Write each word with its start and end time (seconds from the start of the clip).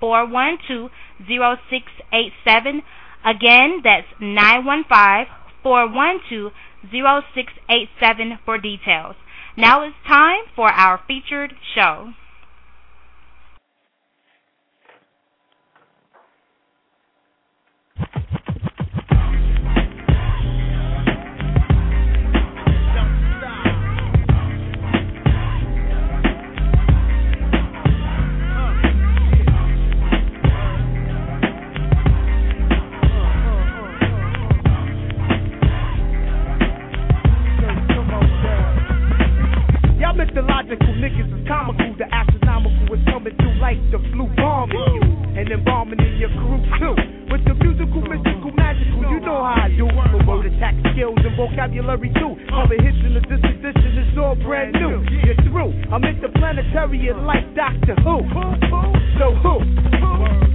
915-412-0687. 0.00 2.82
Again, 3.24 3.82
that's 3.84 4.06
915-412-0687 6.86 8.38
for 8.44 8.58
details. 8.58 9.16
Now 9.56 9.82
it's 9.82 9.96
time 10.06 10.44
for 10.54 10.68
our 10.68 11.00
featured 11.06 11.52
show. 11.74 12.12
Mythological 40.20 40.92
niggas 41.00 41.32
is 41.32 41.48
comical. 41.48 41.96
The 41.96 42.04
astronomical 42.60 42.94
is 42.94 43.04
coming 43.08 43.36
through 43.36 43.56
like 43.60 43.80
the 43.90 43.98
flu 44.12 44.28
bombing 44.36 44.78
you. 44.94 45.02
And 45.30 45.48
embalming 45.48 46.00
in 46.00 46.18
your 46.18 46.28
crew 46.30 46.60
too. 46.78 46.94
With 47.30 47.46
the 47.46 47.54
musical, 47.54 48.02
mystical, 48.02 48.50
magical, 48.52 49.06
you 49.06 49.20
know 49.20 49.38
how 49.40 49.64
I 49.64 49.68
do. 49.70 49.86
For 49.86 50.20
word 50.26 50.46
attack 50.46 50.74
skills 50.92 51.18
and 51.22 51.36
vocabulary 51.36 52.10
too. 52.18 52.34
All 52.52 52.66
the 52.66 52.76
hits 52.76 52.98
in 53.06 53.14
the 53.14 53.22
disposition 53.22 54.10
is 54.10 54.18
all 54.18 54.34
brand 54.34 54.74
new. 54.74 55.00
You're 55.24 55.38
through. 55.46 55.72
I'm 55.94 56.02
interplanetary 56.04 57.08
and 57.08 57.24
like 57.24 57.46
Doctor 57.54 57.94
Who. 58.02 58.26
So 59.16 59.32
who? 59.38 59.54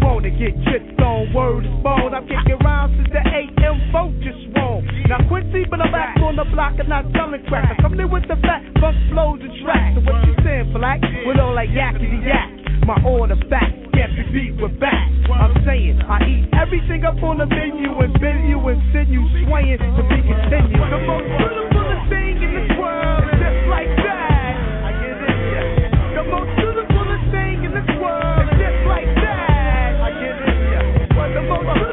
Wanna 0.03 0.30
get 0.30 0.53
tripped 0.70 1.02
on 1.02 1.33
word 1.33 1.66
is 1.66 1.76
bone. 1.81 2.14
I'm 2.14 2.28
kicking 2.28 2.59
around 2.61 2.94
since 3.00 3.09
the 3.09 3.23
AM 3.23 3.92
vote 3.92 4.14
just 4.22 4.44
wrong. 4.53 4.86
Now 5.08 5.23
Quincy, 5.28 5.66
but 5.66 5.81
I'm 5.81 5.92
back 5.92 6.20
on 6.22 6.36
the 6.36 6.45
block 6.52 6.78
and 6.78 6.89
not 6.89 7.06
selling 7.16 7.42
crack. 7.48 7.73
I'm 7.73 7.78
coming 7.81 8.00
in 8.02 8.11
with 8.11 8.28
the 8.28 8.36
fat 8.44 8.61
funk 8.81 8.98
flows 9.09 9.39
and 9.42 9.56
tracks. 9.64 9.98
So 9.98 10.02
what 10.06 10.22
you 10.28 10.36
saying, 10.44 10.73
black? 10.76 11.02
With 11.26 11.39
all 11.39 11.58
like 11.95 12.03
yakety 12.03 12.27
yak. 12.27 12.49
My 12.85 13.01
order 13.03 13.35
back, 13.49 13.71
get 13.93 14.11
me 14.11 14.23
beat 14.31 14.61
with 14.61 14.79
back. 14.79 15.09
I'm 15.33 15.53
saying 15.65 16.02
I 16.02 16.21
eat 16.27 16.49
everything 16.53 17.03
up 17.03 17.21
on 17.23 17.37
the 17.39 17.45
menu 17.45 17.97
and 17.99 18.14
bend 18.20 18.47
you 18.47 18.59
and 18.59 18.81
send 18.93 19.09
you 19.09 19.25
swaying 19.45 19.80
to 19.80 20.03
be 20.03 20.21
continued. 20.21 20.92
The 20.92 20.99
most 21.08 21.25
beautiful 21.37 21.89
thing 22.09 22.43
in 22.43 22.52
this 22.53 22.77
world 22.77 23.23
is 23.25 23.39
just 23.42 23.67
like 23.70 23.89
that. 24.05 24.53
The 26.14 26.23
most 26.30 26.55
beautiful 26.58 27.08
thing 27.31 27.64
in 27.65 27.71
this 27.73 27.89
world 27.99 28.49
just 28.53 28.80
like 28.87 29.09
that. 29.15 29.97
I 30.02 30.09
get 30.14 30.37
it, 30.45 30.58
yeah. 30.71 31.33
The 31.33 31.41
most 31.41 31.84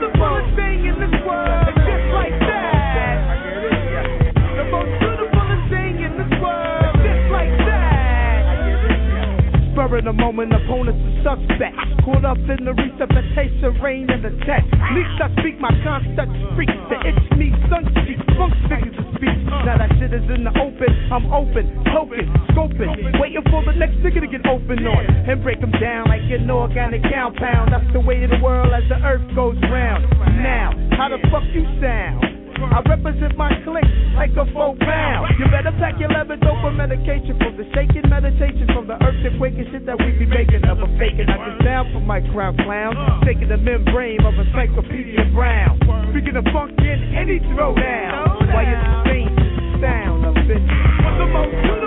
of 9.99 10.05
the 10.05 10.13
moment, 10.13 10.53
opponents 10.53 11.01
are 11.27 11.37
suspects. 11.37 11.85
Caught 12.05 12.25
up 12.25 12.41
in 12.49 12.65
the 12.65 12.73
resuscitation, 12.73 13.77
rain 13.83 14.09
and 14.09 14.25
the 14.25 14.33
text. 14.49 14.73
Least 14.97 15.17
I 15.21 15.29
speak 15.39 15.61
my 15.61 15.73
concept 15.85 16.33
freak. 16.57 16.73
The 16.89 16.99
itch 17.05 17.25
me, 17.37 17.53
sun 17.69 17.85
cheek, 18.05 18.19
funk 18.35 18.57
figures 18.69 18.97
of 18.97 19.07
speech. 19.17 19.43
Now 19.69 19.79
that 19.79 19.93
shit 20.01 20.13
is 20.17 20.25
in 20.33 20.49
the 20.49 20.55
open, 20.57 20.91
I'm 21.13 21.29
open, 21.29 21.69
poking, 21.93 22.27
scoping, 22.57 23.21
waiting 23.21 23.45
for 23.53 23.63
the 23.65 23.77
next 23.77 24.01
nigga 24.01 24.25
to 24.25 24.31
get 24.31 24.43
open 24.49 24.81
on 24.87 25.05
and 25.29 25.43
break 25.43 25.61
them 25.61 25.73
down 25.77 26.09
like 26.09 26.25
an 26.33 26.51
organic 26.51 27.03
compound. 27.07 27.73
That's 27.73 27.93
the 27.93 28.01
way 28.01 28.25
of 28.25 28.31
the 28.31 28.41
world 28.43 28.73
as 28.73 28.89
the 28.89 28.99
earth 29.05 29.25
goes 29.35 29.61
round. 29.69 30.09
Now, 30.41 30.73
how 30.97 31.09
the 31.13 31.21
fuck 31.31 31.45
you 31.53 31.63
sound? 31.81 32.42
I 32.61 32.81
represent 32.89 33.37
my 33.37 33.53
clique 33.65 33.89
like 34.15 34.33
a 34.37 34.45
four 34.53 34.77
pound. 34.77 35.35
You 35.39 35.47
better 35.49 35.73
pack 35.79 35.99
your 35.99 36.11
leather 36.11 36.37
dope 36.37 36.61
for 36.61 36.73
medication 36.73 37.39
from 37.39 37.57
the 37.57 37.65
shaking 37.73 38.09
meditation 38.09 38.69
from 38.73 38.87
the 38.87 38.97
earthquake 39.01 39.55
and 39.57 39.67
shit 39.73 39.87
that 39.87 39.99
we 39.99 40.13
be 40.19 40.27
making. 40.27 40.63
Never 40.63 40.87
faking. 40.99 41.29
I 41.29 41.37
can 41.37 41.57
sound 41.65 41.93
for 41.93 42.01
my 42.01 42.21
crown 42.33 42.57
clown. 42.63 42.95
Taking 43.25 43.49
the 43.49 43.59
membrane 43.59 44.21
of 44.23 44.35
a 44.35 44.45
encyclopedia 44.47 45.33
brown. 45.33 45.81
Speaking 46.13 46.37
of 46.37 46.45
funk 46.53 46.79
in 46.79 47.17
any 47.17 47.41
throwdown. 47.53 48.53
Why 48.53 48.63
you 48.69 48.79
sustain 49.01 49.33
sound 49.81 50.25
of 50.27 50.37
it? 50.37 50.63
What's 51.03 51.19
the 51.19 51.27
most 51.27 51.82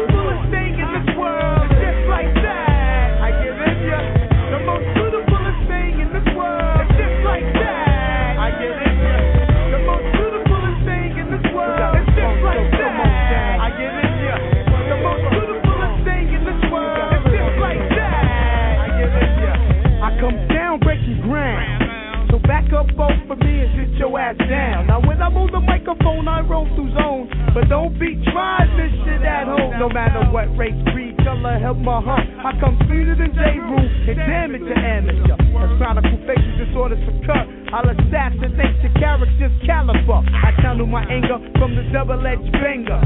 back 22.47 22.71
up 22.73 22.87
both 22.97 23.19
for 23.27 23.35
me 23.35 23.61
and 23.61 23.69
sit 23.77 23.99
your 23.99 24.17
ass 24.17 24.37
down. 24.37 24.87
Now 24.87 24.99
when 25.05 25.21
I 25.21 25.29
move 25.29 25.51
the 25.51 25.59
microphone, 25.59 26.27
I 26.27 26.41
roll 26.41 26.65
through 26.73 26.89
zones. 26.97 27.29
But 27.53 27.69
don't 27.69 27.93
be 27.99 28.17
trying 28.33 28.73
this 28.77 28.93
shit 29.05 29.21
at 29.21 29.45
home. 29.45 29.77
No 29.77 29.89
matter 29.89 30.25
what 30.31 30.49
race, 30.57 30.73
creed, 30.89 31.04
color, 31.25 31.57
help 31.57 31.81
my 31.81 31.97
heart. 31.97 32.21
I 32.21 32.53
come 32.61 32.77
sweeter 32.85 33.17
than 33.17 33.33
J. 33.33 33.57
Rule 33.57 33.81
and 33.81 34.17
damage 34.29 34.61
your 34.61 34.77
amateur. 34.77 35.33
A 35.33 35.65
sonical 35.81 36.21
facial 36.29 36.53
disorders 36.61 37.01
occur. 37.01 37.41
I'll 37.73 37.89
assassinate 37.89 38.77
your 38.85 38.93
character's 39.01 39.51
caliber. 39.65 40.21
I 40.21 40.53
channel 40.61 40.85
my 40.85 41.01
anger 41.09 41.41
from 41.57 41.73
the 41.73 41.81
double-edged 41.89 42.53
banger 42.61 43.01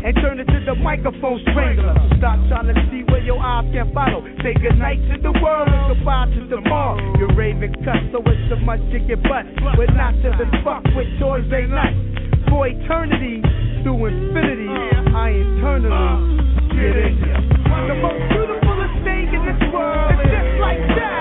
and 0.00 0.16
turn 0.24 0.40
it 0.40 0.48
to 0.48 0.58
the 0.64 0.74
microphone 0.80 1.44
strangler. 1.52 1.92
So 2.08 2.16
stop 2.16 2.40
trying 2.48 2.72
to 2.72 2.76
see 2.88 3.04
where 3.12 3.20
your 3.20 3.38
eyes 3.38 3.68
can 3.76 3.92
follow. 3.92 4.24
Say 4.40 4.56
goodnight 4.56 5.04
to 5.12 5.20
the 5.20 5.36
world 5.44 5.68
and 5.68 5.92
goodbye 5.92 6.32
to 6.32 6.40
tomorrow. 6.48 6.96
You're 7.20 7.36
raving 7.36 7.76
cuss, 7.84 8.00
so 8.08 8.24
it's 8.24 8.40
so 8.48 8.56
much 8.64 8.80
chicken 8.88 9.20
butt. 9.28 9.44
We're 9.76 9.92
not 9.92 10.16
to 10.24 10.32
the 10.32 10.48
fuck 10.64 10.82
with 10.96 11.12
toys 11.20 11.44
they 11.52 11.68
like. 11.68 11.92
For 12.48 12.66
eternity, 12.66 13.44
through 13.84 14.08
infinity, 14.08 14.72
I 15.12 15.28
eternally 15.36 16.39
get 16.80 16.96
in 16.96 17.14
ya. 17.20 17.36
The 17.88 17.96
most 18.00 18.22
beautiful 18.32 18.78
thing 19.04 19.28
in 19.36 19.42
this 19.44 19.62
world 19.72 20.12
is 20.16 20.30
just 20.32 20.52
like 20.60 20.80
that. 20.96 21.19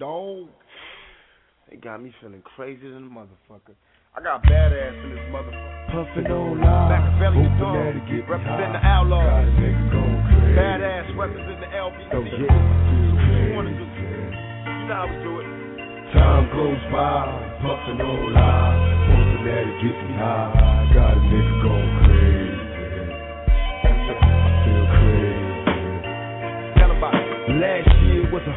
Dog. 0.00 0.48
They 1.68 1.76
got 1.76 2.00
me 2.02 2.08
feeling 2.24 2.40
crazy 2.56 2.88
than 2.88 3.04
a 3.04 3.12
motherfucker. 3.12 3.76
I 4.16 4.24
got 4.24 4.42
badass 4.42 4.96
in 5.04 5.10
this 5.12 5.20
motherfucker. 5.28 5.92
puffin' 5.92 6.24
on 6.32 6.56
loud. 6.56 6.88
Makaveli 6.88 7.44
the 7.44 7.52
Hoping 7.60 7.76
that 7.76 7.92
it 8.00 8.08
get 8.08 8.24
represent 8.24 8.72
the 8.72 8.80
outlaws. 8.80 9.28
Got 9.28 9.44
a 9.44 9.52
nigga 9.60 9.92
going 9.92 10.18
crazy. 10.24 10.56
Badass 10.56 11.06
represent 11.20 11.60
the 11.60 11.68
LBC. 11.76 12.16
Oh, 12.16 12.24
yeah. 12.24 12.40
You 12.40 13.52
wanna 13.52 13.76
do- 13.76 13.92
You 13.92 14.88
know 14.88 14.96
how 14.96 15.04
we 15.04 15.16
do 15.20 15.32
it. 15.36 15.46
Time 16.16 16.48
goes 16.48 16.80
by, 16.90 17.28
puffin' 17.60 18.00
on 18.00 18.32
loud. 18.32 18.80
Hoping 19.04 19.44
that 19.52 19.68
it 19.68 19.76
gets 19.84 20.00
me 20.08 20.14
high. 20.16 20.90
Got 20.96 21.12
a 21.12 21.20
nigga 21.28 21.54
going 21.60 21.92
crazy. 22.08 22.56
I 23.84 23.92
feel 24.64 24.84
crazy. 24.96 25.44
Tell 26.80 26.90
about 26.90 27.14
it. 27.14 27.28
Last 27.60 27.92
year 28.08 28.24
was 28.32 28.42
a 28.48 28.54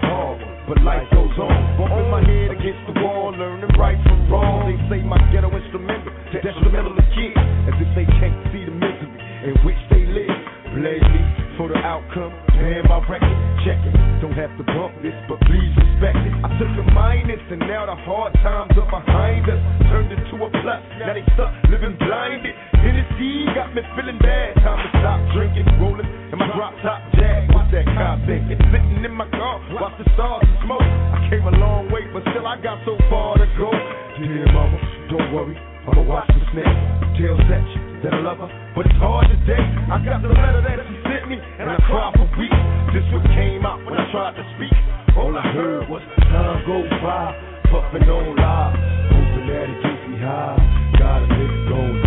but 0.67 0.81
life 0.81 1.07
goes 1.11 1.35
on. 1.39 1.55
Bumping 1.77 2.09
my 2.09 2.23
head 2.23 2.51
against 2.51 2.81
the 2.87 2.95
wall, 3.01 3.31
learning 3.35 3.71
right 3.77 3.99
from 4.03 4.31
wrong. 4.31 4.69
They 4.69 4.79
say 4.89 4.99
my 5.03 5.19
ghetto 5.31 5.51
instrumental, 5.51 6.13
detrimental 6.31 6.95
to 6.95 7.05
kids, 7.15 7.39
as 7.67 7.75
if 7.79 7.89
they 7.95 8.07
can't 8.19 8.37
see 8.51 8.63
the 8.65 8.75
misery 8.75 9.11
in 9.51 9.55
which 9.65 9.79
they 9.91 10.03
live. 10.07 10.37
Blame 10.73 11.03
me 11.11 11.42
for 11.63 11.71
the 11.71 11.79
outcome, 11.79 12.35
paying 12.59 12.83
my 12.91 12.99
record, 13.07 13.39
check 13.63 13.79
it. 13.87 13.95
Don't 14.19 14.35
have 14.35 14.51
to 14.59 14.67
bump 14.67 14.91
this, 14.99 15.15
but 15.31 15.39
please 15.47 15.71
respect 15.79 16.19
it. 16.19 16.35
I 16.43 16.51
took 16.59 16.67
a 16.75 16.83
minus, 16.91 17.39
and 17.39 17.63
now 17.63 17.87
the 17.87 17.95
hard 18.03 18.35
times 18.43 18.75
are 18.75 18.91
behind 18.91 19.47
us. 19.47 19.61
Turned 19.87 20.11
into 20.11 20.43
a 20.43 20.51
plus, 20.59 20.83
now 20.99 21.15
they 21.15 21.23
stuck 21.39 21.55
living 21.71 21.95
blinded. 22.03 22.51
Hennessy 22.83 23.47
got 23.55 23.71
me 23.71 23.79
feeling 23.95 24.19
bad. 24.19 24.59
Time 24.59 24.75
to 24.75 24.89
stop 24.99 25.23
drinking, 25.31 25.63
rolling 25.79 26.03
in 26.03 26.35
my 26.35 26.51
drop 26.51 26.75
top 26.83 26.99
jag. 27.15 27.47
What's 27.55 27.71
that 27.71 27.87
car 27.95 28.19
thinking? 28.27 28.59
Sitting 28.67 28.99
in 28.99 29.15
my 29.15 29.29
car, 29.31 29.63
watch 29.79 29.95
the 30.03 30.07
stars 30.19 30.43
and 30.43 30.59
smoke. 30.67 30.83
I 30.83 31.31
came 31.31 31.47
a 31.47 31.55
long 31.63 31.87
way, 31.95 32.03
but 32.11 32.27
still 32.35 32.43
I 32.43 32.59
got 32.59 32.83
so 32.83 32.99
far 33.07 33.39
to 33.39 33.47
go. 33.55 33.71
Dear 34.19 34.51
mama, 34.51 34.75
don't 35.07 35.31
worry, 35.31 35.55
I'ma 35.87 36.03
watch 36.03 36.27
the 36.27 36.43
snake. 36.51 36.75
Tell 37.15 37.39
Setch 37.47 37.82
that 38.03 38.13
I 38.13 38.19
love 38.19 38.37
her, 38.43 38.51
but 38.75 38.85
it's 38.85 38.99
hard 38.99 39.31
today. 39.31 39.63
I 39.87 39.95
got 40.03 40.19
the 40.19 40.27
letter 40.27 40.59
that 40.59 40.77
she 40.83 40.95
sent 41.07 41.31
me, 41.31 41.39
and 41.39 41.71
I 41.71 41.79
cried 41.87 42.11
for 42.19 42.27
weeks. 42.35 42.61
This 42.91 43.07
what 43.15 43.23
came 43.31 43.63
out 43.63 43.79
when 43.87 43.95
I 43.95 44.03
tried 44.11 44.35
to 44.35 44.43
speak. 44.59 44.75
All 45.15 45.31
I 45.31 45.45
heard 45.55 45.87
was 45.87 46.03
time 46.27 46.67
go 46.67 46.83
by, 46.99 47.31
puffing 47.71 48.03
on 48.03 48.35
live, 48.35 48.75
hoping 49.07 49.47
that 49.47 49.67
it 49.71 49.79
gets 49.79 50.03
me 50.11 50.19
high. 50.19 50.59
Got 50.99 51.23
a 51.23 51.27
nigga 51.31 51.59
going 51.71 52.02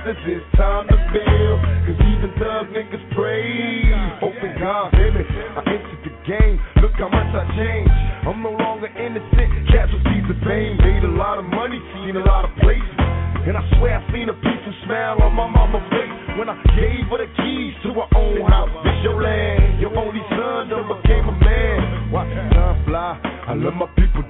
sisters, 0.00 0.40
it's 0.40 0.48
time 0.56 0.88
to 0.88 0.96
build, 1.12 1.58
cause 1.84 2.00
even 2.00 2.30
thug 2.40 2.64
niggas 2.72 3.04
pray. 3.12 3.92
Hoping 4.20 4.54
God 4.58 4.92
me. 4.92 5.24
I 5.28 5.60
entered 5.68 6.02
the 6.06 6.12
game, 6.24 6.56
look 6.80 6.96
how 6.96 7.08
much 7.12 7.30
I 7.34 7.44
changed. 7.56 7.96
I'm 8.26 8.42
no 8.42 8.54
longer 8.56 8.88
innocent, 8.88 9.50
casualties 9.68 10.26
of 10.30 10.38
fame. 10.46 10.78
Made 10.78 11.04
a 11.04 11.14
lot 11.18 11.38
of 11.38 11.44
money, 11.44 11.78
seen 11.94 12.16
a 12.16 12.24
lot 12.24 12.44
of 12.44 12.52
places. 12.62 12.96
And 13.42 13.58
I 13.58 13.62
swear 13.76 13.98
I 13.98 14.02
seen 14.14 14.30
a 14.30 14.36
peaceful 14.38 14.74
smile 14.86 15.18
on 15.18 15.34
my 15.34 15.50
mama's 15.50 15.82
face 15.90 16.38
when 16.38 16.48
I 16.48 16.54
gave 16.78 17.10
her 17.10 17.18
the 17.18 17.28
keys 17.42 17.74
to 17.82 17.90
her 17.98 18.08
own 18.14 18.46
house. 18.46 18.70
It's 18.86 19.02
your 19.02 19.18
land, 19.18 19.82
your 19.82 19.90
only 19.98 20.22
son 20.30 20.70
done 20.70 20.86
became 20.86 21.26
a 21.26 21.36
man. 21.42 22.12
Watch 22.14 22.30
time 22.54 22.78
fly. 22.86 23.18
I 23.50 23.54
love 23.58 23.74
my 23.74 23.90
people, 23.98 24.22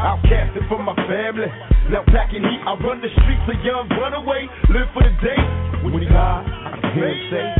outcasted 0.00 0.68
from 0.68 0.84
my 0.84 0.96
family. 1.06 1.48
Now 1.90 2.04
packing 2.08 2.42
heat, 2.42 2.60
I 2.64 2.74
run 2.80 3.00
the 3.00 3.08
streets, 3.20 3.44
a 3.52 3.56
young 3.64 3.88
runaway. 4.00 4.48
Live 4.72 4.88
for 4.94 5.02
the 5.02 5.14
day. 5.20 5.40
When 5.84 6.00
he 6.00 6.08
high, 6.08 6.44
I 6.44 6.80
can 6.80 6.92
hear 6.94 7.08
him 7.08 7.20
say, 7.30 7.59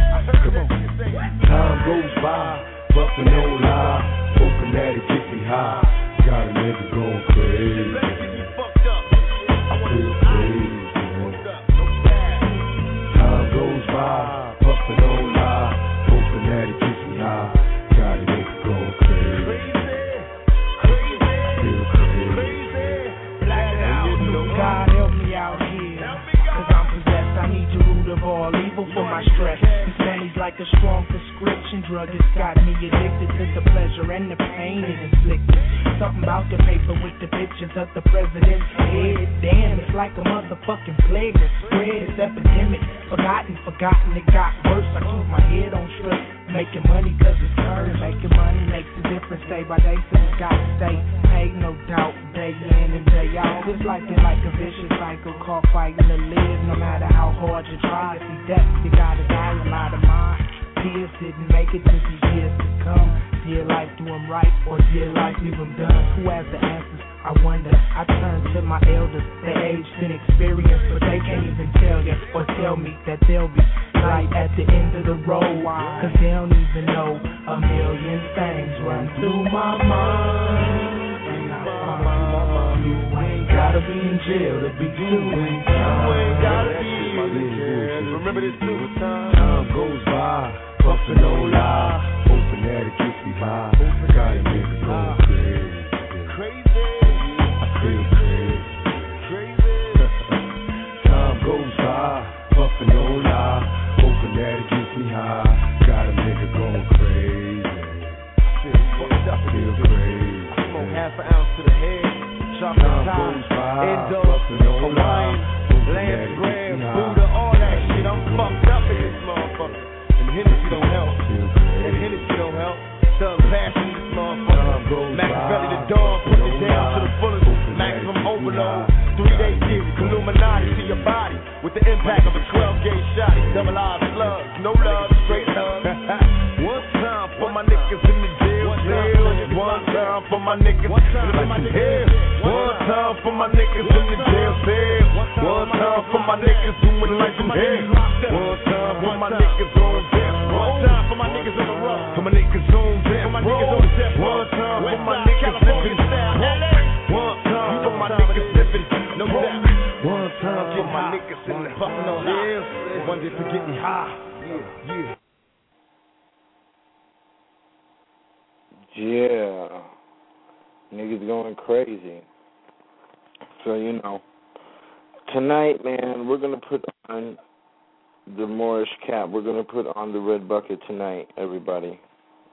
everybody. 181.80 182.00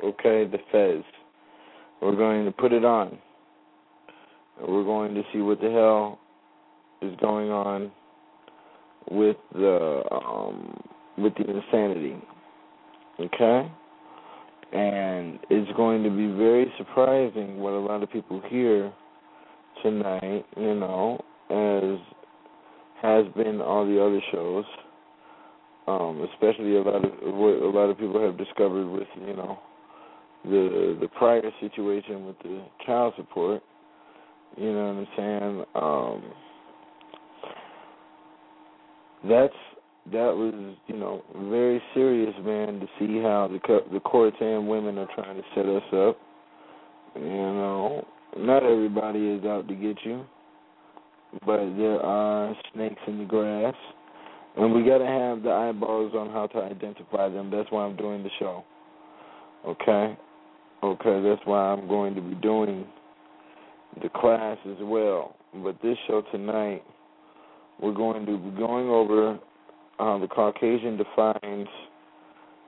Okay, 0.04 0.46
the 0.50 0.58
fez. 0.72 1.04
We're 2.02 2.16
going 2.16 2.46
to 2.46 2.52
put 2.52 2.72
it 2.72 2.86
on. 2.86 3.18
We're 4.68 4.84
going 4.84 5.14
to 5.16 5.24
see 5.34 5.40
what 5.40 5.60
the 5.60 5.70
hell 5.72 6.20
is 7.02 7.16
going 7.20 7.50
on 7.50 7.92
with 9.10 9.38
the 9.54 10.02
um, 10.12 10.80
with 11.18 11.34
the 11.36 11.50
insanity. 11.50 12.16
Okay? 13.20 13.72
And 14.74 15.40
it's 15.50 15.72
going 15.78 16.04
to 16.04 16.10
be 16.10 16.28
very 16.28 16.72
surprising 16.78 17.58
what 17.58 17.74
a 17.74 17.80
lot 17.80 18.04
of 18.04 18.12
people 18.12 18.42
hear 18.48 18.92
tonight, 19.82 20.46
you 20.58 20.76
know, 20.76 21.24
as 21.50 22.00
has 23.02 23.26
been 23.36 23.62
all 23.62 23.86
the 23.86 24.04
other 24.04 24.22
shows. 24.32 24.66
Um, 25.88 26.28
especially 26.34 26.76
a 26.76 26.82
lot 26.82 27.06
of 27.06 27.12
what 27.34 27.62
a 27.62 27.70
lot 27.70 27.90
of 27.90 27.98
people 27.98 28.22
have 28.22 28.38
discovered 28.38 28.88
with, 28.88 29.08
you 29.26 29.34
know, 29.36 29.58
the 30.44 30.98
the 31.00 31.08
prior 31.18 31.50
situation 31.62 32.26
with 32.26 32.38
the 32.40 32.62
child 32.86 33.14
support. 33.16 33.64
You 34.58 34.74
know 34.74 34.94
what 34.94 34.98
I'm 34.98 35.08
saying? 35.18 35.66
Um 35.76 36.34
that's 39.30 39.54
that 40.12 40.36
was 40.36 40.76
you 40.88 40.98
know 40.98 41.24
very 41.50 41.82
serious, 41.94 42.34
man, 42.44 42.80
to 42.80 42.88
see 43.00 43.22
how 43.22 43.50
the 43.52 43.80
the 43.92 44.00
courts 44.00 44.38
and 44.40 44.68
women 44.68 44.98
are 44.98 45.08
trying 45.16 45.36
to 45.36 45.44
set 45.56 45.66
us 45.66 45.84
up. 45.94 46.18
You 47.16 47.22
know, 47.22 48.06
not 48.38 48.64
everybody 48.64 49.28
is 49.28 49.44
out 49.46 49.68
to 49.68 49.76
get 49.76 49.98
you, 50.04 50.26
but 51.46 51.58
there 51.78 52.00
are 52.02 52.56
snakes 52.74 53.02
in 53.08 53.20
the 53.20 53.26
grass, 53.26 53.76
and 54.58 54.74
we 54.74 54.84
got 54.84 55.00
to 55.00 55.06
have 55.06 55.44
the 55.44 55.52
eyeballs 55.52 56.14
on 56.16 56.30
how 56.30 56.48
to 56.48 56.60
identify 56.60 57.30
them. 57.30 57.52
That's 57.52 57.72
why 57.72 57.86
I'm 57.86 57.96
doing 57.96 58.24
the 58.24 58.30
show. 58.40 58.64
Okay, 59.66 60.18
okay, 60.84 61.22
that's 61.22 61.42
why 61.46 61.74
I'm 61.74 61.88
going 61.88 62.16
to 62.16 62.22
be 62.22 62.36
doing 62.36 62.86
the 64.02 64.10
class 64.10 64.58
as 64.66 64.78
well. 64.82 65.36
But 65.64 65.82
this 65.82 65.98
show 66.08 66.22
tonight 66.32 66.84
we're 67.82 67.94
going 67.94 68.26
to 68.26 68.38
be 68.38 68.58
going 68.58 68.90
over 68.90 69.40
uh, 70.00 70.18
the 70.20 70.28
Caucasian 70.28 70.98
defines 70.98 71.68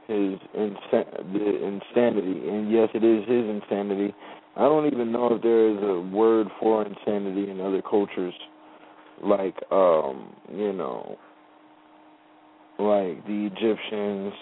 his 0.07 0.39
the 0.53 1.79
insanity, 1.93 2.49
and 2.49 2.71
yes, 2.71 2.89
it 2.93 3.03
is 3.03 3.27
his 3.27 3.45
insanity. 3.45 4.13
I 4.55 4.61
don't 4.61 4.87
even 4.87 5.11
know 5.11 5.35
if 5.35 5.41
there 5.43 5.69
is 5.69 5.77
a 5.77 6.01
word 6.13 6.47
for 6.59 6.85
insanity 6.85 7.51
in 7.51 7.61
other 7.61 7.83
cultures, 7.83 8.33
like 9.23 9.55
um, 9.71 10.35
you 10.51 10.73
know, 10.73 11.17
like 12.79 13.25
the 13.27 13.49
Egyptians, 13.51 14.33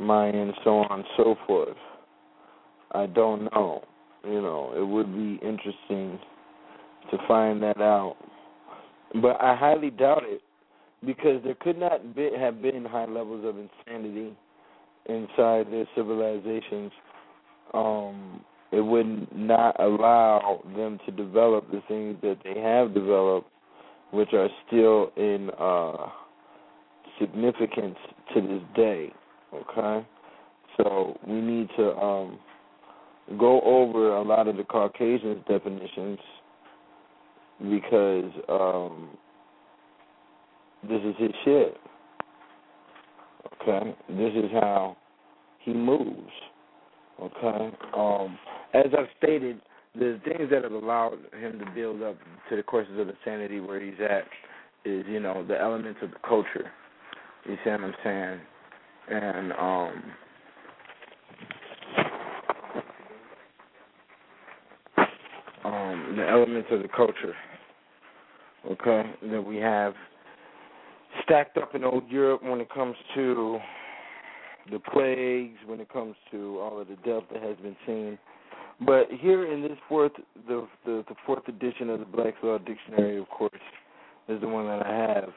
Mayans, 0.00 0.52
so 0.62 0.78
on 0.78 1.00
and 1.00 1.04
so 1.16 1.36
forth. 1.46 1.76
I 2.92 3.06
don't 3.06 3.44
know. 3.52 3.82
You 4.24 4.42
know, 4.42 4.72
it 4.76 4.86
would 4.86 5.12
be 5.14 5.40
interesting 5.46 6.18
to 7.10 7.18
find 7.28 7.62
that 7.62 7.80
out. 7.80 8.16
But 9.22 9.40
I 9.40 9.56
highly 9.56 9.90
doubt 9.90 10.22
it 10.24 10.42
because 11.04 11.42
there 11.44 11.54
could 11.54 11.78
not 11.78 12.14
be, 12.14 12.30
have 12.36 12.60
been 12.60 12.84
high 12.84 13.06
levels 13.06 13.44
of 13.44 13.56
insanity 13.56 14.36
inside 15.08 15.70
their 15.70 15.86
civilizations. 15.94 16.90
Um, 17.72 18.44
it 18.72 18.80
would 18.80 19.28
not 19.34 19.78
allow 19.80 20.62
them 20.76 20.98
to 21.06 21.12
develop 21.12 21.70
the 21.70 21.82
things 21.88 22.16
that 22.22 22.38
they 22.42 22.60
have 22.60 22.92
developed, 22.92 23.48
which 24.10 24.32
are 24.32 24.48
still 24.66 25.12
in 25.16 25.50
uh, 25.58 26.08
significance 27.20 27.96
to 28.34 28.40
this 28.40 28.62
day. 28.74 29.12
Okay, 29.54 30.06
so 30.76 31.18
we 31.26 31.40
need 31.40 31.68
to 31.76 31.96
um, 31.96 32.38
go 33.38 33.60
over 33.62 34.16
a 34.16 34.22
lot 34.22 34.48
of 34.48 34.56
the 34.56 34.64
Caucasians' 34.64 35.42
definitions 35.48 36.18
because 37.70 38.30
um, 38.48 39.08
this 40.82 41.00
is 41.02 41.14
his 41.18 41.30
shit. 41.44 41.76
Okay, 43.62 43.94
this 44.08 44.32
is 44.34 44.50
how 44.52 44.96
he 45.60 45.72
moves. 45.72 46.32
Okay, 47.20 47.70
um, 47.96 48.38
as 48.74 48.86
I've 48.96 49.08
stated, 49.18 49.60
the 49.94 50.20
things 50.24 50.50
that 50.50 50.62
have 50.62 50.72
allowed 50.72 51.18
him 51.40 51.58
to 51.58 51.64
build 51.74 52.02
up 52.02 52.16
to 52.50 52.56
the 52.56 52.62
courses 52.62 52.98
of 52.98 53.08
insanity 53.08 53.60
where 53.60 53.80
he's 53.80 53.98
at 54.00 54.24
is, 54.84 55.04
you 55.08 55.20
know, 55.20 55.44
the 55.46 55.58
elements 55.58 56.00
of 56.02 56.10
the 56.10 56.18
culture. 56.26 56.70
You 57.48 57.56
see 57.62 57.70
what 57.70 57.80
I'm 57.80 57.94
saying? 58.02 58.40
And 59.08 59.52
um 59.52 60.02
um 65.64 66.16
the 66.16 66.28
elements 66.28 66.68
of 66.72 66.82
the 66.82 66.88
culture 66.88 67.34
okay, 68.70 69.02
that 69.30 69.42
we 69.42 69.56
have 69.56 69.94
stacked 71.22 71.56
up 71.56 71.74
in 71.74 71.84
old 71.84 72.08
Europe 72.08 72.42
when 72.42 72.60
it 72.60 72.68
comes 72.72 72.96
to 73.14 73.58
the 74.70 74.78
plagues, 74.78 75.58
when 75.66 75.80
it 75.80 75.88
comes 75.92 76.16
to 76.32 76.58
all 76.60 76.80
of 76.80 76.88
the 76.88 76.96
death 76.96 77.22
that 77.32 77.42
has 77.42 77.56
been 77.58 77.76
seen. 77.86 78.18
But 78.84 79.06
here 79.10 79.50
in 79.52 79.62
this 79.62 79.78
fourth, 79.88 80.12
the 80.48 80.66
the, 80.84 81.04
the 81.08 81.14
fourth 81.24 81.46
edition 81.48 81.90
of 81.90 82.00
the 82.00 82.06
Black's 82.06 82.36
Law 82.42 82.58
Dictionary, 82.58 83.18
of 83.18 83.28
course, 83.28 83.52
is 84.28 84.40
the 84.40 84.48
one 84.48 84.66
that 84.66 84.84
I 84.84 84.94
have. 85.14 85.30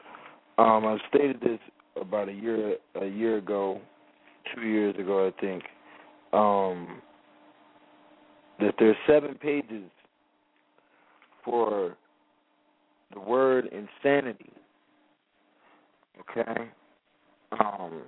Um, 0.58 0.86
I've 0.86 0.98
stated 1.08 1.40
this 1.40 1.60
about 2.00 2.28
a 2.28 2.32
year 2.32 2.76
a 3.00 3.06
year 3.06 3.38
ago, 3.38 3.80
two 4.54 4.62
years 4.62 4.94
ago, 4.98 5.26
I 5.26 5.40
think. 5.40 5.62
Um, 6.32 7.02
that 8.60 8.74
there's 8.78 8.96
seven 9.06 9.34
pages 9.34 9.90
for 11.44 11.96
the 13.12 13.20
word 13.20 13.68
insanity. 13.72 14.52
Okay? 16.20 16.70
Um, 17.52 18.02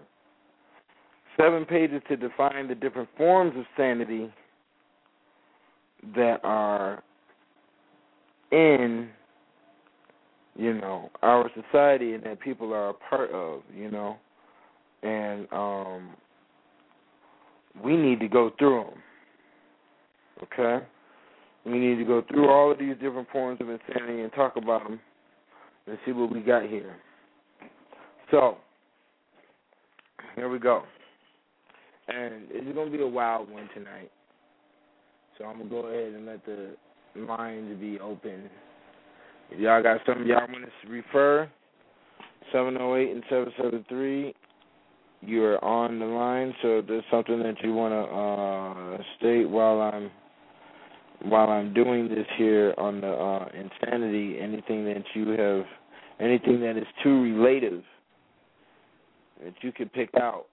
seven 1.37 1.64
pages 1.64 2.02
to 2.08 2.16
define 2.16 2.68
the 2.68 2.75
different 2.75 3.08
forms 3.16 3.54
of 3.56 3.64
sanity 3.76 4.32
that 6.14 6.40
are 6.44 7.02
in, 8.50 9.08
you 10.56 10.75
know, 10.75 11.11
our 11.23 11.50
society 11.54 12.14
and 12.14 12.23
that 12.25 12.40
people 12.40 12.73
are 12.73 12.90
a 12.90 12.94
part 12.94 13.30
of, 13.30 13.62
you 13.75 13.90
know. 13.90 14.16
And 15.02 15.49
um, 15.52 16.11
we 17.82 17.97
need 17.97 18.21
to 18.21 18.28
go 18.28 18.52
through 18.59 18.85
them. 18.85 19.02
Okay? 20.44 20.85
We 21.64 21.78
need 21.78 21.97
to 21.97 22.04
go 22.04 22.23
through 22.28 22.49
all 22.49 22.71
of 22.71 22.78
these 22.78 22.94
different 23.00 23.28
forms 23.30 23.61
of 23.61 23.68
insanity 23.68 24.23
and 24.23 24.32
talk 24.32 24.56
about 24.56 24.85
them 24.85 25.00
and 25.87 25.99
see 26.04 26.12
what 26.12 26.32
we 26.32 26.40
got 26.40 26.68
here. 26.68 26.97
So, 28.30 28.56
here 30.37 30.49
we 30.49 30.59
go. 30.59 30.82
And 32.09 32.44
it's 32.50 32.75
going 32.75 32.90
to 32.90 32.97
be 32.97 33.02
a 33.02 33.06
wild 33.06 33.50
one 33.50 33.68
tonight. 33.75 34.11
So 35.38 35.44
I'm 35.44 35.56
going 35.59 35.68
to 35.68 35.75
go 35.75 35.88
ahead 35.88 36.12
and 36.14 36.26
let 36.26 36.44
the 36.44 36.76
lines 37.16 37.80
be 37.80 37.99
open. 38.00 38.50
If 39.52 39.61
y'all 39.61 39.82
got 39.82 40.00
something 40.06 40.26
y'all 40.26 40.49
want 40.49 40.64
to 40.64 40.90
refer, 40.90 41.50
708 42.52 43.12
and 43.12 43.23
773, 43.28 44.35
you're 45.21 45.62
on 45.62 45.99
the 45.99 46.06
line. 46.06 46.54
So 46.62 46.78
if 46.78 46.87
there's 46.87 47.04
something 47.11 47.38
that 47.42 47.56
you 47.62 47.75
want 47.75 47.92
to 47.92 49.00
uh, 49.00 49.02
state 49.18 49.49
while 49.49 49.80
I'm 49.80 50.11
while 51.28 51.50
I'm 51.50 51.73
doing 51.75 52.09
this 52.09 52.26
here 52.37 52.75
on 52.78 53.00
the 53.00 53.09
uh, 53.09 53.49
insanity, 53.54 54.38
anything 54.40 54.85
that 54.87 55.04
you 55.14 55.28
have, 55.28 55.64
anything 56.18 56.61
that 56.61 56.76
is 56.76 56.87
too 57.02 57.40
relative 57.40 57.85
that 59.44 59.54
you 59.61 59.71
can 59.71 59.88
pick 59.90 60.11
out, 60.16 60.47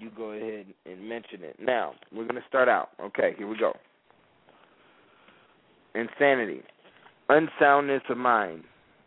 you 0.00 0.10
go 0.16 0.30
ahead 0.30 0.66
and 0.86 1.08
mention 1.08 1.44
it. 1.44 1.56
Now, 1.60 1.92
we're 2.10 2.24
going 2.24 2.40
to 2.40 2.48
start 2.48 2.68
out. 2.68 2.88
Okay, 3.00 3.34
here 3.36 3.46
we 3.46 3.56
go. 3.56 3.72
Insanity, 5.94 6.62
unsoundness 7.28 8.02
of 8.08 8.16
mind. 8.16 8.64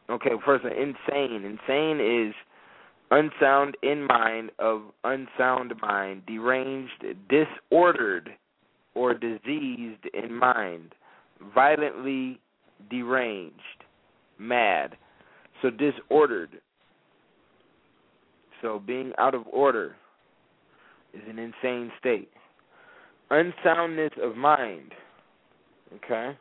Okay, 0.09 0.31
first, 0.45 0.65
insane. 0.65 1.43
Insane 1.45 1.99
is 1.99 2.33
unsound 3.11 3.75
in 3.81 4.05
mind 4.05 4.51
of 4.59 4.81
unsound 5.03 5.73
mind, 5.81 6.23
deranged, 6.27 7.05
disordered 7.29 8.31
or 8.93 9.13
diseased 9.13 10.05
in 10.13 10.33
mind, 10.33 10.93
violently 11.53 12.39
deranged, 12.89 13.83
mad. 14.39 14.95
So 15.61 15.69
disordered, 15.69 16.61
So 18.61 18.79
being 18.79 19.13
out 19.17 19.33
of 19.33 19.43
order 19.51 19.95
is 21.13 21.21
an 21.29 21.39
insane 21.39 21.91
state. 21.99 22.29
Unsoundness 23.31 24.11
of 24.21 24.35
mind. 24.35 24.91
Okay? 25.95 26.37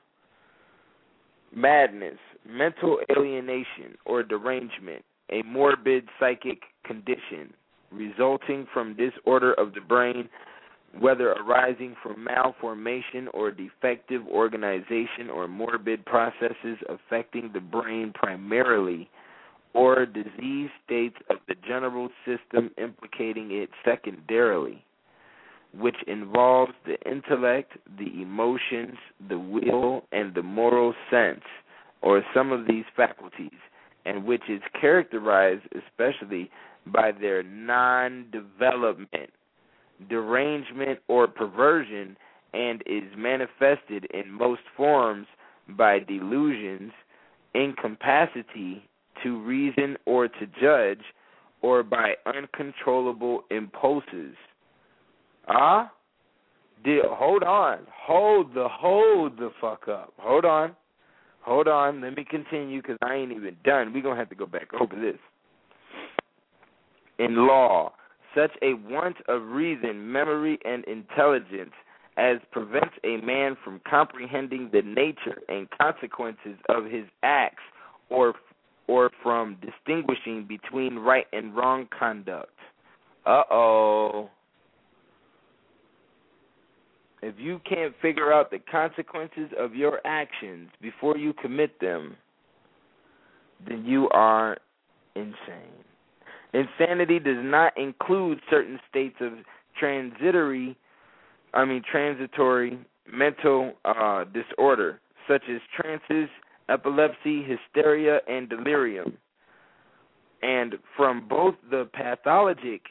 Madness, 1.54 2.18
mental 2.48 2.98
alienation 3.10 3.96
or 4.06 4.22
derangement, 4.22 5.04
a 5.30 5.42
morbid 5.42 6.08
psychic 6.18 6.62
condition 6.84 7.52
resulting 7.92 8.66
from 8.72 8.96
disorder 8.96 9.54
of 9.54 9.72
the 9.72 9.80
brain, 9.80 10.28
whether 10.98 11.32
arising 11.32 11.94
from 12.02 12.24
malformation 12.24 13.28
or 13.32 13.50
defective 13.50 14.26
organization 14.26 15.30
or 15.32 15.46
morbid 15.46 16.04
processes 16.04 16.78
affecting 16.88 17.50
the 17.52 17.60
brain 17.60 18.12
primarily, 18.14 19.08
or 19.74 20.06
disease 20.06 20.70
states 20.84 21.16
of 21.30 21.36
the 21.48 21.54
general 21.66 22.08
system 22.24 22.70
implicating 22.78 23.50
it 23.50 23.70
secondarily, 23.84 24.84
which 25.78 25.96
involves 26.06 26.72
the 26.86 26.96
intellect, 27.10 27.72
the 27.98 28.22
emotions, 28.22 28.96
the 29.28 29.38
will, 29.38 30.04
and 30.12 30.34
the 30.34 30.42
moral 30.42 30.94
sense, 31.10 31.42
or 32.02 32.22
some 32.34 32.52
of 32.52 32.66
these 32.66 32.84
faculties, 32.96 33.58
and 34.04 34.24
which 34.24 34.42
is 34.48 34.60
characterized 34.80 35.62
especially 35.74 36.50
by 36.86 37.10
their 37.12 37.42
non 37.42 38.26
development, 38.30 39.30
derangement, 40.08 40.98
or 41.08 41.26
perversion, 41.26 42.16
and 42.52 42.82
is 42.86 43.04
manifested 43.16 44.06
in 44.12 44.30
most 44.30 44.62
forms 44.76 45.26
by 45.70 45.98
delusions, 45.98 46.92
incapacity 47.54 48.86
to 49.22 49.40
reason 49.42 49.96
or 50.06 50.28
to 50.28 50.46
judge, 50.60 51.02
or 51.62 51.82
by 51.82 52.14
uncontrollable 52.26 53.44
impulses. 53.50 54.34
Ah? 55.48 55.90
Did, 56.84 57.04
hold 57.06 57.42
on. 57.42 57.78
Hold 58.06 58.54
the 58.54 58.68
hold 58.68 59.38
the 59.38 59.50
fuck 59.60 59.88
up. 59.88 60.12
Hold 60.18 60.44
on. 60.44 60.76
Hold 61.40 61.68
on. 61.68 62.00
Let 62.00 62.16
me 62.16 62.24
continue 62.28 62.82
because 62.82 62.98
I 63.02 63.14
ain't 63.14 63.32
even 63.32 63.56
done. 63.64 63.92
We're 63.92 64.02
going 64.02 64.14
to 64.14 64.18
have 64.18 64.28
to 64.30 64.34
go 64.34 64.46
back 64.46 64.68
over 64.78 64.94
this 64.94 65.18
in 67.18 67.46
law, 67.46 67.92
such 68.34 68.50
a 68.62 68.74
want 68.74 69.16
of 69.28 69.42
reason, 69.42 70.10
memory, 70.10 70.58
and 70.64 70.84
intelligence 70.84 71.72
as 72.16 72.38
prevents 72.52 72.94
a 73.04 73.16
man 73.18 73.56
from 73.64 73.80
comprehending 73.88 74.70
the 74.72 74.82
nature 74.82 75.40
and 75.48 75.68
consequences 75.70 76.56
of 76.68 76.84
his 76.84 77.04
acts 77.22 77.62
or 78.10 78.34
or 78.86 79.10
from 79.22 79.56
distinguishing 79.62 80.44
between 80.46 80.96
right 80.96 81.26
and 81.32 81.56
wrong 81.56 81.88
conduct. 81.98 82.52
Uh-oh. 83.24 84.28
If 87.26 87.36
you 87.38 87.58
can't 87.66 87.94
figure 88.02 88.34
out 88.34 88.50
the 88.50 88.58
consequences 88.58 89.50
of 89.58 89.74
your 89.74 89.98
actions 90.04 90.68
before 90.82 91.16
you 91.16 91.32
commit 91.32 91.80
them, 91.80 92.16
then 93.66 93.82
you 93.86 94.10
are 94.10 94.58
insane. 95.16 95.72
Insanity 96.52 97.18
does 97.18 97.38
not 97.38 97.72
include 97.78 98.40
certain 98.50 98.78
states 98.90 99.16
of 99.22 99.32
transitory, 99.80 100.76
I 101.54 101.64
mean 101.64 101.82
transitory 101.90 102.78
mental 103.10 103.72
uh, 103.86 104.24
disorder, 104.24 105.00
such 105.26 105.44
as 105.50 105.62
trances, 105.74 106.28
epilepsy, 106.68 107.42
hysteria, 107.42 108.18
and 108.28 108.50
delirium. 108.50 109.16
And 110.42 110.74
from 110.94 111.26
both 111.26 111.54
the 111.70 111.88
pathologic 111.94 112.82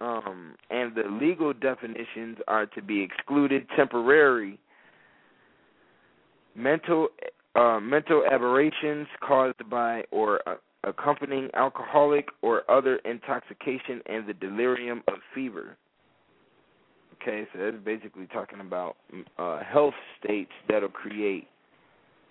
um, 0.00 0.54
and 0.70 0.94
the 0.94 1.04
legal 1.20 1.52
definitions 1.52 2.38
are 2.46 2.66
to 2.66 2.82
be 2.82 3.02
excluded 3.02 3.66
temporary 3.76 4.58
mental 6.54 7.08
uh, 7.54 7.80
mental 7.80 8.24
aberrations 8.30 9.06
caused 9.26 9.68
by 9.70 10.02
or 10.10 10.40
uh, 10.48 10.56
accompanying 10.84 11.48
alcoholic 11.54 12.28
or 12.42 12.68
other 12.70 12.96
intoxication 13.04 14.00
and 14.06 14.28
the 14.28 14.34
delirium 14.34 15.02
of 15.08 15.14
fever. 15.34 15.76
Okay, 17.20 17.48
so 17.52 17.58
that's 17.58 17.84
basically 17.84 18.26
talking 18.26 18.60
about 18.60 18.96
uh, 19.38 19.60
health 19.64 19.94
states 20.22 20.52
that'll 20.68 20.88
create 20.88 21.48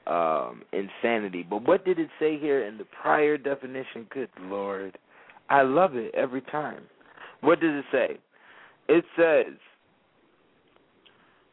um, 0.06 0.62
insanity. 0.72 1.46
But 1.48 1.68
what 1.68 1.84
did 1.84 2.00
it 2.00 2.10
say 2.20 2.40
here 2.40 2.66
in 2.66 2.78
the 2.78 2.86
prior 2.86 3.38
definition? 3.38 4.08
Good 4.10 4.30
Lord. 4.44 4.98
I 5.50 5.64
love 5.64 5.96
it 5.96 6.14
every 6.16 6.42
time. 6.42 6.84
What 7.42 7.60
does 7.60 7.72
it 7.74 7.86
say? 7.92 8.18
It 8.88 9.06
says, 9.18 9.54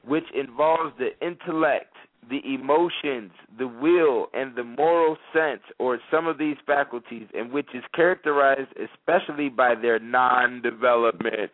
which 0.04 0.24
involves 0.34 0.94
the 0.98 1.10
intellect 1.26 1.94
the 2.30 2.40
emotions, 2.54 3.30
the 3.58 3.66
will, 3.66 4.28
and 4.32 4.56
the 4.56 4.64
moral 4.64 5.16
sense, 5.32 5.62
or 5.78 5.98
some 6.10 6.26
of 6.26 6.38
these 6.38 6.56
faculties, 6.66 7.26
and 7.34 7.52
which 7.52 7.68
is 7.74 7.82
characterized 7.94 8.70
especially 8.72 9.48
by 9.48 9.74
their 9.74 9.98
non 9.98 10.62
development. 10.62 11.50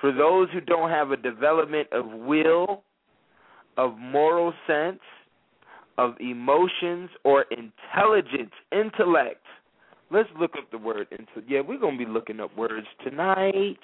For 0.00 0.12
those 0.12 0.48
who 0.52 0.60
don't 0.60 0.90
have 0.90 1.10
a 1.10 1.16
development 1.16 1.88
of 1.92 2.06
will, 2.06 2.82
of 3.76 3.96
moral 3.98 4.52
sense, 4.66 5.00
of 5.98 6.14
emotions, 6.20 7.10
or 7.24 7.46
intelligence, 7.50 8.52
intellect, 8.70 9.45
let's 10.10 10.28
look 10.38 10.52
up 10.58 10.70
the 10.70 10.78
word. 10.78 11.08
Yeah, 11.48 11.60
we're 11.60 11.78
to 11.78 11.98
be 11.98 12.10
looking 12.10 12.40
up 12.40 12.56
words 12.56 12.86
tonight. 13.04 13.78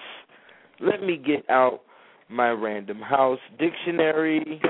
Let 0.79 1.01
me 1.01 1.17
get 1.17 1.49
out 1.49 1.81
my 2.29 2.49
Random 2.49 2.99
House 2.99 3.39
dictionary 3.59 4.61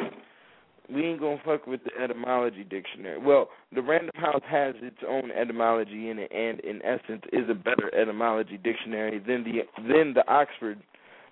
we 0.91 1.05
ain't 1.05 1.19
gonna 1.19 1.41
fuck 1.45 1.65
with 1.65 1.81
the 1.83 1.91
etymology 2.01 2.63
dictionary. 2.63 3.17
Well, 3.17 3.49
the 3.73 3.81
Random 3.81 4.15
House 4.15 4.41
has 4.49 4.75
its 4.81 4.97
own 5.07 5.31
etymology 5.31 6.09
in 6.09 6.19
it, 6.19 6.31
and 6.31 6.59
in 6.59 6.81
essence 6.83 7.23
is 7.31 7.49
a 7.49 7.53
better 7.53 7.93
etymology 7.95 8.57
dictionary 8.57 9.19
than 9.19 9.43
the 9.43 9.61
than 9.77 10.13
the 10.13 10.23
Oxford 10.27 10.79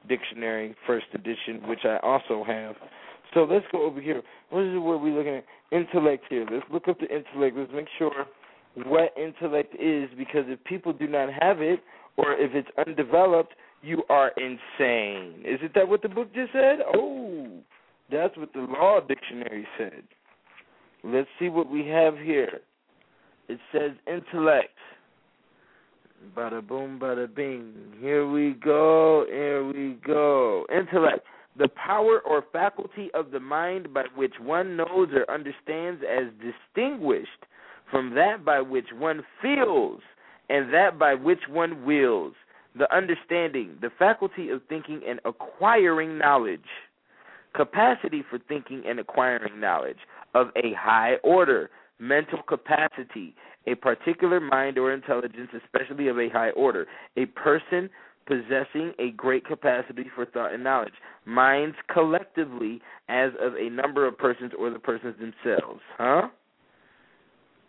Dictionary 0.07 0.75
First 0.88 1.07
Edition, 1.13 1.67
which 1.67 1.81
I 1.84 1.97
also 2.01 2.43
have. 2.43 2.75
So 3.34 3.43
let's 3.43 3.65
go 3.71 3.84
over 3.86 4.01
here. 4.01 4.21
What 4.49 4.63
is 4.63 4.73
the 4.73 4.81
word 4.81 4.97
we're 4.97 5.17
looking 5.17 5.36
at? 5.36 5.45
Intellect 5.71 6.25
here. 6.29 6.45
Let's 6.51 6.65
look 6.71 6.88
up 6.88 6.99
the 6.99 7.07
intellect. 7.07 7.55
Let's 7.57 7.71
make 7.73 7.88
sure 7.97 8.25
what 8.75 9.13
intellect 9.17 9.75
is, 9.75 10.10
because 10.17 10.45
if 10.47 10.63
people 10.63 10.93
do 10.93 11.07
not 11.07 11.29
have 11.41 11.62
it, 11.62 11.81
or 12.17 12.34
if 12.34 12.53
it's 12.53 12.69
undeveloped, 12.77 13.53
you 13.81 14.03
are 14.10 14.31
insane. 14.38 15.43
Isn't 15.45 15.73
that 15.75 15.88
what 15.88 16.01
the 16.01 16.10
book 16.10 16.34
just 16.34 16.51
said? 16.53 16.79
Oh. 16.95 17.47
That's 18.12 18.36
what 18.38 18.51
the 18.53 18.62
law 18.62 18.99
dictionary 18.99 19.65
said. 19.77 20.03
Let's 21.03 21.29
see 21.39 21.49
what 21.49 21.69
we 21.69 21.88
have 21.88 22.17
here. 22.17 22.60
It 23.47 23.60
says 23.71 23.91
intellect. 24.05 24.69
Bada 26.38 26.65
boom, 26.65 26.99
bada 27.01 27.34
bing. 27.34 27.73
Here 27.99 28.29
we 28.29 28.53
go, 28.63 29.25
here 29.27 29.65
we 29.65 29.97
go. 30.05 30.65
Intellect. 30.71 31.25
The 31.57 31.69
power 31.69 32.19
or 32.19 32.43
faculty 32.53 33.10
of 33.13 33.31
the 33.31 33.39
mind 33.39 33.93
by 33.93 34.05
which 34.15 34.34
one 34.39 34.77
knows 34.77 35.10
or 35.13 35.29
understands 35.34 36.01
as 36.10 36.27
distinguished 36.39 37.29
from 37.91 38.15
that 38.15 38.43
by 38.43 38.62
which 38.62 38.88
one 38.97 39.21
feels 39.41 40.01
and 40.49 40.73
that 40.73 40.97
by 40.97 41.13
which 41.13 41.41
one 41.49 41.86
wills. 41.86 42.34
The 42.77 42.93
understanding, 42.95 43.75
the 43.82 43.89
faculty 43.99 44.49
of 44.49 44.62
thinking 44.69 45.01
and 45.08 45.19
acquiring 45.25 46.17
knowledge 46.17 46.62
capacity 47.54 48.23
for 48.30 48.39
thinking 48.47 48.84
and 48.88 48.99
acquiring 48.99 49.60
knowledge 49.60 49.97
of 50.34 50.47
a 50.56 50.73
high 50.73 51.15
order, 51.23 51.69
mental 51.99 52.41
capacity, 52.47 53.36
a 53.67 53.75
particular 53.75 54.39
mind 54.39 54.77
or 54.77 54.93
intelligence, 54.93 55.49
especially 55.63 56.08
of 56.08 56.17
a 56.17 56.30
high 56.30 56.51
order, 56.51 56.88
a 57.17 57.25
person 57.27 57.89
possessing 58.25 58.93
a 58.99 59.12
great 59.12 59.45
capacity 59.45 60.06
for 60.15 60.25
thought 60.25 60.54
and 60.54 60.63
knowledge, 60.63 60.93
minds 61.25 61.75
collectively 61.91 62.82
as 63.10 63.32
of 63.41 63.54
a 63.56 63.69
number 63.69 64.08
of 64.08 64.17
persons 64.17 64.51
or 64.58 64.69
the 64.69 64.80
persons 64.80 65.15
themselves, 65.19 65.82
huh? 65.97 66.30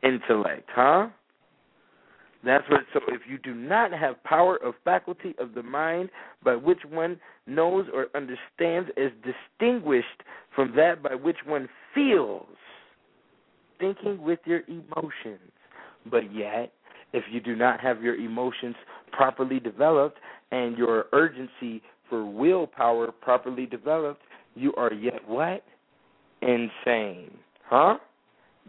Intellect, 0.03 0.69
huh? 0.75 1.09
That's 2.45 2.65
what. 2.69 2.81
So 2.93 3.01
if 3.09 3.23
you 3.29 3.39
do 3.39 3.55
not 3.55 3.93
have 3.93 4.23
power 4.25 4.57
of 4.57 4.75
faculty 4.85 5.35
of 5.39 5.55
the 5.55 5.63
mind 5.63 6.11
by 6.45 6.57
which 6.57 6.81
one 6.89 7.21
knows 7.47 7.87
or 7.95 8.09
understands 8.15 8.91
as 8.97 9.13
distinguished 9.23 10.07
from 10.55 10.75
that 10.77 11.03
by 11.03 11.15
which 11.15 11.37
one 11.47 11.69
feels, 11.95 12.47
thinking 13.79 14.21
with 14.23 14.41
your 14.45 14.63
emotions, 14.67 15.53
but 16.11 16.35
yet 16.35 16.73
if 17.13 17.25
you 17.31 17.41
do 17.41 17.55
not 17.55 17.81
have 17.81 18.03
your 18.03 18.17
emotions 18.17 18.75
properly 19.13 19.61
developed 19.61 20.19
and 20.51 20.77
your 20.77 21.07
urgency 21.13 21.83
for 22.09 22.25
willpower 22.25 23.13
properly 23.13 23.67
developed, 23.67 24.23
you 24.55 24.75
are 24.75 24.93
yet 24.93 25.27
what? 25.27 25.63
Insane. 26.41 27.31
Huh? 27.69 27.99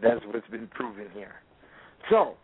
That's 0.02 0.20
what's 0.26 0.48
been 0.48 0.66
proven 0.68 1.08
here. 1.14 1.34
So, 2.10 2.36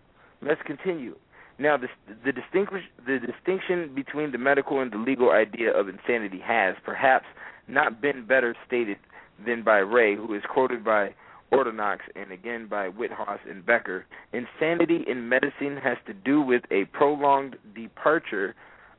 Let's 0.43 0.61
continue. 0.65 1.17
Now, 1.59 1.77
the, 1.77 1.89
the, 2.25 2.33
distinguish, 2.33 2.83
the 3.07 3.19
distinction 3.19 3.95
between 3.95 4.33
the 4.33 4.39
medical 4.39 4.81
and 4.81 4.91
the 4.91 4.97
legal 4.97 5.31
idea 5.31 5.71
of 5.71 5.89
insanity 5.89 6.41
has 6.43 6.75
perhaps 6.85 7.27
not 7.69 8.01
been 8.01 8.25
better 8.27 8.57
stated 8.67 8.97
than 9.45 9.63
by 9.63 9.79
Ray, 9.79 10.17
who 10.17 10.35
is 10.35 10.43
quoted 10.49 10.83
by 10.83 11.15
Ordronaux 11.53 11.99
and 12.17 12.33
again 12.33 12.67
by 12.69 12.89
Witthaus 12.89 13.39
and 13.49 13.65
Becker. 13.65 14.07
Insanity 14.33 15.05
in 15.07 15.29
medicine 15.29 15.77
has 15.83 15.99
to 16.07 16.15
do 16.15 16.41
with 16.41 16.63
a 16.71 16.87
prolonged 16.87 17.57
departure 17.75 18.55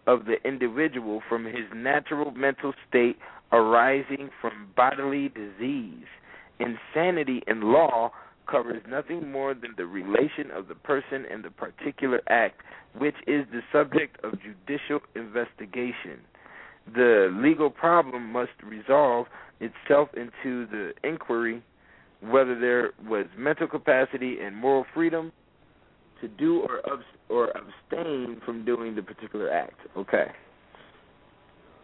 of 0.06 0.26
the 0.26 0.36
individual 0.48 1.22
from 1.28 1.46
his 1.46 1.66
natural 1.76 2.32
mental 2.32 2.74
state 2.88 3.18
arising 3.52 4.30
from 4.40 4.68
bodily 4.76 5.30
disease. 5.30 6.06
Insanity 6.60 7.42
in 7.48 7.62
law 7.62 8.12
covers 8.52 8.82
nothing 8.90 9.32
more 9.32 9.54
than 9.54 9.74
the 9.78 9.86
relation 9.86 10.52
of 10.54 10.68
the 10.68 10.76
person 10.76 11.26
and 11.32 11.44
the 11.44 11.50
particular 11.50 12.22
act, 12.30 12.62
which 12.98 13.16
is 13.28 13.46
the 13.52 13.62
subject 13.72 14.18
of 14.24 14.34
judicial 14.42 15.00
investigation. 15.16 16.20
The 16.94 17.30
legal 17.42 17.70
problem 17.70 18.32
must 18.32 18.52
resolve 18.64 19.28
itself 19.60 20.10
into 20.16 20.68
the 20.68 20.92
inquiry 21.04 21.64
whether 22.22 22.60
there 22.60 22.92
was 23.08 23.26
mental 23.38 23.68
capacity 23.68 24.38
and 24.40 24.56
moral 24.56 24.86
freedom 24.94 25.32
to 26.22 26.28
do 26.28 26.62
or 26.62 26.82
or 27.30 27.52
abstain 27.58 28.40
from 28.46 28.64
doing 28.66 28.96
the 28.96 29.02
particular 29.02 29.50
act. 29.52 29.80
Okay. 29.98 30.26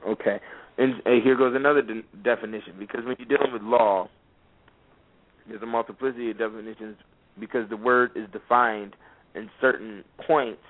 Okay. 0.08 0.40
And, 0.78 0.96
and 1.06 1.24
here 1.24 1.36
goes 1.36 1.56
another 1.56 1.82
de- 1.82 2.04
definition 2.24 2.74
because 2.78 3.04
when 3.06 3.16
you're 3.18 3.38
dealing 3.38 3.52
with 3.52 3.64
law, 3.64 4.10
there's 5.48 5.62
a 5.62 5.68
multiplicity 5.68 6.32
of 6.32 6.38
definitions 6.38 6.98
because 7.40 7.70
the 7.70 7.78
word 7.78 8.12
is 8.16 8.28
defined 8.32 8.96
in 9.36 9.50
certain 9.62 10.04
points 10.26 10.62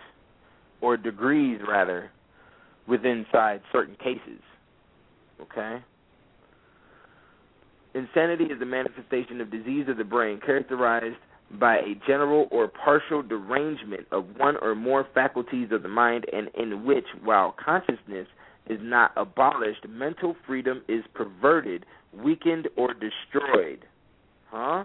or 0.82 0.98
degrees 0.98 1.60
rather 1.68 2.12
within 2.88 3.26
inside 3.26 3.62
certain 3.72 3.96
cases. 3.96 4.42
Okay? 5.42 5.78
Insanity 7.94 8.46
is 8.46 8.60
the 8.60 8.66
manifestation 8.66 9.42
of 9.42 9.52
disease 9.52 9.88
of 9.88 9.98
the 9.98 10.04
brain 10.04 10.40
characterized 10.46 11.18
by 11.60 11.78
a 11.78 11.96
general 12.06 12.48
or 12.52 12.68
partial 12.68 13.24
derangement 13.24 14.06
of 14.12 14.26
one 14.38 14.56
or 14.62 14.76
more 14.76 15.08
faculties 15.14 15.70
of 15.72 15.82
the 15.82 15.90
mind 15.90 16.26
and 16.32 16.50
in 16.56 16.86
which 16.86 17.06
while 17.24 17.56
consciousness 17.64 18.28
is 18.70 18.80
not 18.82 19.12
abolished, 19.16 19.88
mental 19.88 20.36
freedom 20.46 20.84
is 20.90 21.04
perverted, 21.14 21.86
weakened 22.14 22.68
or 22.76 22.94
destroyed. 22.94 23.86
Huh? 24.52 24.84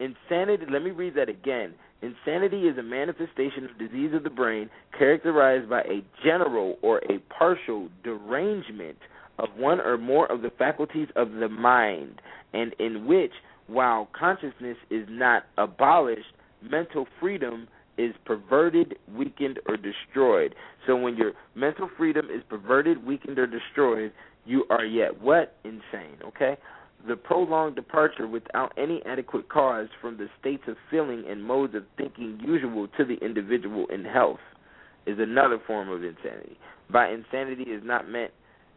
Insanity, 0.00 0.64
let 0.70 0.82
me 0.82 0.90
read 0.90 1.14
that 1.14 1.28
again. 1.28 1.74
Insanity 2.02 2.62
is 2.62 2.76
a 2.78 2.82
manifestation 2.82 3.64
of 3.64 3.78
disease 3.78 4.12
of 4.14 4.24
the 4.24 4.30
brain 4.30 4.68
characterized 4.98 5.70
by 5.70 5.82
a 5.82 6.02
general 6.24 6.76
or 6.82 6.98
a 7.10 7.18
partial 7.36 7.88
derangement 8.02 8.98
of 9.38 9.48
one 9.56 9.80
or 9.80 9.96
more 9.96 10.30
of 10.30 10.42
the 10.42 10.50
faculties 10.58 11.08
of 11.14 11.32
the 11.32 11.48
mind, 11.48 12.20
and 12.52 12.74
in 12.78 13.06
which, 13.06 13.32
while 13.68 14.08
consciousness 14.18 14.76
is 14.90 15.06
not 15.08 15.44
abolished, 15.56 16.34
mental 16.62 17.06
freedom 17.20 17.68
is 17.98 18.14
perverted, 18.24 18.96
weakened, 19.14 19.60
or 19.68 19.76
destroyed. 19.76 20.54
So 20.86 20.96
when 20.96 21.16
your 21.16 21.32
mental 21.54 21.88
freedom 21.96 22.26
is 22.26 22.42
perverted, 22.48 23.06
weakened, 23.06 23.38
or 23.38 23.46
destroyed, 23.46 24.12
you 24.44 24.64
are 24.70 24.84
yet 24.84 25.20
what? 25.20 25.56
Insane, 25.64 26.16
okay? 26.24 26.56
The 27.06 27.16
prolonged 27.16 27.74
departure 27.74 28.28
without 28.28 28.72
any 28.76 29.02
adequate 29.04 29.48
cause 29.48 29.88
from 30.00 30.16
the 30.16 30.28
states 30.40 30.62
of 30.68 30.76
feeling 30.90 31.24
and 31.28 31.42
modes 31.42 31.74
of 31.74 31.84
thinking 31.96 32.38
usual 32.44 32.88
to 32.96 33.04
the 33.04 33.14
individual 33.14 33.86
in 33.86 34.04
health 34.04 34.40
is 35.06 35.18
another 35.18 35.58
form 35.66 35.88
of 35.88 36.04
insanity. 36.04 36.56
By 36.90 37.08
insanity 37.08 37.64
is 37.64 37.82
not 37.84 38.08
meant 38.08 38.30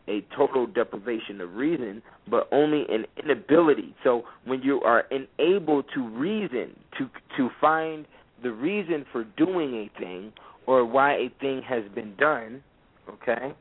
a 0.08 0.24
total 0.36 0.68
deprivation 0.68 1.42
of 1.42 1.56
reason, 1.56 2.02
but 2.30 2.48
only 2.52 2.86
an 2.90 3.06
inability. 3.24 3.96
So 4.04 4.24
when 4.46 4.62
you 4.62 4.82
are 4.82 5.06
unable 5.12 5.84
to 5.84 6.08
reason, 6.08 6.76
to 6.98 7.10
to 7.38 7.50
find 7.60 8.06
the 8.44 8.52
reason 8.52 9.06
for 9.12 9.24
doing 9.24 9.76
a 9.76 10.00
thing 10.00 10.32
or 10.68 10.86
why 10.86 11.14
a 11.14 11.30
thing 11.40 11.62
has 11.68 11.84
been 11.94 12.16
done, 12.16 12.64
okay? 13.10 13.54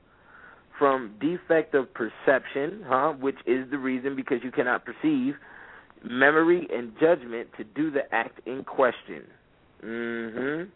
From 0.79 1.15
defect 1.21 1.75
of 1.75 1.89
perception, 1.95 2.85
huh, 2.87 3.13
which 3.13 3.39
is 3.47 3.71
the 3.71 3.79
reason 3.79 4.17
because 4.17 4.39
you 4.43 4.51
cannot 4.51 4.85
perceive, 4.85 5.35
memory 6.03 6.67
and 6.73 6.93
judgment 7.01 7.49
to 7.57 7.65
do 7.65 7.91
the 7.91 8.13
act 8.15 8.41
in 8.47 8.65
question. 8.65 9.25
Mhm. 9.83 10.69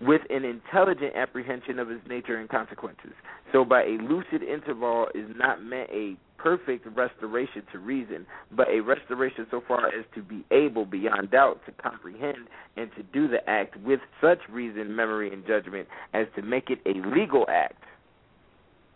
With 0.00 0.22
an 0.28 0.44
intelligent 0.44 1.16
apprehension 1.16 1.78
of 1.78 1.90
its 1.90 2.06
nature 2.06 2.36
and 2.36 2.48
consequences. 2.48 3.14
So 3.52 3.64
by 3.64 3.84
a 3.84 3.96
lucid 3.98 4.42
interval 4.42 5.08
is 5.14 5.34
not 5.36 5.62
meant 5.62 5.88
a 5.90 6.16
perfect 6.36 6.86
restoration 6.94 7.62
to 7.72 7.78
reason, 7.78 8.26
but 8.52 8.68
a 8.68 8.80
restoration 8.80 9.46
so 9.50 9.60
far 9.60 9.86
as 9.88 10.04
to 10.14 10.22
be 10.22 10.44
able 10.50 10.84
beyond 10.84 11.30
doubt 11.30 11.64
to 11.64 11.72
comprehend 11.72 12.46
and 12.76 12.94
to 12.94 13.02
do 13.04 13.26
the 13.26 13.48
act 13.48 13.76
with 13.78 14.00
such 14.20 14.46
reason, 14.50 14.94
memory 14.94 15.32
and 15.32 15.46
judgment 15.46 15.88
as 16.12 16.26
to 16.36 16.42
make 16.42 16.70
it 16.70 16.80
a 16.84 17.00
legal 17.08 17.46
act 17.48 17.82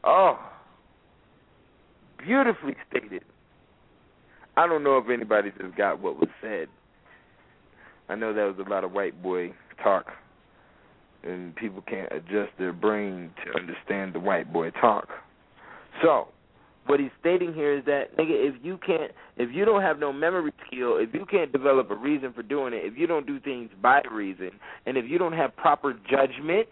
Oh, 0.05 0.39
beautifully 2.19 2.75
stated. 2.89 3.25
I 4.57 4.67
don't 4.67 4.83
know 4.83 4.99
if 4.99 5.09
anybody 5.09 5.53
just 5.61 5.77
got 5.77 6.01
what 6.01 6.19
was 6.19 6.29
said. 6.41 6.69
I 8.09 8.15
know 8.15 8.33
that 8.33 8.57
was 8.57 8.67
a 8.67 8.69
lot 8.69 8.85
of 8.85 8.93
white 8.93 9.23
boy 9.23 9.53
talk, 9.83 10.07
and 11.23 11.55
people 11.55 11.83
can't 11.83 12.11
adjust 12.13 12.51
their 12.59 12.73
brain 12.73 13.31
to 13.45 13.59
understand 13.59 14.15
the 14.15 14.21
white 14.21 14.53
boy 14.53 14.71
talk. 14.71 15.09
So, 16.03 16.29
what 16.87 16.99
he's 16.99 17.11
stating 17.21 17.55
here 17.55 17.79
is 17.79 17.85
that 17.85 18.17
nigga, 18.17 18.49
if 18.49 18.55
you 18.65 18.79
can't, 18.85 19.13
if 19.37 19.55
you 19.55 19.65
don't 19.65 19.83
have 19.83 19.99
no 19.99 20.13
memory 20.13 20.53
skill, 20.67 20.97
if 20.97 21.15
you 21.15 21.25
can't 21.25 21.53
develop 21.53 21.91
a 21.91 21.95
reason 21.95 22.33
for 22.33 22.43
doing 22.43 22.73
it, 22.73 22.85
if 22.85 22.99
you 22.99 23.07
don't 23.07 23.27
do 23.27 23.39
things 23.39 23.71
by 23.81 24.03
reason, 24.11 24.51
and 24.87 24.97
if 24.97 25.05
you 25.09 25.19
don't 25.19 25.35
have 25.35 25.55
proper 25.57 25.95
judgment, 26.11 26.67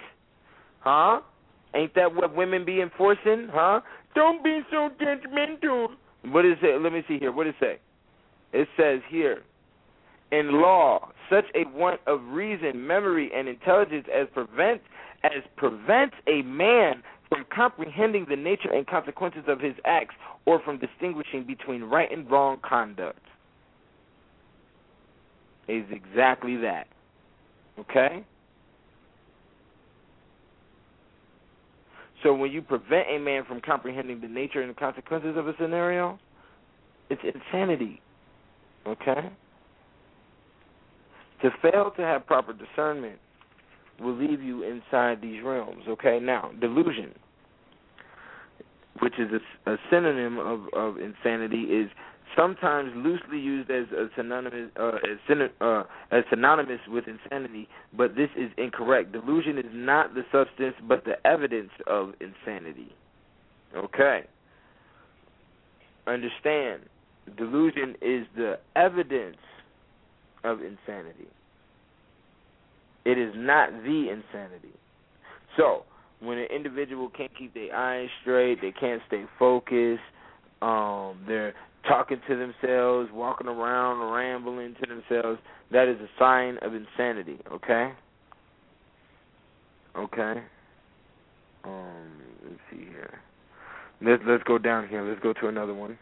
huh? 0.80 1.20
Ain't 1.74 1.94
that 1.94 2.14
what 2.14 2.34
women 2.34 2.64
be 2.64 2.80
enforcing, 2.80 3.48
huh? 3.52 3.80
Don't 4.14 4.42
be 4.42 4.60
so 4.70 4.90
judgmental. 5.00 5.88
What 6.30 6.44
is 6.44 6.56
it? 6.62 6.80
Let 6.82 6.92
me 6.92 7.02
see 7.06 7.18
here. 7.18 7.30
What 7.32 7.44
does 7.44 7.54
it 7.60 7.78
say? 8.52 8.58
It 8.58 8.68
says 8.76 9.00
here, 9.10 9.42
in 10.32 10.60
law, 10.60 11.10
such 11.30 11.44
a 11.54 11.68
want 11.76 12.00
of 12.06 12.20
reason, 12.28 12.86
memory, 12.86 13.30
and 13.34 13.48
intelligence 13.48 14.06
as 14.14 14.26
prevents 14.32 14.84
as 15.24 15.42
prevents 15.56 16.14
a 16.28 16.42
man 16.42 17.02
from 17.28 17.44
comprehending 17.54 18.24
the 18.28 18.36
nature 18.36 18.72
and 18.72 18.86
consequences 18.86 19.42
of 19.48 19.60
his 19.60 19.74
acts, 19.84 20.14
or 20.46 20.60
from 20.60 20.78
distinguishing 20.78 21.44
between 21.44 21.82
right 21.82 22.10
and 22.10 22.30
wrong 22.30 22.58
conduct. 22.66 23.20
Is 25.66 25.84
exactly 25.90 26.56
that. 26.56 26.86
Okay? 27.78 28.24
So 32.22 32.34
when 32.34 32.50
you 32.50 32.62
prevent 32.62 33.06
a 33.08 33.18
man 33.18 33.44
from 33.44 33.60
comprehending 33.60 34.20
the 34.20 34.28
nature 34.28 34.60
and 34.60 34.70
the 34.70 34.74
consequences 34.74 35.36
of 35.36 35.46
a 35.46 35.54
scenario, 35.60 36.18
it's 37.10 37.22
insanity. 37.22 38.00
Okay? 38.86 39.30
To 41.42 41.50
fail 41.62 41.92
to 41.96 42.02
have 42.02 42.26
proper 42.26 42.52
discernment 42.52 43.18
will 44.00 44.16
leave 44.16 44.42
you 44.42 44.64
inside 44.64 45.20
these 45.20 45.42
realms. 45.42 45.84
Okay? 45.88 46.18
Now, 46.20 46.50
delusion, 46.60 47.14
which 49.00 49.14
is 49.18 49.28
a, 49.66 49.70
a 49.70 49.76
synonym 49.90 50.38
of, 50.38 50.62
of 50.74 50.98
insanity, 50.98 51.62
is 51.62 51.88
sometimes 52.36 52.92
loosely 52.96 53.38
used 53.38 53.70
as 53.70 53.86
a 53.92 54.08
synonymous 54.16 54.70
uh, 54.78 54.92
as, 55.30 55.50
uh, 55.60 55.82
as 56.10 56.24
synonymous 56.30 56.80
with 56.88 57.04
insanity, 57.06 57.68
but 57.96 58.14
this 58.14 58.30
is 58.36 58.50
incorrect. 58.56 59.12
Delusion 59.12 59.58
is 59.58 59.66
not 59.72 60.14
the 60.14 60.22
substance, 60.32 60.74
but 60.86 61.04
the 61.04 61.14
evidence 61.26 61.70
of 61.86 62.12
insanity. 62.20 62.92
Okay. 63.76 64.24
Understand, 66.06 66.82
delusion 67.36 67.94
is 68.00 68.26
the 68.36 68.58
evidence 68.76 69.36
of 70.44 70.62
insanity. 70.62 71.28
It 73.04 73.18
is 73.18 73.32
not 73.36 73.70
the 73.70 74.08
insanity. 74.10 74.74
So, 75.56 75.84
when 76.20 76.38
an 76.38 76.48
individual 76.54 77.10
can't 77.10 77.30
keep 77.36 77.54
their 77.54 77.74
eyes 77.74 78.08
straight, 78.22 78.60
they 78.60 78.72
can't 78.72 79.02
stay 79.06 79.24
focused, 79.38 80.00
um, 80.62 81.20
they're 81.26 81.54
talking 81.88 82.20
to 82.28 82.36
themselves, 82.36 83.10
walking 83.12 83.48
around, 83.48 84.12
rambling 84.12 84.74
to 84.80 84.86
themselves, 84.86 85.40
that 85.72 85.88
is 85.88 85.96
a 86.00 86.08
sign 86.18 86.58
of 86.62 86.74
insanity, 86.74 87.38
okay? 87.50 87.92
Okay. 89.96 90.42
Um, 91.64 92.12
let's 92.44 92.60
see 92.70 92.86
here. 92.86 93.20
Let's 94.00 94.22
let's 94.26 94.44
go 94.44 94.58
down 94.58 94.88
here. 94.88 95.02
Let's 95.02 95.20
go 95.20 95.32
to 95.32 95.48
another 95.48 95.74
one. 95.74 95.98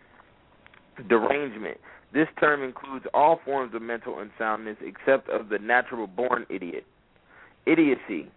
Derangement. 1.09 1.79
This 2.12 2.29
term 2.38 2.62
includes 2.62 3.07
all 3.14 3.40
forms 3.44 3.75
of 3.75 3.83
mental 3.83 4.18
unsoundness 4.18 4.77
except 4.81 5.29
of 5.31 5.49
the 5.49 5.59
natural 5.59 6.07
born 6.07 6.46
idiot. 6.51 6.85
Idiocy 7.66 8.31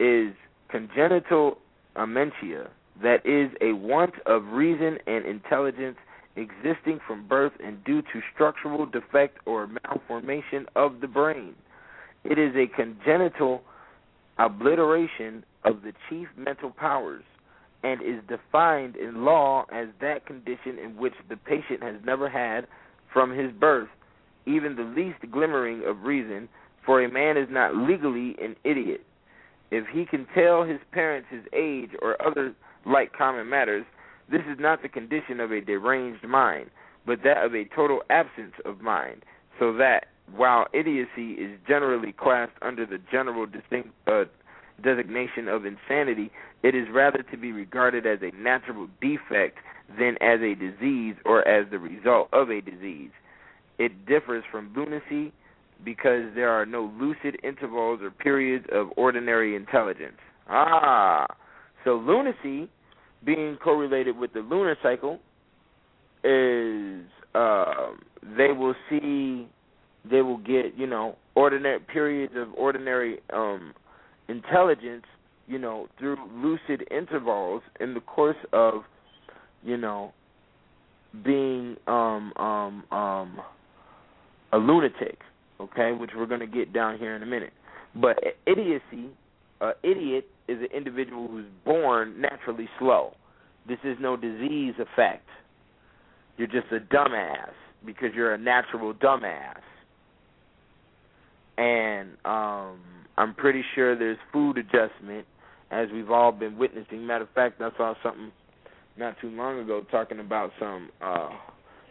is 0.00 0.34
congenital 0.70 1.58
amentia, 1.96 2.68
that 3.02 3.24
is, 3.24 3.50
a 3.60 3.72
want 3.72 4.14
of 4.26 4.44
reason 4.46 4.98
and 5.06 5.24
intelligence 5.24 5.96
existing 6.36 7.00
from 7.06 7.26
birth 7.26 7.52
and 7.64 7.82
due 7.84 8.02
to 8.02 8.20
structural 8.34 8.86
defect 8.86 9.38
or 9.46 9.68
malformation 9.84 10.66
of 10.76 11.00
the 11.00 11.06
brain. 11.06 11.54
It 12.24 12.38
is 12.38 12.54
a 12.54 12.66
congenital 12.74 13.62
obliteration 14.38 15.44
of 15.64 15.82
the 15.82 15.92
chief 16.08 16.28
mental 16.36 16.70
powers 16.70 17.24
and 17.82 18.02
is 18.02 18.20
defined 18.28 18.96
in 18.96 19.24
law 19.24 19.64
as 19.72 19.88
that 20.00 20.26
condition 20.26 20.78
in 20.82 20.96
which 20.96 21.14
the 21.28 21.36
patient 21.36 21.82
has 21.82 21.96
never 22.04 22.28
had 22.28 22.66
from 23.12 23.30
his 23.30 23.52
birth 23.52 23.88
even 24.46 24.76
the 24.76 24.82
least 24.82 25.18
glimmering 25.30 25.82
of 25.84 26.04
reason, 26.04 26.48
for 26.84 27.02
a 27.02 27.10
man 27.10 27.36
is 27.36 27.48
not 27.50 27.76
legally 27.76 28.36
an 28.40 28.54
idiot. 28.64 29.04
If 29.70 29.86
he 29.92 30.04
can 30.06 30.26
tell 30.34 30.62
his 30.62 30.78
parents 30.92 31.26
his 31.30 31.42
age 31.52 31.90
or 32.00 32.16
other 32.24 32.54
like 32.86 33.12
common 33.12 33.50
matters, 33.50 33.84
this 34.30 34.42
is 34.50 34.58
not 34.58 34.82
the 34.82 34.88
condition 34.88 35.40
of 35.40 35.52
a 35.52 35.60
deranged 35.60 36.24
mind, 36.26 36.70
but 37.06 37.20
that 37.24 37.44
of 37.44 37.54
a 37.54 37.64
total 37.74 38.02
absence 38.10 38.54
of 38.64 38.80
mind, 38.80 39.24
so 39.58 39.72
that 39.74 40.06
while 40.34 40.66
idiocy 40.72 41.32
is 41.32 41.58
generally 41.68 42.12
classed 42.12 42.52
under 42.62 42.84
the 42.84 42.98
general 43.10 43.46
distinct, 43.46 43.90
uh, 44.06 44.24
designation 44.82 45.48
of 45.48 45.64
insanity, 45.64 46.30
it 46.62 46.74
is 46.74 46.86
rather 46.92 47.22
to 47.22 47.36
be 47.36 47.52
regarded 47.52 48.06
as 48.06 48.18
a 48.22 48.34
natural 48.36 48.88
defect 49.00 49.58
than 49.98 50.16
as 50.20 50.40
a 50.40 50.54
disease 50.54 51.14
or 51.24 51.46
as 51.46 51.70
the 51.70 51.78
result 51.78 52.28
of 52.32 52.50
a 52.50 52.60
disease. 52.60 53.10
It 53.78 54.06
differs 54.06 54.44
from 54.50 54.72
lunacy 54.74 55.32
because 55.84 56.34
there 56.34 56.50
are 56.50 56.66
no 56.66 56.92
lucid 56.98 57.38
intervals 57.44 58.00
or 58.02 58.10
periods 58.10 58.66
of 58.72 58.88
ordinary 58.96 59.54
intelligence. 59.54 60.16
Ah, 60.48 61.26
so 61.84 61.96
lunacy, 61.96 62.68
being 63.26 63.58
correlated 63.62 64.16
with 64.16 64.32
the 64.32 64.40
lunar 64.40 64.76
cycle, 64.82 65.18
is 66.24 67.04
uh, 67.34 67.90
they 68.36 68.52
will 68.52 68.74
see, 68.88 69.46
they 70.08 70.22
will 70.22 70.38
get, 70.38 70.76
you 70.76 70.86
know, 70.86 71.16
ordinary 71.34 71.80
periods 71.80 72.32
of 72.36 72.48
ordinary 72.54 73.18
um, 73.32 73.74
intelligence, 74.28 75.04
you 75.46 75.58
know, 75.58 75.88
through 75.98 76.16
lucid 76.34 76.86
intervals 76.90 77.62
in 77.80 77.92
the 77.92 78.00
course 78.00 78.36
of, 78.52 78.82
you 79.62 79.76
know, 79.76 80.12
being 81.24 81.76
um 81.86 82.32
um 82.36 82.84
um 82.90 83.40
a 84.52 84.58
lunatic, 84.58 85.18
okay, 85.60 85.92
which 85.92 86.10
we're 86.16 86.26
going 86.26 86.40
to 86.40 86.46
get 86.46 86.72
down 86.72 86.98
here 86.98 87.16
in 87.16 87.22
a 87.22 87.26
minute. 87.26 87.52
But 87.94 88.18
idiocy, 88.46 89.10
uh, 89.60 89.72
idiot 89.82 90.26
is 90.48 90.58
an 90.60 90.68
individual 90.76 91.28
who's 91.28 91.46
born 91.64 92.20
naturally 92.20 92.68
slow. 92.78 93.14
This 93.68 93.78
is 93.84 93.96
no 94.00 94.16
disease 94.16 94.74
effect. 94.78 95.26
You're 96.36 96.48
just 96.48 96.66
a 96.70 96.80
dumbass 96.94 97.52
because 97.84 98.10
you're 98.14 98.34
a 98.34 98.38
natural 98.38 98.94
dumbass. 98.94 99.60
And 101.58 102.10
um 102.24 102.80
I'm 103.18 103.34
pretty 103.34 103.62
sure 103.74 103.98
there's 103.98 104.18
food 104.32 104.58
adjustment 104.58 105.26
as 105.70 105.88
we've 105.92 106.10
all 106.10 106.32
been 106.32 106.58
witnessing. 106.58 107.06
Matter 107.06 107.24
of 107.24 107.30
fact, 107.30 107.60
I 107.62 107.70
saw 107.78 107.94
something 108.02 108.30
not 108.98 109.16
too 109.20 109.30
long 109.30 109.58
ago 109.58 109.82
talking 109.90 110.20
about 110.20 110.50
some 110.60 110.90
uh 111.02 111.30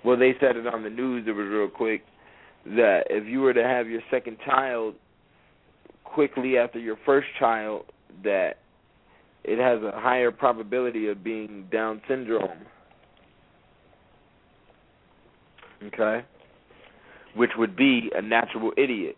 well 0.04 0.18
they 0.18 0.34
said 0.40 0.56
it 0.56 0.68
on 0.68 0.84
the 0.84 0.90
news 0.90 1.26
it 1.28 1.32
was 1.32 1.48
real 1.48 1.68
quick 1.68 2.04
that 2.66 3.02
if 3.10 3.28
you 3.28 3.42
were 3.42 3.54
to 3.54 3.64
have 3.64 3.88
your 3.88 4.02
second 4.10 4.38
child 4.46 4.96
quickly 6.06 6.58
after 6.58 6.80
your 6.80 6.98
first 7.06 7.28
child, 7.38 7.86
that 8.24 8.60
it 9.44 9.60
has 9.60 9.82
a 9.84 10.00
higher 10.00 10.32
probability 10.32 11.08
of 11.08 11.24
being 11.24 11.68
Down 11.72 12.02
syndrome. 12.08 12.60
Okay? 15.84 16.26
Which 17.36 17.52
would 17.58 17.76
be 17.76 18.10
a 18.16 18.22
natural 18.22 18.72
idiot. 18.78 19.18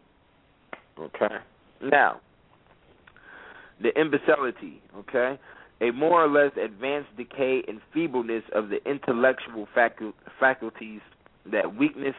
Okay? 0.99 1.35
Now, 1.81 2.19
the 3.81 3.97
imbecility, 3.99 4.81
okay? 4.97 5.39
A 5.81 5.91
more 5.91 6.23
or 6.23 6.27
less 6.27 6.51
advanced 6.57 7.15
decay 7.15 7.61
and 7.67 7.79
feebleness 7.93 8.43
of 8.53 8.69
the 8.69 8.77
intellectual 8.89 9.67
facu- 9.75 10.13
faculties 10.39 11.01
that 11.51 11.75
weakness 11.77 12.15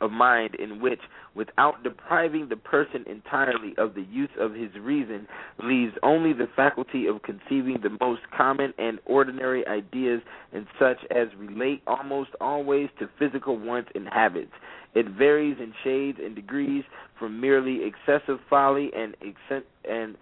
of 0.00 0.10
mind 0.10 0.54
in 0.54 0.80
which, 0.80 1.00
without 1.34 1.82
depriving 1.82 2.48
the 2.48 2.56
person 2.56 3.04
entirely 3.06 3.74
of 3.78 3.94
the 3.94 4.02
use 4.10 4.30
of 4.38 4.54
his 4.54 4.70
reason, 4.80 5.26
leaves 5.62 5.92
only 6.02 6.32
the 6.32 6.48
faculty 6.54 7.06
of 7.06 7.22
conceiving 7.22 7.78
the 7.82 7.96
most 8.00 8.22
common 8.36 8.72
and 8.78 8.98
ordinary 9.06 9.66
ideas 9.66 10.20
and 10.52 10.66
such 10.78 10.98
as 11.10 11.28
relate 11.38 11.82
almost 11.86 12.30
always 12.40 12.88
to 12.98 13.08
physical 13.18 13.58
wants 13.58 13.90
and 13.94 14.08
habits. 14.08 14.52
It 14.94 15.06
varies 15.08 15.56
in 15.60 15.72
shades 15.84 16.18
and 16.22 16.34
degrees 16.34 16.84
from 17.18 17.40
merely 17.40 17.80
excessive 17.84 18.38
folly 18.48 18.90
and 18.96 19.14
and 19.88 20.16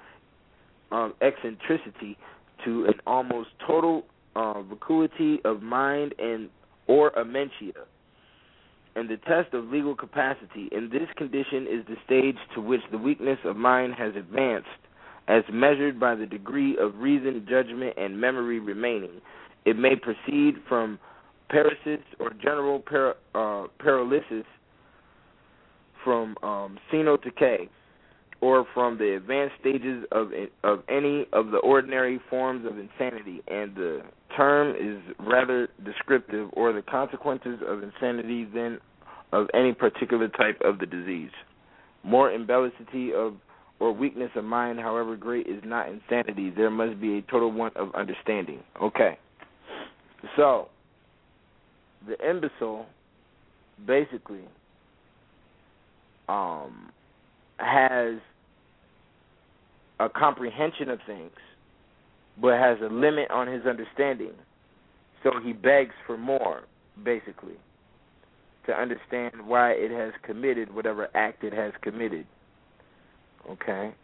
um, 0.93 1.15
eccentricity 1.21 2.17
to 2.65 2.87
an 2.87 2.95
almost 3.07 3.51
total 3.67 4.05
uh, 4.35 4.63
vacuity 4.63 5.41
of 5.45 5.63
mind 5.63 6.15
and 6.19 6.49
or 6.87 7.11
amentia 7.13 7.73
and 8.97 9.11
the 9.11 9.19
test 9.19 9.53
of 9.53 9.67
legal 9.67 9.95
capacity 9.95 10.69
in 10.73 10.89
this 10.91 11.09
condition 11.17 11.67
is 11.71 11.85
the 11.87 11.97
stage 12.07 12.37
to 12.55 12.63
which 12.63 12.81
the 12.91 12.99
weakness 12.99 13.39
of 13.45 13.55
mind 13.55 13.95
has 13.95 14.17
advanced, 14.17 14.67
as 15.29 15.43
measured 15.53 16.01
by 16.01 16.15
the 16.15 16.25
degree 16.25 16.77
of 16.79 16.97
reason, 16.97 17.47
judgment, 17.49 17.95
and 17.99 18.19
memory 18.19 18.59
remaining. 18.59 19.21
It 19.67 19.77
may 19.79 19.97
proceed 19.97 20.55
from 20.67 20.99
paresis 21.53 22.03
or 22.19 22.31
general 22.43 22.83
uh, 23.35 23.67
paralysis, 23.79 24.47
from 26.03 26.37
um, 26.43 26.79
senile 26.91 27.19
decay, 27.19 27.69
or 28.41 28.67
from 28.75 28.99
the 28.99 29.17
advanced 29.17 29.55
stages 29.61 30.05
of 30.13 30.31
of 30.63 30.83
any 30.89 31.27
of 31.33 31.51
the 31.51 31.59
ordinary 31.59 32.21
forms 32.29 32.67
of 32.67 32.79
insanity, 32.79 33.43
and 33.49 33.75
the 33.75 34.03
term 34.37 34.75
is 34.77 35.03
rather 35.19 35.69
descriptive, 35.85 36.51
or 36.53 36.73
the 36.73 36.83
consequences 36.83 37.61
of 37.67 37.83
insanity 37.83 38.45
than 38.45 38.79
of 39.33 39.49
any 39.55 39.73
particular 39.73 40.29
type 40.29 40.61
of 40.65 40.79
the 40.79 40.87
disease. 40.87 41.31
More 42.05 42.31
imbecility 42.31 43.13
of 43.13 43.35
or 43.79 43.93
weakness 43.93 44.31
of 44.37 44.45
mind, 44.45 44.79
however 44.79 45.17
great, 45.17 45.47
is 45.47 45.63
not 45.65 45.89
insanity. 45.89 46.51
There 46.51 46.71
must 46.71 47.01
be 47.01 47.19
a 47.19 47.23
total 47.23 47.53
want 47.53 47.77
of 47.77 47.95
understanding. 47.95 48.61
Okay. 48.83 49.19
So, 50.37 50.69
the 52.07 52.17
imbecile 52.29 52.87
basically 53.87 54.45
um, 56.29 56.91
has 57.59 58.17
a 59.99 60.09
comprehension 60.09 60.91
of 60.91 60.99
things, 61.07 61.33
but 62.41 62.59
has 62.59 62.79
a 62.83 62.93
limit 62.93 63.31
on 63.31 63.47
his 63.47 63.65
understanding. 63.67 64.33
So 65.23 65.33
he 65.43 65.53
begs 65.53 65.95
for 66.07 66.17
more, 66.17 66.63
basically 67.03 67.57
to 68.67 68.73
understand 68.73 69.47
why 69.47 69.73
it 69.73 69.91
has 69.91 70.13
committed 70.23 70.75
whatever 70.75 71.09
act 71.15 71.45
it 71.45 71.53
has 71.53 71.73
committed. 71.81 72.27
Okay? 73.49 73.95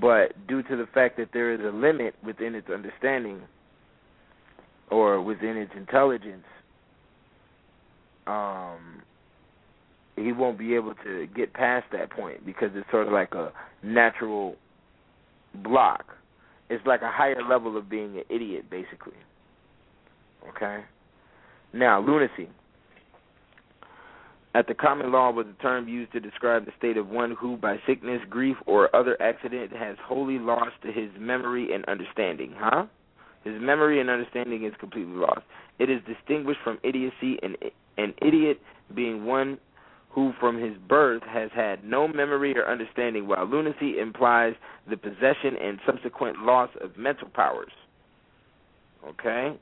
But 0.00 0.46
due 0.46 0.62
to 0.64 0.76
the 0.76 0.86
fact 0.92 1.16
that 1.18 1.28
there 1.32 1.52
is 1.52 1.60
a 1.60 1.74
limit 1.74 2.14
within 2.24 2.54
its 2.54 2.68
understanding 2.68 3.40
or 4.90 5.20
within 5.20 5.56
its 5.56 5.72
intelligence, 5.76 6.44
um, 8.26 9.02
he 10.24 10.32
won't 10.32 10.58
be 10.58 10.74
able 10.74 10.94
to 11.04 11.26
get 11.34 11.52
past 11.52 11.86
that 11.92 12.10
point 12.10 12.44
because 12.44 12.70
it's 12.74 12.90
sort 12.90 13.06
of 13.06 13.12
like 13.12 13.34
a 13.34 13.52
natural 13.82 14.56
block. 15.62 16.06
It's 16.70 16.84
like 16.86 17.02
a 17.02 17.10
higher 17.10 17.42
level 17.48 17.76
of 17.76 17.88
being 17.90 18.16
an 18.16 18.24
idiot, 18.30 18.70
basically. 18.70 19.12
Okay? 20.48 20.80
Now, 21.72 22.00
lunacy. 22.00 22.48
At 24.54 24.68
the 24.68 24.74
common 24.74 25.12
law 25.12 25.30
was 25.30 25.46
a 25.46 25.62
term 25.62 25.88
used 25.88 26.12
to 26.12 26.20
describe 26.20 26.66
the 26.66 26.72
state 26.76 26.98
of 26.98 27.08
one 27.08 27.34
who, 27.38 27.56
by 27.56 27.76
sickness, 27.86 28.20
grief, 28.28 28.56
or 28.66 28.94
other 28.94 29.20
accident, 29.20 29.72
has 29.72 29.96
wholly 30.04 30.38
lost 30.38 30.76
his 30.82 31.10
memory 31.18 31.72
and 31.72 31.84
understanding. 31.86 32.54
Huh? 32.56 32.84
His 33.44 33.54
memory 33.60 34.00
and 34.00 34.10
understanding 34.10 34.64
is 34.64 34.72
completely 34.78 35.14
lost. 35.14 35.40
It 35.78 35.88
is 35.88 36.00
distinguished 36.06 36.60
from 36.62 36.78
idiocy, 36.82 37.38
and 37.42 37.56
an 37.96 38.14
idiot 38.20 38.60
being 38.94 39.24
one 39.24 39.58
who 40.12 40.32
from 40.38 40.62
his 40.62 40.76
birth 40.88 41.22
has 41.22 41.50
had 41.54 41.84
no 41.84 42.06
memory 42.06 42.56
or 42.56 42.68
understanding, 42.68 43.26
while 43.26 43.46
lunacy 43.46 43.98
implies 43.98 44.54
the 44.88 44.96
possession 44.96 45.56
and 45.60 45.78
subsequent 45.86 46.38
loss 46.40 46.68
of 46.82 46.96
mental 46.96 47.28
powers. 47.28 47.72
Okay? 49.08 49.58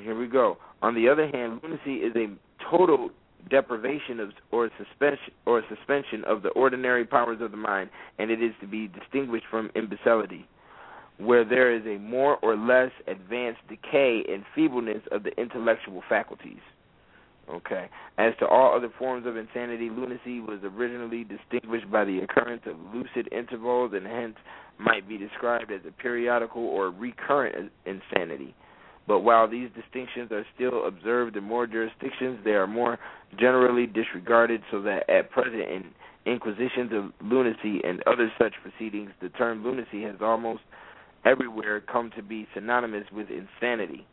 Here 0.00 0.18
we 0.18 0.26
go. 0.26 0.58
On 0.82 0.94
the 0.94 1.08
other 1.08 1.28
hand, 1.28 1.60
lunacy 1.62 2.04
is 2.04 2.14
a 2.16 2.26
total 2.70 3.10
deprivation 3.48 4.18
of 4.18 4.30
or 4.50 4.68
suspension 4.76 5.32
or 5.46 5.62
suspension 5.68 6.24
of 6.24 6.42
the 6.42 6.48
ordinary 6.50 7.04
powers 7.04 7.40
of 7.40 7.52
the 7.52 7.56
mind, 7.56 7.88
and 8.18 8.30
it 8.30 8.42
is 8.42 8.52
to 8.60 8.66
be 8.66 8.88
distinguished 8.88 9.46
from 9.48 9.70
imbecility, 9.76 10.46
where 11.18 11.44
there 11.44 11.74
is 11.74 11.82
a 11.86 12.00
more 12.00 12.36
or 12.42 12.56
less 12.56 12.90
advanced 13.06 13.60
decay 13.68 14.24
and 14.28 14.42
feebleness 14.54 15.02
of 15.12 15.22
the 15.22 15.30
intellectual 15.40 16.02
faculties. 16.08 16.60
Okay. 17.48 17.88
As 18.18 18.32
to 18.40 18.46
all 18.46 18.76
other 18.76 18.92
forms 18.98 19.26
of 19.26 19.36
insanity, 19.36 19.88
lunacy 19.88 20.40
was 20.40 20.58
originally 20.64 21.24
distinguished 21.24 21.90
by 21.90 22.04
the 22.04 22.18
occurrence 22.18 22.62
of 22.66 22.76
lucid 22.92 23.28
intervals 23.32 23.92
and 23.94 24.06
hence 24.06 24.36
might 24.78 25.08
be 25.08 25.16
described 25.16 25.70
as 25.70 25.80
a 25.86 25.92
periodical 25.92 26.62
or 26.62 26.90
recurrent 26.90 27.70
insanity. 27.86 28.54
But 29.06 29.20
while 29.20 29.48
these 29.48 29.68
distinctions 29.76 30.32
are 30.32 30.44
still 30.56 30.86
observed 30.86 31.36
in 31.36 31.44
more 31.44 31.68
jurisdictions, 31.68 32.40
they 32.44 32.50
are 32.52 32.66
more 32.66 32.98
generally 33.38 33.86
disregarded 33.86 34.62
so 34.70 34.82
that 34.82 35.08
at 35.08 35.30
present 35.30 35.62
in 35.62 35.84
inquisitions 36.26 36.90
of 36.92 37.12
lunacy 37.22 37.80
and 37.84 38.02
other 38.08 38.32
such 38.36 38.54
proceedings, 38.62 39.12
the 39.22 39.28
term 39.30 39.62
lunacy 39.62 40.02
has 40.02 40.16
almost 40.20 40.62
everywhere 41.24 41.80
come 41.80 42.10
to 42.16 42.22
be 42.22 42.48
synonymous 42.52 43.04
with 43.12 43.28
insanity 43.30 44.04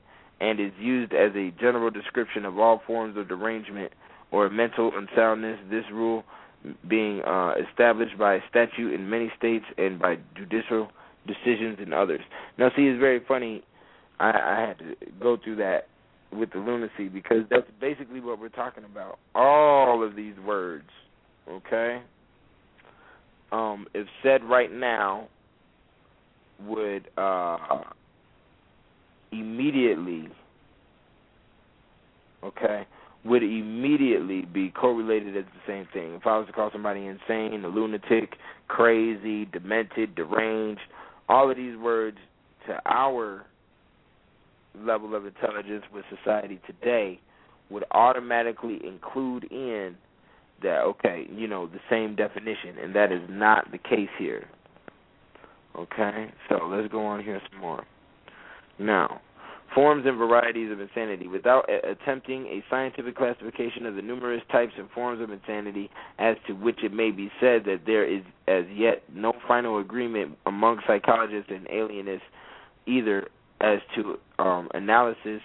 and 0.43 0.59
is 0.59 0.73
used 0.77 1.13
as 1.13 1.31
a 1.35 1.51
general 1.57 1.89
description 1.89 2.43
of 2.43 2.59
all 2.59 2.81
forms 2.85 3.17
of 3.17 3.29
derangement 3.29 3.93
or 4.31 4.49
mental 4.49 4.91
unsoundness. 4.93 5.57
This 5.69 5.85
rule 5.91 6.25
being 6.89 7.21
uh, 7.21 7.53
established 7.69 8.17
by 8.17 8.39
statute 8.49 8.93
in 8.93 9.09
many 9.09 9.31
states 9.37 9.63
and 9.77 9.97
by 9.97 10.17
judicial 10.35 10.89
decisions 11.25 11.79
in 11.81 11.93
others. 11.93 12.19
Now, 12.57 12.69
see, 12.75 12.83
it's 12.83 12.99
very 12.99 13.21
funny. 13.25 13.63
I, 14.19 14.31
I 14.31 14.65
had 14.67 14.79
to 14.79 14.95
go 15.21 15.37
through 15.41 15.55
that 15.57 15.87
with 16.33 16.51
the 16.51 16.59
lunacy 16.59 17.07
because 17.07 17.43
that's 17.49 17.67
basically 17.79 18.19
what 18.19 18.37
we're 18.37 18.49
talking 18.49 18.83
about. 18.83 19.19
All 19.35 20.05
of 20.05 20.15
these 20.17 20.35
words, 20.45 20.89
okay, 21.49 22.01
um, 23.53 23.85
if 23.93 24.07
said 24.21 24.43
right 24.43 24.71
now, 24.73 25.29
would 26.65 27.07
uh, 27.17 27.57
immediately, 29.39 30.29
okay, 32.43 32.85
would 33.25 33.43
immediately 33.43 34.41
be 34.41 34.69
correlated 34.69 35.37
as 35.37 35.45
the 35.45 35.71
same 35.71 35.87
thing. 35.93 36.13
If 36.13 36.27
I 36.27 36.37
was 36.37 36.47
to 36.47 36.53
call 36.53 36.69
somebody 36.71 37.05
insane, 37.05 37.63
a 37.63 37.67
lunatic, 37.67 38.35
crazy, 38.67 39.45
demented, 39.45 40.15
deranged, 40.15 40.81
all 41.29 41.49
of 41.49 41.57
these 41.57 41.77
words 41.77 42.17
to 42.67 42.79
our 42.85 43.45
level 44.75 45.15
of 45.15 45.25
intelligence 45.25 45.83
with 45.93 46.03
society 46.17 46.59
today 46.67 47.19
would 47.69 47.85
automatically 47.91 48.79
include 48.85 49.45
in 49.51 49.95
that 50.61 50.79
okay, 50.81 51.27
you 51.31 51.47
know, 51.47 51.67
the 51.67 51.79
same 51.89 52.15
definition 52.15 52.77
and 52.81 52.95
that 52.95 53.11
is 53.11 53.21
not 53.29 53.71
the 53.71 53.77
case 53.77 54.09
here. 54.17 54.47
Okay? 55.77 56.31
So 56.49 56.67
let's 56.67 56.91
go 56.91 57.05
on 57.05 57.23
here 57.23 57.41
some 57.51 57.61
more. 57.61 57.85
Now, 58.79 59.21
forms 59.73 60.05
and 60.05 60.17
varieties 60.17 60.71
of 60.71 60.79
insanity. 60.79 61.27
Without 61.27 61.69
a- 61.69 61.91
attempting 61.91 62.45
a 62.47 62.63
scientific 62.69 63.15
classification 63.15 63.85
of 63.85 63.95
the 63.95 64.01
numerous 64.01 64.41
types 64.51 64.73
and 64.77 64.89
forms 64.91 65.21
of 65.21 65.31
insanity, 65.31 65.89
as 66.19 66.37
to 66.47 66.53
which 66.53 66.83
it 66.83 66.93
may 66.93 67.11
be 67.11 67.31
said 67.39 67.63
that 67.65 67.81
there 67.85 68.05
is 68.05 68.21
as 68.47 68.65
yet 68.73 69.03
no 69.13 69.33
final 69.47 69.79
agreement 69.79 70.37
among 70.45 70.79
psychologists 70.85 71.51
and 71.51 71.67
alienists, 71.69 72.25
either 72.85 73.27
as 73.61 73.79
to 73.95 74.19
um, 74.39 74.69
analysis 74.73 75.41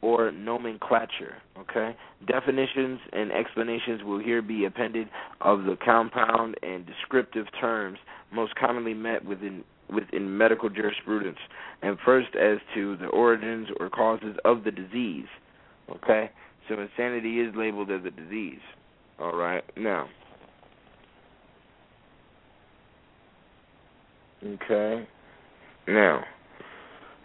or 0.00 0.32
nomenclature. 0.32 1.36
Okay, 1.58 1.96
definitions 2.26 2.98
and 3.12 3.30
explanations 3.30 4.02
will 4.02 4.18
here 4.18 4.42
be 4.42 4.64
appended 4.64 5.08
of 5.40 5.64
the 5.64 5.76
compound 5.82 6.56
and 6.62 6.84
descriptive 6.86 7.46
terms 7.60 7.98
most 8.32 8.54
commonly 8.56 8.94
met 8.94 9.24
within 9.24 9.62
within 9.92 10.36
medical 10.36 10.68
jurisprudence, 10.68 11.38
and 11.82 11.98
first 12.04 12.34
as 12.34 12.58
to 12.74 12.96
the 12.96 13.06
origins 13.06 13.68
or 13.78 13.90
causes 13.90 14.36
of 14.44 14.64
the 14.64 14.70
disease. 14.70 15.26
Okay, 15.90 16.30
so 16.68 16.80
insanity 16.80 17.40
is 17.40 17.54
labeled 17.56 17.90
as 17.90 18.04
a 18.04 18.10
disease. 18.10 18.60
All 19.18 19.36
right, 19.36 19.62
now. 19.76 20.08
Okay, 24.44 25.06
now 25.86 26.24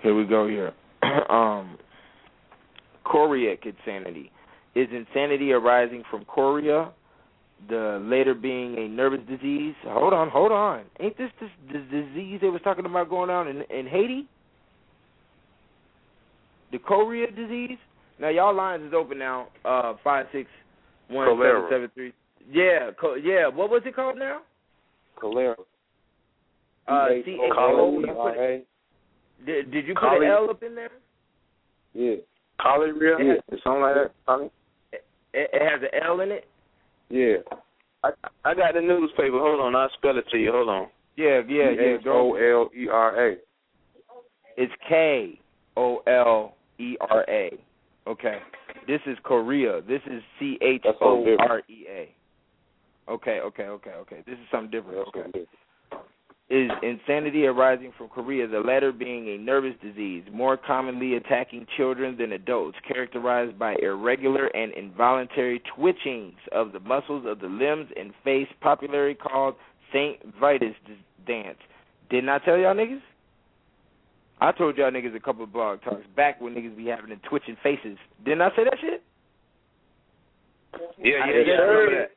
here 0.02 0.16
we 0.16 0.26
go. 0.26 0.48
Here, 0.48 0.74
um, 1.30 1.78
choreic 3.06 3.60
insanity 3.66 4.32
is 4.76 4.88
insanity 4.92 5.52
arising 5.52 6.04
from 6.10 6.26
chorea 6.26 6.92
the 7.70 8.00
later 8.04 8.34
being 8.34 8.78
a 8.78 8.88
nervous 8.88 9.20
disease. 9.28 9.76
Hold 9.84 10.14
on, 10.14 10.30
hold 10.30 10.52
on. 10.52 10.84
Ain't 11.00 11.18
this 11.18 11.32
this, 11.42 11.50
this 11.72 11.82
disease 11.92 12.40
they 12.42 12.50
was 12.50 12.62
talking 12.64 12.86
about 12.86 13.10
going 13.10 13.30
on 13.30 13.48
in 13.48 13.62
in 13.70 13.88
Haiti? 13.88 14.28
The 16.72 16.80
chorea 16.80 17.32
disease. 17.32 17.78
Now 18.20 18.30
y'all 18.30 18.56
lines 18.56 18.84
is 18.84 18.94
open 18.94 19.18
now. 19.18 19.48
Uh, 19.66 19.94
five 20.04 20.28
six 20.32 20.50
one 21.10 21.28
seven 21.28 21.70
seven 21.70 21.92
three. 21.94 22.14
Yeah, 22.52 22.92
co- 23.00 23.16
yeah. 23.16 23.48
What 23.48 23.70
was 23.70 23.82
it 23.86 23.96
called 23.96 24.18
now? 24.18 24.40
Cholera. 25.20 25.56
Uh, 26.88 27.08
C 27.26 27.32
H 27.32 27.52
O. 27.58 28.02
It- 28.04 28.68
Did 29.46 29.72
did 29.72 29.88
you 29.88 29.94
put 29.94 30.22
an 30.22 30.24
L 30.24 30.50
up 30.50 30.64
in 30.64 30.76
there? 30.76 30.92
Yeah. 31.94 32.16
Cholera. 32.62 33.24
Yeah. 33.24 33.34
Yeah. 33.34 33.58
Something 33.64 33.82
like 33.82 33.96
that. 33.96 34.52
It, 34.94 35.06
it 35.34 35.62
has 35.62 35.82
an 35.82 36.02
L 36.06 36.22
in 36.22 36.32
it. 36.32 36.48
Yeah. 37.10 37.38
I 38.04 38.12
I 38.46 38.54
got 38.54 38.74
the 38.74 38.82
newspaper. 38.82 39.40
Hold 39.40 39.62
on, 39.62 39.76
I'll 39.76 39.90
spell 39.98 40.18
it 40.18 40.28
to 40.30 40.38
you. 40.38 40.52
Hold 40.52 40.70
on. 40.70 40.88
Yeah, 41.16 41.42
yeah, 41.48 41.72
yeah. 41.72 41.98
O 42.06 42.34
Go. 42.34 42.36
L 42.36 42.70
E 42.78 42.88
R 42.88 43.32
A. 43.32 43.38
It's 44.56 44.74
K 44.88 45.40
O 45.76 45.98
L 46.08 46.56
E 46.80 46.96
R 47.02 47.26
A. 47.28 47.52
Okay. 48.08 48.40
This 48.88 49.02
is 49.06 49.18
chorea. 49.24 49.82
This 49.82 50.02
is 50.06 50.22
C 50.40 50.58
H 50.62 50.84
O 51.02 51.26
R 51.40 51.62
E 51.70 51.86
A. 51.90 52.14
Okay, 53.10 53.40
okay, 53.40 53.64
okay, 53.64 53.92
okay. 53.92 54.24
This 54.26 54.34
is 54.34 54.46
something 54.52 54.70
different. 54.70 54.98
That's 54.98 55.08
Okay. 55.10 55.20
what 55.20 55.36
it 55.36 55.48
is. 56.50 56.70
Is 56.70 56.72
insanity 56.82 57.46
arising 57.46 57.92
from 57.98 58.08
chorea, 58.08 58.48
the 58.48 58.60
latter 58.60 58.92
being 58.92 59.28
a 59.30 59.38
nervous 59.38 59.74
disease, 59.82 60.24
more 60.32 60.58
commonly 60.58 61.16
attacking 61.16 61.68
children 61.76 62.18
than 62.18 62.32
adults, 62.32 62.78
characterized 62.88 63.60
by 63.60 63.76
irregular 63.82 64.48
and 64.48 64.72
involuntary 64.74 65.62
twitchings 65.76 66.36
of 66.52 66.72
the 66.72 66.80
muscles 66.80 67.26
of 67.28 67.40
the 67.40 67.48
limbs 67.48 67.90
and 68.00 68.14
face, 68.24 68.48
popularly 68.62 69.16
called 69.16 69.56
Saint 69.92 70.20
Vitus 70.40 70.76
dance. 71.26 71.58
Didn't 72.10 72.30
I 72.30 72.40
tell 72.40 72.58
y'all 72.58 72.76
niggas? 72.76 73.02
I 74.40 74.52
told 74.52 74.78
y'all 74.78 74.92
niggas 74.92 75.16
a 75.16 75.20
couple 75.20 75.44
of 75.44 75.52
blog 75.52 75.82
talks 75.82 76.06
back 76.16 76.40
when 76.40 76.54
niggas 76.54 76.78
be 76.78 76.86
having 76.86 77.10
the 77.10 77.18
twitching 77.28 77.58
faces. 77.64 77.98
Didn't 78.24 78.42
I 78.42 78.50
say 78.56 78.64
that 78.64 78.78
shit? 78.80 79.04
Yeah, 81.00 81.16
I 81.24 81.28
yeah, 81.28 81.34
just 81.34 81.48
yeah. 81.48 81.54
I 81.54 81.58
heard 81.58 81.86
remember 81.86 82.02
it. 82.04 82.12
that. 82.12 82.17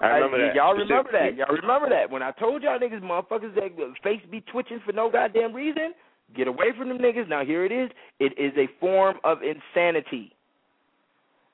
I 0.00 0.06
remember 0.06 0.36
I- 0.36 0.48
that. 0.48 0.54
Y'all 0.54 0.74
remember 0.74 1.10
that? 1.12 1.36
Y'all 1.36 1.54
remember 1.54 1.88
that? 1.90 2.10
When 2.10 2.22
I 2.22 2.30
told 2.32 2.62
y'all 2.62 2.78
niggas, 2.78 3.02
motherfuckers, 3.02 3.54
that 3.54 3.70
face 4.02 4.20
be 4.30 4.40
twitching 4.42 4.80
for 4.84 4.92
no 4.92 5.10
goddamn 5.10 5.52
reason. 5.52 5.94
Get 6.36 6.46
away 6.46 6.66
from 6.76 6.88
them 6.88 6.98
niggas. 6.98 7.28
Now 7.28 7.44
here 7.44 7.64
it 7.64 7.72
is. 7.72 7.90
It 8.20 8.32
is 8.38 8.52
a 8.56 8.68
form 8.80 9.16
of 9.24 9.38
insanity. 9.42 10.32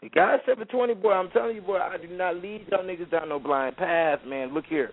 The 0.03 0.09
God 0.11 0.41
seven 0.45 0.67
twenty 0.67 0.95
boy, 0.95 1.13
I'm 1.13 1.31
telling 1.31 1.57
you, 1.57 1.63
boy, 1.63 1.79
I 1.79 1.97
do 1.97 2.09
not 2.09 2.37
lead 2.37 2.67
y'all 2.71 2.85
niggas 2.85 3.11
down 3.11 3.29
no 3.31 3.39
blind 3.39 3.77
path, 3.77 4.21
man. 4.27 4.53
Look 4.53 4.67
here. 4.67 4.91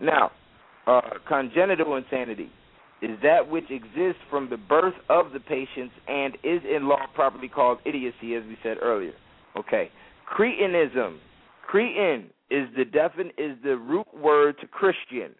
Now, 0.00 0.30
uh, 0.86 1.00
congenital 1.26 1.96
insanity 1.96 2.50
is 3.02 3.18
that 3.22 3.48
which 3.48 3.70
exists 3.70 4.22
from 4.30 4.48
the 4.48 4.56
birth 4.56 4.94
of 5.08 5.32
the 5.32 5.40
patients 5.40 5.94
and 6.06 6.34
is 6.44 6.60
in 6.64 6.88
law 6.88 7.06
properly 7.14 7.48
called 7.48 7.78
idiocy, 7.84 8.34
as 8.34 8.44
we 8.44 8.56
said 8.62 8.76
earlier. 8.80 9.12
Okay. 9.56 9.90
Cretinism. 10.38 11.18
Cretin 11.66 12.30
is 12.50 12.68
the 12.76 12.84
defin 12.84 13.30
is 13.38 13.56
the 13.64 13.76
root 13.76 14.06
word 14.14 14.56
to 14.60 14.66
Christian. 14.66 15.34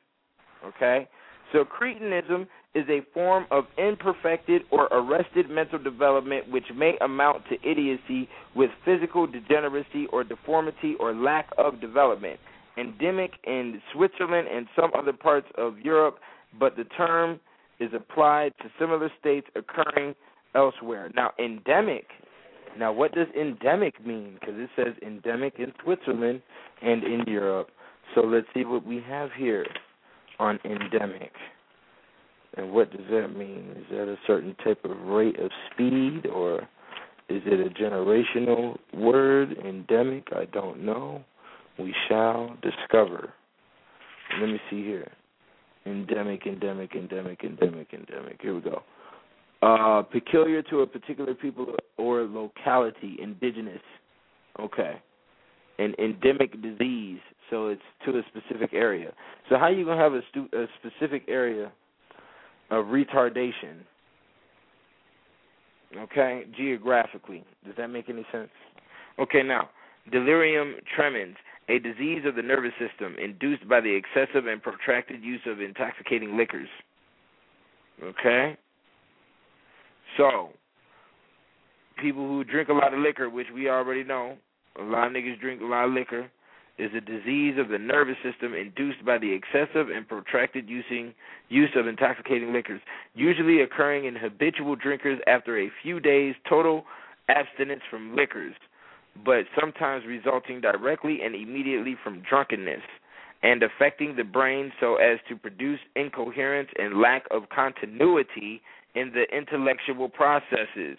Okay? 0.64 1.08
So 1.52 1.64
cretinism 1.64 2.46
is 2.74 2.84
a 2.88 3.00
form 3.14 3.46
of 3.50 3.64
imperfected 3.78 4.62
or 4.70 4.84
arrested 4.86 5.48
mental 5.48 5.78
development 5.78 6.50
which 6.50 6.66
may 6.74 6.96
amount 7.00 7.42
to 7.48 7.54
idiocy 7.68 8.28
with 8.54 8.70
physical 8.84 9.26
degeneracy 9.26 10.06
or 10.12 10.24
deformity 10.24 10.94
or 11.00 11.14
lack 11.14 11.48
of 11.56 11.80
development. 11.80 12.38
Endemic 12.76 13.32
in 13.44 13.80
Switzerland 13.94 14.48
and 14.52 14.66
some 14.76 14.90
other 14.98 15.12
parts 15.12 15.46
of 15.56 15.78
Europe, 15.78 16.18
but 16.58 16.76
the 16.76 16.84
term 16.84 17.40
is 17.80 17.90
applied 17.94 18.52
to 18.60 18.70
similar 18.78 19.10
states 19.18 19.46
occurring 19.54 20.14
elsewhere. 20.54 21.10
Now, 21.14 21.30
endemic. 21.38 22.06
Now, 22.78 22.92
what 22.92 23.12
does 23.12 23.28
endemic 23.38 24.04
mean? 24.04 24.36
Because 24.38 24.54
it 24.56 24.70
says 24.76 24.94
endemic 25.06 25.54
in 25.58 25.72
Switzerland 25.82 26.42
and 26.82 27.02
in 27.02 27.24
Europe. 27.26 27.68
So 28.14 28.20
let's 28.20 28.46
see 28.54 28.64
what 28.64 28.86
we 28.86 29.02
have 29.08 29.30
here 29.36 29.66
on 30.38 30.58
endemic. 30.64 31.32
And 32.56 32.72
what 32.72 32.90
does 32.90 33.06
that 33.10 33.28
mean? 33.36 33.74
Is 33.76 33.84
that 33.90 34.08
a 34.08 34.16
certain 34.26 34.54
type 34.64 34.84
of 34.84 34.96
rate 35.06 35.38
of 35.38 35.50
speed 35.72 36.26
or 36.26 36.68
Is 37.28 37.42
it 37.44 37.66
a 37.66 37.70
generational 37.70 38.76
word? 38.94 39.56
Endemic? 39.64 40.28
I 40.32 40.44
don't 40.44 40.84
know. 40.84 41.24
We 41.78 41.94
shall 42.08 42.56
discover. 42.62 43.32
Let 44.40 44.46
me 44.46 44.60
see 44.70 44.84
here. 44.84 45.10
Endemic, 45.86 46.46
endemic, 46.46 46.94
endemic, 46.94 47.42
endemic, 47.42 47.88
endemic. 47.92 48.40
Here 48.40 48.54
we 48.54 48.60
go. 48.60 48.82
Uh, 49.62 50.02
peculiar 50.02 50.62
to 50.62 50.80
a 50.80 50.86
particular 50.86 51.34
people 51.34 51.74
or 51.96 52.22
locality, 52.22 53.16
indigenous. 53.20 53.80
Okay. 54.60 55.00
An 55.78 55.94
endemic 55.98 56.60
disease, 56.62 57.20
so 57.50 57.68
it's 57.68 57.82
to 58.04 58.18
a 58.18 58.22
specific 58.28 58.70
area. 58.72 59.12
So 59.48 59.58
how 59.58 59.68
you 59.68 59.84
gonna 59.84 60.00
have 60.00 60.14
a, 60.14 60.22
stu- 60.30 60.48
a 60.52 60.66
specific 60.80 61.24
area 61.28 61.72
of 62.70 62.86
retardation? 62.86 63.78
Okay, 65.96 66.44
geographically. 66.56 67.44
Does 67.64 67.74
that 67.76 67.88
make 67.88 68.08
any 68.08 68.26
sense? 68.32 68.50
Okay, 69.18 69.42
now 69.42 69.70
delirium 70.10 70.76
tremens, 70.94 71.36
a 71.68 71.78
disease 71.78 72.22
of 72.24 72.36
the 72.36 72.42
nervous 72.42 72.72
system 72.78 73.16
induced 73.18 73.68
by 73.68 73.80
the 73.80 73.90
excessive 73.90 74.46
and 74.46 74.62
protracted 74.62 75.22
use 75.22 75.40
of 75.46 75.60
intoxicating 75.60 76.36
liquors. 76.36 76.68
Okay? 78.02 78.56
So, 80.16 80.50
people 82.00 82.26
who 82.26 82.44
drink 82.44 82.68
a 82.68 82.72
lot 82.72 82.94
of 82.94 83.00
liquor, 83.00 83.28
which 83.28 83.48
we 83.54 83.68
already 83.68 84.04
know, 84.04 84.36
a 84.78 84.82
lot 84.82 85.08
of 85.08 85.12
niggas 85.12 85.40
drink 85.40 85.60
a 85.60 85.64
lot 85.64 85.86
of 85.86 85.92
liquor, 85.92 86.30
is 86.78 86.90
a 86.94 87.00
disease 87.00 87.54
of 87.58 87.68
the 87.68 87.78
nervous 87.78 88.16
system 88.22 88.52
induced 88.52 89.04
by 89.04 89.16
the 89.16 89.32
excessive 89.32 89.88
and 89.88 90.06
protracted 90.06 90.68
using 90.68 91.14
use 91.48 91.70
of 91.74 91.86
intoxicating 91.86 92.52
liquors, 92.52 92.80
usually 93.14 93.62
occurring 93.62 94.04
in 94.04 94.14
habitual 94.14 94.76
drinkers 94.76 95.18
after 95.26 95.58
a 95.58 95.70
few 95.82 96.00
days 96.00 96.34
total 96.48 96.84
abstinence 97.28 97.80
from 97.90 98.14
liquors, 98.14 98.54
but 99.24 99.44
sometimes 99.58 100.04
resulting 100.06 100.60
directly 100.60 101.20
and 101.24 101.34
immediately 101.34 101.96
from 102.04 102.22
drunkenness 102.28 102.82
and 103.42 103.62
affecting 103.62 104.16
the 104.16 104.24
brain 104.24 104.72
so 104.80 104.96
as 104.96 105.18
to 105.28 105.36
produce 105.36 105.80
incoherence 105.94 106.68
and 106.78 107.00
lack 107.00 107.24
of 107.30 107.48
continuity 107.48 108.60
in 108.96 109.12
the 109.12 109.24
intellectual 109.36 110.08
processes, 110.08 110.96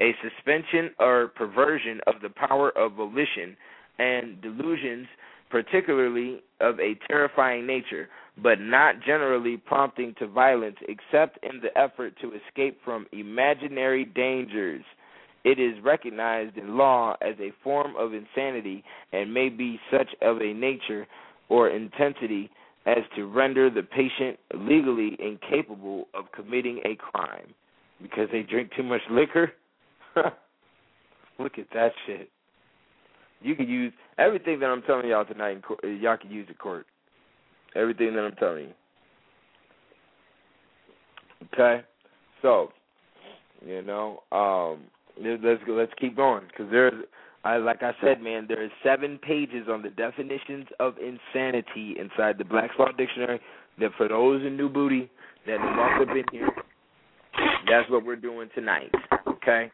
a 0.00 0.14
suspension 0.22 0.90
or 0.98 1.28
perversion 1.28 2.00
of 2.06 2.14
the 2.22 2.30
power 2.30 2.70
of 2.78 2.92
volition, 2.92 3.56
and 3.98 4.40
delusions, 4.40 5.06
particularly 5.50 6.42
of 6.60 6.78
a 6.80 6.94
terrifying 7.08 7.66
nature, 7.66 8.08
but 8.42 8.60
not 8.60 8.94
generally 9.04 9.56
prompting 9.56 10.14
to 10.18 10.26
violence 10.26 10.76
except 10.88 11.38
in 11.42 11.60
the 11.60 11.76
effort 11.76 12.14
to 12.22 12.32
escape 12.32 12.78
from 12.84 13.04
imaginary 13.12 14.04
dangers. 14.04 14.82
It 15.44 15.58
is 15.58 15.82
recognized 15.82 16.56
in 16.56 16.76
law 16.76 17.16
as 17.20 17.34
a 17.40 17.52
form 17.64 17.94
of 17.98 18.14
insanity 18.14 18.84
and 19.12 19.34
may 19.34 19.48
be 19.48 19.80
such 19.90 20.08
of 20.22 20.36
a 20.40 20.54
nature 20.54 21.06
or 21.48 21.68
intensity 21.68 22.50
as 22.90 23.04
to 23.16 23.24
render 23.24 23.70
the 23.70 23.82
patient 23.82 24.38
legally 24.54 25.16
incapable 25.20 26.08
of 26.14 26.32
committing 26.32 26.80
a 26.84 26.96
crime 26.96 27.54
because 28.02 28.28
they 28.32 28.42
drink 28.42 28.70
too 28.76 28.82
much 28.82 29.02
liquor. 29.10 29.52
Look 31.38 31.58
at 31.58 31.66
that 31.72 31.92
shit. 32.06 32.30
You 33.42 33.54
can 33.54 33.68
use 33.68 33.92
everything 34.18 34.60
that 34.60 34.66
I'm 34.66 34.82
telling 34.82 35.08
y'all 35.08 35.24
tonight. 35.24 35.52
In 35.52 35.62
court, 35.62 35.80
y'all 35.82 36.16
can 36.16 36.30
use 36.30 36.46
in 36.48 36.54
court. 36.54 36.86
Everything 37.74 38.14
that 38.14 38.20
I'm 38.20 38.34
telling 38.36 38.64
you. 38.64 38.74
Okay, 41.54 41.82
so 42.42 42.70
you 43.64 43.82
know, 43.82 44.22
um, 44.32 44.82
let's. 45.22 45.62
Let's 45.66 45.92
keep 45.98 46.16
going 46.16 46.42
because 46.48 46.70
there's, 46.70 46.92
I 47.42 47.56
like 47.56 47.82
I 47.82 47.92
said, 48.02 48.20
man, 48.20 48.46
there 48.48 48.62
is 48.62 48.70
seven 48.82 49.18
pages 49.18 49.66
on 49.70 49.82
the 49.82 49.90
definitions 49.90 50.66
of 50.78 50.94
insanity 50.98 51.96
inside 51.98 52.36
the 52.38 52.44
Black's 52.44 52.74
Law 52.78 52.92
Dictionary. 52.96 53.40
That 53.78 53.90
for 53.96 54.08
those 54.08 54.44
in 54.44 54.56
New 54.56 54.68
Booty 54.68 55.10
that 55.46 55.58
have 55.58 56.08
up 56.08 56.14
in 56.14 56.24
here, 56.30 56.50
that's 57.68 57.88
what 57.88 58.04
we're 58.04 58.16
doing 58.16 58.50
tonight. 58.54 58.90
Okay, 59.26 59.70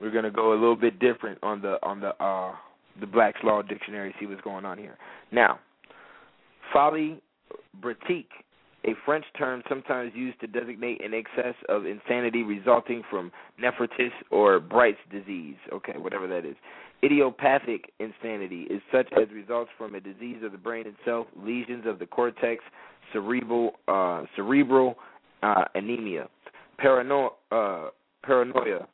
we're 0.00 0.10
gonna 0.10 0.30
go 0.30 0.52
a 0.52 0.54
little 0.54 0.76
bit 0.76 0.98
different 0.98 1.38
on 1.42 1.62
the 1.62 1.78
on 1.84 2.00
the 2.00 2.20
uh 2.22 2.52
the 3.00 3.06
Black's 3.06 3.38
Law 3.44 3.62
Dictionary. 3.62 4.14
See 4.18 4.26
what's 4.26 4.40
going 4.40 4.64
on 4.64 4.76
here. 4.76 4.96
Now, 5.30 5.60
folie 6.72 7.20
brightique, 7.80 8.26
a 8.84 8.94
French 9.04 9.24
term 9.38 9.62
sometimes 9.68 10.12
used 10.14 10.40
to 10.40 10.46
designate 10.46 11.04
an 11.04 11.14
excess 11.14 11.54
of 11.68 11.86
insanity 11.86 12.42
resulting 12.42 13.02
from 13.08 13.30
nephritis 13.58 14.12
or 14.30 14.58
Bright's 14.58 14.98
disease. 15.10 15.56
Okay, 15.72 15.94
whatever 15.96 16.26
that 16.26 16.44
is. 16.44 16.56
Idiopathic 17.04 17.92
insanity 18.00 18.62
is 18.70 18.80
such 18.92 19.08
as 19.20 19.28
results 19.32 19.70
from 19.76 19.94
a 19.94 20.00
disease 20.00 20.38
of 20.44 20.52
the 20.52 20.58
brain 20.58 20.86
itself, 20.86 21.26
lesions 21.36 21.84
of 21.86 21.98
the 21.98 22.06
cortex, 22.06 22.62
cerebral 23.12 23.72
uh, 23.88 24.22
cerebral 24.36 24.96
uh, 25.42 25.64
anemia, 25.74 26.28
Parano- 26.82 27.32
uh, 27.50 27.88
paranoia, 28.22 28.86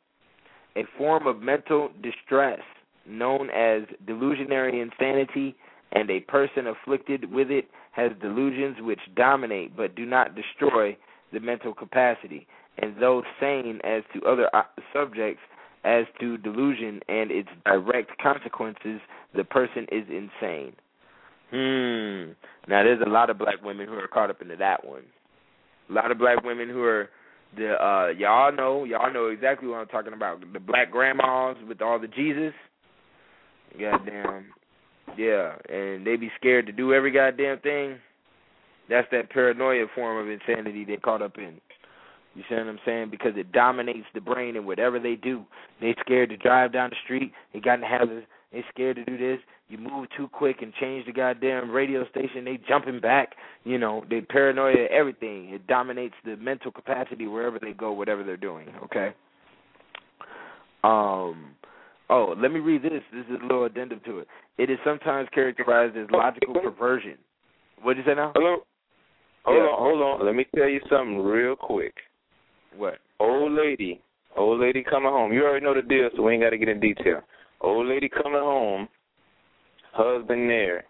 a 0.75 0.83
form 0.97 1.27
of 1.27 1.41
mental 1.41 1.89
distress 2.01 2.59
known 3.07 3.49
as 3.49 3.83
delusionary 4.07 4.81
insanity, 4.81 5.55
and 5.91 6.09
a 6.09 6.19
person 6.21 6.67
afflicted 6.67 7.31
with 7.31 7.49
it 7.49 7.65
has 7.91 8.11
delusions 8.21 8.77
which 8.81 8.99
dominate 9.15 9.75
but 9.75 9.95
do 9.95 10.05
not 10.05 10.35
destroy 10.35 10.97
the 11.33 11.39
mental 11.39 11.73
capacity, 11.73 12.47
and 12.77 12.95
though 12.99 13.23
sane 13.39 13.79
as 13.83 14.03
to 14.13 14.25
other 14.25 14.49
uh, 14.55 14.63
subjects, 14.93 15.41
as 15.83 16.05
to 16.19 16.37
delusion 16.37 16.99
and 17.07 17.31
its 17.31 17.49
direct 17.65 18.11
consequences, 18.21 18.99
the 19.35 19.43
person 19.43 19.85
is 19.91 20.05
insane. 20.09 20.73
Hmm. 21.51 22.33
Now, 22.69 22.83
there's 22.83 23.01
a 23.05 23.09
lot 23.09 23.29
of 23.29 23.37
black 23.37 23.63
women 23.63 23.87
who 23.87 23.95
are 23.95 24.07
caught 24.07 24.29
up 24.29 24.41
into 24.41 24.55
that 24.57 24.85
one. 24.85 25.03
A 25.89 25.93
lot 25.93 26.11
of 26.11 26.17
black 26.17 26.43
women 26.43 26.69
who 26.69 26.83
are 26.83 27.09
the 27.57 27.73
uh 27.83 28.09
y'all 28.09 28.51
know 28.51 28.83
y'all 28.83 29.11
know 29.11 29.27
exactly 29.27 29.67
what 29.67 29.77
I'm 29.77 29.87
talking 29.87 30.13
about. 30.13 30.41
The 30.53 30.59
black 30.59 30.91
grandmas 30.91 31.57
with 31.67 31.81
all 31.81 31.99
the 31.99 32.07
Jesus. 32.07 32.53
Goddamn. 33.79 34.45
Yeah, 35.17 35.55
and 35.69 36.05
they 36.05 36.15
be 36.15 36.31
scared 36.37 36.65
to 36.67 36.71
do 36.71 36.93
every 36.93 37.11
goddamn 37.11 37.59
thing. 37.59 37.97
That's 38.89 39.07
that 39.11 39.29
paranoia 39.29 39.85
form 39.93 40.17
of 40.17 40.31
insanity 40.31 40.85
they 40.85 40.97
caught 40.97 41.21
up 41.21 41.37
in. 41.37 41.59
You 42.35 42.43
see 42.47 42.55
what 42.55 42.67
I'm 42.67 42.79
saying? 42.85 43.09
Because 43.09 43.33
it 43.35 43.51
dominates 43.51 44.07
the 44.13 44.21
brain 44.21 44.55
and 44.55 44.65
whatever 44.65 44.99
they 44.99 45.15
do. 45.15 45.43
They 45.81 45.95
scared 45.99 46.29
to 46.29 46.37
drive 46.37 46.71
down 46.71 46.91
the 46.91 46.95
street. 47.03 47.31
They 47.53 47.59
got 47.59 47.75
in 47.75 47.81
the 47.81 47.87
habit. 47.87 48.27
They 48.51 48.63
scared 48.73 48.95
to 48.97 49.05
do 49.05 49.17
this. 49.17 49.39
You 49.67 49.77
move 49.77 50.07
too 50.17 50.27
quick 50.27 50.61
and 50.61 50.73
change 50.73 51.05
the 51.05 51.11
goddamn 51.11 51.69
radio 51.69 52.07
station. 52.09 52.45
They 52.45 52.59
jumping 52.67 52.99
back. 52.99 53.33
You 53.63 53.77
know, 53.77 54.03
they 54.09 54.21
paranoia 54.21 54.85
everything. 54.89 55.49
It 55.49 55.67
dominates 55.67 56.15
the 56.25 56.37
mental 56.37 56.71
capacity 56.71 57.27
wherever 57.27 57.59
they 57.59 57.73
go, 57.73 57.91
whatever 57.91 58.23
they're 58.23 58.37
doing. 58.37 58.67
Okay. 58.85 59.13
Um. 60.83 61.55
Oh, 62.09 62.33
let 62.37 62.51
me 62.51 62.59
read 62.59 62.81
this. 62.81 63.03
This 63.13 63.25
is 63.29 63.39
a 63.39 63.43
little 63.45 63.65
addendum 63.65 64.01
to 64.05 64.19
it. 64.19 64.27
It 64.57 64.69
is 64.69 64.79
sometimes 64.83 65.29
characterized 65.33 65.95
as 65.95 66.07
logical 66.11 66.55
perversion. 66.55 67.17
What 67.81 67.95
did 67.95 68.05
you 68.05 68.11
say 68.11 68.15
now? 68.15 68.31
Hello. 68.35 68.57
Hold 69.45 69.57
Yeah. 69.57 69.63
on, 69.63 69.79
hold 69.79 70.01
on. 70.01 70.25
Let 70.25 70.35
me 70.35 70.45
tell 70.55 70.67
you 70.67 70.81
something 70.89 71.21
real 71.23 71.55
quick. 71.55 71.93
What? 72.75 72.99
Old 73.19 73.51
lady, 73.51 74.01
old 74.35 74.59
lady 74.59 74.83
coming 74.83 75.11
home. 75.11 75.33
You 75.33 75.45
already 75.45 75.65
know 75.65 75.73
the 75.73 75.81
deal, 75.81 76.09
so 76.15 76.23
we 76.23 76.33
ain't 76.33 76.43
got 76.43 76.49
to 76.49 76.57
get 76.57 76.69
in 76.69 76.79
detail. 76.79 77.21
Old 77.61 77.87
lady 77.87 78.09
coming 78.09 78.41
home. 78.41 78.87
Husband 79.93 80.49
there. 80.49 80.85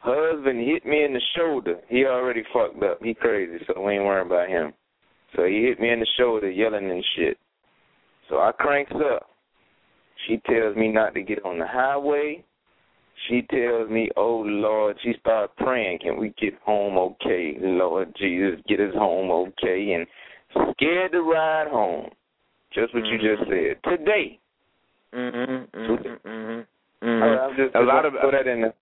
Husband 0.00 0.66
hit 0.66 0.86
me 0.86 1.04
in 1.04 1.12
the 1.12 1.20
shoulder. 1.36 1.76
He 1.88 2.06
already 2.06 2.42
fucked 2.52 2.82
up. 2.82 3.02
He 3.02 3.14
crazy, 3.14 3.62
so 3.66 3.80
we 3.80 3.94
ain't 3.94 4.04
worrying 4.04 4.26
about 4.26 4.48
him. 4.48 4.72
So 5.36 5.44
he 5.44 5.62
hit 5.62 5.78
me 5.80 5.90
in 5.90 6.00
the 6.00 6.06
shoulder, 6.18 6.50
yelling 6.50 6.90
and 6.90 7.04
shit. 7.16 7.38
So 8.28 8.38
I 8.38 8.52
cranks 8.52 8.92
up. 8.94 9.29
She 10.26 10.40
tells 10.46 10.76
me 10.76 10.88
not 10.88 11.14
to 11.14 11.22
get 11.22 11.44
on 11.44 11.58
the 11.58 11.66
highway. 11.66 12.44
She 13.28 13.42
tells 13.42 13.90
me, 13.90 14.10
"Oh 14.16 14.40
Lord," 14.46 14.96
she 15.02 15.14
started 15.20 15.54
praying, 15.56 15.98
"Can 16.00 16.16
we 16.16 16.30
get 16.40 16.54
home 16.62 16.96
okay, 16.96 17.56
Lord 17.60 18.14
Jesus, 18.16 18.60
get 18.66 18.80
us 18.80 18.94
home 18.94 19.30
okay?" 19.30 19.92
And 19.92 20.06
scared 20.72 21.12
to 21.12 21.22
ride 21.22 21.68
home. 21.68 22.10
Just 22.72 22.94
what 22.94 23.04
you 23.06 23.18
just 23.18 23.48
said 23.48 23.82
today. 23.82 24.38
Mhm. 25.12 25.68
Mhm. 25.72 26.66
Mhm. 27.02 27.22
All 27.22 27.28
right, 27.28 27.38
I'm 27.40 27.56
just 27.56 27.74
a 27.74 27.80
lot 27.80 28.04
of 28.04 28.12
throw 28.14 28.30
that 28.30 28.46
in 28.46 28.62
there. 28.62 28.74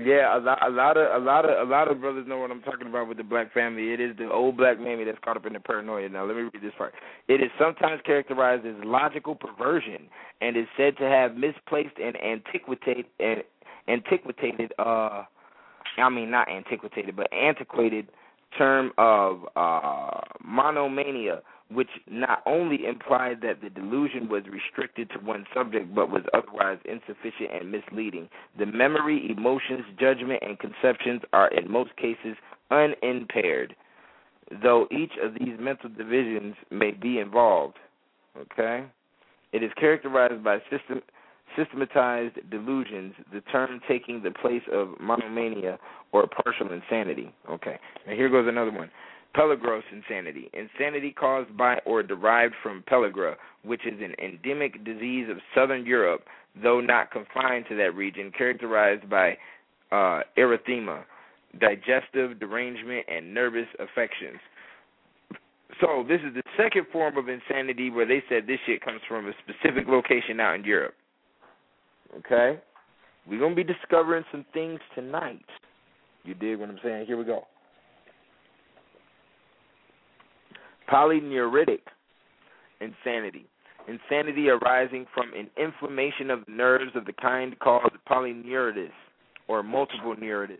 Yeah, 0.00 0.38
a 0.38 0.40
lot, 0.40 0.66
a 0.66 0.70
lot 0.70 0.96
of, 0.96 1.22
a 1.22 1.24
lot 1.24 1.44
of, 1.44 1.68
a 1.68 1.70
lot 1.70 1.90
of 1.90 2.00
brothers 2.00 2.26
know 2.26 2.38
what 2.38 2.50
I'm 2.50 2.62
talking 2.62 2.86
about 2.86 3.08
with 3.08 3.18
the 3.18 3.24
black 3.24 3.52
family. 3.52 3.92
It 3.92 4.00
is 4.00 4.16
the 4.16 4.30
old 4.30 4.56
black 4.56 4.80
mammy 4.80 5.04
that's 5.04 5.18
caught 5.22 5.36
up 5.36 5.44
in 5.44 5.52
the 5.52 5.60
paranoia. 5.60 6.08
Now, 6.08 6.24
let 6.24 6.34
me 6.34 6.42
read 6.42 6.62
this 6.62 6.72
part. 6.78 6.94
It 7.28 7.42
is 7.42 7.50
sometimes 7.58 8.00
characterized 8.06 8.64
as 8.64 8.74
logical 8.84 9.34
perversion 9.34 10.08
and 10.40 10.56
is 10.56 10.66
said 10.78 10.96
to 10.96 11.04
have 11.04 11.36
misplaced 11.36 11.98
and 12.02 12.16
antiquated, 12.22 13.04
and 13.20 13.42
antiquated. 13.86 14.72
Uh, 14.78 15.24
I 15.98 16.08
mean, 16.10 16.30
not 16.30 16.48
antiquated, 16.48 17.14
but 17.14 17.30
antiquated 17.30 18.08
term 18.56 18.92
of 18.98 19.40
uh, 19.56 20.20
monomania, 20.42 21.42
which 21.74 21.88
not 22.10 22.42
only 22.46 22.86
implied 22.86 23.40
that 23.42 23.60
the 23.62 23.70
delusion 23.70 24.28
was 24.28 24.42
restricted 24.50 25.10
to 25.10 25.18
one 25.18 25.44
subject 25.54 25.94
but 25.94 26.10
was 26.10 26.22
otherwise 26.34 26.78
insufficient 26.84 27.50
and 27.52 27.70
misleading. 27.70 28.28
The 28.58 28.66
memory, 28.66 29.30
emotions, 29.30 29.84
judgment, 29.98 30.42
and 30.42 30.58
conceptions 30.58 31.22
are 31.32 31.48
in 31.48 31.70
most 31.70 31.94
cases 31.96 32.36
unimpaired, 32.70 33.74
though 34.62 34.86
each 34.90 35.12
of 35.22 35.34
these 35.34 35.58
mental 35.58 35.90
divisions 35.90 36.54
may 36.70 36.90
be 36.92 37.18
involved. 37.18 37.78
Okay? 38.36 38.84
It 39.52 39.62
is 39.62 39.70
characterized 39.78 40.42
by 40.42 40.58
system, 40.70 41.02
systematized 41.56 42.38
delusions, 42.50 43.14
the 43.32 43.40
term 43.42 43.80
taking 43.86 44.22
the 44.22 44.30
place 44.30 44.62
of 44.72 44.88
monomania 45.00 45.78
or 46.12 46.26
partial 46.26 46.72
insanity. 46.72 47.32
Okay, 47.50 47.78
now 48.06 48.14
here 48.14 48.28
goes 48.28 48.48
another 48.48 48.70
one. 48.70 48.90
Pellagrous 49.36 49.82
insanity. 49.92 50.50
Insanity 50.52 51.10
caused 51.10 51.56
by 51.56 51.78
or 51.86 52.02
derived 52.02 52.54
from 52.62 52.84
pellagra, 52.90 53.36
which 53.64 53.86
is 53.86 53.98
an 54.00 54.14
endemic 54.22 54.84
disease 54.84 55.28
of 55.30 55.38
southern 55.54 55.86
Europe, 55.86 56.24
though 56.62 56.80
not 56.80 57.10
confined 57.10 57.64
to 57.68 57.76
that 57.76 57.94
region, 57.94 58.30
characterized 58.36 59.08
by 59.08 59.30
uh, 59.90 60.20
erythema, 60.36 61.02
digestive 61.60 62.38
derangement, 62.40 63.06
and 63.08 63.32
nervous 63.32 63.68
affections. 63.78 64.38
So 65.80 66.04
this 66.06 66.20
is 66.26 66.34
the 66.34 66.42
second 66.56 66.86
form 66.92 67.16
of 67.16 67.28
insanity 67.28 67.90
where 67.90 68.06
they 68.06 68.22
said 68.28 68.46
this 68.46 68.58
shit 68.66 68.84
comes 68.84 69.00
from 69.08 69.26
a 69.26 69.32
specific 69.42 69.88
location 69.88 70.40
out 70.40 70.56
in 70.56 70.64
Europe. 70.64 70.94
Okay? 72.18 72.60
We're 73.26 73.40
gonna 73.40 73.54
be 73.54 73.64
discovering 73.64 74.24
some 74.30 74.44
things 74.52 74.80
tonight. 74.94 75.44
You 76.24 76.34
dig 76.34 76.58
what 76.58 76.68
I'm 76.68 76.78
saying? 76.82 77.06
Here 77.06 77.16
we 77.16 77.24
go. 77.24 77.46
Polyneuritic 80.90 81.80
insanity. 82.80 83.46
Insanity 83.88 84.48
arising 84.48 85.06
from 85.12 85.32
an 85.34 85.48
inflammation 85.56 86.30
of 86.30 86.46
nerves 86.48 86.92
of 86.94 87.04
the 87.04 87.12
kind 87.12 87.58
called 87.58 87.90
polyneuritis 88.08 88.92
or 89.48 89.62
multiple 89.62 90.14
neuritis 90.18 90.58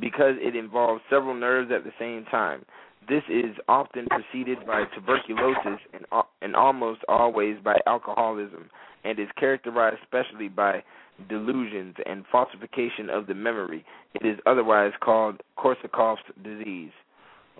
because 0.00 0.34
it 0.38 0.54
involves 0.54 1.02
several 1.08 1.34
nerves 1.34 1.70
at 1.74 1.84
the 1.84 1.92
same 1.98 2.24
time. 2.30 2.64
This 3.08 3.22
is 3.30 3.56
often 3.68 4.06
preceded 4.08 4.66
by 4.66 4.84
tuberculosis 4.94 5.80
and, 5.94 6.04
and 6.42 6.56
almost 6.56 7.00
always 7.08 7.56
by 7.64 7.76
alcoholism 7.86 8.68
and 9.04 9.18
is 9.18 9.28
characterized 9.38 9.98
especially 10.02 10.48
by 10.48 10.82
delusions 11.28 11.94
and 12.04 12.24
falsification 12.30 13.08
of 13.08 13.26
the 13.26 13.34
memory. 13.34 13.84
It 14.14 14.26
is 14.26 14.38
otherwise 14.44 14.92
called 15.00 15.40
Korsakoff's 15.56 16.20
disease. 16.42 16.90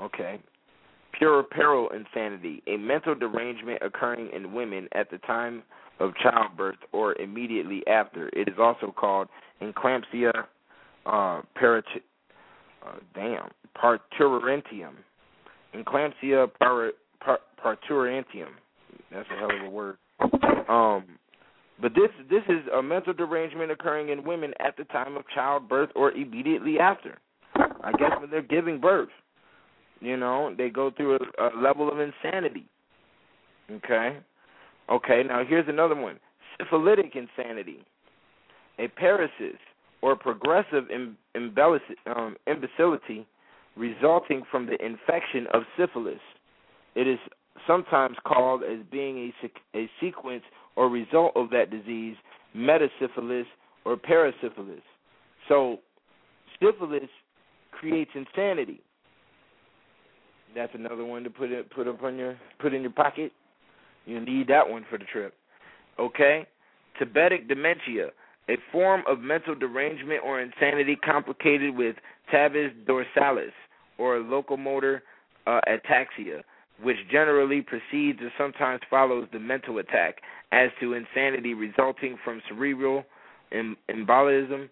Okay. 0.03 0.40
Puerperal 1.21 1.89
insanity, 1.95 2.62
a 2.67 2.77
mental 2.77 3.14
derangement 3.14 3.81
occurring 3.83 4.31
in 4.35 4.53
women 4.53 4.89
at 4.93 5.11
the 5.11 5.19
time 5.19 5.62
of 5.99 6.12
childbirth 6.23 6.77
or 6.93 7.14
immediately 7.19 7.83
after. 7.87 8.29
It 8.29 8.49
is 8.49 8.55
also 8.59 8.95
called 8.95 9.29
eclampsia 9.62 10.33
uh, 11.07 11.41
parat- 11.61 11.83
uh, 12.87 12.97
damn, 13.14 13.49
parturientium. 13.77 14.95
Eclampsia 15.75 16.49
par- 16.59 16.93
par- 17.21 17.41
parturientium. 17.62 18.49
That's 19.11 19.29
a 19.35 19.39
hell 19.39 19.51
of 19.51 19.67
a 19.67 19.71
word. 19.71 19.97
Um, 20.69 21.05
but 21.81 21.93
this 21.95 22.11
this 22.31 22.43
is 22.49 22.67
a 22.77 22.83
mental 22.83 23.12
derangement 23.12 23.71
occurring 23.71 24.09
in 24.09 24.25
women 24.25 24.53
at 24.61 24.77
the 24.77 24.85
time 24.85 25.17
of 25.17 25.25
childbirth 25.35 25.91
or 25.95 26.12
immediately 26.12 26.79
after. 26.79 27.19
I 27.55 27.93
guess 27.99 28.12
when 28.21 28.31
they're 28.31 28.43
giving 28.43 28.81
birth. 28.81 29.11
You 30.01 30.16
know, 30.16 30.55
they 30.57 30.68
go 30.68 30.90
through 30.90 31.18
a, 31.38 31.42
a 31.42 31.51
level 31.61 31.90
of 31.90 31.99
insanity. 32.01 32.66
Okay? 33.70 34.18
Okay, 34.90 35.22
now 35.26 35.42
here's 35.47 35.68
another 35.68 35.97
one. 35.97 36.18
Syphilitic 36.59 37.16
insanity. 37.16 37.78
A 38.78 38.88
paresis 38.88 39.59
or 40.03 40.16
progressive 40.16 40.84
um, 40.94 42.36
imbecility 42.47 43.26
resulting 43.76 44.42
from 44.51 44.66
the 44.66 44.84
infection 44.84 45.47
of 45.53 45.62
syphilis. 45.78 46.20
It 46.94 47.07
is 47.07 47.18
sometimes 47.66 48.16
called 48.26 48.62
as 48.62 48.78
being 48.90 49.32
a, 49.42 49.78
a 49.78 49.90
sequence 50.01 50.42
or 50.76 50.88
result 50.88 51.32
of 51.36 51.51
that 51.51 51.70
disease, 51.70 52.16
metasyphilis 52.57 53.44
or 53.84 53.97
parasyphilis. 53.97 54.82
So, 55.49 55.78
syphilis 56.61 57.09
creates 57.72 58.11
insanity. 58.14 58.80
That's 60.57 60.73
another 60.75 61.05
one 61.05 61.23
to 61.25 61.31
put 61.31 61.53
it, 61.53 61.71
put 61.71 61.87
up 61.87 62.03
on 62.03 62.17
your 62.17 62.39
put 62.59 62.73
in 62.73 62.81
your 62.81 62.91
pocket. 62.91 63.31
You 64.07 64.21
need 64.21 64.49
that 64.49 64.69
one 64.69 64.87
for 64.89 64.99
the 64.99 65.05
trip. 65.05 65.35
Okay? 65.99 66.47
Tabetic 67.01 67.47
dementia, 67.47 68.09
a 68.49 68.55
form 68.73 69.03
of 69.07 69.21
mental 69.21 69.55
derangement 69.55 70.23
or 70.25 70.41
insanity 70.41 70.97
complicated 70.97 71.77
with 71.77 71.97
tabes 72.33 72.73
dorsalis 72.89 73.53
or 73.99 74.19
locomotor 74.21 75.03
uh, 75.47 75.61
ataxia, 75.69 76.43
which 76.83 76.97
generally 77.11 77.61
precedes 77.61 78.21
or 78.23 78.31
sometimes 78.39 78.81
follows 78.89 79.29
the 79.35 79.39
mental 79.39 79.79
attack, 79.79 80.17
as 80.53 80.71
to 80.81 80.95
insanity 80.95 81.53
resulting 81.53 82.17
from 82.25 82.41
cerebral 82.49 83.05
em- 83.53 83.77
embolism, 83.91 84.71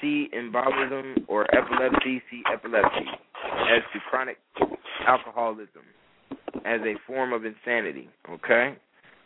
see 0.00 0.28
embolism, 0.36 1.16
or 1.26 1.46
epilepsy, 1.54 2.22
see 2.30 2.42
epilepsy, 2.52 3.06
as 3.70 3.82
to 3.92 3.98
chronic 4.08 4.36
alcoholism 5.06 5.82
as 6.64 6.80
a 6.82 6.94
form 7.06 7.32
of 7.32 7.44
insanity. 7.44 8.08
Okay? 8.28 8.76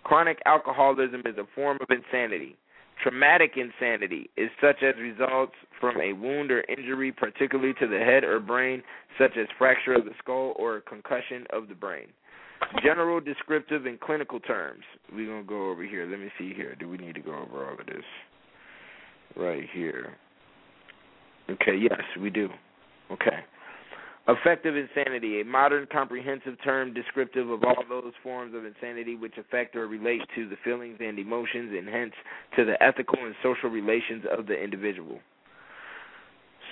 Chronic 0.05 0.39
alcoholism 0.47 1.23
is 1.27 1.37
a 1.39 1.47
form 1.55 1.79
of 1.81 1.89
insanity. 1.91 2.57
Traumatic 3.03 3.53
insanity 3.57 4.31
is 4.37 4.51
such 4.61 4.83
as 4.83 4.95
results 5.01 5.55
from 5.81 6.01
a 6.01 6.13
wound 6.13 6.51
or 6.51 6.63
injury, 6.69 7.11
particularly 7.11 7.75
to 7.81 7.89
the 7.89 7.99
head 7.99 8.23
or 8.23 8.39
brain, 8.39 8.83
such 9.19 9.37
as 9.37 9.47
fracture 9.59 9.95
of 9.95 10.05
the 10.05 10.13
skull 10.23 10.55
or 10.57 10.81
concussion 10.81 11.45
of 11.53 11.69
the 11.69 11.75
brain. 11.75 12.07
General, 12.83 13.21
descriptive, 13.21 13.87
and 13.87 14.01
clinical 14.01 14.41
terms. 14.41 14.85
We're 15.13 15.27
going 15.27 15.43
to 15.43 15.49
go 15.49 15.71
over 15.71 15.83
here. 15.83 16.07
Let 16.09 16.21
me 16.21 16.31
see 16.39 16.55
here. 16.55 16.77
Do 16.79 16.89
we 16.89 16.97
need 16.97 17.15
to 17.17 17.21
go 17.21 17.33
over 17.33 17.67
all 17.67 17.79
of 17.79 17.87
this? 17.87 18.05
Right 19.37 19.65
here. 19.73 20.17
Okay, 21.51 21.77
yes, 21.77 22.01
we 22.21 22.31
do. 22.31 22.49
Okay. 23.11 23.39
Affective 24.27 24.75
insanity, 24.75 25.43
a 25.43 25.45
modern 25.45 25.87
comprehensive 25.93 26.57
term 26.65 26.95
descriptive 26.95 27.51
of 27.51 27.63
all 27.63 27.85
those 27.87 28.15
forms 28.23 28.55
of 28.55 28.65
insanity 28.65 29.17
which 29.17 29.35
affect 29.37 29.77
or 29.77 29.87
relate 29.87 30.23
to 30.35 30.49
the 30.49 30.57
feelings 30.65 30.97
and 31.01 31.19
emotions 31.19 31.75
and 31.77 31.87
hence 31.87 32.13
to 32.57 32.65
the 32.65 32.83
ethical 32.83 33.19
and 33.23 33.35
social 33.43 33.69
relations 33.69 34.25
of 34.37 34.47
the 34.47 34.55
individual. 34.55 35.19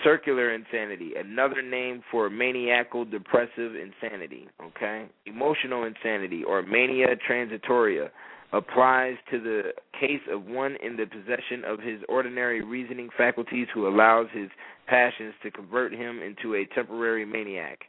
Circular 0.03 0.55
insanity, 0.55 1.12
another 1.14 1.61
name 1.61 2.03
for 2.11 2.30
maniacal 2.30 3.05
depressive 3.05 3.72
insanity, 3.76 4.48
okay? 4.62 5.05
Emotional 5.26 5.84
insanity 5.84 6.42
or 6.44 6.62
mania 6.62 7.09
transitoria 7.28 8.09
applies 8.53 9.16
to 9.30 9.40
the 9.40 9.72
case 9.98 10.20
of 10.30 10.44
one 10.46 10.76
in 10.82 10.96
the 10.96 11.07
possession 11.07 11.64
of 11.66 11.80
his 11.80 12.00
ordinary 12.09 12.62
reasoning 12.62 13.09
faculties 13.16 13.66
who 13.72 13.88
allows 13.88 14.26
his 14.32 14.48
passions 14.86 15.34
to 15.42 15.50
convert 15.50 15.92
him 15.92 16.20
into 16.20 16.55
a 16.55 16.66
temporary 16.74 17.24
maniac. 17.24 17.80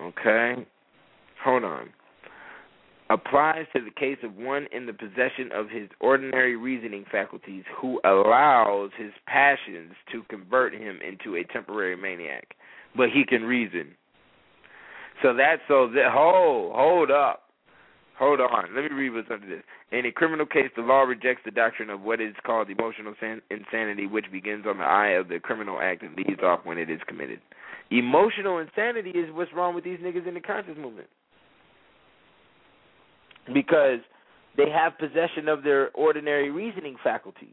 Okay? 0.00 0.66
Hold 1.44 1.64
on. 1.64 1.90
Applies 3.10 3.66
to 3.76 3.84
the 3.84 3.90
case 3.90 4.18
of 4.22 4.36
one 4.36 4.66
in 4.72 4.86
the 4.86 4.92
possession 4.92 5.50
of 5.54 5.68
his 5.68 5.88
ordinary 6.00 6.56
reasoning 6.56 7.04
faculties 7.12 7.64
who 7.78 8.00
allows 8.04 8.90
his 8.96 9.12
passions 9.26 9.92
to 10.10 10.22
convert 10.28 10.72
him 10.72 10.98
into 11.06 11.36
a 11.36 11.44
temporary 11.52 11.96
maniac. 11.96 12.54
But 12.96 13.10
he 13.10 13.24
can 13.24 13.42
reason. 13.42 13.94
So 15.22 15.34
that's 15.34 15.60
so 15.68 15.88
that 15.94 16.10
hold 16.10 16.74
hold 16.74 17.10
up. 17.10 17.41
Hold 18.18 18.40
on. 18.40 18.74
Let 18.74 18.90
me 18.90 18.96
read 18.96 19.10
what's 19.10 19.28
under 19.30 19.46
this. 19.46 19.64
In 19.90 20.06
a 20.06 20.12
criminal 20.12 20.46
case, 20.46 20.70
the 20.76 20.82
law 20.82 21.02
rejects 21.02 21.42
the 21.44 21.50
doctrine 21.50 21.90
of 21.90 22.02
what 22.02 22.20
is 22.20 22.34
called 22.44 22.70
emotional 22.70 23.14
san- 23.18 23.42
insanity, 23.50 24.06
which 24.06 24.26
begins 24.30 24.64
on 24.66 24.78
the 24.78 24.84
eye 24.84 25.10
of 25.10 25.28
the 25.28 25.40
criminal 25.40 25.78
act 25.80 26.02
and 26.02 26.16
leads 26.16 26.42
off 26.42 26.60
when 26.64 26.78
it 26.78 26.90
is 26.90 27.00
committed. 27.06 27.40
Emotional 27.90 28.58
insanity 28.58 29.10
is 29.10 29.32
what's 29.32 29.52
wrong 29.52 29.74
with 29.74 29.84
these 29.84 29.98
niggas 29.98 30.26
in 30.26 30.34
the 30.34 30.40
conscious 30.40 30.76
movement. 30.76 31.08
Because 33.52 33.98
they 34.56 34.70
have 34.70 34.98
possession 34.98 35.48
of 35.48 35.62
their 35.62 35.90
ordinary 35.90 36.50
reasoning 36.50 36.96
faculties. 37.02 37.48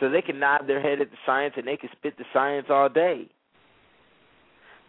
So 0.00 0.08
they 0.08 0.22
can 0.22 0.38
nod 0.40 0.62
their 0.66 0.80
head 0.80 1.00
at 1.00 1.10
the 1.10 1.16
science 1.26 1.54
and 1.56 1.66
they 1.66 1.76
can 1.76 1.90
spit 1.96 2.16
the 2.16 2.24
science 2.32 2.66
all 2.70 2.88
day. 2.88 3.28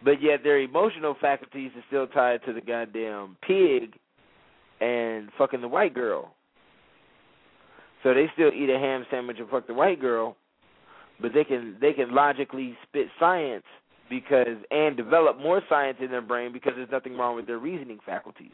But 0.04 0.22
yet 0.22 0.42
their 0.42 0.60
emotional 0.60 1.16
faculties 1.20 1.72
are 1.76 1.84
still 1.88 2.06
tied 2.06 2.40
to 2.46 2.52
the 2.52 2.60
goddamn 2.60 3.36
pig 3.46 3.98
and 4.80 5.28
fucking 5.38 5.60
the 5.60 5.68
white 5.68 5.94
girl. 5.94 6.34
So 8.02 8.14
they 8.14 8.26
still 8.34 8.52
eat 8.52 8.70
a 8.70 8.78
ham 8.78 9.04
sandwich 9.10 9.38
and 9.40 9.48
fuck 9.48 9.66
the 9.66 9.74
white 9.74 10.00
girl, 10.00 10.36
but 11.20 11.32
they 11.34 11.44
can 11.44 11.76
they 11.80 11.92
can 11.92 12.14
logically 12.14 12.76
spit 12.86 13.08
science 13.18 13.64
because 14.08 14.58
and 14.70 14.96
develop 14.96 15.38
more 15.38 15.62
science 15.68 15.98
in 16.00 16.10
their 16.10 16.22
brain 16.22 16.52
because 16.52 16.74
there's 16.76 16.90
nothing 16.90 17.16
wrong 17.16 17.36
with 17.36 17.46
their 17.46 17.58
reasoning 17.58 17.98
faculties. 18.04 18.52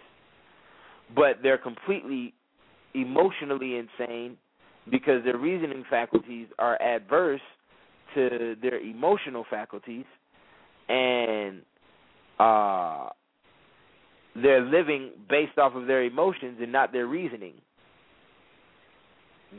But 1.15 1.39
they're 1.43 1.59
completely 1.59 2.35
emotionally 2.95 3.77
insane 3.77 4.37
because 4.91 5.25
their 5.25 5.37
reasoning 5.37 5.85
faculties 5.89 6.49
are 6.59 6.81
adverse 6.81 7.41
to 8.15 8.57
their 8.61 8.79
emotional 8.79 9.45
faculties 9.51 10.05
and 10.89 11.63
uh 12.39 13.09
they're 14.35 14.63
living 14.63 15.11
based 15.29 15.59
off 15.59 15.75
of 15.75 15.87
their 15.87 16.05
emotions 16.05 16.59
and 16.61 16.73
not 16.73 16.93
their 16.93 17.07
reasoning. 17.07 17.55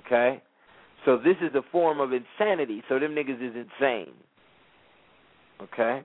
Okay? 0.06 0.42
So 1.06 1.18
this 1.18 1.36
is 1.42 1.54
a 1.56 1.62
form 1.72 2.00
of 2.00 2.12
insanity. 2.14 2.84
So 2.90 3.00
them 3.00 3.12
niggas 3.12 3.42
is 3.42 3.56
insane. 3.56 4.14
Okay? 5.62 6.02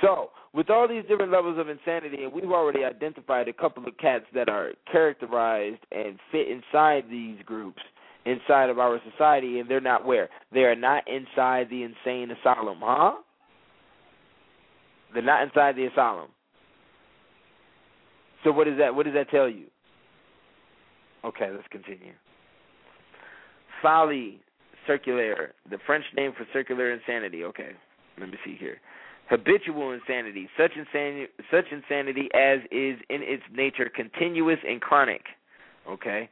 So, 0.00 0.30
with 0.52 0.70
all 0.70 0.88
these 0.88 1.04
different 1.08 1.32
levels 1.32 1.58
of 1.58 1.68
insanity, 1.68 2.24
and 2.24 2.32
we've 2.32 2.50
already 2.50 2.84
identified 2.84 3.48
a 3.48 3.52
couple 3.52 3.86
of 3.86 3.96
cats 3.98 4.24
that 4.34 4.48
are 4.48 4.72
characterized 4.90 5.80
and 5.92 6.18
fit 6.32 6.48
inside 6.48 7.04
these 7.10 7.38
groups, 7.44 7.82
inside 8.24 8.70
of 8.70 8.78
our 8.78 9.00
society, 9.10 9.60
and 9.60 9.70
they're 9.70 9.80
not 9.80 10.04
where? 10.04 10.28
They 10.52 10.60
are 10.60 10.74
not 10.74 11.04
inside 11.08 11.68
the 11.70 11.82
insane 11.82 12.30
asylum, 12.30 12.78
huh? 12.82 13.12
They're 15.12 15.22
not 15.22 15.42
inside 15.42 15.76
the 15.76 15.86
asylum. 15.86 16.28
So 18.46 18.52
what 18.52 18.68
does 18.68 18.78
that 18.78 18.94
what 18.94 19.06
does 19.06 19.14
that 19.14 19.28
tell 19.28 19.48
you? 19.48 19.64
Okay, 21.24 21.48
let's 21.52 21.66
continue. 21.72 22.12
Folie 23.82 24.38
circulaire, 24.86 25.52
the 25.68 25.78
French 25.84 26.04
name 26.16 26.32
for 26.38 26.46
circular 26.52 26.92
insanity. 26.92 27.42
Okay, 27.42 27.70
let 28.20 28.30
me 28.30 28.36
see 28.44 28.56
here. 28.56 28.76
Habitual 29.28 29.90
insanity, 29.90 30.48
such 30.56 30.70
insanity, 30.76 31.26
such 31.50 31.64
insanity 31.72 32.28
as 32.34 32.60
is 32.70 33.00
in 33.10 33.20
its 33.22 33.42
nature 33.52 33.90
continuous 33.92 34.58
and 34.64 34.80
chronic. 34.80 35.22
Okay, 35.88 36.28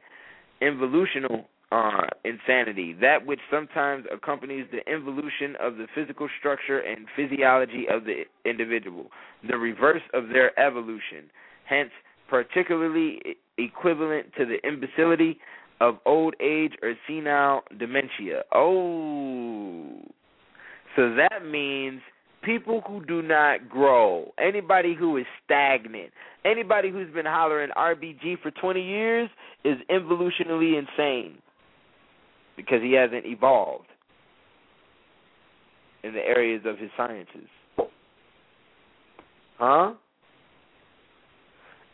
involutional 0.61 1.43
uh, 1.73 2.07
insanity, 2.23 2.95
that 3.01 3.25
which 3.25 3.41
sometimes 3.51 4.05
accompanies 4.09 4.67
the 4.71 4.89
involution 4.89 5.57
of 5.59 5.75
the 5.75 5.87
physical 5.93 6.29
structure 6.39 6.79
and 6.79 7.07
physiology 7.13 7.87
of 7.91 8.05
the 8.05 8.23
individual, 8.49 9.07
the 9.49 9.57
reverse 9.57 10.03
of 10.13 10.29
their 10.29 10.57
evolution. 10.57 11.29
Hence, 11.65 11.91
particularly 12.29 13.37
equivalent 13.57 14.27
to 14.37 14.45
the 14.45 14.65
imbecility 14.67 15.39
of 15.81 15.97
old 16.05 16.35
age 16.39 16.73
or 16.81 16.93
senile 17.07 17.63
dementia. 17.77 18.43
Oh, 18.53 20.01
so 20.95 21.15
that 21.15 21.45
means 21.45 22.01
people 22.43 22.81
who 22.87 23.03
do 23.05 23.21
not 23.21 23.69
grow, 23.69 24.31
anybody 24.39 24.95
who 24.95 25.17
is 25.17 25.25
stagnant, 25.43 26.11
anybody 26.45 26.91
who's 26.91 27.11
been 27.13 27.25
hollering 27.25 27.71
RBG 27.75 28.39
for 28.41 28.51
20 28.51 28.81
years 28.81 29.29
is 29.63 29.77
involutionally 29.89 30.77
insane 30.77 31.39
because 32.55 32.81
he 32.81 32.93
hasn't 32.93 33.25
evolved 33.25 33.87
in 36.03 36.13
the 36.13 36.21
areas 36.21 36.61
of 36.65 36.77
his 36.77 36.89
sciences. 36.95 37.49
Huh? 39.57 39.93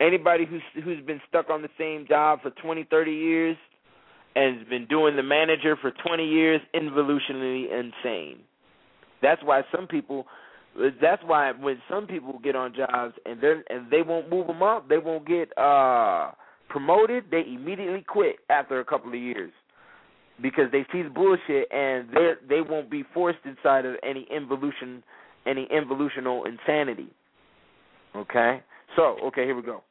Anybody 0.02 0.45
who's 0.45 0.64
who's 0.84 1.06
been 1.06 1.22
stuck 1.30 1.49
on 1.49 1.62
the 1.62 1.70
same 1.78 2.08
job 2.08 2.41
for 2.41 2.49
20, 2.49 2.86
30 2.89 3.12
years 3.12 3.58
and 4.36 4.58
has 4.58 4.68
been 4.68 4.88
doing 4.88 5.16
the 5.16 5.24
manager 5.24 5.76
for 5.80 5.91
20 5.91 6.26
years, 6.26 6.62
involutionally 6.74 7.66
insane. 7.66 8.39
That's 9.22 9.41
why 9.43 9.62
some 9.76 9.88
people. 9.88 10.26
That's 11.02 11.22
why 11.26 11.52
when 11.52 11.82
some 11.89 12.08
people 12.08 12.39
get 12.41 12.56
on 12.56 12.74
jobs 12.74 13.14
and 13.26 13.41
they 13.41 13.54
and 13.70 13.91
they 13.91 14.02
won't 14.02 14.30
move 14.30 14.47
them 14.47 14.64
up, 14.64 14.88
they 14.89 14.97
won't 14.97 15.28
get 15.28 15.56
uh 15.58 16.32
promoted. 16.70 17.26
They 17.30 17.43
immediately 17.45 18.06
quit 18.08 18.38
after 18.49 18.80
a 18.80 18.86
couple 18.86 19.10
of 19.10 19.20
years 19.20 19.52
because 20.41 20.72
they 20.72 20.86
see 20.91 21.02
the 21.04 21.10
bullshit 21.10 21.72
and 21.72 22.10
they 22.10 22.34
they 22.49 22.62
won't 22.62 22.89
be 22.89 23.04
forced 23.14 23.39
inside 23.45 23.86
of 23.86 23.95
any 24.02 24.28
involution, 24.36 25.04
any 25.45 25.68
involutional 25.72 26.47
insanity. 26.47 27.10
Okay, 28.16 28.62
so 28.95 29.18
okay, 29.26 29.43
here 29.43 29.56
we 29.56 29.62
go. 29.62 29.84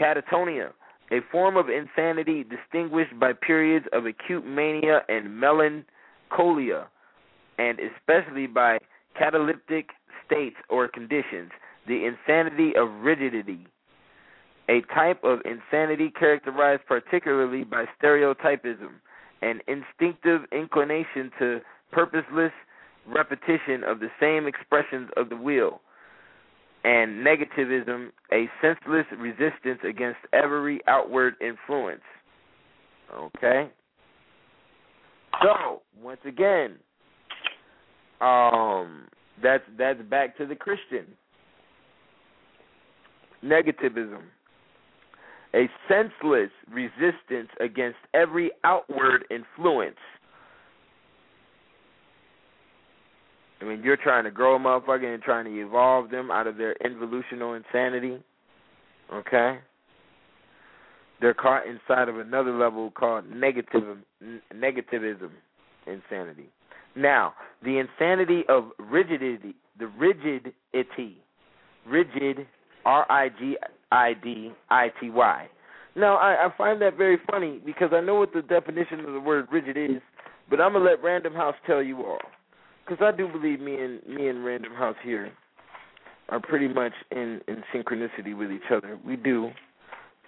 Catatonia, 0.00 0.72
a 1.10 1.20
form 1.30 1.56
of 1.56 1.68
insanity 1.68 2.44
distinguished 2.44 3.18
by 3.18 3.32
periods 3.32 3.86
of 3.92 4.06
acute 4.06 4.44
mania 4.46 5.02
and 5.08 5.38
melancholia, 5.38 6.88
and 7.58 7.78
especially 7.78 8.46
by 8.46 8.78
cataleptic 9.18 9.90
states 10.24 10.56
or 10.68 10.88
conditions. 10.88 11.50
The 11.86 12.04
insanity 12.04 12.72
of 12.76 12.88
rigidity, 13.02 13.68
a 14.68 14.80
type 14.92 15.22
of 15.22 15.38
insanity 15.44 16.10
characterized 16.10 16.82
particularly 16.86 17.62
by 17.62 17.84
stereotypism, 18.02 18.94
an 19.42 19.60
instinctive 19.68 20.42
inclination 20.50 21.30
to 21.38 21.60
purposeless 21.92 22.52
repetition 23.06 23.84
of 23.86 24.00
the 24.00 24.10
same 24.20 24.48
expressions 24.48 25.08
of 25.16 25.28
the 25.28 25.36
will 25.36 25.80
and 26.86 27.26
negativism, 27.26 28.10
a 28.32 28.48
senseless 28.62 29.06
resistance 29.18 29.80
against 29.82 30.20
every 30.32 30.80
outward 30.86 31.34
influence. 31.40 32.00
Okay? 33.12 33.68
So, 35.42 35.82
once 36.00 36.20
again, 36.24 36.76
um 38.20 39.08
that's 39.42 39.64
that's 39.76 40.00
back 40.02 40.38
to 40.38 40.46
the 40.46 40.54
Christian. 40.54 41.06
Negativism. 43.44 44.22
A 45.54 45.68
senseless 45.88 46.50
resistance 46.70 47.50
against 47.60 47.98
every 48.14 48.52
outward 48.64 49.24
influence. 49.30 49.96
I 53.60 53.64
mean, 53.64 53.82
you're 53.82 53.96
trying 53.96 54.24
to 54.24 54.30
grow 54.30 54.56
a 54.56 54.58
motherfucker 54.58 55.12
and 55.12 55.22
trying 55.22 55.46
to 55.46 55.60
evolve 55.60 56.10
them 56.10 56.30
out 56.30 56.46
of 56.46 56.56
their 56.56 56.74
involutional 56.84 57.56
insanity. 57.56 58.22
Okay? 59.12 59.58
They're 61.20 61.34
caught 61.34 61.62
inside 61.66 62.08
of 62.08 62.18
another 62.18 62.56
level 62.56 62.90
called 62.90 63.24
negative 63.30 63.98
negativism 64.54 65.30
insanity. 65.86 66.50
Now, 66.94 67.34
the 67.62 67.78
insanity 67.78 68.42
of 68.48 68.70
rigidity, 68.78 69.54
the 69.78 69.86
rigidity, 69.86 71.22
rigid, 71.86 72.46
R 72.84 73.10
I 73.10 73.30
G 73.30 73.56
I 73.90 74.12
D 74.22 74.52
I 74.68 74.92
T 75.00 75.08
Y. 75.10 75.48
Now, 75.94 76.16
I, 76.16 76.46
I 76.46 76.48
find 76.58 76.80
that 76.82 76.98
very 76.98 77.18
funny 77.30 77.60
because 77.64 77.90
I 77.92 78.00
know 78.00 78.16
what 78.16 78.34
the 78.34 78.42
definition 78.42 79.00
of 79.00 79.14
the 79.14 79.20
word 79.20 79.46
rigid 79.50 79.78
is, 79.78 80.02
but 80.50 80.60
I'm 80.60 80.74
gonna 80.74 80.84
let 80.84 81.02
Random 81.02 81.34
House 81.34 81.54
tell 81.66 81.82
you 81.82 82.04
all 82.04 82.18
because 82.86 83.02
I 83.02 83.16
do 83.16 83.28
believe 83.28 83.60
me 83.60 83.76
and 83.76 84.06
me 84.06 84.28
and 84.28 84.44
Random 84.44 84.72
House 84.72 84.96
here 85.02 85.32
are 86.28 86.40
pretty 86.40 86.68
much 86.68 86.92
in 87.10 87.40
in 87.48 87.62
synchronicity 87.74 88.36
with 88.36 88.50
each 88.50 88.70
other. 88.72 88.98
We 89.04 89.16
do, 89.16 89.50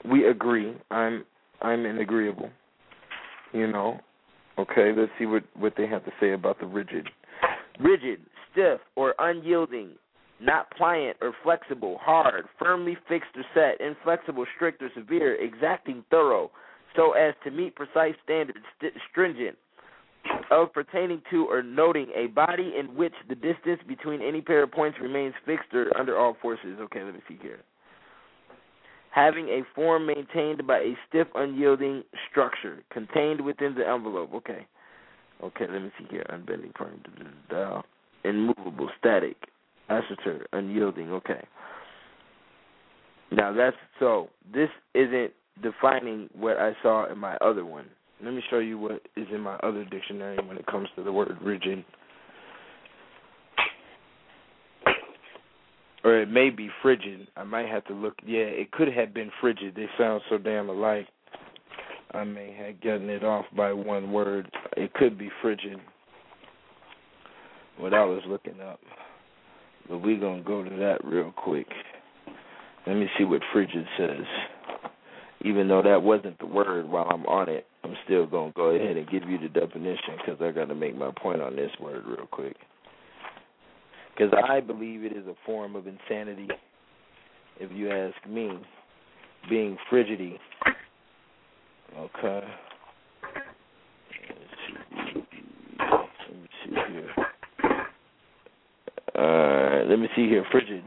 we 0.04 0.28
agree. 0.28 0.76
I'm 0.90 1.24
I'm 1.60 1.84
an 1.86 1.98
agreeable. 1.98 2.50
You 3.52 3.70
know. 3.70 4.00
Okay, 4.58 4.92
let's 4.96 5.12
see 5.18 5.26
what 5.26 5.44
what 5.56 5.74
they 5.76 5.86
have 5.86 6.04
to 6.04 6.12
say 6.20 6.32
about 6.32 6.58
the 6.58 6.66
rigid. 6.66 7.08
Rigid, 7.80 8.20
stiff 8.50 8.80
or 8.96 9.14
unyielding, 9.20 9.90
not 10.40 10.68
pliant 10.76 11.16
or 11.20 11.32
flexible, 11.44 11.98
hard, 12.00 12.46
firmly 12.58 12.96
fixed 13.08 13.30
or 13.36 13.44
set, 13.54 13.84
inflexible, 13.84 14.44
strict 14.56 14.82
or 14.82 14.90
severe, 14.96 15.36
exacting, 15.36 16.04
thorough, 16.10 16.50
so 16.96 17.12
as 17.12 17.34
to 17.44 17.52
meet 17.52 17.76
precise 17.76 18.14
standards, 18.24 18.58
st- 18.78 18.94
stringent, 19.10 19.56
of 20.50 20.72
pertaining 20.72 21.22
to 21.30 21.46
or 21.46 21.62
noting 21.62 22.08
a 22.14 22.26
body 22.28 22.74
in 22.78 22.94
which 22.94 23.12
the 23.28 23.34
distance 23.34 23.80
between 23.86 24.22
any 24.22 24.40
pair 24.40 24.62
of 24.62 24.72
points 24.72 24.98
remains 25.00 25.34
fixed 25.44 25.72
or 25.74 25.96
under 25.98 26.18
all 26.18 26.36
forces. 26.40 26.78
Okay, 26.80 27.02
let 27.02 27.14
me 27.14 27.20
see 27.28 27.38
here. 27.40 27.60
Having 29.10 29.48
a 29.48 29.62
form 29.74 30.06
maintained 30.06 30.66
by 30.66 30.78
a 30.78 30.94
stiff, 31.08 31.26
unyielding 31.34 32.04
structure 32.30 32.82
contained 32.90 33.40
within 33.40 33.74
the 33.74 33.86
envelope. 33.86 34.30
Okay. 34.34 34.66
Okay, 35.42 35.66
let 35.70 35.82
me 35.82 35.90
see 35.98 36.06
here. 36.10 36.26
Unbending, 36.30 36.72
firm, 36.76 37.00
immovable, 38.24 38.90
static, 38.98 39.36
assertor, 39.88 40.46
unyielding. 40.52 41.12
Okay. 41.12 41.46
Now 43.30 43.52
that's 43.52 43.76
so. 43.98 44.30
This 44.52 44.70
isn't 44.94 45.32
defining 45.62 46.28
what 46.34 46.56
I 46.56 46.72
saw 46.82 47.10
in 47.10 47.18
my 47.18 47.36
other 47.36 47.64
one. 47.64 47.86
Let 48.22 48.34
me 48.34 48.42
show 48.50 48.58
you 48.58 48.78
what 48.78 49.02
is 49.16 49.26
in 49.32 49.40
my 49.40 49.54
other 49.56 49.84
dictionary 49.84 50.38
when 50.44 50.56
it 50.56 50.66
comes 50.66 50.88
to 50.96 51.04
the 51.04 51.12
word 51.12 51.36
rigid. 51.40 51.84
Or 56.04 56.20
it 56.20 56.30
may 56.30 56.50
be 56.50 56.68
frigid. 56.82 57.28
I 57.36 57.44
might 57.44 57.68
have 57.68 57.84
to 57.86 57.94
look. 57.94 58.14
Yeah, 58.24 58.40
it 58.40 58.72
could 58.72 58.92
have 58.92 59.14
been 59.14 59.30
frigid. 59.40 59.74
They 59.74 59.86
sound 59.98 60.22
so 60.28 60.38
damn 60.38 60.68
alike. 60.68 61.06
I 62.12 62.24
may 62.24 62.54
have 62.54 62.80
gotten 62.80 63.10
it 63.10 63.22
off 63.22 63.44
by 63.56 63.72
one 63.72 64.12
word. 64.12 64.50
It 64.76 64.92
could 64.94 65.18
be 65.18 65.30
frigid. 65.42 65.78
What 67.78 67.94
I 67.94 68.04
was 68.04 68.22
looking 68.26 68.60
up. 68.60 68.80
But 69.88 69.98
we're 69.98 70.18
going 70.18 70.42
to 70.42 70.48
go 70.48 70.64
to 70.64 70.70
that 70.70 71.04
real 71.04 71.32
quick. 71.32 71.66
Let 72.86 72.96
me 72.96 73.08
see 73.18 73.24
what 73.24 73.42
frigid 73.52 73.84
says. 73.98 74.24
Even 75.44 75.68
though 75.68 75.82
that 75.82 76.02
wasn't 76.02 76.38
the 76.40 76.46
word 76.46 76.88
while 76.88 77.08
I'm 77.10 77.24
on 77.26 77.48
it, 77.48 77.66
I'm 77.84 77.94
still 78.04 78.26
going 78.26 78.52
to 78.52 78.56
go 78.56 78.64
ahead 78.70 78.96
and 78.96 79.08
give 79.08 79.22
you 79.28 79.38
the 79.38 79.48
definition 79.48 80.16
because 80.18 80.40
I 80.42 80.50
got 80.50 80.66
to 80.66 80.74
make 80.74 80.96
my 80.96 81.12
point 81.22 81.40
on 81.40 81.54
this 81.54 81.70
word 81.80 82.04
real 82.06 82.26
quick. 82.30 82.56
Because 84.16 84.34
I 84.48 84.60
believe 84.60 85.04
it 85.04 85.12
is 85.12 85.26
a 85.28 85.34
form 85.46 85.76
of 85.76 85.86
insanity, 85.86 86.48
if 87.60 87.70
you 87.70 87.90
ask 87.90 88.16
me, 88.28 88.50
being 89.48 89.76
frigidity. 89.88 90.38
Okay. 91.96 92.40
Let 96.28 96.40
me 96.40 96.48
see 96.64 96.74
here. 96.92 97.10
Uh, 99.14 99.84
let 99.88 99.98
me 99.98 100.08
see 100.14 100.28
here. 100.28 100.44
Frigid. 100.50 100.82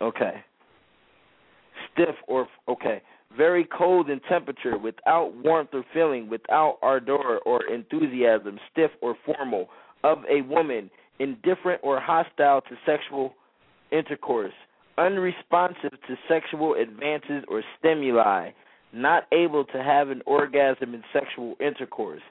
Okay. 0.00 0.42
Stiff 1.94 2.14
or 2.28 2.46
okay. 2.68 3.00
Very 3.36 3.66
cold 3.76 4.10
in 4.10 4.20
temperature, 4.28 4.78
without 4.78 5.34
warmth 5.42 5.70
or 5.72 5.84
feeling, 5.92 6.28
without 6.28 6.78
ardor 6.82 7.38
or 7.38 7.64
enthusiasm, 7.64 8.60
stiff 8.70 8.92
or 9.00 9.16
formal, 9.26 9.68
of 10.04 10.18
a 10.30 10.42
woman, 10.42 10.88
indifferent 11.18 11.80
or 11.82 11.98
hostile 11.98 12.60
to 12.60 12.76
sexual 12.86 13.34
intercourse, 13.90 14.52
unresponsive 14.98 15.90
to 16.06 16.16
sexual 16.28 16.74
advances 16.74 17.42
or 17.48 17.62
stimuli, 17.78 18.50
not 18.92 19.24
able 19.32 19.64
to 19.64 19.82
have 19.82 20.10
an 20.10 20.22
orgasm 20.26 20.94
in 20.94 21.02
sexual 21.12 21.56
intercourse, 21.58 22.22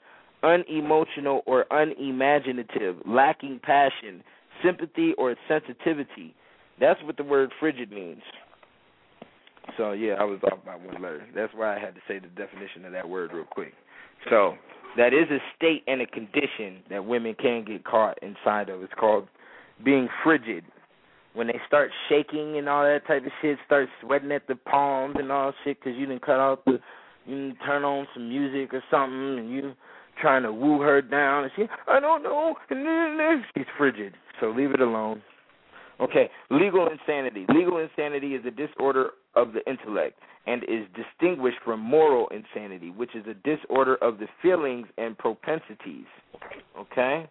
unemotional 0.43 1.41
or 1.45 1.65
unimaginative, 1.71 2.95
lacking 3.05 3.59
passion, 3.61 4.23
sympathy 4.63 5.13
or 5.17 5.35
sensitivity. 5.49 6.33
That's 6.79 7.01
what 7.03 7.17
the 7.17 7.23
word 7.23 7.51
frigid 7.59 7.91
means. 7.91 8.21
So 9.77 9.93
yeah, 9.93 10.13
I 10.13 10.23
was 10.23 10.39
off 10.51 10.63
by 10.65 10.75
one 10.75 11.01
letter. 11.01 11.25
That's 11.35 11.53
why 11.55 11.75
I 11.75 11.79
had 11.79 11.95
to 11.95 12.01
say 12.07 12.19
the 12.19 12.27
definition 12.27 12.85
of 12.85 12.91
that 12.91 13.07
word 13.07 13.31
real 13.33 13.45
quick. 13.45 13.73
So 14.29 14.55
that 14.97 15.13
is 15.13 15.29
a 15.31 15.39
state 15.55 15.83
and 15.87 16.01
a 16.01 16.05
condition 16.05 16.83
that 16.89 17.05
women 17.05 17.35
can 17.39 17.63
get 17.65 17.83
caught 17.83 18.17
inside 18.21 18.69
of. 18.69 18.81
It's 18.83 18.93
called 18.99 19.27
being 19.83 20.07
frigid. 20.23 20.63
When 21.33 21.47
they 21.47 21.59
start 21.67 21.89
shaking 22.09 22.57
and 22.57 22.69
all 22.69 22.83
that 22.83 23.07
type 23.07 23.25
of 23.25 23.31
shit, 23.41 23.57
start 23.65 23.89
sweating 24.01 24.31
at 24.31 24.47
the 24.47 24.55
palms 24.55 25.15
and 25.17 25.31
all 25.31 25.51
shit 25.63 25.79
because 25.79 25.97
you 25.97 26.05
didn't 26.05 26.23
cut 26.23 26.39
off 26.39 26.59
the, 26.65 26.79
you 27.25 27.35
didn't 27.35 27.57
turn 27.65 27.83
on 27.83 28.07
some 28.13 28.29
music 28.29 28.73
or 28.73 28.83
something 28.91 29.39
and 29.39 29.49
you 29.51 29.73
trying 30.21 30.43
to 30.43 30.53
woo 30.53 30.79
her 30.81 31.01
down 31.01 31.45
and 31.45 31.51
she, 31.55 31.63
I 31.87 31.99
don't 31.99 32.21
know, 32.21 32.55
she's 33.57 33.65
frigid. 33.77 34.13
So 34.39 34.51
leave 34.51 34.71
it 34.71 34.81
alone. 34.81 35.23
Okay, 36.01 36.29
legal 36.49 36.87
insanity. 36.89 37.45
Legal 37.49 37.77
insanity 37.77 38.35
is 38.35 38.45
a 38.45 38.51
disorder 38.51 39.11
of 39.35 39.53
the 39.53 39.65
intellect 39.69 40.19
and 40.45 40.63
is 40.63 40.85
distinguished 40.95 41.59
from 41.63 41.79
moral 41.79 42.27
insanity, 42.29 42.89
which 42.89 43.15
is 43.15 43.25
a 43.27 43.33
disorder 43.47 43.95
of 43.95 44.19
the 44.19 44.27
feelings 44.41 44.87
and 44.97 45.17
propensities. 45.17 46.05
Okay? 46.77 47.29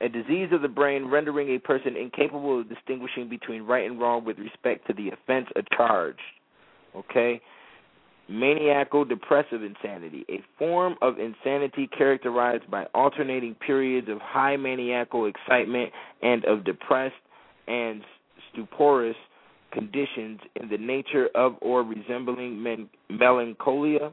A 0.00 0.08
disease 0.08 0.48
of 0.52 0.62
the 0.62 0.68
brain 0.68 1.06
rendering 1.06 1.54
a 1.54 1.58
person 1.58 1.96
incapable 1.96 2.60
of 2.60 2.68
distinguishing 2.68 3.28
between 3.28 3.62
right 3.62 3.88
and 3.88 4.00
wrong 4.00 4.24
with 4.24 4.38
respect 4.38 4.86
to 4.86 4.92
the 4.92 5.10
offense 5.10 5.48
charged. 5.76 6.20
Okay? 6.94 7.40
Maniacal 8.28 9.04
depressive 9.04 9.62
insanity, 9.62 10.24
a 10.28 10.40
form 10.58 10.94
of 11.02 11.18
insanity 11.18 11.88
characterized 11.96 12.70
by 12.70 12.84
alternating 12.94 13.54
periods 13.56 14.08
of 14.08 14.18
high 14.20 14.56
maniacal 14.56 15.26
excitement 15.26 15.90
and 16.22 16.44
of 16.44 16.64
depressed 16.64 17.14
and 17.66 18.02
stuporous 18.52 19.16
conditions 19.72 20.40
in 20.56 20.68
the 20.68 20.78
nature 20.78 21.28
of 21.34 21.56
or 21.60 21.82
resembling 21.82 22.62
men- 22.62 22.88
melancholia, 23.10 24.12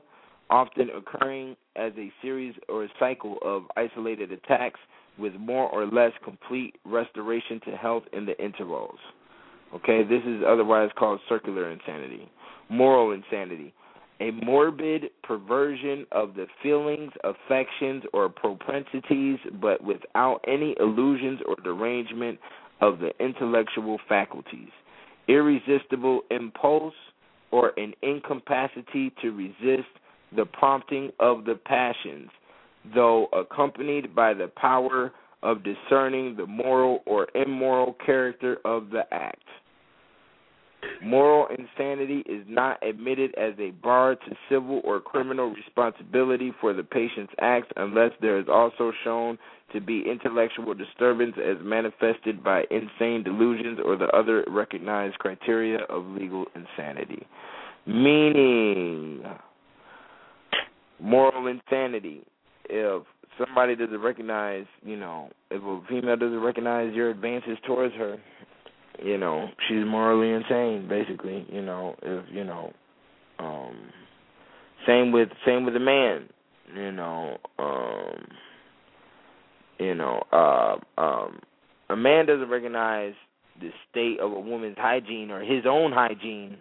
often 0.49 0.89
occurring 0.89 1.55
as 1.75 1.91
a 1.97 2.11
series 2.21 2.55
or 2.67 2.85
a 2.85 2.89
cycle 2.99 3.37
of 3.43 3.63
isolated 3.77 4.31
attacks 4.31 4.79
with 5.17 5.33
more 5.35 5.69
or 5.69 5.85
less 5.85 6.11
complete 6.23 6.75
restoration 6.85 7.59
to 7.65 7.71
health 7.71 8.03
in 8.13 8.25
the 8.25 8.41
intervals. 8.43 8.97
Okay, 9.75 10.03
this 10.03 10.23
is 10.25 10.41
otherwise 10.47 10.89
called 10.97 11.19
circular 11.29 11.69
insanity. 11.69 12.29
Moral 12.69 13.11
insanity, 13.11 13.73
a 14.19 14.31
morbid 14.31 15.05
perversion 15.23 16.05
of 16.11 16.33
the 16.33 16.47
feelings, 16.63 17.11
affections, 17.23 18.03
or 18.13 18.29
propensities, 18.29 19.37
but 19.61 19.83
without 19.83 20.39
any 20.47 20.75
illusions 20.79 21.39
or 21.47 21.55
derangement 21.63 22.39
of 22.81 22.99
the 22.99 23.11
intellectual 23.23 23.99
faculties, 24.07 24.69
irresistible 25.27 26.21
impulse, 26.31 26.93
or 27.51 27.73
an 27.77 27.93
incapacity 28.01 29.11
to 29.21 29.31
resist 29.31 29.89
the 30.35 30.45
prompting 30.45 31.11
of 31.19 31.45
the 31.45 31.55
passions, 31.65 32.29
though 32.93 33.27
accompanied 33.33 34.13
by 34.15 34.33
the 34.33 34.47
power 34.55 35.11
of 35.41 35.63
discerning 35.63 36.35
the 36.35 36.45
moral 36.45 37.01
or 37.05 37.27
immoral 37.33 37.95
character 38.05 38.57
of 38.65 38.89
the 38.89 39.03
act. 39.11 39.43
Moral 41.01 41.47
insanity 41.57 42.23
is 42.27 42.45
not 42.47 42.77
admitted 42.85 43.33
as 43.35 43.53
a 43.59 43.71
bar 43.71 44.15
to 44.15 44.35
civil 44.49 44.81
or 44.83 44.99
criminal 44.99 45.53
responsibility 45.53 46.51
for 46.59 46.73
the 46.73 46.83
patient's 46.83 47.33
acts 47.39 47.69
unless 47.77 48.11
there 48.21 48.37
is 48.37 48.45
also 48.51 48.91
shown 49.03 49.37
to 49.73 49.79
be 49.79 50.03
intellectual 50.09 50.73
disturbance 50.73 51.35
as 51.37 51.57
manifested 51.61 52.43
by 52.43 52.63
insane 52.71 53.23
delusions 53.23 53.79
or 53.83 53.95
the 53.95 54.07
other 54.07 54.43
recognized 54.47 55.17
criteria 55.19 55.79
of 55.89 56.05
legal 56.05 56.45
insanity. 56.55 57.25
Meaning, 57.85 59.23
moral 60.99 61.47
insanity. 61.47 62.25
If 62.65 63.03
somebody 63.37 63.75
doesn't 63.75 64.01
recognize, 64.01 64.65
you 64.83 64.97
know, 64.97 65.29
if 65.49 65.63
a 65.63 65.87
female 65.87 66.17
doesn't 66.17 66.41
recognize 66.41 66.93
your 66.93 67.09
advances 67.09 67.57
towards 67.65 67.95
her, 67.95 68.17
you 69.03 69.17
know, 69.17 69.47
she's 69.67 69.85
morally 69.85 70.31
insane, 70.31 70.87
basically, 70.87 71.45
you 71.49 71.61
know, 71.61 71.95
if, 72.01 72.25
you 72.31 72.43
know, 72.43 72.73
um, 73.39 73.77
same 74.87 75.11
with, 75.11 75.29
same 75.45 75.65
with 75.65 75.75
a 75.75 75.79
man, 75.79 76.29
you 76.75 76.91
know, 76.91 77.37
um, 77.57 78.27
you 79.79 79.95
know, 79.95 80.21
uh, 80.31 81.01
um, 81.01 81.39
a 81.89 81.95
man 81.95 82.25
doesn't 82.25 82.49
recognize 82.49 83.13
the 83.59 83.69
state 83.89 84.19
of 84.19 84.31
a 84.31 84.39
woman's 84.39 84.77
hygiene 84.77 85.31
or 85.31 85.41
his 85.41 85.63
own 85.67 85.91
hygiene, 85.91 86.57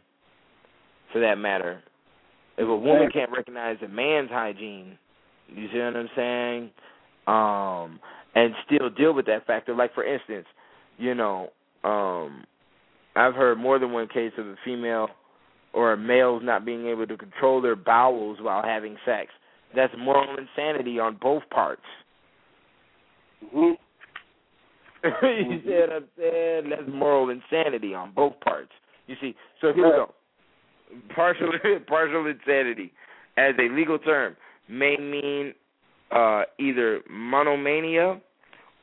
for 1.12 1.20
that 1.20 1.36
matter. 1.36 1.82
If 2.56 2.68
a 2.68 2.76
woman 2.76 3.08
can't 3.12 3.30
recognize 3.30 3.76
a 3.84 3.88
man's 3.88 4.30
hygiene, 4.30 4.98
you 5.48 5.68
see 5.72 5.78
what 5.78 5.96
I'm 5.96 6.08
saying? 6.16 6.70
Um, 7.26 8.00
and 8.34 8.54
still 8.66 8.90
deal 8.90 9.14
with 9.14 9.26
that 9.26 9.46
factor. 9.46 9.74
Like 9.74 9.94
for 9.94 10.04
instance, 10.04 10.46
you 10.98 11.14
know, 11.14 11.50
um, 11.84 12.44
I've 13.16 13.34
heard 13.34 13.58
more 13.58 13.78
than 13.78 13.92
one 13.92 14.08
case 14.08 14.32
of 14.38 14.46
a 14.46 14.56
female 14.64 15.08
or 15.72 15.92
a 15.92 15.96
male's 15.96 16.42
not 16.44 16.64
being 16.64 16.86
able 16.86 17.06
to 17.06 17.16
control 17.16 17.60
their 17.60 17.76
bowels 17.76 18.38
while 18.40 18.62
having 18.62 18.96
sex. 19.04 19.30
That's 19.74 19.92
moral 19.98 20.36
insanity 20.38 20.98
on 20.98 21.18
both 21.20 21.42
parts. 21.50 21.82
Mm-hmm. 23.44 23.74
you 25.52 25.60
see 25.64 25.70
what 25.70 25.92
I'm 25.92 26.04
saying? 26.16 26.70
That's 26.70 26.88
moral 26.88 27.30
insanity 27.30 27.94
on 27.94 28.12
both 28.14 28.38
parts. 28.40 28.72
You 29.06 29.16
see, 29.20 29.34
so 29.60 29.72
here 29.72 29.84
we 29.84 29.90
go. 29.90 30.14
Partial 31.14 31.52
partial 31.86 32.26
insanity, 32.26 32.92
as 33.36 33.54
a 33.58 33.72
legal 33.74 33.98
term, 33.98 34.36
may 34.68 34.96
mean 34.96 35.54
uh, 36.10 36.42
either 36.58 37.00
monomania 37.10 38.20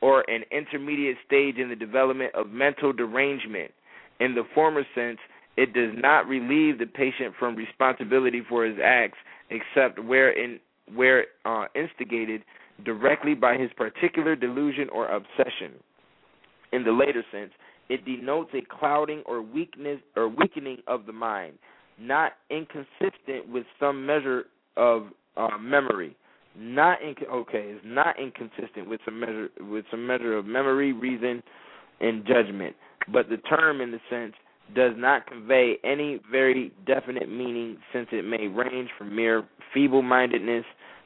or 0.00 0.28
an 0.30 0.42
intermediate 0.50 1.16
stage 1.26 1.56
in 1.56 1.68
the 1.68 1.76
development 1.76 2.34
of 2.34 2.50
mental 2.50 2.92
derangement. 2.92 3.70
In 4.20 4.34
the 4.34 4.44
former 4.54 4.82
sense, 4.94 5.18
it 5.56 5.72
does 5.72 5.92
not 5.96 6.26
relieve 6.26 6.78
the 6.78 6.86
patient 6.86 7.34
from 7.38 7.56
responsibility 7.56 8.42
for 8.48 8.64
his 8.64 8.76
acts, 8.82 9.18
except 9.50 10.02
where 10.02 10.30
in 10.30 10.60
where 10.94 11.26
uh, 11.44 11.64
instigated 11.74 12.42
directly 12.84 13.34
by 13.34 13.56
his 13.56 13.70
particular 13.76 14.36
delusion 14.36 14.88
or 14.90 15.08
obsession. 15.08 15.72
In 16.72 16.84
the 16.84 16.92
later 16.92 17.24
sense, 17.32 17.50
it 17.88 18.04
denotes 18.04 18.50
a 18.54 18.60
clouding 18.78 19.22
or 19.26 19.40
weakness 19.40 19.98
or 20.14 20.28
weakening 20.28 20.78
of 20.86 21.06
the 21.06 21.12
mind, 21.12 21.54
not 21.98 22.32
inconsistent 22.50 23.48
with 23.48 23.64
some 23.80 24.04
measure 24.04 24.44
of 24.76 25.06
uh, 25.36 25.56
memory. 25.58 26.16
Not 26.58 27.02
in, 27.02 27.14
okay, 27.30 27.74
it's 27.74 27.84
not 27.84 28.18
inconsistent 28.18 28.88
with 28.88 29.00
some 29.04 29.20
measure 29.20 29.48
with 29.60 29.84
some 29.90 30.06
measure 30.06 30.36
of 30.36 30.46
memory, 30.46 30.92
reason, 30.92 31.42
and 32.00 32.26
judgment. 32.26 32.74
But 33.12 33.28
the 33.28 33.36
term, 33.36 33.80
in 33.80 33.90
the 33.92 34.00
sense, 34.08 34.32
does 34.74 34.92
not 34.96 35.26
convey 35.26 35.76
any 35.84 36.20
very 36.30 36.72
definite 36.86 37.28
meaning, 37.28 37.76
since 37.92 38.08
it 38.10 38.24
may 38.24 38.48
range 38.48 38.88
from 38.98 39.14
mere 39.14 39.44
feeble-mindedness 39.72 40.64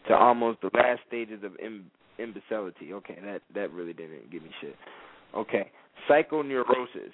to 0.09 0.15
almost 0.15 0.61
the 0.63 0.71
last 0.75 1.01
stages 1.07 1.43
of 1.43 1.53
Im- 1.59 1.91
imbecility. 2.19 2.93
Okay, 2.93 3.19
that 3.25 3.43
that 3.55 3.73
really 3.73 3.93
didn't 3.93 4.31
give 4.31 4.43
me 4.43 4.51
shit. 4.61 4.77
Okay, 5.35 5.71
psychoneurosis, 6.09 7.13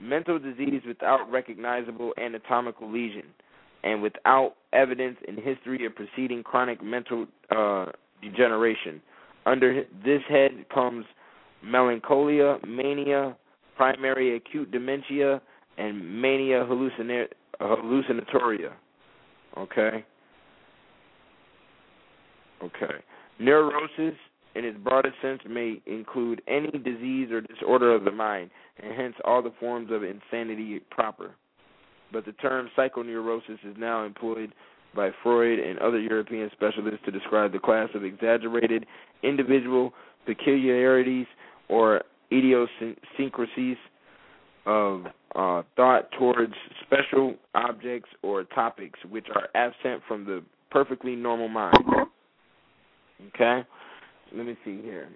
mental 0.00 0.38
disease 0.38 0.82
without 0.86 1.30
recognizable 1.30 2.12
anatomical 2.22 2.90
lesion, 2.90 3.24
and 3.84 4.02
without 4.02 4.54
evidence 4.72 5.16
in 5.26 5.36
history 5.36 5.86
of 5.86 5.94
preceding 5.94 6.42
chronic 6.42 6.82
mental 6.82 7.26
uh, 7.50 7.86
degeneration. 8.22 9.00
Under 9.46 9.84
this 10.04 10.20
head 10.28 10.50
comes 10.72 11.04
melancholia, 11.62 12.58
mania, 12.66 13.36
primary 13.76 14.36
acute 14.36 14.70
dementia, 14.70 15.40
and 15.78 16.20
mania 16.20 16.64
hallucina- 16.64 17.28
hallucinatoria. 17.60 18.72
Okay. 19.56 20.04
Okay. 22.62 22.94
Neurosis, 23.38 24.18
in 24.54 24.64
its 24.64 24.78
broadest 24.78 25.14
sense, 25.22 25.40
may 25.48 25.80
include 25.86 26.42
any 26.48 26.70
disease 26.70 27.30
or 27.30 27.40
disorder 27.40 27.94
of 27.94 28.04
the 28.04 28.10
mind, 28.10 28.50
and 28.82 28.92
hence 28.94 29.14
all 29.24 29.42
the 29.42 29.52
forms 29.60 29.90
of 29.92 30.02
insanity 30.02 30.80
proper. 30.90 31.34
But 32.12 32.24
the 32.24 32.32
term 32.32 32.70
psychoneurosis 32.76 33.58
is 33.64 33.76
now 33.78 34.04
employed 34.04 34.52
by 34.94 35.10
Freud 35.22 35.58
and 35.58 35.78
other 35.78 36.00
European 36.00 36.50
specialists 36.52 37.00
to 37.04 37.10
describe 37.10 37.52
the 37.52 37.58
class 37.58 37.88
of 37.94 38.04
exaggerated 38.04 38.86
individual 39.22 39.92
peculiarities 40.26 41.26
or 41.68 42.02
idiosyncrasies 42.32 43.76
of 44.66 45.04
uh, 45.34 45.62
thought 45.76 46.10
towards 46.18 46.52
special 46.86 47.34
objects 47.54 48.10
or 48.22 48.44
topics 48.44 48.98
which 49.08 49.26
are 49.34 49.48
absent 49.54 50.02
from 50.06 50.24
the 50.24 50.42
perfectly 50.70 51.14
normal 51.14 51.48
mind. 51.48 51.76
Okay? 53.34 53.66
Let 54.34 54.46
me 54.46 54.56
see 54.64 54.80
here. 54.82 55.08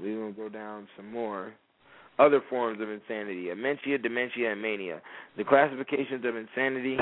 We're 0.00 0.16
going 0.16 0.34
to 0.34 0.40
go 0.40 0.48
down 0.48 0.88
some 0.96 1.12
more. 1.12 1.52
Other 2.18 2.40
forms 2.48 2.80
of 2.80 2.88
insanity 2.88 3.46
dementia, 3.46 3.98
dementia, 3.98 4.52
and 4.52 4.62
mania. 4.62 5.00
The 5.36 5.44
classifications 5.44 6.24
of 6.24 6.36
insanity. 6.36 6.96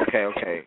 Okay, 0.00 0.24
okay. 0.24 0.62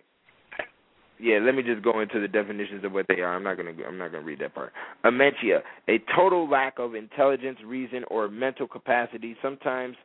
Yeah, 1.19 1.37
let 1.39 1.53
me 1.53 1.61
just 1.61 1.83
go 1.83 1.99
into 1.99 2.19
the 2.19 2.27
definitions 2.27 2.83
of 2.83 2.93
what 2.93 3.05
they 3.07 3.21
are. 3.21 3.35
I'm 3.35 3.43
not 3.43 3.55
gonna. 3.55 3.73
I'm 3.87 3.97
not 3.97 4.11
gonna 4.11 4.23
read 4.23 4.39
that 4.39 4.55
part. 4.55 4.73
Amentia, 5.05 5.59
a 5.87 5.99
total 6.15 6.49
lack 6.49 6.79
of 6.79 6.95
intelligence, 6.95 7.59
reason, 7.63 8.03
or 8.09 8.27
mental 8.27 8.67
capacity, 8.67 9.35
sometimes 9.41 9.95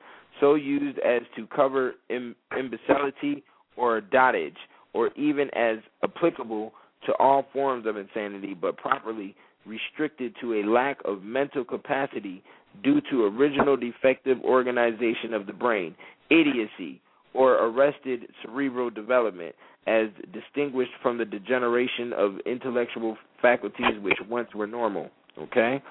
so 0.41 0.55
used 0.55 0.99
as 0.99 1.23
to 1.35 1.47
cover 1.47 1.95
Im- 2.11 2.37
imbecility 2.59 3.43
or 3.77 4.01
dotage, 4.01 4.57
or 4.93 5.09
even 5.17 5.49
as 5.55 5.79
applicable 6.03 6.73
to 7.07 7.13
all 7.19 7.47
forms 7.53 7.87
of 7.87 7.97
insanity, 7.97 8.53
but 8.53 8.77
properly 8.77 9.35
restricted 9.65 10.35
to 10.41 10.55
a 10.55 10.63
lack 10.65 10.99
of 11.05 11.23
mental 11.23 11.65
capacity 11.65 12.43
due 12.83 13.01
to 13.11 13.25
original 13.25 13.77
defective 13.77 14.39
organization 14.45 15.35
of 15.35 15.47
the 15.47 15.53
brain, 15.53 15.95
idiocy, 16.31 17.01
or 17.35 17.55
arrested 17.55 18.21
cerebral 18.43 18.91
development, 18.91 19.55
as 19.87 20.09
distinguished 20.33 20.93
from 21.03 21.17
the 21.19 21.25
degeneration 21.25 22.13
of 22.13 22.39
intellectual 22.45 23.17
faculties 23.41 24.01
which 24.01 24.19
once 24.29 24.49
were 24.55 24.67
normal. 24.67 25.11
Okay? 25.39 25.83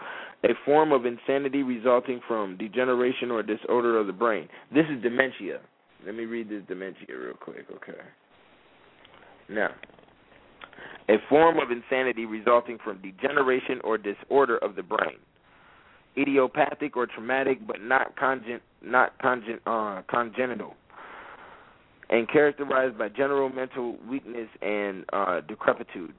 A 0.43 0.49
form 0.65 0.91
of 0.91 1.05
insanity 1.05 1.63
resulting 1.63 2.19
from 2.27 2.57
degeneration 2.57 3.31
or 3.31 3.41
disorder 3.41 3.97
of 3.99 4.07
the 4.07 4.13
brain. 4.13 4.49
This 4.73 4.85
is 4.89 5.01
dementia. 5.01 5.59
Let 6.05 6.15
me 6.15 6.25
read 6.25 6.49
this 6.49 6.61
dementia 6.67 7.17
real 7.17 7.35
quick, 7.35 7.65
okay? 7.73 8.01
Now, 9.49 9.69
a 11.09 11.15
form 11.29 11.57
of 11.57 11.71
insanity 11.71 12.25
resulting 12.25 12.77
from 12.83 13.01
degeneration 13.01 13.79
or 13.83 13.97
disorder 13.97 14.57
of 14.57 14.75
the 14.75 14.83
brain. 14.83 15.17
Idiopathic 16.17 16.95
or 16.95 17.07
traumatic, 17.07 17.65
but 17.65 17.81
not 17.81 18.15
congen- 18.15 18.61
not 18.81 19.17
congen- 19.19 19.59
uh, 19.65 20.01
congenital 20.09 20.75
and 22.09 22.29
characterized 22.29 22.97
by 22.97 23.09
general 23.09 23.49
mental 23.49 23.97
weakness 24.07 24.47
and 24.61 25.05
uh, 25.11 25.41
decrepitude, 25.41 26.13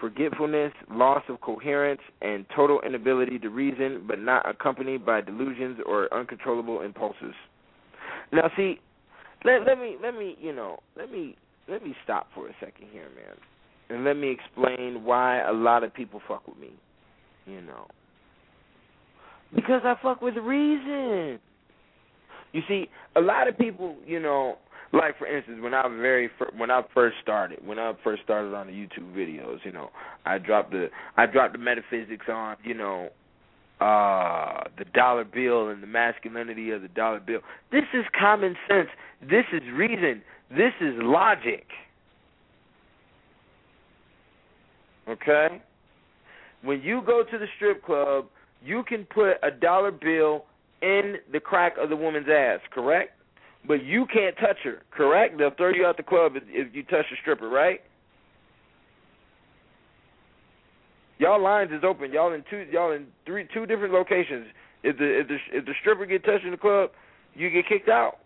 forgetfulness, 0.00 0.72
loss 0.90 1.22
of 1.28 1.40
coherence, 1.40 2.00
and 2.22 2.46
total 2.54 2.80
inability 2.86 3.38
to 3.38 3.48
reason, 3.48 4.04
but 4.06 4.18
not 4.18 4.48
accompanied 4.48 5.04
by 5.04 5.20
delusions 5.20 5.78
or 5.84 6.12
uncontrollable 6.14 6.80
impulses. 6.80 7.34
Now, 8.32 8.50
see, 8.56 8.80
let, 9.44 9.66
let 9.66 9.78
me 9.78 9.96
let 10.02 10.14
me 10.14 10.36
you 10.40 10.54
know 10.54 10.78
let 10.96 11.10
me 11.10 11.36
let 11.68 11.82
me 11.82 11.94
stop 12.02 12.28
for 12.34 12.48
a 12.48 12.52
second 12.60 12.86
here, 12.92 13.08
man, 13.14 13.36
and 13.90 14.04
let 14.04 14.16
me 14.16 14.30
explain 14.30 15.04
why 15.04 15.40
a 15.42 15.52
lot 15.52 15.84
of 15.84 15.92
people 15.92 16.20
fuck 16.26 16.46
with 16.48 16.58
me. 16.58 16.70
You 17.46 17.60
know, 17.60 17.86
because 19.54 19.82
I 19.84 19.94
fuck 20.02 20.20
with 20.22 20.36
reason. 20.36 21.38
You 22.52 22.62
see, 22.68 22.88
a 23.16 23.20
lot 23.20 23.48
of 23.48 23.58
people, 23.58 23.96
you 24.06 24.20
know, 24.20 24.56
like 24.92 25.18
for 25.18 25.26
instance, 25.26 25.58
when 25.60 25.74
I 25.74 25.82
very 25.88 26.30
fir- 26.38 26.52
when 26.56 26.70
I 26.70 26.82
first 26.94 27.16
started, 27.22 27.58
when 27.64 27.78
I 27.78 27.92
first 28.04 28.22
started 28.22 28.54
on 28.54 28.66
the 28.66 28.72
YouTube 28.72 29.12
videos, 29.14 29.58
you 29.64 29.72
know, 29.72 29.90
I 30.24 30.38
dropped 30.38 30.70
the 30.70 30.88
I 31.16 31.26
dropped 31.26 31.52
the 31.52 31.58
metaphysics 31.58 32.26
on, 32.28 32.56
you 32.64 32.74
know, 32.74 33.10
uh 33.80 34.64
the 34.78 34.84
dollar 34.94 35.24
bill 35.24 35.68
and 35.68 35.82
the 35.82 35.86
masculinity 35.86 36.70
of 36.70 36.82
the 36.82 36.88
dollar 36.88 37.20
bill. 37.20 37.40
This 37.72 37.84
is 37.92 38.04
common 38.18 38.56
sense. 38.68 38.88
This 39.20 39.44
is 39.52 39.62
reason. 39.74 40.22
This 40.50 40.72
is 40.80 40.94
logic. 40.98 41.66
Okay? 45.08 45.62
When 46.62 46.80
you 46.82 47.02
go 47.04 47.22
to 47.22 47.38
the 47.38 47.46
strip 47.56 47.84
club, 47.84 48.26
you 48.66 48.82
can 48.82 49.04
put 49.04 49.34
a 49.42 49.50
dollar 49.50 49.90
bill 49.90 50.44
in 50.82 51.16
the 51.32 51.40
crack 51.40 51.74
of 51.80 51.88
the 51.88 51.96
woman's 51.96 52.26
ass, 52.28 52.60
correct? 52.72 53.12
But 53.66 53.84
you 53.84 54.06
can't 54.12 54.36
touch 54.36 54.58
her, 54.64 54.82
correct? 54.90 55.38
They'll 55.38 55.54
throw 55.56 55.70
you 55.70 55.86
out 55.86 55.96
the 55.96 56.02
club 56.02 56.32
if, 56.36 56.42
if 56.48 56.74
you 56.74 56.82
touch 56.84 57.06
a 57.12 57.16
stripper, 57.20 57.48
right? 57.48 57.80
Y'all 61.18 61.42
lines 61.42 61.70
is 61.72 61.82
open. 61.82 62.12
Y'all 62.12 62.32
in 62.34 62.44
two. 62.50 62.66
Y'all 62.70 62.92
in 62.92 63.06
three, 63.24 63.48
two 63.54 63.64
different 63.66 63.92
locations. 63.92 64.46
If 64.82 64.98
the 64.98 65.20
if 65.20 65.28
the 65.28 65.36
if 65.52 65.64
the 65.64 65.72
stripper 65.80 66.04
get 66.04 66.24
touched 66.24 66.44
in 66.44 66.50
the 66.50 66.58
club, 66.58 66.90
you 67.34 67.50
get 67.50 67.66
kicked 67.66 67.88
out. 67.88 68.18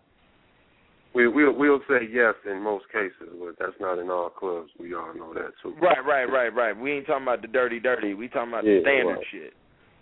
We 1.15 1.27
we'll 1.27 1.53
we'll 1.53 1.79
say 1.89 2.07
yes 2.11 2.35
in 2.49 2.61
most 2.61 2.85
cases, 2.91 3.33
but 3.39 3.55
that's 3.59 3.79
not 3.79 3.97
in 3.97 4.09
all 4.09 4.29
clubs. 4.29 4.69
We 4.77 4.93
all 4.93 5.13
know 5.15 5.33
that 5.33 5.51
too. 5.63 5.73
Right, 5.81 6.05
right, 6.05 6.25
right, 6.25 6.53
right. 6.53 6.77
We 6.77 6.91
ain't 6.93 7.07
talking 7.07 7.23
about 7.23 7.41
the 7.41 7.47
dirty, 7.47 7.79
dirty. 7.79 8.13
We 8.13 8.27
talking 8.27 8.49
about 8.49 8.65
Yeah, 8.65 8.75
the 8.75 8.81
standard 8.81 9.13
right. 9.15 9.25
shit. 9.31 9.53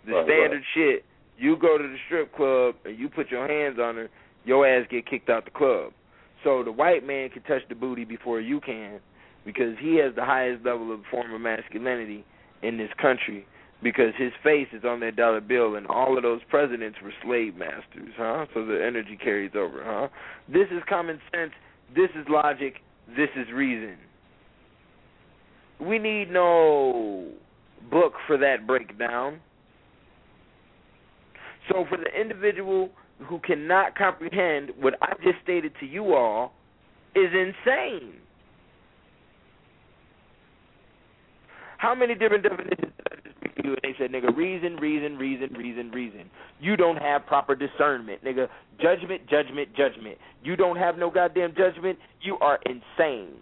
The 0.06 0.12
Right, 0.12 0.24
standard 0.24 0.62
shit. 0.74 1.04
You 1.38 1.56
go 1.56 1.78
to 1.78 1.84
the 1.84 1.96
strip 2.06 2.34
club 2.34 2.74
and 2.84 2.98
you 2.98 3.08
put 3.08 3.30
your 3.30 3.46
hands 3.46 3.78
on 3.78 3.96
her, 3.96 4.10
your 4.44 4.66
ass 4.66 4.86
get 4.90 5.06
kicked 5.06 5.30
out 5.30 5.44
the 5.44 5.50
club. 5.50 5.92
So 6.44 6.62
the 6.62 6.72
white 6.72 7.06
man 7.06 7.30
can 7.30 7.42
touch 7.42 7.62
the 7.68 7.74
booty 7.74 8.04
before 8.04 8.40
you 8.40 8.60
can, 8.60 9.00
because 9.44 9.76
he 9.78 9.96
has 9.96 10.14
the 10.14 10.24
highest 10.24 10.64
level 10.64 10.92
of 10.92 11.00
form 11.10 11.32
of 11.34 11.40
masculinity 11.40 12.24
in 12.62 12.78
this 12.78 12.90
country. 13.00 13.46
Because 13.82 14.12
his 14.18 14.32
face 14.44 14.68
is 14.74 14.84
on 14.84 15.00
that 15.00 15.16
dollar 15.16 15.40
bill, 15.40 15.74
and 15.74 15.86
all 15.86 16.18
of 16.18 16.22
those 16.22 16.42
presidents 16.50 16.98
were 17.02 17.14
slave 17.22 17.56
masters, 17.56 18.12
huh? 18.14 18.44
So 18.52 18.66
the 18.66 18.84
energy 18.84 19.16
carries 19.16 19.52
over, 19.54 19.82
huh? 19.82 20.08
This 20.48 20.68
is 20.70 20.82
common 20.86 21.18
sense. 21.34 21.52
This 21.94 22.10
is 22.14 22.26
logic. 22.28 22.74
This 23.16 23.30
is 23.34 23.50
reason. 23.50 23.96
We 25.80 25.98
need 25.98 26.30
no 26.30 27.28
book 27.90 28.12
for 28.26 28.36
that 28.36 28.66
breakdown. 28.66 29.40
So 31.70 31.84
for 31.88 31.96
the 31.96 32.20
individual 32.20 32.90
who 33.26 33.38
cannot 33.40 33.96
comprehend 33.96 34.70
what 34.80 34.94
I 35.02 35.12
just 35.22 35.36
stated 35.42 35.72
to 35.80 35.86
you 35.86 36.14
all 36.14 36.52
is 37.14 37.30
insane. 37.32 38.14
How 41.78 41.94
many 41.94 42.14
different 42.14 42.42
definitions 42.42 42.92
did 42.96 43.06
I 43.10 43.16
just 43.24 43.36
speak 43.36 43.54
to 43.56 43.62
you? 43.64 43.70
And 43.70 43.80
they 43.82 43.94
said, 43.98 44.12
nigga, 44.12 44.36
reason, 44.36 44.76
reason, 44.76 45.16
reason, 45.16 45.52
reason, 45.54 45.90
reason. 45.90 46.30
You 46.60 46.76
don't 46.76 46.96
have 46.96 47.24
proper 47.26 47.54
discernment, 47.54 48.22
nigga. 48.22 48.48
Judgment, 48.80 49.22
judgment, 49.28 49.74
judgment. 49.74 50.18
You 50.42 50.56
don't 50.56 50.76
have 50.76 50.98
no 50.98 51.10
goddamn 51.10 51.54
judgment. 51.56 51.98
You 52.20 52.36
are 52.40 52.58
insane. 52.66 53.32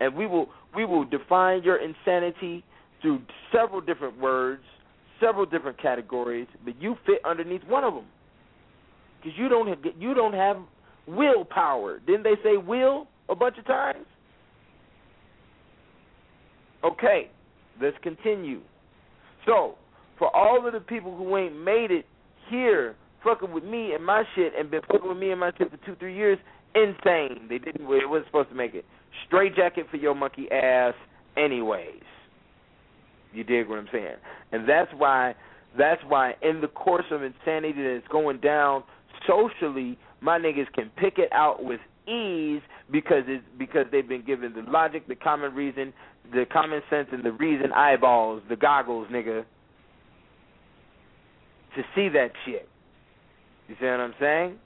And 0.00 0.14
we 0.14 0.26
will 0.26 0.48
we 0.74 0.84
will 0.84 1.04
define 1.04 1.62
your 1.62 1.76
insanity 1.76 2.64
through 3.00 3.20
several 3.52 3.80
different 3.80 4.18
words, 4.18 4.64
several 5.24 5.46
different 5.46 5.80
categories, 5.80 6.46
but 6.64 6.80
you 6.80 6.96
fit 7.06 7.18
underneath 7.24 7.62
one 7.66 7.84
of 7.84 7.94
them. 7.94 8.04
Because 9.22 9.38
you 9.38 9.48
don't 9.48 9.68
have, 9.68 9.78
you 9.98 10.14
don't 10.14 10.34
have 10.34 10.56
willpower. 11.06 12.00
Didn't 12.00 12.24
they 12.24 12.36
say 12.42 12.56
will 12.56 13.06
a 13.28 13.34
bunch 13.34 13.56
of 13.58 13.66
times? 13.66 14.06
Okay, 16.84 17.30
let's 17.80 17.96
continue. 18.02 18.60
So, 19.46 19.76
for 20.18 20.34
all 20.36 20.66
of 20.66 20.72
the 20.72 20.80
people 20.80 21.16
who 21.16 21.36
ain't 21.36 21.58
made 21.58 21.90
it 21.90 22.04
here, 22.50 22.94
fucking 23.22 23.52
with 23.52 23.64
me 23.64 23.94
and 23.94 24.04
my 24.04 24.24
shit, 24.34 24.52
and 24.58 24.70
been 24.70 24.82
fucking 24.82 25.08
with 25.08 25.16
me 25.16 25.30
and 25.30 25.40
my 25.40 25.50
shit 25.56 25.70
for 25.70 25.78
two, 25.86 25.96
three 25.98 26.14
years, 26.14 26.38
insane. 26.74 27.46
They 27.48 27.58
didn't. 27.58 27.82
It 27.90 28.08
wasn't 28.08 28.26
supposed 28.26 28.50
to 28.50 28.54
make 28.54 28.74
it. 28.74 28.84
Straight 29.26 29.56
jacket 29.56 29.86
for 29.90 29.96
your 29.96 30.14
monkey 30.14 30.50
ass, 30.50 30.94
anyways. 31.36 32.02
You 33.34 33.44
dig 33.44 33.68
what 33.68 33.78
I'm 33.78 33.88
saying? 33.92 34.16
And 34.52 34.68
that's 34.68 34.90
why 34.96 35.34
That's 35.76 36.02
why 36.06 36.34
in 36.42 36.60
the 36.60 36.68
course 36.68 37.06
of 37.10 37.22
insanity 37.22 37.82
that 37.82 37.96
is 37.96 38.02
going 38.10 38.38
down 38.38 38.84
socially, 39.26 39.98
my 40.20 40.38
niggas 40.38 40.72
can 40.72 40.90
pick 40.96 41.18
it 41.18 41.32
out 41.32 41.64
with 41.64 41.80
ease 42.06 42.62
because 42.90 43.24
it's 43.26 43.44
because 43.58 43.86
they've 43.90 44.08
been 44.08 44.24
given 44.24 44.52
the 44.54 44.70
logic, 44.70 45.08
the 45.08 45.14
common 45.14 45.54
reason, 45.54 45.92
the 46.32 46.44
common 46.52 46.80
sense 46.90 47.08
and 47.12 47.24
the 47.24 47.32
reason 47.32 47.72
eyeballs, 47.72 48.42
the 48.48 48.56
goggles, 48.56 49.08
nigga, 49.10 49.44
to 51.74 51.82
see 51.94 52.08
that 52.10 52.30
shit. 52.44 52.68
You 53.68 53.74
see 53.80 53.86
what 53.86 54.00
I'm 54.00 54.14
saying? 54.20 54.58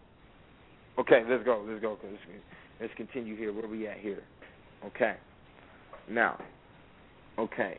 Okay, 0.99 1.23
let's 1.29 1.45
go. 1.45 1.65
Let's 1.67 1.81
go. 1.81 1.97
Let's, 2.03 2.23
let's 2.81 2.93
continue 2.97 3.37
here. 3.37 3.53
Where 3.53 3.69
we 3.69 3.87
at 3.87 3.99
here? 3.99 4.23
Okay. 4.85 5.15
Now, 6.11 6.39
okay. 7.39 7.79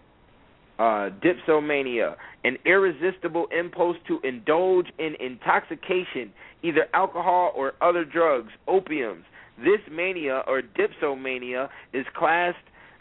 Uh, 0.79 1.09
dipsomania, 1.21 2.15
an 2.45 2.55
irresistible 2.65 3.47
impulse 3.51 3.97
to 4.07 4.17
indulge 4.23 4.85
in 4.97 5.13
intoxication, 5.19 6.31
either 6.63 6.85
alcohol 6.93 7.51
or 7.53 7.73
other 7.81 8.05
drugs, 8.05 8.47
opiums. 8.69 9.23
This 9.57 9.81
mania 9.91 10.41
or 10.47 10.61
dipsomania 10.61 11.67
is 11.91 12.05
classed 12.15 12.55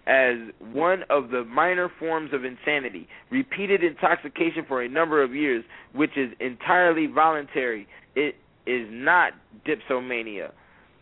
as 0.09 0.35
one 0.72 1.05
of 1.09 1.31
the 1.31 1.45
minor 1.45 1.89
forms 2.01 2.33
of 2.33 2.45
insanity. 2.45 3.07
Repeated 3.31 3.85
intoxication 3.85 4.64
for 4.66 4.83
a 4.83 4.89
number 4.89 5.22
of 5.22 5.33
years, 5.33 5.62
which 5.93 6.16
is 6.16 6.33
entirely 6.41 7.07
voluntary. 7.07 7.87
It 8.16 8.35
is 8.66 8.89
not 8.91 9.35
dipsomania. 9.64 10.51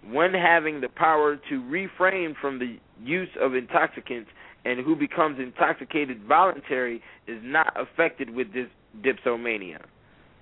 One 0.05 0.35
having 0.35 0.83
the 0.83 0.91
power 0.91 1.39
to 1.49 1.71
refrain 1.71 2.37
from 2.39 2.59
the 2.59 2.77
use 3.03 3.31
of 3.41 3.55
intoxicants 3.55 4.29
and 4.67 4.85
who 4.85 4.97
becomes 4.97 5.39
intoxicated 5.39 6.25
voluntary 6.25 7.01
is 7.29 7.39
not 7.43 7.73
affected 7.81 8.31
with 8.31 8.53
this 8.53 8.67
dipsomania. 9.01 9.79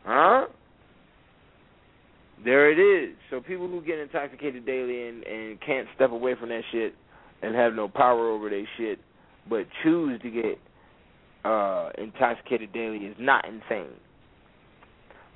Huh? 0.05 0.47
There 2.43 2.71
it 2.73 2.79
is. 2.79 3.17
So 3.31 3.41
people 3.41 3.69
who 3.69 3.83
get 3.83 3.99
intoxicated 3.99 4.65
daily 4.65 5.09
and, 5.09 5.25
and 5.25 5.61
can't 5.61 5.87
step 5.95 6.11
away 6.11 6.35
from 6.41 6.49
that 6.49 6.63
shit 6.73 6.95
and 7.43 7.55
have 7.55 7.75
no 7.75 7.87
power 7.87 8.31
over 8.31 8.49
their 8.49 8.67
shit, 8.79 8.99
but 9.49 9.67
choose 9.83 10.21
to 10.23 10.31
get 10.31 10.59
uh, 11.45 11.91
intoxicated 11.99 12.73
daily 12.73 12.99
is 12.99 13.17
not 13.21 13.45
insane. 13.47 13.93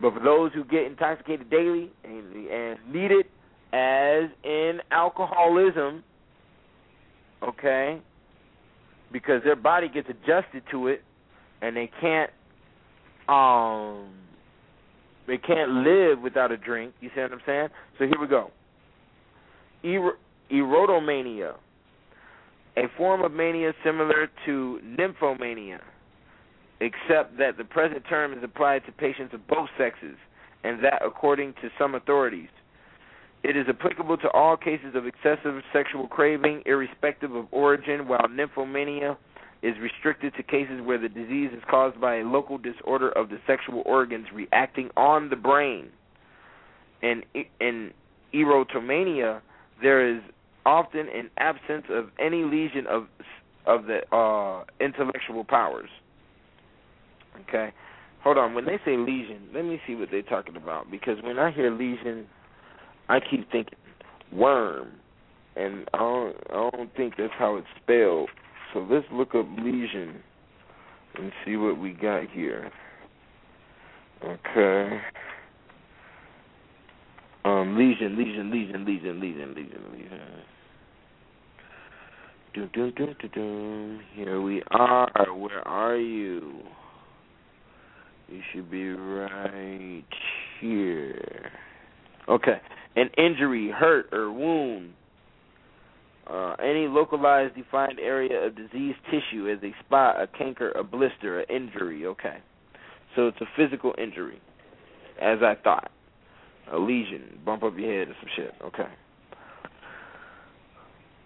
But 0.01 0.15
for 0.15 0.21
those 0.21 0.53
who 0.55 0.65
get 0.65 0.85
intoxicated 0.85 1.51
daily 1.51 1.91
and, 2.05 2.35
and 2.49 2.79
need 2.91 3.11
it, 3.11 3.27
as 3.75 4.31
in 4.45 4.79
alcoholism, 4.91 6.03
okay, 7.47 8.01
because 9.13 9.43
their 9.45 9.57
body 9.57 9.89
gets 9.89 10.09
adjusted 10.09 10.63
to 10.71 10.89
it 10.89 11.03
and 11.63 11.77
they 11.77 11.91
can't 12.01 12.31
um 13.29 14.11
they 15.27 15.37
can't 15.37 15.71
live 15.71 16.21
without 16.21 16.51
a 16.51 16.57
drink. 16.57 16.95
You 17.01 17.11
see 17.15 17.21
what 17.21 17.33
I'm 17.33 17.41
saying? 17.45 17.69
So 17.99 18.07
here 18.07 18.19
we 18.19 18.27
go. 18.27 18.51
Er- 19.85 20.19
erotomania, 20.51 21.55
a 22.77 22.85
form 22.97 23.23
of 23.23 23.33
mania 23.33 23.73
similar 23.85 24.29
to 24.47 24.81
nymphomania, 24.83 25.81
except 26.81 27.37
that 27.39 27.59
the 27.59 27.65
present 27.65 28.03
term 28.09 28.33
is 28.33 28.43
applied 28.43 28.87
to 28.87 28.93
patients 28.93 29.35
of 29.35 29.47
both 29.47 29.69
sexes, 29.77 30.17
and 30.65 30.83
that 30.83 31.03
according 31.05 31.53
to 31.55 31.69
some 31.79 31.95
authorities. 31.95 32.49
It 33.45 33.57
is 33.57 33.67
applicable 33.69 34.17
to 34.19 34.31
all 34.31 34.57
cases 34.57 34.95
of 34.95 35.07
excessive 35.07 35.63
sexual 35.73 36.09
craving, 36.09 36.63
irrespective 36.67 37.35
of 37.35 37.47
origin, 37.53 38.09
while 38.09 38.27
nymphomania 38.29 39.17
is 39.63 39.75
restricted 39.81 40.35
to 40.37 40.43
cases 40.43 40.81
where 40.85 40.99
the 40.99 41.09
disease 41.09 41.51
is 41.53 41.63
caused 41.69 42.01
by 42.01 42.17
a 42.17 42.23
local 42.23 42.59
disorder 42.59 43.11
of 43.11 43.29
the 43.29 43.39
sexual 43.47 43.83
organs 43.87 44.27
reacting 44.33 44.91
on 44.97 45.31
the 45.31 45.37
brain. 45.37 45.89
In 47.03 47.23
in 47.61 47.93
erotomania, 48.35 49.41
there 49.83 50.17
is 50.17 50.21
often 50.67 51.09
an 51.09 51.31
absence 51.39 51.85
of 51.91 52.11
any 52.19 52.43
lesion 52.45 52.87
of 52.89 53.07
of 53.67 53.85
the 53.87 54.01
uh, 54.15 54.65
intellectual 54.81 55.45
powers. 55.45 55.91
Okay, 57.49 57.73
hold 58.23 58.39
on. 58.39 58.55
When 58.55 58.65
they 58.65 58.79
say 58.85 58.97
lesion, 58.97 59.49
let 59.55 59.65
me 59.65 59.81
see 59.87 59.95
what 59.95 60.09
they're 60.11 60.23
talking 60.23 60.57
about 60.57 60.91
because 60.91 61.19
when 61.23 61.39
I 61.39 61.53
hear 61.53 61.71
lesion 61.71 62.27
I 63.09 63.21
keep 63.21 63.51
thinking 63.51 63.79
worm, 64.33 64.93
and 65.57 65.89
I 65.95 65.99
don't, 65.99 66.37
I 66.51 66.71
don't 66.71 66.97
think 66.97 67.15
that's 67.17 67.33
how 67.39 67.57
it's 67.57 67.67
spelled. 67.83 68.31
So 68.73 68.87
let's 68.91 69.07
look 69.13 69.35
up 69.35 69.47
lesion 69.59 70.17
and 71.15 71.33
see 71.45 71.57
what 71.57 71.79
we 71.79 71.93
got 71.93 72.31
here. 72.31 72.71
Okay. 74.23 75.01
Um, 77.45 77.79
lesion, 77.79 78.17
lesion, 78.19 78.51
lesion, 78.51 78.85
lesion, 78.85 79.21
lesion, 79.21 79.55
lesion, 79.55 79.85
lesion. 79.93 80.21
Dun, 82.55 82.71
dun, 82.75 82.93
dun, 82.97 83.17
dun, 83.21 83.31
dun. 83.35 84.01
Here 84.15 84.41
we 84.41 84.63
are. 84.71 85.09
Where 85.35 85.67
are 85.67 85.97
you? 85.97 86.61
You 88.29 88.41
should 88.53 88.71
be 88.71 88.91
right 88.91 90.05
here. 90.61 91.51
Okay 92.29 92.61
an 92.99 93.11
injury, 93.17 93.71
hurt, 93.71 94.13
or 94.13 94.33
wound. 94.33 94.95
Uh, 96.27 96.55
any 96.63 96.87
localized 96.87 97.55
defined 97.55 97.99
area 97.99 98.47
of 98.47 98.55
diseased 98.55 98.99
tissue 99.11 99.49
as 99.49 99.59
a 99.63 99.73
spot, 99.85 100.21
a 100.21 100.27
canker, 100.27 100.73
a 100.73 100.85
blister, 100.85 101.41
an 101.41 101.47
injury. 101.49 102.07
Okay. 102.07 102.39
So 103.17 103.29
it's 103.29 103.41
a 103.41 103.47
physical 103.57 103.95
injury, 103.97 104.41
as 105.21 105.39
I 105.43 105.55
thought. 105.63 105.91
A 106.71 106.79
lesion, 106.79 107.39
bump 107.47 107.63
up 107.63 107.73
your 107.79 107.91
head 107.91 108.09
or 108.09 108.15
some 108.21 108.29
shit. 108.37 108.55
Okay. 108.63 108.89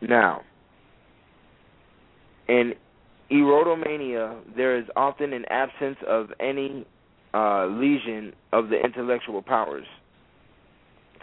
Now, 0.03 0.43
in 2.49 2.75
erotomania, 3.31 4.39
there 4.57 4.79
is 4.79 4.85
often 4.95 5.33
an 5.33 5.45
absence 5.51 5.97
of 6.07 6.29
any 6.39 6.87
uh, 7.35 7.67
lesion 7.67 8.35
of 8.53 8.69
the 8.69 8.79
intellectual 8.81 9.43
powers. 9.43 9.87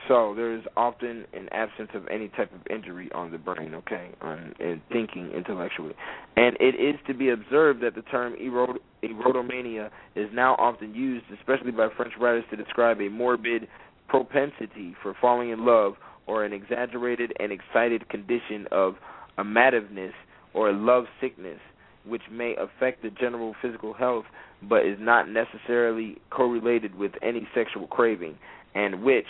So 0.08 0.34
there 0.36 0.56
is 0.56 0.64
often 0.78 1.26
an 1.34 1.50
absence 1.52 1.90
of 1.94 2.08
any 2.08 2.30
type 2.30 2.52
of 2.54 2.62
injury 2.70 3.10
on 3.14 3.32
the 3.32 3.38
brain, 3.38 3.74
okay, 3.76 4.10
on, 4.22 4.54
in 4.60 4.82
thinking 4.92 5.32
intellectually. 5.32 5.94
And 6.36 6.56
it 6.60 6.76
is 6.76 6.96
to 7.08 7.14
be 7.14 7.30
observed 7.30 7.82
that 7.84 7.96
the 7.96 8.02
term 8.04 8.36
erot- 8.42 8.80
erotomania 9.04 9.90
is 10.16 10.30
now 10.34 10.56
often 10.56 10.96
used, 10.96 11.26
especially 11.38 11.72
by 11.72 11.90
French 11.96 12.14
writers, 12.20 12.44
to 12.50 12.56
describe 12.56 13.00
a 13.02 13.10
morbid 13.10 13.68
propensity 14.08 14.96
for 15.04 15.16
falling 15.20 15.50
in 15.52 15.66
love 15.66 15.94
or 16.28 16.44
an 16.44 16.54
exaggerated 16.54 17.34
and 17.40 17.52
excited 17.52 18.08
condition 18.10 18.68
of 18.72 18.96
amativeness 19.38 20.14
or 20.54 20.72
love 20.72 21.06
sickness, 21.22 21.60
which 22.06 22.24
may 22.32 22.56
affect 22.56 23.04
the 23.04 23.10
general 23.12 23.54
physical 23.62 23.94
health 23.94 24.26
but 24.68 24.86
is 24.86 24.98
not 25.00 25.28
necessarily 25.30 26.18
correlated 26.30 26.96
with 26.96 27.12
any 27.22 27.48
sexual 27.56 27.88
craving, 27.88 28.38
and 28.76 29.04
which 29.04 29.26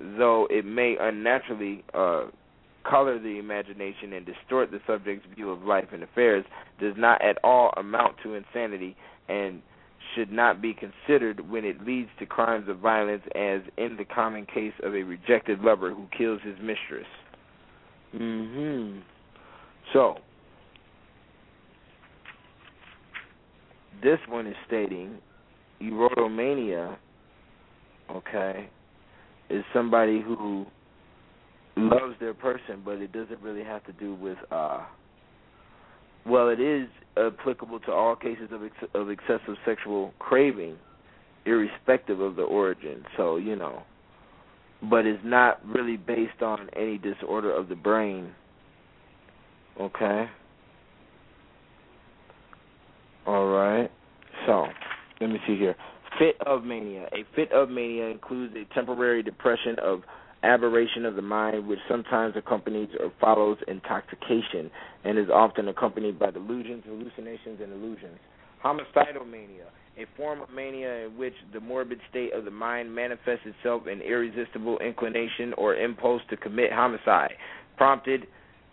though 0.00 0.46
it 0.50 0.64
may 0.64 0.96
unnaturally 1.00 1.84
uh, 1.94 2.26
color 2.88 3.18
the 3.18 3.38
imagination 3.38 4.12
and 4.12 4.26
distort 4.26 4.70
the 4.70 4.80
subject's 4.86 5.26
view 5.34 5.50
of 5.50 5.62
life 5.62 5.88
and 5.92 6.02
affairs, 6.02 6.44
does 6.80 6.94
not 6.96 7.22
at 7.22 7.36
all 7.44 7.72
amount 7.76 8.16
to 8.22 8.34
insanity 8.34 8.96
and 9.28 9.62
should 10.14 10.32
not 10.32 10.60
be 10.62 10.74
considered 10.74 11.48
when 11.50 11.64
it 11.64 11.84
leads 11.86 12.08
to 12.18 12.26
crimes 12.26 12.68
of 12.68 12.78
violence, 12.78 13.22
as 13.34 13.60
in 13.76 13.96
the 13.96 14.04
common 14.04 14.46
case 14.46 14.72
of 14.82 14.94
a 14.94 15.02
rejected 15.02 15.60
lover 15.60 15.94
who 15.94 16.06
kills 16.16 16.40
his 16.42 16.56
mistress. 16.58 17.06
Mhm. 18.14 19.02
So, 19.92 20.20
this 24.02 24.18
one 24.26 24.46
is 24.46 24.56
stating 24.66 25.20
erotomania, 25.80 26.96
okay, 28.10 28.68
is 29.50 29.64
somebody 29.72 30.20
who 30.20 30.66
loves 31.76 32.14
their 32.20 32.34
person, 32.34 32.82
but 32.84 32.98
it 32.98 33.12
doesn't 33.12 33.40
really 33.40 33.64
have 33.64 33.84
to 33.84 33.92
do 33.92 34.14
with. 34.14 34.38
uh 34.50 34.84
Well, 36.26 36.48
it 36.48 36.60
is 36.60 36.88
applicable 37.16 37.80
to 37.80 37.92
all 37.92 38.16
cases 38.16 38.48
of 38.52 38.62
ex- 38.64 38.90
of 38.94 39.10
excessive 39.10 39.56
sexual 39.64 40.14
craving, 40.18 40.76
irrespective 41.46 42.20
of 42.20 42.36
the 42.36 42.42
origin. 42.42 43.04
So 43.16 43.36
you 43.36 43.56
know, 43.56 43.82
but 44.88 45.06
it's 45.06 45.22
not 45.24 45.64
really 45.66 45.96
based 45.96 46.42
on 46.42 46.68
any 46.76 46.98
disorder 46.98 47.52
of 47.52 47.68
the 47.68 47.76
brain. 47.76 48.34
Okay. 49.80 50.28
All 53.26 53.48
right. 53.48 53.90
So, 54.46 54.66
let 55.20 55.30
me 55.30 55.38
see 55.46 55.56
here. 55.56 55.76
Fit 56.20 56.36
of 56.46 56.64
mania. 56.64 57.08
A 57.14 57.24
fit 57.34 57.50
of 57.50 57.70
mania 57.70 58.08
includes 58.08 58.54
a 58.54 58.74
temporary 58.74 59.22
depression 59.22 59.76
of 59.82 60.02
aberration 60.42 61.06
of 61.06 61.16
the 61.16 61.22
mind, 61.22 61.66
which 61.66 61.78
sometimes 61.88 62.34
accompanies 62.36 62.90
or 63.00 63.10
follows 63.18 63.56
intoxication 63.66 64.70
and 65.04 65.18
is 65.18 65.30
often 65.32 65.68
accompanied 65.68 66.18
by 66.18 66.30
delusions, 66.30 66.84
hallucinations, 66.86 67.60
and 67.62 67.72
illusions. 67.72 68.18
Homicidal 68.62 69.24
mania, 69.24 69.64
a 69.96 70.04
form 70.14 70.42
of 70.42 70.50
mania 70.50 71.06
in 71.06 71.16
which 71.16 71.32
the 71.54 71.60
morbid 71.60 71.98
state 72.10 72.34
of 72.34 72.44
the 72.44 72.50
mind 72.50 72.94
manifests 72.94 73.46
itself 73.46 73.86
in 73.86 74.02
irresistible 74.02 74.78
inclination 74.80 75.54
or 75.56 75.74
impulse 75.74 76.20
to 76.28 76.36
commit 76.36 76.70
homicide, 76.70 77.32
prompted 77.78 78.26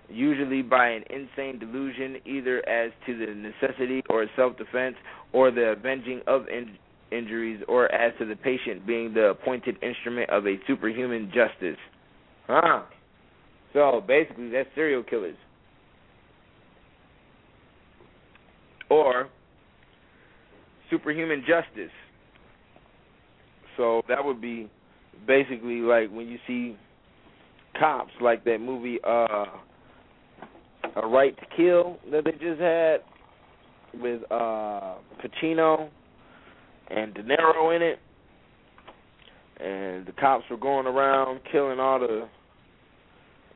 usually 0.10 0.62
by 0.62 0.90
an 0.90 1.04
insane 1.10 1.60
delusion 1.60 2.18
either 2.26 2.68
as 2.68 2.92
to 3.06 3.18
the 3.18 3.34
necessity 3.34 4.04
or 4.10 4.26
self-defense 4.36 4.98
or 5.32 5.50
the 5.50 5.70
avenging 5.78 6.22
of 6.28 6.48
in- 6.50 6.78
injuries 7.12 7.62
or 7.68 7.92
as 7.94 8.14
to 8.20 8.26
the 8.26 8.36
patient 8.36 8.86
being 8.86 9.14
the 9.14 9.30
appointed 9.30 9.82
instrument 9.82 10.30
of 10.30 10.46
a 10.46 10.56
superhuman 10.68 11.32
justice. 11.34 11.78
Huh. 12.48 12.84
So 13.74 14.04
basically 14.06 14.50
that's 14.50 14.70
serial 14.76 15.04
killers. 15.04 15.36
Or 18.90 19.30
superhuman 20.90 21.42
justice. 21.42 21.92
So 23.76 24.02
that 24.08 24.24
would 24.24 24.42
be 24.42 24.70
basically 25.28 25.82
like 25.82 26.10
when 26.10 26.28
you 26.28 26.38
see 26.48 26.78
cops 27.80 28.12
like 28.22 28.44
that 28.46 28.60
movie 28.60 28.98
uh 29.04 29.46
A 30.96 31.08
Right 31.08 31.38
to 31.38 31.46
Kill 31.56 31.98
that 32.12 32.24
they 32.24 32.32
just 32.32 32.60
had 32.60 32.98
with 34.02 34.22
uh 34.32 34.96
Pacino 35.22 35.90
and 36.90 37.14
De 37.14 37.24
Niro 37.24 37.76
in 37.76 37.82
it. 37.82 38.00
And 39.60 40.06
the 40.06 40.12
cops 40.12 40.46
were 40.50 40.58
going 40.58 40.86
around 40.86 41.42
killing 41.52 41.80
all 41.80 42.00
the 42.00 42.28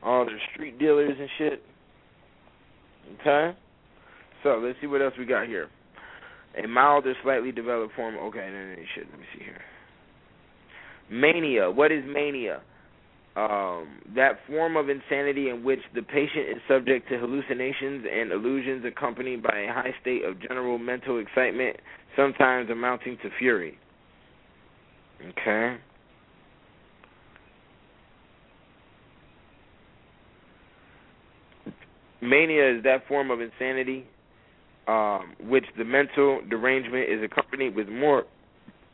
all 0.02 0.24
the 0.24 0.36
street 0.52 0.78
dealers 0.78 1.16
and 1.18 1.28
shit. 1.38 1.62
Okay? 3.20 3.56
So 4.42 4.60
let's 4.62 4.76
see 4.80 4.88
what 4.88 5.00
else 5.00 5.14
we 5.16 5.24
got 5.24 5.46
here. 5.46 5.68
A 6.62 6.66
mild 6.66 7.06
or 7.06 7.14
slightly 7.22 7.52
developed 7.52 7.94
form. 7.94 8.16
Okay, 8.16 8.48
no, 8.52 8.66
no, 8.70 8.74
shit. 8.94 9.06
Let 9.10 9.20
me 9.20 9.26
see 9.32 9.44
here. 9.44 9.60
Mania. 11.08 11.70
What 11.70 11.92
is 11.92 12.02
mania? 12.06 12.60
Um, 13.34 14.00
that 14.14 14.40
form 14.46 14.76
of 14.76 14.90
insanity 14.90 15.48
in 15.48 15.64
which 15.64 15.80
the 15.94 16.02
patient 16.02 16.50
is 16.50 16.56
subject 16.68 17.08
to 17.08 17.18
hallucinations 17.18 18.04
and 18.10 18.30
illusions 18.30 18.84
accompanied 18.84 19.42
by 19.42 19.60
a 19.60 19.72
high 19.72 19.94
state 20.02 20.24
of 20.24 20.38
general 20.40 20.76
mental 20.78 21.18
excitement, 21.18 21.78
sometimes 22.14 22.68
amounting 22.68 23.16
to 23.22 23.30
fury. 23.38 23.78
Okay. 25.30 25.78
Mania 32.20 32.76
is 32.76 32.84
that 32.84 33.08
form 33.08 33.30
of 33.30 33.40
insanity 33.40 34.06
um, 34.88 35.34
which 35.40 35.64
the 35.78 35.84
mental 35.84 36.40
derangement 36.48 37.10
is 37.10 37.22
accompanied 37.22 37.74
with 37.74 37.88
more 37.88 38.24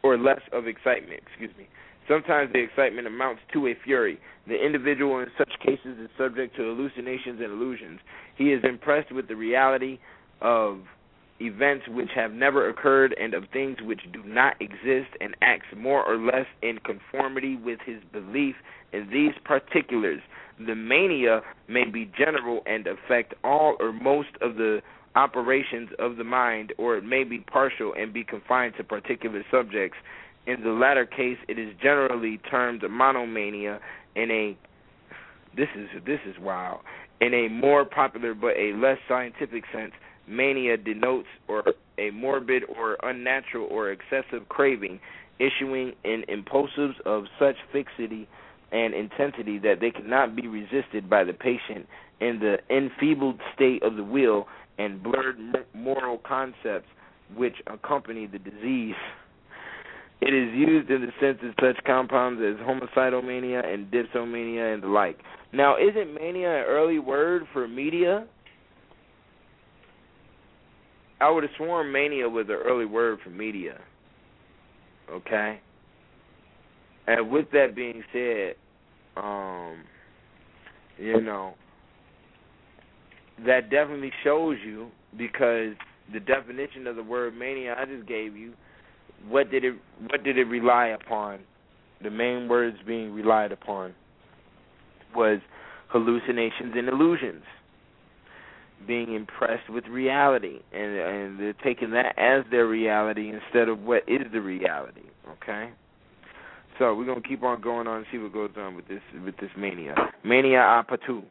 or 0.03 0.17
less 0.17 0.41
of 0.53 0.67
excitement. 0.67 1.21
Excuse 1.27 1.51
me. 1.57 1.67
Sometimes 2.09 2.51
the 2.53 2.61
excitement 2.61 3.07
amounts 3.07 3.43
to 3.53 3.67
a 3.69 3.75
fury. 3.85 4.19
The 4.47 4.55
individual 4.55 5.21
in 5.21 5.27
such 5.37 5.53
cases 5.65 5.99
is 6.01 6.09
subject 6.17 6.57
to 6.57 6.63
hallucinations 6.63 7.41
and 7.41 7.53
illusions. 7.53 8.01
He 8.37 8.53
is 8.53 8.65
impressed 8.65 9.13
with 9.13 9.29
the 9.29 9.37
reality 9.37 9.99
of 10.41 10.79
events 11.41 11.87
which 11.89 12.09
have 12.15 12.33
never 12.33 12.69
occurred 12.69 13.15
and 13.21 13.35
of 13.35 13.45
things 13.53 13.77
which 13.83 14.01
do 14.13 14.23
not 14.25 14.55
exist 14.61 15.11
and 15.21 15.37
acts 15.43 15.67
more 15.77 16.03
or 16.03 16.17
less 16.17 16.47
in 16.63 16.79
conformity 16.79 17.57
with 17.57 17.79
his 17.85 17.99
belief 18.13 18.57
in 18.93 19.09
these 19.13 19.33
particulars. 19.45 20.21
The 20.67 20.75
mania 20.75 21.43
may 21.69 21.85
be 21.85 22.11
general 22.19 22.63
and 22.67 22.87
affect 22.87 23.35
all 23.45 23.77
or 23.79 23.93
most 23.93 24.31
of 24.41 24.57
the 24.57 24.81
operations 25.15 25.91
of 25.99 26.17
the 26.17 26.25
mind, 26.25 26.73
or 26.79 26.97
it 26.97 27.05
may 27.05 27.25
be 27.25 27.39
partial 27.39 27.93
and 27.95 28.13
be 28.13 28.25
confined 28.25 28.75
to 28.77 28.85
particular 28.85 29.45
subjects. 29.51 29.99
In 30.49 30.63
the 30.63 30.71
latter 30.71 31.05
case, 31.05 31.37
it 31.47 31.59
is 31.59 31.75
generally 31.83 32.39
termed 32.51 32.83
monomania. 32.89 33.81
In 34.17 34.31
a 34.31 34.57
this 35.55 35.69
is 35.77 35.89
this 36.07 36.21
is 36.27 36.37
wild. 36.41 36.81
In 37.21 37.35
a 37.35 37.49
more 37.49 37.85
popular 37.85 38.33
but 38.33 38.57
a 38.57 38.73
less 38.73 38.97
scientific 39.07 39.65
sense, 39.71 39.93
mania 40.27 40.79
denotes 40.79 41.29
or 41.49 41.65
a 41.99 42.11
morbid 42.13 42.63
or 42.65 42.97
unnatural 43.03 43.69
or 43.71 43.91
excessive 43.91 44.49
craving, 44.49 45.01
issuing 45.39 45.93
in 46.05 46.25
impulsives 46.31 46.99
of 47.05 47.25
such 47.39 47.57
fixity 47.71 48.27
and 48.73 48.95
intensity 48.95 49.59
that 49.59 49.81
they 49.81 49.91
cannot 49.91 50.35
be 50.35 50.49
resisted 50.49 51.11
by 51.11 51.25
the 51.25 51.35
patient 51.35 51.87
in 52.21 52.41
the 52.41 52.57
enfeebled 52.75 53.39
state 53.55 53.83
of 53.83 53.97
the 53.97 54.05
will 54.05 54.47
and 54.79 55.03
blurred 55.03 55.37
moral 55.75 56.17
concepts 56.19 56.89
which 57.37 57.57
accompany 57.67 58.27
the 58.27 58.39
disease. 58.39 58.95
It 60.21 60.35
is 60.35 60.53
used 60.55 60.91
in 60.91 61.03
the 61.03 61.13
sense 61.21 61.39
of 61.43 61.55
such 61.61 61.85
compounds 61.85 62.43
as 62.43 62.57
homicidal 62.67 63.23
mania 63.23 63.63
and 63.65 63.91
dipsomania 63.91 64.75
and 64.75 64.83
the 64.83 64.89
like. 64.89 65.19
Now, 65.53 65.77
isn't 65.77 66.15
mania 66.15 66.59
an 66.59 66.65
early 66.67 66.99
word 66.99 67.45
for 67.53 67.69
media? 67.69 68.27
I 71.21 71.31
would 71.31 71.45
have 71.45 71.53
sworn 71.57 71.93
mania 71.93 72.29
was 72.29 72.47
an 72.49 72.55
early 72.55 72.85
word 72.85 73.19
for 73.23 73.31
media. 73.31 73.79
Okay? 75.11 75.61
And 77.07 77.31
with 77.31 77.51
that 77.53 77.75
being 77.75 78.03
said, 78.13 78.55
um, 79.17 79.79
you 80.99 81.21
know, 81.21 81.55
that 83.47 83.71
definitely 83.71 84.13
shows 84.25 84.57
you 84.65 84.89
because 85.17 85.75
the 86.13 86.21
definition 86.21 86.87
of 86.87 86.97
the 86.97 87.03
word 87.03 87.37
mania 87.37 87.75
I 87.79 87.85
just 87.85 88.07
gave 88.07 88.37
you, 88.37 88.53
what 89.27 89.51
did 89.51 89.65
it 89.65 89.75
what 90.09 90.23
did 90.23 90.39
it 90.39 90.45
rely 90.45 90.89
upon? 90.89 91.41
The 92.03 92.11
main 92.11 92.49
words 92.49 92.77
being 92.87 93.13
relied 93.13 93.53
upon 93.53 93.95
was 95.15 95.41
hallucinations 95.89 96.75
and 96.77 96.89
illusions. 96.89 97.43
Being 98.87 99.15
impressed 99.15 99.69
with 99.69 99.85
reality 99.87 100.61
and 100.73 100.97
and 100.97 101.41
they're 101.41 101.53
taking 101.65 101.91
that 101.91 102.17
as 102.17 102.45
their 102.51 102.67
reality 102.67 103.31
instead 103.31 103.69
of 103.69 103.81
what 103.81 104.05
is 104.07 104.23
the 104.33 104.41
reality. 104.41 105.03
Okay? 105.43 105.71
So 106.79 106.95
we're 106.95 107.07
gonna 107.07 107.21
keep 107.21 107.43
on 107.43 107.61
going 107.61 107.89
on 107.89 107.99
and 107.99 108.07
see 108.13 108.19
what 108.19 108.33
goes 108.33 108.51
on 108.57 108.77
with 108.77 108.87
this 108.87 109.03
with 109.25 109.37
this 109.39 109.51
mania. 109.57 109.97
Mania 110.25 110.61
a 110.61 110.85
potu 110.89 111.25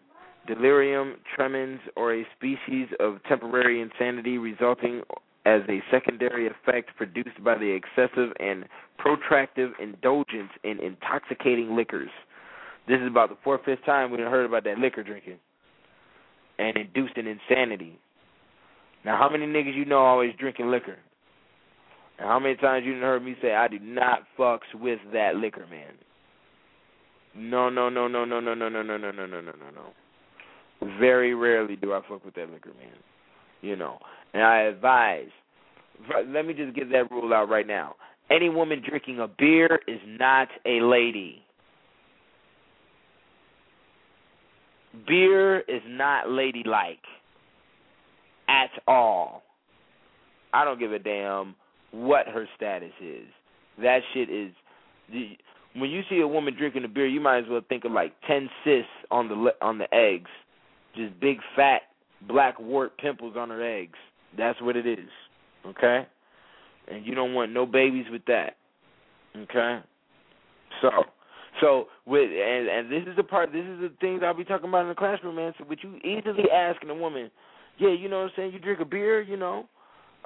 delirium 0.48 1.16
tremens, 1.36 1.80
or 1.96 2.16
a 2.16 2.26
species 2.36 2.88
of 3.00 3.18
temporary 3.28 3.82
insanity 3.82 4.38
resulting 4.38 5.02
as 5.48 5.62
a 5.70 5.82
secondary 5.90 6.48
effect 6.48 6.90
produced 6.98 7.42
by 7.42 7.58
the 7.58 7.72
excessive 7.72 8.34
and 8.40 8.66
protracted 8.98 9.72
indulgence 9.82 10.52
in 10.66 10.78
intoxicating 10.82 11.74
liquors. 11.74 12.10
This 12.88 13.00
is 13.00 13.08
about 13.08 13.30
the 13.30 13.38
fourth, 13.46 13.62
fifth 13.64 13.86
time 13.86 14.12
we've 14.12 14.20
heard 14.20 14.46
about 14.46 14.66
that 14.66 14.78
liquor 14.78 15.04
drinking 15.04 15.38
and 16.60 16.76
induced 16.76 17.18
insanity. 17.18 17.98
Now, 19.06 19.18
how 19.18 19.30
many 19.30 19.46
niggas 19.46 19.76
you 19.76 19.86
know 19.86 20.00
always 20.00 20.34
drinking 20.38 20.70
liquor? 20.70 20.98
And 22.20 22.28
how 22.28 22.40
many 22.40 22.56
times 22.56 22.86
you 22.86 22.94
heard 22.96 23.24
me 23.24 23.36
say 23.42 23.54
I 23.54 23.70
do 23.70 23.80
not 23.80 24.24
fucks 24.38 24.74
with 24.74 25.00
that 25.14 25.36
liquor, 25.36 25.66
man? 25.70 25.94
No, 27.36 27.70
no, 27.70 27.88
no, 27.88 28.08
no, 28.08 28.26
no, 28.26 28.42
no, 28.42 28.54
no, 28.54 28.68
no, 28.68 28.82
no, 28.82 28.98
no, 28.98 29.12
no, 29.12 29.26
no, 29.26 29.26
no, 29.28 29.40
no, 29.42 29.52
no. 29.74 30.98
Very 31.00 31.36
rarely 31.36 31.78
do 31.78 31.94
I 31.94 32.02
fuck 32.10 32.26
with 32.26 32.36
that 32.36 32.50
liquor, 32.52 32.74
man. 32.80 32.98
You 33.62 33.76
know, 33.76 33.98
and 34.34 34.44
I 34.44 34.62
advise. 34.62 35.30
Let 36.28 36.46
me 36.46 36.54
just 36.54 36.76
get 36.76 36.92
that 36.92 37.10
rule 37.10 37.34
out 37.34 37.50
right 37.50 37.66
now. 37.66 37.96
Any 38.30 38.50
woman 38.50 38.84
drinking 38.88 39.20
a 39.20 39.28
beer 39.28 39.80
is 39.88 40.00
not 40.06 40.48
a 40.66 40.82
lady. 40.82 41.42
Beer 45.08 45.60
is 45.62 45.82
not 45.88 46.30
ladylike 46.30 47.00
at 48.48 48.70
all. 48.88 49.44
I 50.54 50.64
don't 50.66 50.80
give 50.80 50.92
a 50.92 51.00
damn 51.00 51.56
what 51.92 52.28
her 52.28 52.48
status 52.56 52.94
is. 53.02 53.26
That 53.82 54.00
shit 54.14 54.30
is. 54.30 54.52
When 55.76 55.90
you 55.90 56.02
see 56.10 56.20
a 56.20 56.28
woman 56.28 56.56
drinking 56.58 56.84
a 56.84 56.88
beer, 56.88 57.08
you 57.08 57.22
might 57.22 57.40
as 57.40 57.46
well 57.50 57.62
think 57.68 57.86
of 57.86 57.92
like 57.92 58.14
ten 58.28 58.50
cysts 58.64 58.90
on 59.10 59.30
the 59.30 59.52
on 59.62 59.78
the 59.78 59.94
eggs 59.94 60.30
just 60.98 61.20
big 61.20 61.38
fat 61.56 61.82
black 62.28 62.60
wart 62.60 62.98
pimples 62.98 63.36
on 63.38 63.50
her 63.50 63.64
eggs. 63.64 63.98
That's 64.38 64.62
what 64.62 64.76
it 64.76 64.88
is. 64.88 65.10
Okay? 65.66 66.08
And 66.88 67.06
you 67.06 67.16
don't 67.16 67.34
want 67.34 67.52
no 67.52 67.66
babies 67.66 68.06
with 68.12 68.26
that. 68.26 68.56
Okay? 69.36 69.80
So 70.82 70.90
so 71.62 71.88
with 72.06 72.30
and 72.30 72.68
and 72.68 72.92
this 72.92 73.04
is 73.08 73.16
the 73.16 73.24
part 73.24 73.52
this 73.52 73.66
is 73.66 73.80
the 73.80 73.92
things 74.00 74.22
I'll 74.24 74.34
be 74.34 74.44
talking 74.44 74.70
about 74.70 74.84
in 74.84 74.90
the 74.90 74.96
classroom, 74.96 75.36
man. 75.36 75.54
So 75.58 75.66
would 75.66 75.80
you 75.82 75.98
easily 75.98 76.50
asking 76.54 76.90
a 76.90 76.96
woman, 76.96 77.32
Yeah, 77.78 77.90
you 77.90 78.10
know 78.10 78.20
what 78.20 78.26
I'm 78.26 78.32
saying, 78.36 78.54
you 78.54 78.60
drink 78.60 78.80
a 78.80 78.86
beer, 78.86 79.22
you 79.22 79.38
know? 79.38 79.68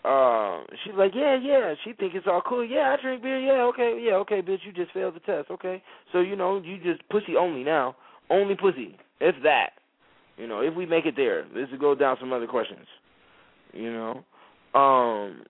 Uh, 0.03 0.63
she's 0.83 0.95
like, 0.97 1.11
yeah, 1.13 1.37
yeah. 1.39 1.75
She 1.83 1.93
think 1.93 2.15
it's 2.15 2.25
all 2.27 2.41
cool. 2.41 2.65
Yeah, 2.65 2.95
I 2.97 3.01
drink 3.01 3.21
beer. 3.21 3.39
Yeah, 3.39 3.63
okay, 3.65 4.01
yeah, 4.03 4.13
okay, 4.13 4.41
bitch. 4.41 4.59
You 4.65 4.71
just 4.71 4.91
failed 4.93 5.15
the 5.15 5.19
test. 5.19 5.51
Okay, 5.51 5.83
so 6.11 6.21
you 6.21 6.35
know 6.35 6.61
you 6.61 6.77
just 6.77 7.07
pussy 7.09 7.35
only 7.37 7.63
now. 7.63 7.95
Only 8.29 8.55
pussy. 8.55 8.97
It's 9.19 9.37
that. 9.43 9.71
You 10.41 10.47
know, 10.47 10.61
if 10.61 10.73
we 10.73 10.87
make 10.87 11.05
it 11.05 11.13
there, 11.15 11.45
let's 11.55 11.71
go 11.79 11.93
down 11.93 12.17
some 12.19 12.33
other 12.33 12.47
questions. 12.47 12.87
You 13.73 13.93
know, 13.93 14.23
um, 14.73 15.43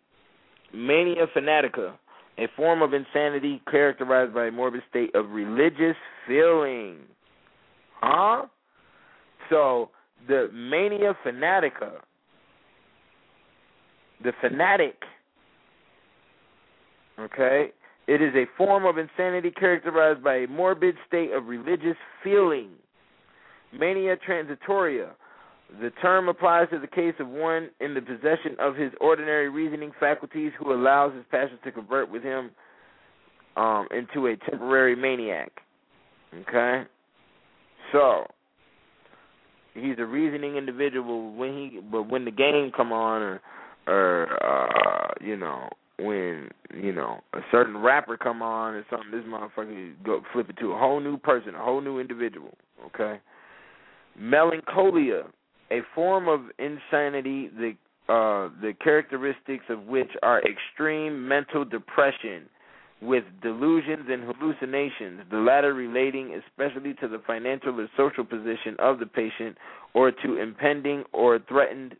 mania 0.73 1.27
fanatica, 1.33 1.93
a 2.37 2.47
form 2.57 2.81
of 2.81 2.93
insanity 2.93 3.61
characterized 3.71 4.33
by 4.33 4.47
a 4.47 4.51
morbid 4.51 4.81
state 4.89 5.15
of 5.15 5.29
religious 5.29 5.95
feeling. 6.27 6.97
Huh? 8.01 8.47
So 9.49 9.91
the 10.27 10.49
mania 10.53 11.15
fanatica, 11.25 11.91
the 14.21 14.33
fanatic, 14.41 14.95
okay, 17.17 17.71
it 18.07 18.21
is 18.21 18.35
a 18.35 18.43
form 18.57 18.85
of 18.85 18.97
insanity 18.97 19.51
characterized 19.51 20.21
by 20.21 20.35
a 20.35 20.47
morbid 20.47 20.95
state 21.07 21.31
of 21.31 21.45
religious 21.45 21.95
feeling. 22.21 22.71
Mania 23.77 24.17
transitoria. 24.17 25.09
The 25.81 25.91
term 26.01 26.27
applies 26.27 26.69
to 26.71 26.79
the 26.79 26.87
case 26.87 27.13
of 27.19 27.29
one 27.29 27.69
in 27.79 27.93
the 27.93 28.01
possession 28.01 28.57
of 28.59 28.75
his 28.75 28.91
ordinary 28.99 29.49
reasoning 29.49 29.91
faculties 29.99 30.51
who 30.59 30.73
allows 30.73 31.13
his 31.13 31.23
passions 31.31 31.59
to 31.63 31.71
convert 31.71 32.11
with 32.11 32.23
him 32.23 32.51
um, 33.55 33.87
into 33.91 34.27
a 34.27 34.35
temporary 34.49 34.95
maniac. 34.95 35.51
Okay? 36.33 36.83
So, 37.93 38.25
he's 39.73 39.95
a 39.97 40.05
reasoning 40.05 40.55
individual 40.55 41.33
when 41.33 41.53
he 41.53 41.79
but 41.79 42.09
when 42.09 42.25
the 42.25 42.31
game 42.31 42.71
come 42.75 42.91
on 42.91 43.21
or 43.21 43.41
or 43.87 44.43
uh 44.43 45.13
you 45.21 45.37
know 45.37 45.69
when 45.99 46.49
you 46.75 46.91
know 46.91 47.21
a 47.33 47.39
certain 47.51 47.77
rapper 47.77 48.17
come 48.17 48.41
on 48.41 48.73
or 48.73 48.85
something 48.89 49.11
this 49.11 49.23
motherfucker 49.25 49.93
go 50.03 50.21
flip 50.33 50.49
it 50.49 50.57
to 50.57 50.71
a 50.71 50.77
whole 50.77 50.99
new 50.99 51.17
person 51.17 51.55
a 51.55 51.63
whole 51.63 51.81
new 51.81 51.99
individual 51.99 52.55
okay 52.85 53.19
melancholia 54.17 55.23
a 55.71 55.79
form 55.95 56.27
of 56.27 56.41
insanity 56.59 57.49
the 57.55 57.73
uh 58.09 58.49
the 58.61 58.73
characteristics 58.83 59.65
of 59.69 59.83
which 59.83 60.09
are 60.21 60.41
extreme 60.43 61.27
mental 61.27 61.63
depression 61.63 62.43
with 63.01 63.23
delusions 63.41 64.05
and 64.09 64.23
hallucinations, 64.23 65.21
the 65.31 65.37
latter 65.37 65.73
relating 65.73 66.39
especially 66.47 66.93
to 66.93 67.07
the 67.07 67.19
financial 67.25 67.79
or 67.79 67.87
social 67.97 68.23
position 68.23 68.75
of 68.79 68.99
the 68.99 69.05
patient 69.07 69.57
or 69.93 70.11
to 70.11 70.37
impending 70.37 71.03
or 71.11 71.39
threatened 71.49 71.95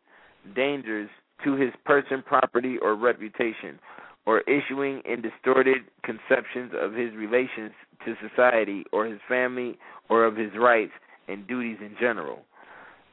dangers 0.56 1.10
to 1.44 1.56
his 1.56 1.72
person, 1.86 2.24
property, 2.24 2.78
or 2.82 2.96
reputation, 2.96 3.80
or 4.28 4.42
issuing 4.42 5.02
in 5.06 5.22
distorted 5.22 5.78
conceptions 6.04 6.72
of 6.80 6.94
his 6.94 7.14
relations 7.16 7.72
to 8.06 8.14
society 8.28 8.84
or 8.92 9.06
his 9.06 9.20
family 9.28 9.78
or 10.10 10.24
of 10.24 10.36
his 10.36 10.52
rights 10.56 10.92
and 11.32 11.48
duties 11.48 11.78
in 11.80 11.96
general. 12.00 12.40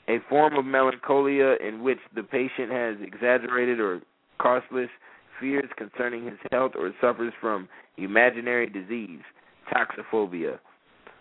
A 0.09 0.19
form 0.28 0.57
of 0.57 0.65
melancholia 0.65 1.57
in 1.66 1.82
which 1.82 1.99
the 2.15 2.23
patient 2.23 2.70
has 2.70 2.97
exaggerated 3.03 3.78
or 3.78 4.01
causeless 4.40 4.89
fears 5.40 5.69
concerning 5.77 6.24
his 6.24 6.39
health 6.51 6.73
or 6.78 6.93
suffers 7.01 7.32
from 7.40 7.69
imaginary 7.97 8.69
disease, 8.69 9.20
toxophobia, 9.73 10.59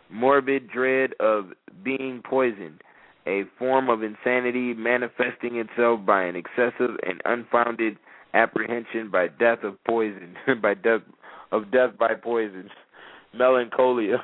morbid 0.10 0.69
dread 0.69 1.11
of 1.19 1.52
being 1.84 2.22
poisoned, 2.28 2.82
a 3.26 3.44
form 3.60 3.90
of 3.90 4.03
insanity 4.03 4.74
manifesting 4.74 5.57
itself 5.57 6.06
by 6.06 6.24
an 6.24 6.36
excessive 6.36 6.95
and 7.06 7.22
unfounded 7.26 7.98
apprehension 8.34 9.10
by 9.11 9.28
death 9.28 9.60
of 9.64 9.76
poison, 9.86 10.36
by 10.61 10.74
death 10.74 11.02
of 11.52 11.72
death 11.72 11.91
by 11.99 12.14
poison, 12.14 12.69
melancholia. 13.34 14.24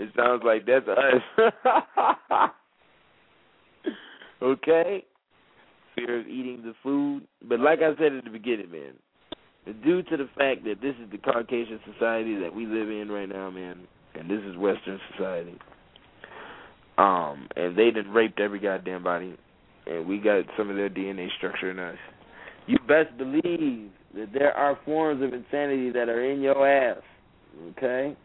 It 0.00 0.08
sounds 0.16 0.42
like 0.46 0.64
that's 0.64 0.88
us. 0.88 1.52
okay? 4.42 5.04
Fear 5.94 6.20
of 6.20 6.26
eating 6.26 6.62
the 6.64 6.72
food. 6.82 7.26
But 7.46 7.60
like 7.60 7.80
I 7.80 7.94
said 7.98 8.14
at 8.14 8.24
the 8.24 8.30
beginning, 8.30 8.70
man, 8.70 9.74
due 9.84 10.02
to 10.04 10.16
the 10.16 10.28
fact 10.38 10.64
that 10.64 10.80
this 10.80 10.94
is 11.04 11.10
the 11.12 11.18
Caucasian 11.18 11.80
society 11.92 12.38
that 12.40 12.54
we 12.54 12.64
live 12.64 12.88
in 12.88 13.10
right 13.10 13.28
now, 13.28 13.50
man, 13.50 13.80
and 14.14 14.30
this 14.30 14.40
is 14.48 14.56
Western 14.56 14.98
society. 15.12 15.58
Um, 16.96 17.46
and 17.56 17.76
they 17.76 17.90
done 17.90 18.08
raped 18.10 18.40
every 18.40 18.58
goddamn 18.58 19.04
body, 19.04 19.36
and 19.86 20.06
we 20.06 20.16
got 20.16 20.44
some 20.56 20.70
of 20.70 20.76
their 20.76 20.88
DNA 20.88 21.28
structure 21.36 21.70
in 21.70 21.78
us. 21.78 21.98
You 22.66 22.78
best 22.88 23.16
believe 23.18 23.90
that 24.14 24.32
there 24.32 24.56
are 24.56 24.78
forms 24.86 25.22
of 25.22 25.34
insanity 25.34 25.90
that 25.90 26.08
are 26.08 26.24
in 26.24 26.40
your 26.40 26.66
ass. 26.66 27.02
Okay, 27.72 28.16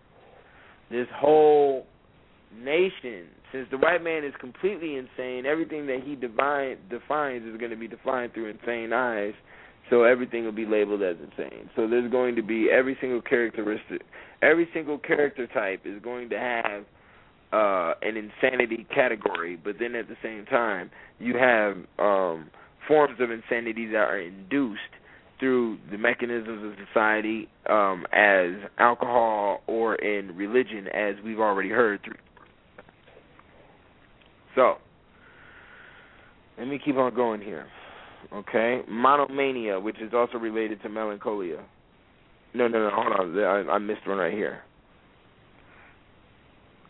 this 0.89 1.07
whole 1.15 1.85
nation, 2.57 3.25
since 3.51 3.67
the 3.71 3.77
white 3.77 4.03
man 4.03 4.23
is 4.23 4.33
completely 4.39 4.95
insane, 4.95 5.45
everything 5.45 5.87
that 5.87 6.01
he 6.03 6.15
divine, 6.15 6.77
defines 6.89 7.45
is 7.45 7.57
going 7.57 7.71
to 7.71 7.77
be 7.77 7.87
defined 7.87 8.33
through 8.33 8.49
insane 8.49 8.93
eyes 8.93 9.33
so 9.89 10.03
everything 10.03 10.43
will 10.45 10.51
be 10.51 10.65
labeled 10.65 11.03
as 11.03 11.15
insane. 11.19 11.69
So 11.75 11.87
there's 11.87 12.11
going 12.11 12.35
to 12.35 12.41
be 12.41 12.69
every 12.71 12.97
single 12.99 13.21
characteristic, 13.21 14.01
every 14.41 14.67
single 14.73 14.97
character 14.97 15.47
type 15.47 15.81
is 15.85 16.01
going 16.01 16.29
to 16.29 16.39
have 16.39 16.83
uh, 17.53 17.93
an 18.01 18.17
insanity 18.17 18.87
category, 18.93 19.55
but 19.55 19.75
then 19.79 19.95
at 19.95 20.07
the 20.07 20.17
same 20.23 20.45
time, 20.45 20.89
you 21.19 21.37
have 21.37 21.77
um, 21.99 22.49
forms 22.87 23.19
of 23.19 23.31
insanity 23.31 23.85
that 23.87 23.97
are 23.97 24.19
induced 24.19 24.81
through 25.39 25.77
the 25.91 25.97
mechanisms 25.97 26.63
of 26.63 26.87
society 26.87 27.49
um, 27.69 28.05
as 28.13 28.51
alcohol 28.77 29.61
or 29.67 29.95
in 29.95 30.35
religion, 30.35 30.87
as 30.87 31.15
we've 31.23 31.39
already 31.39 31.69
heard 31.69 32.01
through. 32.03 32.15
So, 34.55 34.75
let 36.57 36.67
me 36.67 36.79
keep 36.83 36.95
on 36.95 37.13
going 37.13 37.41
here. 37.41 37.67
Okay, 38.33 38.81
monomania, 38.89 39.79
which 39.79 39.99
is 40.01 40.13
also 40.13 40.37
related 40.37 40.81
to 40.81 40.89
melancholia. 40.89 41.63
No, 42.53 42.67
no, 42.67 42.89
no. 42.89 42.89
Hold 42.93 43.37
on, 43.37 43.39
I, 43.39 43.73
I 43.73 43.77
missed 43.77 44.07
one 44.07 44.17
right 44.17 44.33
here. 44.33 44.61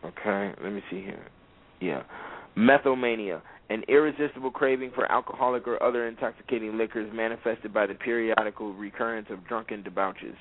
Okay, 0.05 0.53
let 0.63 0.71
me 0.71 0.81
see 0.89 1.01
here. 1.01 1.25
Yeah, 1.81 2.03
methomania, 2.55 3.41
an 3.69 3.83
irresistible 3.87 4.51
craving 4.51 4.91
for 4.93 5.11
alcoholic 5.11 5.67
or 5.67 5.81
other 5.81 6.07
intoxicating 6.07 6.77
liquors 6.77 7.11
manifested 7.13 7.73
by 7.73 7.85
the 7.85 7.95
periodical 7.95 8.73
recurrence 8.73 9.27
of 9.29 9.45
drunken 9.47 9.83
debauches. 9.83 10.35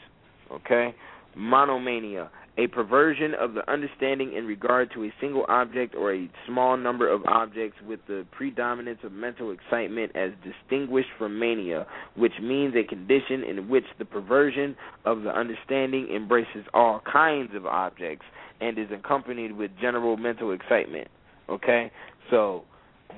Okay, 0.53 0.95
monomania, 1.35 2.31
a 2.57 2.67
perversion 2.69 3.35
of 3.35 3.55
the 3.55 3.69
understanding 3.71 4.35
in 4.35 4.47
regard 4.47 4.91
to 4.93 5.05
a 5.05 5.13
single 5.21 5.45
object 5.49 5.95
or 5.95 6.15
a 6.15 6.31
small 6.47 6.77
number 6.77 7.11
of 7.11 7.25
objects 7.27 7.77
with 7.87 7.99
the 8.07 8.25
predominance 8.31 9.01
of 9.03 9.13
mental 9.13 9.51
excitement 9.51 10.13
as 10.15 10.31
distinguished 10.45 11.09
from 11.19 11.39
mania, 11.39 11.87
which 12.17 12.35
means 12.41 12.75
a 12.77 12.85
condition 12.85 13.43
in 13.43 13.69
which 13.69 13.85
the 13.99 14.05
perversion 14.05 14.77
of 15.05 15.23
the 15.23 15.31
understanding 15.31 16.09
embraces 16.15 16.65
all 16.73 17.01
kinds 17.11 17.55
of 17.55 17.67
objects 17.67 18.25
and 18.61 18.79
is 18.79 18.89
accompanied 18.93 19.53
with 19.53 19.71
general 19.81 20.17
mental 20.17 20.53
excitement. 20.53 21.09
Okay? 21.49 21.91
So 22.31 22.65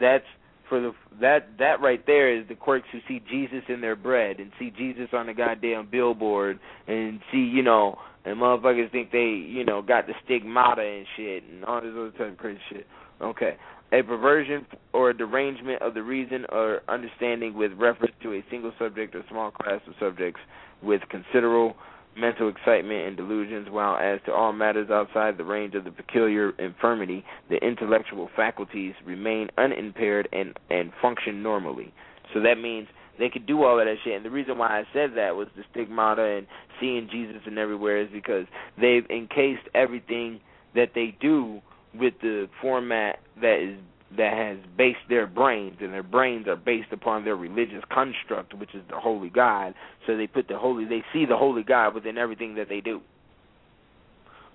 that's 0.00 0.24
for 0.68 0.80
the 0.80 0.92
that 1.20 1.48
that 1.58 1.80
right 1.80 2.04
there 2.06 2.36
is 2.36 2.46
the 2.48 2.54
quirks 2.54 2.88
who 2.92 2.98
see 3.06 3.22
Jesus 3.30 3.62
in 3.68 3.80
their 3.80 3.96
bread 3.96 4.40
and 4.40 4.50
see 4.58 4.70
Jesus 4.76 5.08
on 5.12 5.26
the 5.26 5.34
goddamn 5.34 5.88
billboard 5.90 6.58
and 6.88 7.20
see 7.30 7.38
you 7.38 7.62
know 7.62 7.96
and 8.24 8.38
motherfuckers 8.38 8.90
think 8.90 9.12
they 9.12 9.44
you 9.48 9.64
know 9.64 9.80
got 9.82 10.06
the 10.06 10.12
stigmata 10.24 10.82
and 10.82 11.06
shit 11.16 11.44
and 11.44 11.64
all 11.64 11.80
this 11.80 11.92
other 11.92 12.10
type 12.12 12.32
of 12.32 12.36
crazy 12.36 12.60
shit. 12.70 12.86
Okay, 13.22 13.56
a 13.92 14.02
perversion 14.02 14.66
or 14.92 15.10
a 15.10 15.16
derangement 15.16 15.80
of 15.80 15.94
the 15.94 16.02
reason 16.02 16.44
or 16.50 16.82
understanding 16.88 17.54
with 17.54 17.72
reference 17.78 18.14
to 18.22 18.34
a 18.34 18.44
single 18.50 18.72
subject 18.78 19.14
or 19.14 19.24
small 19.30 19.50
class 19.50 19.80
of 19.86 19.94
subjects 20.00 20.40
with 20.82 21.00
considerable 21.08 21.76
mental 22.16 22.48
excitement 22.48 23.06
and 23.06 23.16
delusions, 23.16 23.68
while 23.70 23.96
as 23.96 24.20
to 24.26 24.32
all 24.32 24.52
matters 24.52 24.90
outside 24.90 25.36
the 25.36 25.44
range 25.44 25.74
of 25.74 25.84
the 25.84 25.90
peculiar 25.90 26.50
infirmity, 26.58 27.24
the 27.50 27.56
intellectual 27.56 28.30
faculties 28.34 28.94
remain 29.04 29.48
unimpaired 29.58 30.28
and 30.32 30.58
and 30.70 30.92
function 31.00 31.42
normally. 31.42 31.92
So 32.34 32.40
that 32.40 32.56
means 32.56 32.88
they 33.18 33.28
could 33.28 33.46
do 33.46 33.64
all 33.64 33.78
of 33.78 33.86
that 33.86 33.96
shit. 34.04 34.14
And 34.14 34.24
the 34.24 34.30
reason 34.30 34.58
why 34.58 34.68
I 34.68 34.84
said 34.92 35.10
that 35.16 35.36
was 35.36 35.48
the 35.56 35.62
stigmata 35.70 36.22
and 36.22 36.46
seeing 36.80 37.08
Jesus 37.10 37.42
and 37.46 37.58
everywhere 37.58 38.00
is 38.00 38.08
because 38.12 38.46
they've 38.80 39.06
encased 39.10 39.68
everything 39.74 40.40
that 40.74 40.90
they 40.94 41.16
do 41.20 41.60
with 41.94 42.14
the 42.20 42.48
format 42.60 43.20
that 43.40 43.58
is 43.62 43.78
that 44.16 44.32
has 44.32 44.58
based 44.76 44.98
their 45.08 45.26
brains, 45.26 45.78
and 45.80 45.92
their 45.92 46.02
brains 46.02 46.46
are 46.46 46.56
based 46.56 46.92
upon 46.92 47.24
their 47.24 47.36
religious 47.36 47.82
construct, 47.90 48.54
which 48.54 48.74
is 48.74 48.82
the 48.88 48.98
holy 48.98 49.30
God. 49.30 49.74
So 50.06 50.16
they 50.16 50.26
put 50.28 50.46
the 50.48 50.58
holy, 50.58 50.84
they 50.84 51.02
see 51.12 51.26
the 51.26 51.36
holy 51.36 51.64
God 51.64 51.94
within 51.94 52.16
everything 52.16 52.54
that 52.54 52.68
they 52.68 52.80
do, 52.80 53.00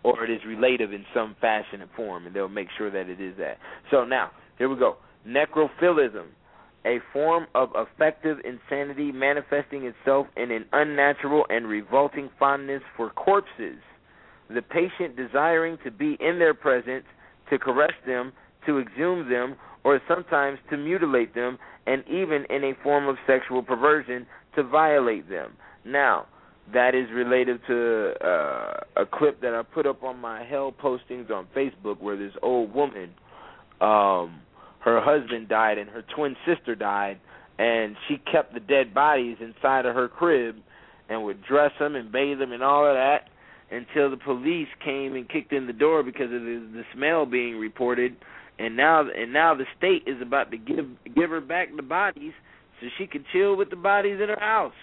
or 0.04 0.24
it 0.24 0.30
is 0.30 0.40
relative 0.48 0.94
in 0.94 1.06
some 1.14 1.36
fashion 1.42 1.82
and 1.82 1.92
form, 1.96 2.26
and 2.26 2.36
they'll 2.36 2.48
make 2.48 2.70
sure 2.78 2.90
that 2.90 3.10
it 3.10 3.20
is 3.20 3.36
that. 3.40 3.58
So 3.92 4.06
now, 4.06 4.32
here 4.58 4.70
we 4.70 4.78
go. 4.78 4.96
Necrophilism, 5.28 6.28
a 6.86 7.00
form 7.12 7.46
of 7.54 7.70
affective 7.76 8.38
insanity 8.46 9.12
manifesting 9.12 9.84
itself 9.84 10.28
in 10.38 10.50
an 10.50 10.66
unnatural 10.72 11.46
and 11.50 11.68
revolting 11.68 12.30
fondness 12.40 12.82
for 12.96 13.10
corpses. 13.12 13.80
The 14.50 14.62
patient 14.62 15.16
desiring 15.16 15.78
to 15.84 15.92
be 15.92 16.18
in 16.20 16.40
their 16.40 16.54
presence, 16.54 17.06
to 17.50 17.60
caress 17.60 17.94
them, 18.08 18.34
to 18.66 18.80
exhume 18.80 19.30
them, 19.30 19.56
or 19.84 20.00
sometimes 20.08 20.60
to 20.70 20.78
mutilate 20.78 21.34
them, 21.34 21.58
and 21.88 22.04
even 22.08 22.46
in 22.50 22.64
a 22.64 22.74
form 22.84 23.08
of 23.08 23.16
sexual 23.26 23.64
perversion, 23.64 24.26
to 24.56 24.64
violate 24.64 25.30
them. 25.30 25.54
Now, 25.86 26.28
that 26.74 26.96
is 26.96 27.08
related 27.12 27.60
to 27.68 28.14
uh, 28.24 29.02
a 29.02 29.06
clip 29.06 29.42
that 29.42 29.54
I 29.54 29.64
put 29.64 29.86
up 29.86 30.04
on 30.04 30.20
my 30.20 30.44
hell 30.44 30.72
postings 30.72 31.32
on 31.32 31.48
Facebook 31.56 32.00
where 32.00 32.16
this 32.16 32.34
old 32.42 32.74
woman, 32.74 33.12
um, 33.82 34.42
her 34.80 35.02
husband 35.02 35.50
died 35.50 35.78
and 35.78 35.90
her 35.90 36.04
twin 36.16 36.36
sister 36.46 36.76
died, 36.76 37.20
and 37.58 37.96
she 38.08 38.18
kept 38.32 38.54
the 38.54 38.60
dead 38.60 38.94
bodies 38.94 39.38
inside 39.40 39.86
of 39.86 39.96
her 39.96 40.08
crib 40.08 40.56
and 41.10 41.24
would 41.24 41.44
dress 41.44 41.72
them 41.80 41.96
and 41.96 42.12
bathe 42.12 42.40
them 42.40 42.52
and 42.52 42.64
all 42.64 42.88
of 42.88 42.96
that 42.96 43.28
until 43.70 44.10
the 44.10 44.18
police 44.18 44.68
came 44.84 45.16
and 45.16 45.30
kicked 45.30 45.54
in 45.54 45.68
the 45.68 45.74
door 45.74 46.04
because 46.04 46.26
of 46.26 46.42
the, 46.42 46.70
the 46.74 46.84
smell 46.94 47.26
being 47.26 47.58
reported 47.58 48.16
and 48.60 48.76
now 48.78 49.02
and 49.10 49.34
now 49.34 49.56
the 49.56 49.66
state 49.78 50.04
is 50.08 50.22
about 50.22 50.52
to 50.52 50.58
give 50.58 50.86
give 51.16 51.30
her 51.30 51.42
back 51.42 51.70
the 51.76 51.84
bodies 51.84 52.34
so 52.80 52.88
she 52.98 53.08
can 53.08 53.24
chill 53.32 53.56
with 53.56 53.70
the 53.70 53.76
bodies 53.76 54.20
in 54.22 54.30
her 54.30 54.40
house. 54.40 54.74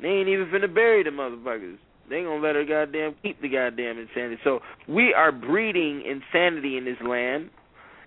They 0.00 0.08
ain't 0.08 0.28
even 0.28 0.46
finna 0.46 0.72
bury 0.72 1.02
the 1.02 1.10
motherfuckers. 1.10 1.78
They 2.08 2.16
ain't 2.16 2.26
gonna 2.26 2.42
let 2.42 2.54
her 2.54 2.64
goddamn 2.64 3.14
keep 3.22 3.40
the 3.40 3.48
goddamn 3.48 3.98
insanity. 3.98 4.40
So 4.44 4.60
we 4.88 5.14
are 5.14 5.32
breeding 5.32 6.02
insanity 6.04 6.76
in 6.76 6.84
this 6.84 6.98
land, 7.06 7.50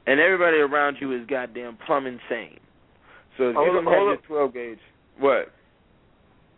and 0.05 0.19
everybody 0.19 0.57
around 0.57 0.97
you 0.99 1.13
is 1.19 1.25
goddamn 1.27 1.77
plumb 1.85 2.05
insane. 2.05 2.59
So 3.37 3.49
if 3.49 3.55
Hold 3.55 3.67
you 3.67 3.73
don't 3.73 3.87
on, 3.87 3.93
have 3.93 4.01
your 4.01 4.17
twelve 4.27 4.53
gauge, 4.53 4.79
what? 5.19 5.51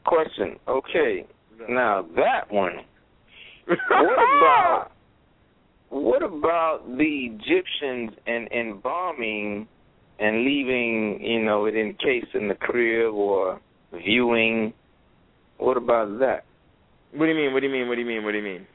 Question. 0.05 0.57
Okay. 0.67 1.25
Now 1.67 2.05
that 2.15 2.51
one. 2.51 2.73
What 3.67 4.13
about 4.13 4.91
what 5.89 6.21
about 6.21 6.81
the 6.97 7.31
Egyptians 7.33 8.11
and 8.27 8.47
embalming 8.51 9.67
and 10.19 10.43
leaving, 10.43 11.19
you 11.21 11.43
know, 11.43 11.65
it 11.65 11.75
encased 11.75 12.33
in 12.33 12.47
the 12.47 12.55
crib 12.55 13.13
or 13.13 13.59
viewing? 13.93 14.73
What 15.57 15.77
about 15.77 16.19
that? 16.19 16.45
What 17.13 17.25
do 17.25 17.31
you 17.31 17.37
mean? 17.37 17.53
What 17.53 17.61
do 17.61 17.67
you 17.67 17.73
mean? 17.73 17.87
What 17.87 17.95
do 17.95 18.01
you 18.01 18.07
mean? 18.07 18.23
What 18.23 18.31
do 18.31 18.37
you 18.37 18.43
mean? 18.43 18.67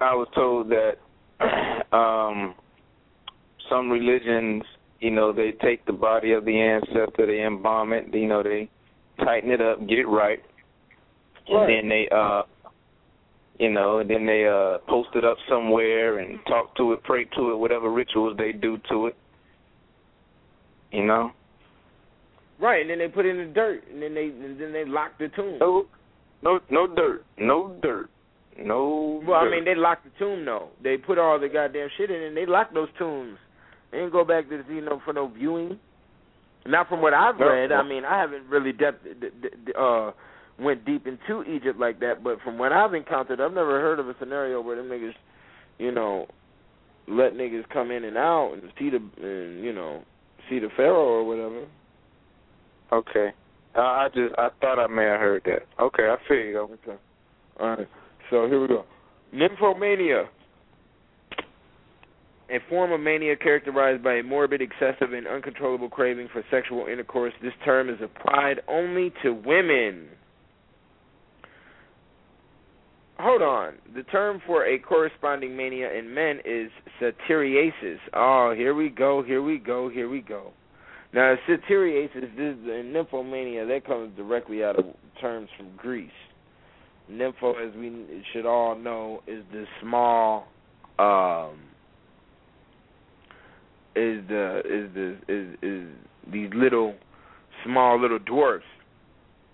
I 0.00 0.14
was 0.14 0.28
told 0.34 0.70
that 0.70 0.94
um 1.96 2.54
some 3.70 3.90
religions, 3.90 4.62
you 5.00 5.10
know, 5.10 5.32
they 5.32 5.52
take 5.62 5.84
the 5.86 5.92
body 5.92 6.32
of 6.32 6.44
the 6.44 6.58
ancestor, 6.58 7.26
they 7.26 7.42
embalm 7.42 7.92
it, 7.92 8.12
you 8.12 8.26
know, 8.26 8.42
they 8.42 8.68
tighten 9.24 9.50
it 9.50 9.60
up, 9.60 9.78
get 9.88 9.98
it 9.98 10.08
right, 10.08 10.40
and 11.48 11.56
Right. 11.56 11.80
then 11.82 11.88
they 11.88 12.08
uh 12.10 12.42
you 13.62 13.70
know, 13.70 14.00
and 14.00 14.10
then 14.10 14.26
they 14.26 14.44
uh 14.44 14.78
post 14.88 15.10
it 15.14 15.24
up 15.24 15.36
somewhere 15.48 16.18
and 16.18 16.40
talk 16.48 16.74
to 16.76 16.94
it, 16.94 17.02
pray 17.04 17.26
to 17.36 17.52
it, 17.52 17.56
whatever 17.56 17.92
rituals 17.92 18.36
they 18.36 18.50
do 18.50 18.76
to 18.90 19.06
it. 19.06 19.16
You 20.90 21.06
know? 21.06 21.30
Right, 22.60 22.80
and 22.80 22.90
then 22.90 22.98
they 22.98 23.06
put 23.06 23.24
it 23.24 23.36
in 23.36 23.46
the 23.46 23.54
dirt, 23.54 23.84
and 23.88 24.02
then 24.02 24.14
they 24.14 24.24
and 24.24 24.60
then 24.60 24.72
they 24.72 24.84
lock 24.84 25.12
the 25.16 25.28
tomb. 25.28 25.58
No 25.60 25.86
no 26.42 26.58
no 26.70 26.88
dirt. 26.92 27.24
No 27.38 27.76
dirt. 27.80 28.10
No 28.58 29.22
Well, 29.24 29.38
I 29.38 29.48
mean, 29.48 29.64
they 29.64 29.76
locked 29.76 30.04
the 30.04 30.10
tomb 30.18 30.44
though. 30.44 30.70
They 30.82 30.96
put 30.96 31.18
all 31.18 31.38
the 31.38 31.48
goddamn 31.48 31.88
shit 31.96 32.10
in, 32.10 32.20
and 32.20 32.36
they 32.36 32.46
locked 32.46 32.74
those 32.74 32.88
tombs. 32.98 33.38
They 33.92 33.98
didn't 33.98 34.12
go 34.12 34.24
back 34.24 34.48
to 34.48 34.60
you 34.68 34.80
know 34.80 35.00
for 35.04 35.12
no 35.12 35.28
viewing. 35.28 35.78
Not 36.66 36.88
from 36.88 37.00
what 37.00 37.14
I've 37.14 37.38
read. 37.38 37.70
I 37.70 37.82
mean, 37.88 38.04
I 38.04 38.18
haven't 38.20 38.48
really 38.48 38.72
depth, 38.72 39.06
uh 39.78 40.10
went 40.62 40.84
deep 40.84 41.06
into 41.06 41.42
Egypt 41.44 41.78
like 41.78 42.00
that. 42.00 42.22
But 42.22 42.40
from 42.42 42.58
what 42.58 42.72
I've 42.72 42.94
encountered, 42.94 43.40
I've 43.40 43.52
never 43.52 43.80
heard 43.80 43.98
of 43.98 44.08
a 44.08 44.14
scenario 44.18 44.60
where 44.60 44.76
them 44.76 44.86
niggas, 44.86 45.14
you 45.78 45.92
know, 45.92 46.26
let 47.08 47.34
niggas 47.34 47.68
come 47.72 47.90
in 47.90 48.04
and 48.04 48.16
out 48.16 48.52
and 48.52 48.62
see 48.78 48.90
the 48.90 48.96
and 48.96 49.64
you 49.64 49.72
know 49.72 50.02
see 50.48 50.58
the 50.58 50.68
pharaoh 50.76 51.20
or 51.20 51.24
whatever. 51.24 51.66
Okay. 52.92 53.32
Uh, 53.74 53.80
I 53.80 54.08
just 54.14 54.34
I 54.38 54.48
thought 54.60 54.78
I 54.78 54.86
may 54.86 55.04
have 55.04 55.20
heard 55.20 55.42
that. 55.46 55.82
Okay, 55.82 56.04
I 56.04 56.16
feel 56.28 56.36
you. 56.36 56.58
Okay. 56.58 57.00
All 57.58 57.68
right. 57.70 57.88
So 58.30 58.46
here 58.46 58.60
we 58.60 58.68
go. 58.68 58.84
Nymphomania. 59.34 60.26
A 62.50 62.58
form 62.68 62.92
of 62.92 63.00
mania 63.00 63.34
characterized 63.34 64.04
by 64.04 64.16
a 64.16 64.22
morbid, 64.22 64.60
excessive, 64.60 65.14
and 65.14 65.26
uncontrollable 65.26 65.88
craving 65.88 66.28
for 66.30 66.44
sexual 66.50 66.86
intercourse. 66.86 67.32
This 67.42 67.54
term 67.64 67.88
is 67.88 67.96
applied 68.02 68.60
only 68.68 69.10
to 69.22 69.32
women. 69.32 70.08
Hold 73.22 73.40
on. 73.40 73.74
The 73.94 74.02
term 74.02 74.42
for 74.48 74.66
a 74.66 74.80
corresponding 74.80 75.56
mania 75.56 75.92
in 75.96 76.12
men 76.12 76.40
is 76.44 76.72
satyriasis. 77.00 77.98
Oh, 78.12 78.52
here 78.56 78.74
we 78.74 78.88
go, 78.88 79.22
here 79.22 79.40
we 79.40 79.58
go, 79.58 79.88
here 79.88 80.08
we 80.08 80.22
go. 80.22 80.50
Now, 81.14 81.36
satyriasis 81.48 82.24
is 82.24 82.56
the 82.64 82.82
nymphomania 82.84 83.68
that 83.68 83.86
comes 83.86 84.16
directly 84.16 84.64
out 84.64 84.76
of 84.76 84.86
terms 85.20 85.48
from 85.56 85.68
Greece. 85.76 86.10
Nympho, 87.08 87.64
as 87.64 87.72
we 87.76 88.24
should 88.32 88.44
all 88.44 88.76
know, 88.76 89.22
is 89.28 89.44
the 89.52 89.66
small, 89.80 90.48
um, 90.98 91.60
is 93.94 94.26
the 94.26 94.62
is 94.64 94.94
the 94.94 95.16
is 95.28 95.58
is 95.62 95.88
these 96.32 96.50
little, 96.56 96.96
small 97.64 98.00
little 98.00 98.18
dwarfs 98.18 98.64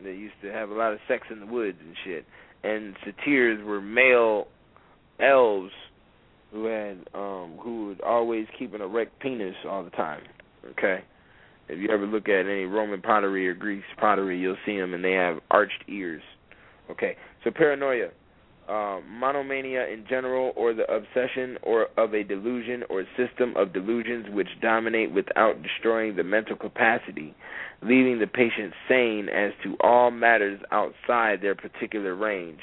that 0.02 0.12
used 0.12 0.36
to 0.42 0.50
have 0.50 0.70
a 0.70 0.74
lot 0.74 0.94
of 0.94 1.00
sex 1.06 1.26
in 1.30 1.40
the 1.40 1.46
woods 1.46 1.76
and 1.84 1.94
shit. 2.04 2.24
And 2.64 2.96
satyrs 3.04 3.64
were 3.64 3.80
male 3.80 4.48
elves 5.20 5.72
who 6.52 6.64
had 6.66 6.98
um 7.14 7.58
who 7.60 7.86
would 7.86 8.00
always 8.00 8.46
keep 8.58 8.74
an 8.74 8.80
erect 8.80 9.18
penis 9.20 9.54
all 9.68 9.84
the 9.84 9.90
time. 9.90 10.22
Okay. 10.70 11.04
If 11.68 11.78
you 11.78 11.90
ever 11.90 12.06
look 12.06 12.28
at 12.28 12.46
any 12.46 12.64
Roman 12.64 13.02
pottery 13.02 13.46
or 13.46 13.54
Greek 13.54 13.82
pottery, 13.98 14.38
you'll 14.38 14.56
see 14.64 14.78
them, 14.78 14.94
and 14.94 15.04
they 15.04 15.12
have 15.12 15.38
arched 15.50 15.84
ears. 15.86 16.22
Okay, 16.90 17.16
so 17.44 17.50
paranoia, 17.50 18.08
um, 18.68 19.04
monomania 19.08 19.86
in 19.86 20.04
general, 20.08 20.52
or 20.56 20.74
the 20.74 20.90
obsession 20.92 21.56
or 21.62 21.88
of 21.96 22.14
a 22.14 22.22
delusion 22.22 22.82
or 22.90 23.04
system 23.16 23.54
of 23.56 23.72
delusions 23.72 24.26
which 24.30 24.48
dominate 24.60 25.12
without 25.12 25.62
destroying 25.62 26.16
the 26.16 26.24
mental 26.24 26.56
capacity, 26.56 27.34
leaving 27.82 28.18
the 28.18 28.26
patient 28.26 28.72
sane 28.88 29.28
as 29.28 29.52
to 29.62 29.76
all 29.80 30.10
matters 30.10 30.60
outside 30.70 31.40
their 31.40 31.54
particular 31.54 32.14
range, 32.14 32.60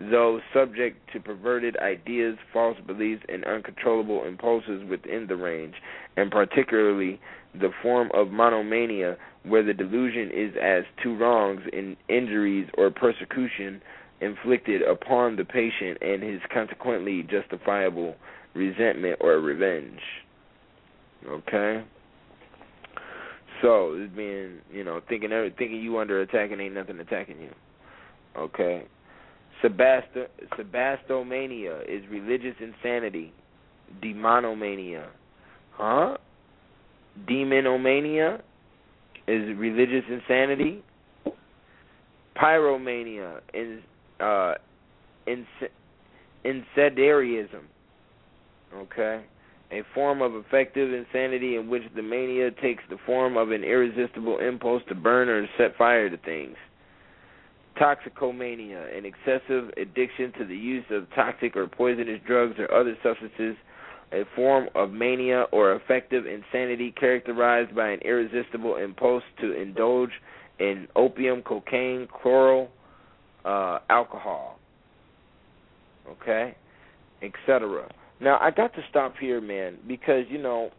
though 0.00 0.40
subject 0.52 0.98
to 1.12 1.20
perverted 1.20 1.76
ideas, 1.76 2.36
false 2.52 2.76
beliefs, 2.86 3.22
and 3.28 3.44
uncontrollable 3.44 4.24
impulses 4.24 4.82
within 4.88 5.26
the 5.28 5.36
range, 5.36 5.74
and 6.16 6.30
particularly 6.30 7.20
the 7.54 7.70
form 7.82 8.10
of 8.12 8.30
monomania 8.30 9.16
where 9.44 9.62
the 9.62 9.74
delusion 9.74 10.30
is 10.34 10.54
as 10.60 10.84
two 11.02 11.16
wrongs 11.16 11.60
in 11.72 11.96
injuries 12.08 12.68
or 12.76 12.90
persecution 12.90 13.80
inflicted 14.24 14.82
upon 14.82 15.36
the 15.36 15.44
patient 15.44 15.98
and 16.00 16.22
his 16.22 16.40
consequently 16.52 17.22
justifiable 17.30 18.16
resentment 18.54 19.18
or 19.20 19.38
revenge. 19.40 20.00
Okay? 21.28 21.84
So, 23.62 23.94
it's 23.96 24.14
being, 24.14 24.58
you 24.72 24.84
know, 24.84 25.00
thinking 25.08 25.32
every, 25.32 25.50
thinking 25.56 25.80
you 25.80 25.98
under 25.98 26.20
attack 26.20 26.50
and 26.50 26.60
ain't 26.60 26.74
nothing 26.74 26.98
attacking 27.00 27.40
you. 27.40 27.50
Okay? 28.36 28.84
Sebasto, 29.62 30.26
Sebastomania 30.58 31.82
is 31.88 32.02
religious 32.10 32.54
insanity. 32.60 33.32
Demonomania. 34.02 35.06
Huh? 35.72 36.16
Demonomania 37.28 38.40
is 39.26 39.56
religious 39.56 40.04
insanity. 40.10 40.82
Pyromania 42.36 43.40
is 43.54 43.80
uh, 44.20 44.54
incendiarism. 46.44 47.62
Okay? 48.74 49.24
A 49.72 49.82
form 49.94 50.22
of 50.22 50.34
effective 50.34 50.92
insanity 50.92 51.56
in 51.56 51.68
which 51.68 51.82
the 51.96 52.02
mania 52.02 52.50
takes 52.50 52.82
the 52.90 52.98
form 53.06 53.36
of 53.36 53.50
an 53.50 53.64
irresistible 53.64 54.38
impulse 54.38 54.82
to 54.88 54.94
burn 54.94 55.28
or 55.28 55.46
set 55.58 55.76
fire 55.76 56.08
to 56.10 56.16
things. 56.18 56.56
Toxicomania, 57.80 58.96
an 58.96 59.04
excessive 59.04 59.70
addiction 59.76 60.32
to 60.38 60.44
the 60.44 60.56
use 60.56 60.84
of 60.90 61.08
toxic 61.14 61.56
or 61.56 61.66
poisonous 61.66 62.20
drugs 62.24 62.54
or 62.58 62.72
other 62.72 62.96
substances 63.02 63.56
a 64.14 64.24
form 64.36 64.68
of 64.74 64.90
mania 64.90 65.44
or 65.52 65.72
affective 65.72 66.24
insanity 66.26 66.92
characterized 66.92 67.74
by 67.74 67.88
an 67.88 68.00
irresistible 68.00 68.76
impulse 68.76 69.24
to 69.40 69.52
indulge 69.60 70.10
in 70.60 70.86
opium, 70.94 71.42
cocaine, 71.42 72.06
chloral, 72.22 72.70
uh, 73.44 73.78
alcohol, 73.90 74.58
okay, 76.08 76.54
etc. 77.22 77.88
Now 78.20 78.38
I 78.40 78.50
got 78.50 78.74
to 78.74 78.80
stop 78.90 79.14
here, 79.18 79.40
man, 79.40 79.76
because 79.86 80.24
you 80.28 80.38
know 80.38 80.70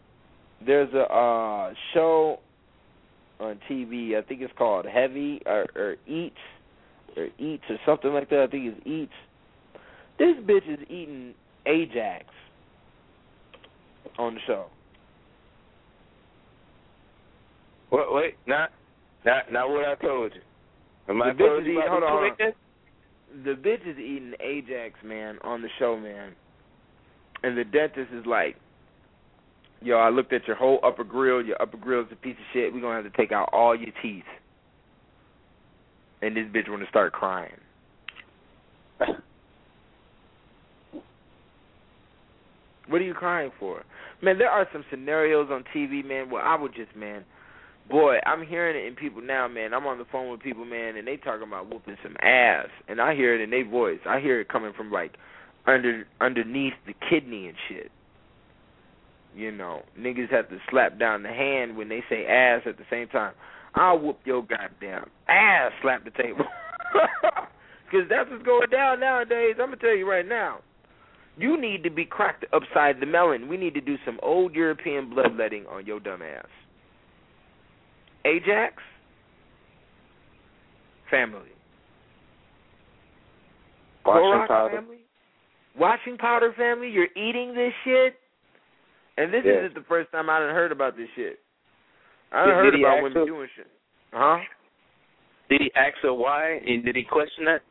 there's 0.65 0.93
a 0.93 1.03
uh, 1.03 1.73
show 1.93 2.39
on 3.39 3.59
TV. 3.69 4.17
I 4.17 4.21
think 4.27 4.41
it's 4.41 4.53
called 4.57 4.85
Heavy 4.85 5.41
or, 5.45 5.65
or 5.75 5.95
Eats 6.07 6.35
or 7.17 7.27
Eats 7.37 7.63
or 7.69 7.77
something 7.85 8.13
like 8.13 8.29
that. 8.29 8.43
I 8.43 8.47
think 8.47 8.75
it's 8.75 8.87
Eats. 8.87 9.11
This 10.17 10.35
bitch 10.45 10.71
is 10.71 10.79
eating 10.89 11.33
Ajax 11.65 12.25
on 14.17 14.35
the 14.35 14.39
show. 14.47 14.65
Wait, 17.91 18.05
wait, 18.09 18.35
not 18.47 18.71
not 19.25 19.51
not 19.51 19.69
what 19.69 19.85
I 19.85 19.95
told 19.95 20.33
you. 20.33 20.41
Am 21.07 21.21
I 21.21 21.33
The 21.33 21.43
bitch 21.43 21.61
is 21.61 21.67
eating- 21.67 21.81
hold 21.87 22.03
on. 22.03 22.53
The 23.43 23.55
bitch 23.55 23.85
is 23.85 23.97
eating 23.99 24.33
Ajax, 24.39 25.01
man, 25.03 25.39
on 25.41 25.61
the 25.61 25.69
show, 25.77 25.97
man. 25.97 26.35
And 27.43 27.57
the 27.57 27.63
dentist 27.65 28.11
is 28.13 28.25
like, 28.25 28.55
Yo, 29.81 29.97
I 29.97 30.09
looked 30.09 30.33
at 30.33 30.47
your 30.47 30.55
whole 30.55 30.79
upper 30.83 31.03
grill. 31.03 31.45
Your 31.45 31.61
upper 31.61 31.77
grill 31.77 32.01
is 32.01 32.11
a 32.11 32.15
piece 32.15 32.37
of 32.39 32.45
shit. 32.53 32.73
We're 32.73 32.81
gonna 32.81 33.03
have 33.03 33.11
to 33.11 33.15
take 33.17 33.31
out 33.31 33.49
all 33.53 33.75
your 33.75 33.91
teeth. 34.01 34.23
And 36.21 36.35
this 36.35 36.47
bitch 36.47 36.69
wanna 36.69 36.87
start 36.89 37.13
crying. 37.13 37.59
What 42.87 43.01
are 43.01 43.03
you 43.03 43.13
crying 43.13 43.51
for? 43.59 43.83
Man, 44.21 44.37
there 44.37 44.49
are 44.49 44.67
some 44.71 44.85
scenarios 44.89 45.49
on 45.51 45.63
TV, 45.73 46.03
man, 46.03 46.29
where 46.29 46.43
I 46.43 46.55
would 46.55 46.73
just, 46.73 46.95
man, 46.95 47.25
boy, 47.89 48.17
I'm 48.25 48.45
hearing 48.45 48.75
it 48.75 48.87
in 48.87 48.95
people 48.95 49.21
now, 49.21 49.47
man. 49.47 49.73
I'm 49.73 49.85
on 49.87 49.97
the 49.97 50.05
phone 50.11 50.31
with 50.31 50.41
people, 50.41 50.65
man, 50.65 50.95
and 50.97 51.07
they 51.07 51.17
talking 51.17 51.47
about 51.47 51.69
whooping 51.71 51.97
some 52.03 52.15
ass, 52.21 52.67
and 52.87 53.01
I 53.01 53.15
hear 53.15 53.35
it 53.35 53.41
in 53.41 53.49
their 53.49 53.67
voice. 53.67 53.99
I 54.07 54.19
hear 54.19 54.39
it 54.39 54.49
coming 54.49 54.73
from 54.75 54.91
like 54.91 55.13
under 55.67 56.05
underneath 56.21 56.73
the 56.85 56.93
kidney 57.09 57.47
and 57.47 57.57
shit. 57.69 57.91
You 59.35 59.51
know, 59.51 59.81
niggas 59.99 60.31
have 60.31 60.49
to 60.49 60.57
slap 60.69 60.97
down 60.97 61.23
the 61.23 61.29
hand 61.29 61.75
when 61.75 61.89
they 61.89 62.03
say 62.09 62.25
ass 62.25 62.61
at 62.65 62.77
the 62.77 62.85
same 62.89 63.07
time. 63.09 63.33
I'll 63.73 63.99
whoop 63.99 64.19
your 64.23 64.41
goddamn 64.41 65.09
ass, 65.27 65.71
slap 65.81 66.05
the 66.05 66.11
table. 66.11 66.45
Because 67.85 68.09
that's 68.09 68.29
what's 68.29 68.43
going 68.43 68.69
down 68.69 68.99
nowadays. 68.99 69.55
I'm 69.59 69.67
going 69.67 69.79
to 69.79 69.85
tell 69.85 69.95
you 69.95 70.09
right 70.09 70.27
now. 70.27 70.59
You 71.37 71.59
need 71.59 71.83
to 71.83 71.89
be 71.89 72.05
cracked 72.05 72.45
upside 72.53 72.99
the 72.99 73.05
melon. 73.05 73.47
We 73.47 73.57
need 73.57 73.73
to 73.75 73.81
do 73.81 73.95
some 74.05 74.19
old 74.23 74.55
European 74.55 75.09
bloodletting 75.09 75.65
on 75.67 75.85
your 75.85 75.99
dumb 75.99 76.21
ass. 76.21 76.47
Ajax, 78.25 78.73
family. 81.09 81.49
Washing 84.05 84.47
powder. 84.47 84.75
family. 84.75 84.97
Washing 85.77 86.17
powder 86.17 86.53
family. 86.57 86.89
You're 86.89 87.09
eating 87.15 87.53
this 87.53 87.73
shit, 87.83 88.15
and 89.17 89.33
this 89.33 89.43
Yes. 89.45 89.57
isn't 89.59 89.73
the 89.75 89.83
first 89.87 90.11
time 90.11 90.29
I 90.29 90.39
done 90.39 90.53
heard 90.53 90.71
about 90.71 90.95
this 90.95 91.09
shit. 91.15 91.39
I 92.31 92.45
Did- 92.45 92.51
done 92.51 92.55
heard 92.65 92.71
did 92.71 92.79
about 92.81 92.95
women 93.03 93.13
her- 93.13 93.25
doing 93.25 93.49
shit. 93.55 93.67
Huh? 94.13 94.39
Did 95.49 95.61
he 95.61 95.71
ask 95.75 95.97
her 95.99 96.13
why? 96.13 96.61
And 96.65 96.83
did 96.83 96.95
he 96.95 97.03
question 97.03 97.45
that? 97.45 97.61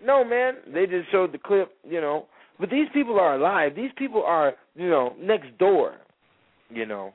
No, 0.00 0.24
man. 0.24 0.56
They 0.66 0.86
just 0.86 1.10
showed 1.10 1.32
the 1.32 1.38
clip, 1.38 1.76
you 1.84 2.00
know. 2.00 2.26
But 2.58 2.70
these 2.70 2.88
people 2.90 3.18
are 3.20 3.34
alive. 3.34 3.74
These 3.74 3.92
people 3.94 4.24
are, 4.24 4.56
you 4.74 4.88
know, 4.88 5.14
next 5.18 5.56
door. 5.58 5.96
You 6.70 6.86
know. 6.86 7.14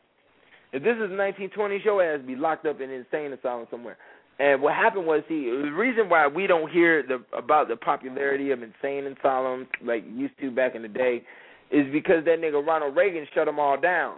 If 0.75 0.83
this 0.83 0.95
is 0.95 1.07
1920, 1.07 1.79
your 1.85 2.03
ass 2.03 2.19
be 2.27 2.35
locked 2.35 2.65
up 2.65 2.81
in 2.81 2.89
an 2.89 3.05
insane 3.05 3.31
asylum 3.31 3.65
somewhere. 3.71 3.95
And 4.39 4.61
what 4.61 4.73
happened 4.73 5.07
was, 5.07 5.23
see, 5.29 5.45
the 5.45 5.71
reason 5.71 6.09
why 6.09 6.27
we 6.27 6.47
don't 6.47 6.69
hear 6.69 7.01
the 7.01 7.23
about 7.33 7.69
the 7.69 7.77
popularity 7.77 8.51
of 8.51 8.59
insane 8.61 9.07
asylums 9.07 9.67
like 9.81 10.03
used 10.13 10.37
to 10.41 10.51
back 10.51 10.75
in 10.75 10.81
the 10.81 10.89
day 10.89 11.23
is 11.71 11.85
because 11.93 12.25
that 12.25 12.41
nigga 12.41 12.61
Ronald 12.65 12.93
Reagan 12.93 13.25
shut 13.33 13.45
them 13.45 13.57
all 13.57 13.79
down. 13.79 14.17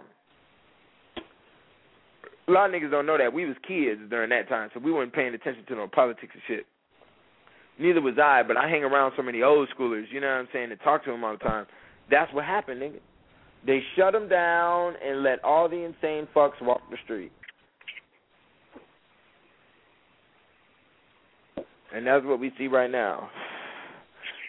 A 2.48 2.50
lot 2.50 2.74
of 2.74 2.74
niggas 2.74 2.90
don't 2.90 3.06
know 3.06 3.18
that. 3.18 3.32
We 3.32 3.44
was 3.44 3.54
kids 3.62 4.00
during 4.10 4.30
that 4.30 4.48
time, 4.48 4.70
so 4.74 4.80
we 4.80 4.90
weren't 4.90 5.12
paying 5.12 5.34
attention 5.34 5.64
to 5.66 5.76
no 5.76 5.86
politics 5.86 6.32
and 6.34 6.42
shit. 6.48 6.66
Neither 7.78 8.00
was 8.00 8.18
I, 8.20 8.42
but 8.42 8.56
I 8.56 8.68
hang 8.68 8.82
around 8.82 9.12
so 9.16 9.22
many 9.22 9.44
old 9.44 9.68
schoolers, 9.78 10.06
you 10.10 10.20
know 10.20 10.26
what 10.26 10.40
I'm 10.40 10.48
saying, 10.52 10.72
and 10.72 10.80
talk 10.80 11.04
to 11.04 11.12
them 11.12 11.22
all 11.22 11.34
the 11.34 11.44
time. 11.44 11.66
That's 12.10 12.34
what 12.34 12.44
happened, 12.44 12.82
nigga. 12.82 12.98
They 13.66 13.82
shut 13.96 14.12
them 14.12 14.28
down 14.28 14.94
and 15.04 15.22
let 15.22 15.42
all 15.44 15.68
the 15.68 15.84
insane 15.84 16.28
fucks 16.34 16.60
walk 16.62 16.80
the 16.90 16.96
street. 17.04 17.32
And 21.94 22.06
that's 22.06 22.24
what 22.24 22.38
we 22.38 22.52
see 22.58 22.66
right 22.66 22.90
now. 22.90 23.30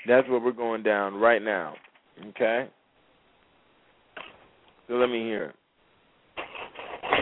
That's 0.07 0.27
what 0.30 0.44
we're 0.44 0.52
going 0.52 0.84
down 0.84 1.15
right 1.15 1.41
now. 1.41 1.76
Okay? 2.30 2.68
So 4.88 4.95
let 4.95 5.10
me 5.10 5.23
hear. 5.23 5.53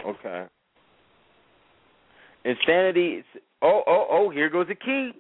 Okay. 0.06 0.46
Insanity. 2.46 3.24
Oh, 3.62 3.82
oh, 3.88 4.08
oh, 4.10 4.30
here 4.30 4.50
goes 4.50 4.68
the 4.68 4.76
key. 4.76 5.12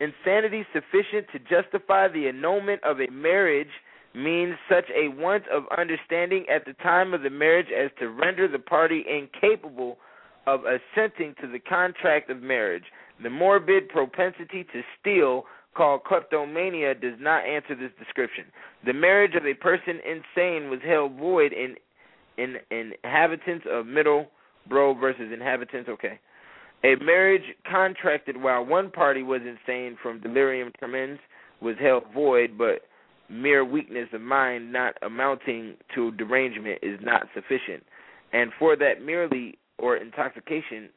Insanity 0.00 0.66
sufficient 0.72 1.26
to 1.32 1.38
justify 1.38 2.08
the 2.08 2.28
annulment 2.28 2.82
of 2.82 2.98
a 3.00 3.10
marriage 3.10 3.68
means 4.14 4.54
such 4.68 4.84
a 4.94 5.08
want 5.08 5.44
of 5.48 5.64
understanding 5.76 6.44
at 6.48 6.64
the 6.64 6.74
time 6.74 7.14
of 7.14 7.22
the 7.22 7.30
marriage 7.30 7.66
as 7.76 7.90
to 7.98 8.08
render 8.08 8.46
the 8.48 8.58
party 8.58 9.04
incapable 9.08 9.98
of 10.46 10.60
assenting 10.60 11.34
to 11.40 11.48
the 11.48 11.58
contract 11.58 12.30
of 12.30 12.42
marriage. 12.42 12.84
The 13.22 13.30
morbid 13.30 13.88
propensity 13.88 14.64
to 14.72 14.82
steal, 15.00 15.44
called 15.74 16.04
kleptomania, 16.04 16.94
does 16.94 17.14
not 17.18 17.44
answer 17.44 17.74
this 17.74 17.90
description. 17.98 18.44
The 18.86 18.92
marriage 18.92 19.34
of 19.34 19.46
a 19.46 19.54
person 19.54 20.00
insane 20.04 20.70
was 20.70 20.80
held 20.84 21.16
void 21.16 21.52
in 21.52 21.76
in 22.36 22.56
inhabitants 22.70 23.64
of 23.70 23.86
Middleborough 23.86 25.00
versus 25.00 25.30
inhabitants. 25.32 25.88
Okay. 25.88 26.18
A 26.82 26.96
marriage 27.02 27.54
contracted 27.70 28.36
while 28.36 28.64
one 28.64 28.90
party 28.90 29.22
was 29.22 29.40
insane 29.40 29.96
from 30.02 30.20
delirium 30.20 30.70
tremens 30.78 31.18
was 31.62 31.76
held 31.80 32.04
void, 32.12 32.58
but 32.58 32.82
mere 33.28 33.64
weakness 33.64 34.08
of 34.12 34.20
mind 34.20 34.72
not 34.72 34.94
amounting 35.02 35.74
to 35.94 36.10
derangement 36.12 36.78
is 36.82 36.98
not 37.02 37.26
sufficient. 37.34 37.82
And 38.32 38.50
for 38.58 38.76
that 38.76 39.02
merely 39.02 39.58
or 39.78 39.96
intoxication, 39.96 40.88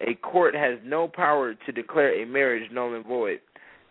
a 0.00 0.14
court 0.14 0.54
has 0.54 0.78
no 0.84 1.08
power 1.08 1.54
to 1.54 1.72
declare 1.72 2.22
a 2.22 2.26
marriage 2.26 2.70
null 2.72 2.94
and 2.94 3.04
void. 3.04 3.40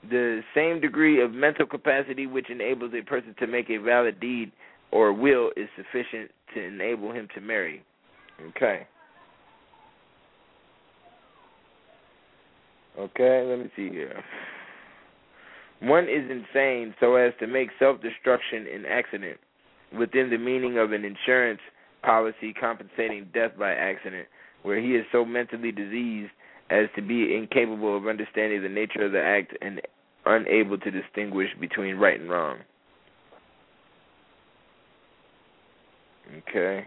The 0.09 0.41
same 0.53 0.81
degree 0.81 1.21
of 1.21 1.31
mental 1.31 1.65
capacity 1.65 2.27
which 2.27 2.49
enables 2.49 2.93
a 2.93 3.03
person 3.03 3.35
to 3.39 3.47
make 3.47 3.69
a 3.69 3.77
valid 3.77 4.19
deed 4.19 4.51
or 4.91 5.13
will 5.13 5.51
is 5.55 5.69
sufficient 5.75 6.29
to 6.53 6.61
enable 6.61 7.11
him 7.11 7.27
to 7.35 7.41
marry. 7.41 7.83
Okay. 8.49 8.85
Okay, 12.99 13.43
let 13.47 13.59
me 13.59 13.71
see 13.75 13.89
here. 13.89 14.23
One 15.83 16.05
is 16.05 16.29
insane 16.31 16.95
so 17.01 17.15
as 17.15 17.33
to 17.39 17.47
make 17.47 17.69
self 17.77 18.01
destruction 18.01 18.67
an 18.73 18.85
accident 18.85 19.37
within 19.97 20.29
the 20.29 20.37
meaning 20.37 20.77
of 20.77 20.93
an 20.93 21.03
insurance 21.03 21.59
policy 22.03 22.53
compensating 22.53 23.27
death 23.33 23.51
by 23.59 23.73
accident, 23.73 24.27
where 24.63 24.79
he 24.79 24.95
is 24.95 25.05
so 25.11 25.25
mentally 25.25 25.73
diseased 25.73 26.31
as 26.69 26.87
to 26.95 27.01
be 27.01 27.35
incapable 27.35 27.97
of 27.97 28.07
understanding 28.07 28.63
the 28.63 28.69
nature 28.69 29.05
of 29.05 29.11
the 29.11 29.21
act 29.21 29.57
and 29.61 29.81
unable 30.25 30.77
to 30.77 30.89
distinguish 30.89 31.49
between 31.59 31.97
right 31.97 32.19
and 32.19 32.29
wrong. 32.29 32.59
Okay. 36.49 36.85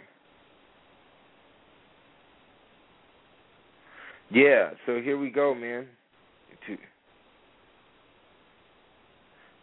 Yeah, 4.31 4.71
so 4.87 5.01
here 5.01 5.19
we 5.19 5.29
go, 5.29 5.55
man. 5.55 5.87
To- 6.67 6.79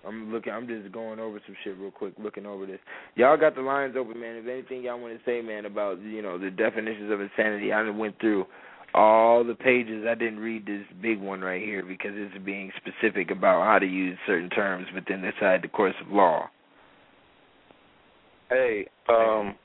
I'm 0.06 0.32
looking. 0.32 0.52
I'm 0.52 0.68
just 0.68 0.92
going 0.92 1.20
over 1.20 1.40
some 1.46 1.56
shit 1.64 1.78
real 1.78 1.92
quick, 1.92 2.14
looking 2.18 2.46
over 2.46 2.66
this. 2.66 2.80
Y'all 3.16 3.38
got 3.38 3.56
the 3.56 3.62
lines 3.62 3.96
open, 3.98 4.20
man. 4.20 4.36
If 4.36 4.48
anything 4.48 4.84
y'all 4.84 5.00
want 5.00 5.18
to 5.18 5.24
say, 5.26 5.42
man, 5.42 5.66
about 5.66 6.02
you 6.02 6.22
know 6.22 6.38
the 6.38 6.50
definitions 6.50 7.12
of 7.12 7.22
insanity, 7.22 7.72
I 7.72 7.90
went 7.90 8.20
through 8.20 8.46
all 8.94 9.44
the 9.44 9.56
pages. 9.56 10.06
I 10.08 10.16
didn't 10.16 10.40
read 10.40 10.66
this 10.66 10.84
big 11.02 11.20
one 11.20 11.42
right 11.42 11.62
here 11.62 11.84
because 11.84 12.12
it's 12.14 12.44
being 12.46 12.72
specific 12.78 13.32
about 13.32 13.66
how 13.66 13.80
to 13.80 13.88
use 13.88 14.18
certain 14.28 14.50
terms 14.50 14.88
within 14.94 15.24
inside 15.24 15.62
the 15.62 15.70
course 15.70 15.96
of 16.06 16.12
law. 16.12 16.50
Hey, 18.50 18.88
um, 19.10 19.56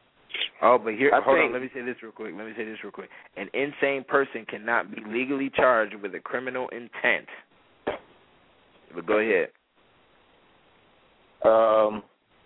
Oh, 0.62 0.78
but 0.78 0.94
here, 0.94 1.10
I 1.15 1.20
hold 1.20 1.39
on. 1.39 1.52
Let 1.52 1.62
me 1.62 1.70
say 1.73 1.82
this 1.82 1.97
real 2.02 2.12
quick. 2.12 2.35
Let 2.36 2.47
me 2.47 2.52
say 2.56 2.65
this 2.65 2.78
real 2.82 2.93
quick. 2.93 3.10
An 3.36 3.48
insane 3.55 4.05
person 4.06 4.44
cannot 4.48 4.90
be 4.90 5.02
legally 5.06 5.51
charged 5.55 5.94
with 5.94 6.15
a 6.15 6.20
criminal 6.20 6.69
intent. 6.69 7.27
But 8.94 9.06
go 9.06 9.19
ahead. 9.19 9.48
Um, 11.44 12.02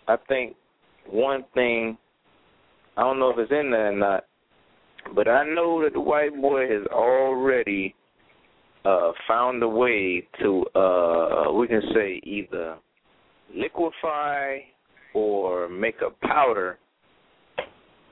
I 0.08 0.16
think 0.28 0.56
one 1.10 1.44
thing, 1.54 1.96
I 2.96 3.02
don't 3.02 3.18
know 3.18 3.30
if 3.30 3.38
it's 3.38 3.52
in 3.52 3.70
there 3.70 3.92
or 3.92 3.96
not, 3.96 4.24
but 5.14 5.28
I 5.28 5.44
know 5.44 5.82
that 5.82 5.94
the 5.94 6.00
white 6.00 6.40
boy 6.40 6.68
has 6.68 6.86
already 6.88 7.94
uh 8.84 9.12
found 9.28 9.62
a 9.62 9.68
way 9.68 10.26
to 10.40 10.64
uh 10.74 11.52
we 11.52 11.68
can 11.68 11.82
say 11.94 12.20
either 12.24 12.76
liquefy 13.54 14.58
or 15.14 15.68
make 15.68 15.94
a 16.00 16.26
powder 16.26 16.78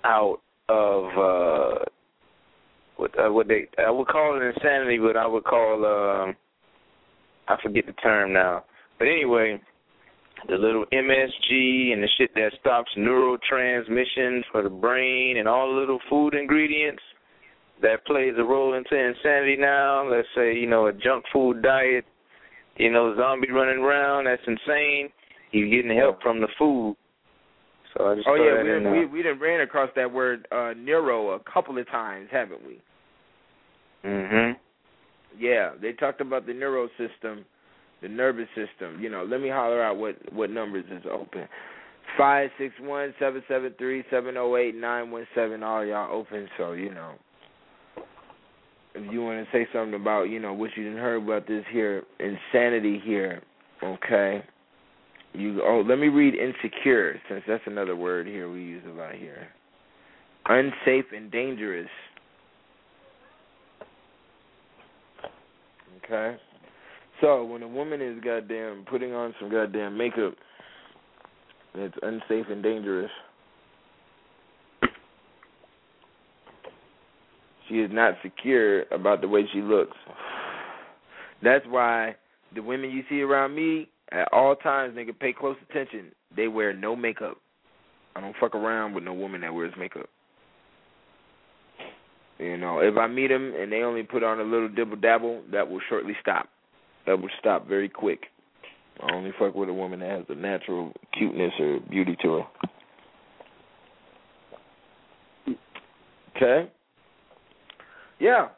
out 0.04 0.38
of 0.68 1.04
uh 1.06 1.84
what 2.96 3.18
uh, 3.18 3.32
what 3.32 3.48
they 3.48 3.66
I 3.78 3.90
would 3.90 4.06
call 4.06 4.36
it 4.36 4.54
insanity, 4.54 4.98
but 4.98 5.16
I 5.16 5.26
would 5.26 5.44
call 5.44 5.84
um 5.84 6.36
I 7.48 7.56
forget 7.62 7.86
the 7.86 7.92
term 7.94 8.32
now. 8.32 8.64
But 8.98 9.08
anyway, 9.08 9.60
the 10.48 10.54
little 10.56 10.84
MSG 10.92 11.92
and 11.92 12.02
the 12.02 12.08
shit 12.18 12.34
that 12.34 12.52
stops 12.60 12.90
neurotransmission 12.96 14.42
for 14.50 14.62
the 14.62 14.70
brain 14.70 15.36
and 15.38 15.46
all 15.48 15.72
the 15.72 15.78
little 15.80 16.00
food 16.08 16.34
ingredients. 16.34 17.02
that 17.82 18.04
plays 18.04 18.34
a 18.36 18.42
role 18.44 18.74
into 18.74 18.94
insanity 18.94 19.56
now. 19.58 20.06
Let's 20.10 20.28
say, 20.34 20.54
you 20.54 20.66
know, 20.66 20.88
a 20.88 20.92
junk 20.92 21.24
food 21.32 21.62
diet, 21.62 22.04
you 22.76 22.90
know, 22.92 23.14
zombie 23.16 23.50
running 23.50 23.82
around, 23.82 24.24
that's 24.26 24.42
insane. 24.46 25.08
He's 25.50 25.70
getting 25.70 25.96
help 25.96 26.20
from 26.22 26.40
the 26.42 26.48
food. 26.58 26.94
So 27.96 28.06
I 28.06 28.14
just 28.16 28.28
Oh 28.28 28.34
yeah, 28.34 28.56
that 28.58 28.64
we 28.64 28.70
in 28.76 28.82
done, 28.82 28.92
there. 28.92 29.00
we 29.00 29.06
we 29.06 29.22
done 29.22 29.40
ran 29.40 29.62
across 29.62 29.88
that 29.96 30.12
word 30.12 30.46
uh 30.52 30.74
neuro 30.76 31.30
a 31.30 31.40
couple 31.40 31.78
of 31.78 31.88
times, 31.88 32.28
haven't 32.30 32.60
we? 32.66 32.80
Mhm. 34.04 34.56
Yeah, 35.38 35.70
they 35.80 35.92
talked 35.92 36.20
about 36.20 36.46
the 36.46 36.52
neuro 36.54 36.88
system, 36.98 37.44
the 38.02 38.08
nervous 38.08 38.48
system. 38.48 39.00
You 39.00 39.10
know, 39.10 39.24
let 39.24 39.40
me 39.40 39.48
holler 39.48 39.82
out 39.82 39.96
what 39.96 40.16
what 40.32 40.50
numbers 40.50 40.84
is 40.90 41.02
open. 41.10 41.46
Five 42.18 42.50
six 42.58 42.74
one 42.80 43.14
seven 43.18 43.42
seven 43.48 43.74
three 43.78 44.04
seven 44.10 44.34
zero 44.34 44.56
eight 44.56 44.74
nine 44.74 45.10
one 45.10 45.26
seven. 45.34 45.62
All 45.62 45.84
y'all 45.84 46.12
open, 46.12 46.48
so 46.58 46.72
you 46.72 46.92
know. 46.92 47.14
If 48.94 49.12
you 49.12 49.22
want 49.22 49.46
to 49.46 49.52
say 49.52 49.68
something 49.72 49.94
about 49.94 50.24
you 50.24 50.40
know 50.40 50.52
what 50.52 50.70
you 50.76 50.82
didn't 50.82 50.98
heard 50.98 51.22
about 51.22 51.46
this 51.46 51.64
here 51.70 52.02
insanity 52.18 53.00
here, 53.04 53.42
okay. 53.82 54.42
You 55.32 55.62
oh 55.64 55.84
let 55.86 55.98
me 55.98 56.08
read 56.08 56.34
insecure 56.34 57.20
since 57.28 57.42
that's 57.46 57.62
another 57.66 57.94
word 57.94 58.26
here 58.26 58.50
we 58.50 58.60
use 58.60 58.82
a 58.88 58.92
lot 58.92 59.14
here. 59.14 59.48
Unsafe 60.46 61.04
and 61.14 61.30
dangerous. 61.30 61.88
Okay. 66.04 66.36
So 67.20 67.44
when 67.44 67.62
a 67.62 67.68
woman 67.68 68.00
is 68.00 68.22
goddamn 68.24 68.84
putting 68.88 69.12
on 69.12 69.34
some 69.38 69.50
goddamn 69.50 69.96
makeup, 69.96 70.34
it's 71.74 71.96
unsafe 72.02 72.46
and 72.50 72.62
dangerous. 72.62 73.10
She 77.68 77.76
is 77.76 77.90
not 77.92 78.14
secure 78.22 78.82
about 78.92 79.20
the 79.20 79.28
way 79.28 79.42
she 79.52 79.60
looks. 79.60 79.96
That's 81.42 81.64
why 81.68 82.16
the 82.54 82.62
women 82.62 82.90
you 82.90 83.02
see 83.08 83.20
around 83.20 83.54
me 83.54 83.88
at 84.12 84.28
all 84.32 84.56
times, 84.56 84.96
nigga, 84.96 85.16
pay 85.18 85.32
close 85.32 85.56
attention. 85.70 86.12
They 86.34 86.48
wear 86.48 86.72
no 86.72 86.96
makeup. 86.96 87.36
I 88.16 88.20
don't 88.20 88.34
fuck 88.40 88.54
around 88.54 88.94
with 88.94 89.04
no 89.04 89.14
woman 89.14 89.42
that 89.42 89.54
wears 89.54 89.72
makeup. 89.78 90.08
You 92.38 92.56
know, 92.56 92.80
if 92.80 92.96
I 92.96 93.06
meet 93.06 93.28
them 93.28 93.52
and 93.56 93.70
they 93.70 93.82
only 93.82 94.02
put 94.02 94.24
on 94.24 94.40
a 94.40 94.42
little 94.42 94.68
dibble 94.68 94.96
dabble, 94.96 95.42
that 95.52 95.68
will 95.68 95.80
shortly 95.88 96.14
stop. 96.20 96.48
That 97.06 97.20
would 97.20 97.30
stop 97.38 97.66
very 97.66 97.88
quick. 97.88 98.26
I 99.02 99.14
only 99.14 99.32
fuck 99.38 99.54
with 99.54 99.68
a 99.68 99.72
woman 99.72 100.00
that 100.00 100.10
has 100.10 100.24
a 100.28 100.34
natural 100.34 100.92
cuteness 101.16 101.52
or 101.58 101.80
beauty 101.88 102.16
to 102.22 102.42
her. 105.46 105.56
Okay. 106.36 106.70
Yeah. 108.18 108.48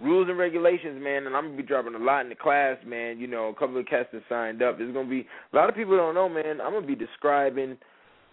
Rules 0.00 0.28
and 0.28 0.38
regulations, 0.38 1.02
man, 1.02 1.26
and 1.26 1.36
I'm 1.36 1.46
gonna 1.46 1.56
be 1.56 1.64
dropping 1.64 1.96
a 1.96 1.98
lot 1.98 2.20
in 2.20 2.28
the 2.28 2.36
class, 2.36 2.76
man. 2.86 3.18
You 3.18 3.26
know, 3.26 3.48
a 3.48 3.54
couple 3.54 3.78
of 3.78 3.86
cats 3.86 4.08
that 4.12 4.22
signed 4.28 4.62
up. 4.62 4.78
There's 4.78 4.94
gonna 4.94 5.08
be 5.08 5.26
a 5.52 5.56
lot 5.56 5.68
of 5.68 5.74
people 5.74 5.96
don't 5.96 6.14
know, 6.14 6.28
man. 6.28 6.60
I'm 6.60 6.72
gonna 6.72 6.86
be 6.86 6.94
describing 6.94 7.76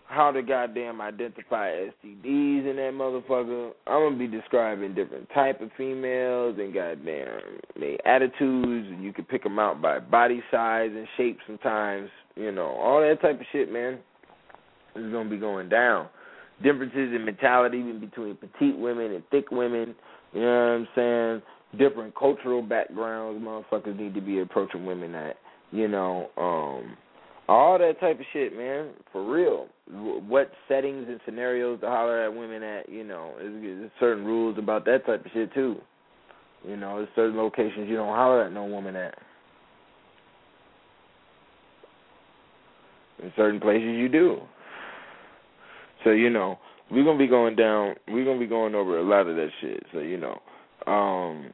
how 0.07 0.31
to 0.31 0.41
goddamn 0.41 1.01
identify 1.01 1.71
STDs 1.71 2.69
in 2.69 2.75
that 2.75 2.93
motherfucker. 2.93 3.71
I'm 3.87 4.03
gonna 4.03 4.17
be 4.17 4.27
describing 4.27 4.93
different 4.93 5.27
type 5.33 5.61
of 5.61 5.69
females 5.77 6.57
and 6.59 6.73
goddamn 6.73 7.59
their 7.79 8.07
attitudes, 8.07 8.87
and 8.91 9.03
you 9.03 9.11
can 9.11 9.25
pick 9.25 9.43
them 9.43 9.59
out 9.59 9.81
by 9.81 9.99
body 9.99 10.43
size 10.51 10.91
and 10.93 11.07
shape 11.17 11.39
sometimes. 11.47 12.09
You 12.35 12.51
know, 12.51 12.67
all 12.67 13.01
that 13.01 13.21
type 13.21 13.39
of 13.39 13.45
shit, 13.51 13.71
man. 13.71 13.99
Is 14.95 15.11
gonna 15.11 15.29
be 15.29 15.37
going 15.37 15.69
down. 15.69 16.07
Differences 16.63 17.13
in 17.13 17.25
mentality 17.25 17.79
even 17.79 17.99
between 17.99 18.35
petite 18.35 18.77
women 18.77 19.11
and 19.11 19.23
thick 19.29 19.51
women. 19.51 19.93
You 20.33 20.41
know 20.41 20.47
what 20.47 20.71
I'm 20.71 20.87
saying? 20.95 21.41
Different 21.77 22.15
cultural 22.15 22.61
backgrounds. 22.61 23.43
Motherfuckers 23.43 23.97
need 23.99 24.13
to 24.13 24.21
be 24.21 24.39
approaching 24.39 24.85
women 24.85 25.11
that 25.13 25.37
you 25.71 25.87
know. 25.87 26.29
um 26.37 26.95
all 27.47 27.77
that 27.77 27.99
type 27.99 28.19
of 28.19 28.25
shit, 28.33 28.55
man, 28.55 28.89
for 29.11 29.23
real. 29.23 29.67
What 29.87 30.51
settings 30.67 31.05
and 31.07 31.19
scenarios 31.25 31.79
to 31.81 31.87
holler 31.87 32.23
at 32.23 32.33
women 32.33 32.63
at, 32.63 32.89
you 32.89 33.03
know, 33.03 33.33
there's, 33.37 33.91
certain 33.99 34.25
rules 34.25 34.57
about 34.57 34.85
that 34.85 35.05
type 35.05 35.25
of 35.25 35.31
shit 35.31 35.53
too. 35.53 35.77
You 36.67 36.75
know, 36.75 36.97
there's 36.97 37.09
certain 37.15 37.37
locations 37.37 37.87
you 37.87 37.95
don't 37.95 38.15
holler 38.15 38.45
at 38.45 38.51
no 38.51 38.65
woman 38.65 38.95
at. 38.95 39.15
In 43.21 43.31
certain 43.35 43.59
places 43.59 43.95
you 43.95 44.09
do. 44.09 44.39
So 46.03 46.11
you 46.11 46.29
know, 46.29 46.57
we're 46.91 47.03
gonna 47.03 47.19
be 47.19 47.27
going 47.27 47.55
down. 47.55 47.95
We're 48.07 48.25
gonna 48.25 48.39
be 48.39 48.47
going 48.47 48.75
over 48.75 48.99
a 48.99 49.03
lot 49.03 49.27
of 49.27 49.35
that 49.35 49.49
shit. 49.61 49.83
So 49.93 49.99
you 49.99 50.17
know, 50.17 50.41
um, 50.91 51.51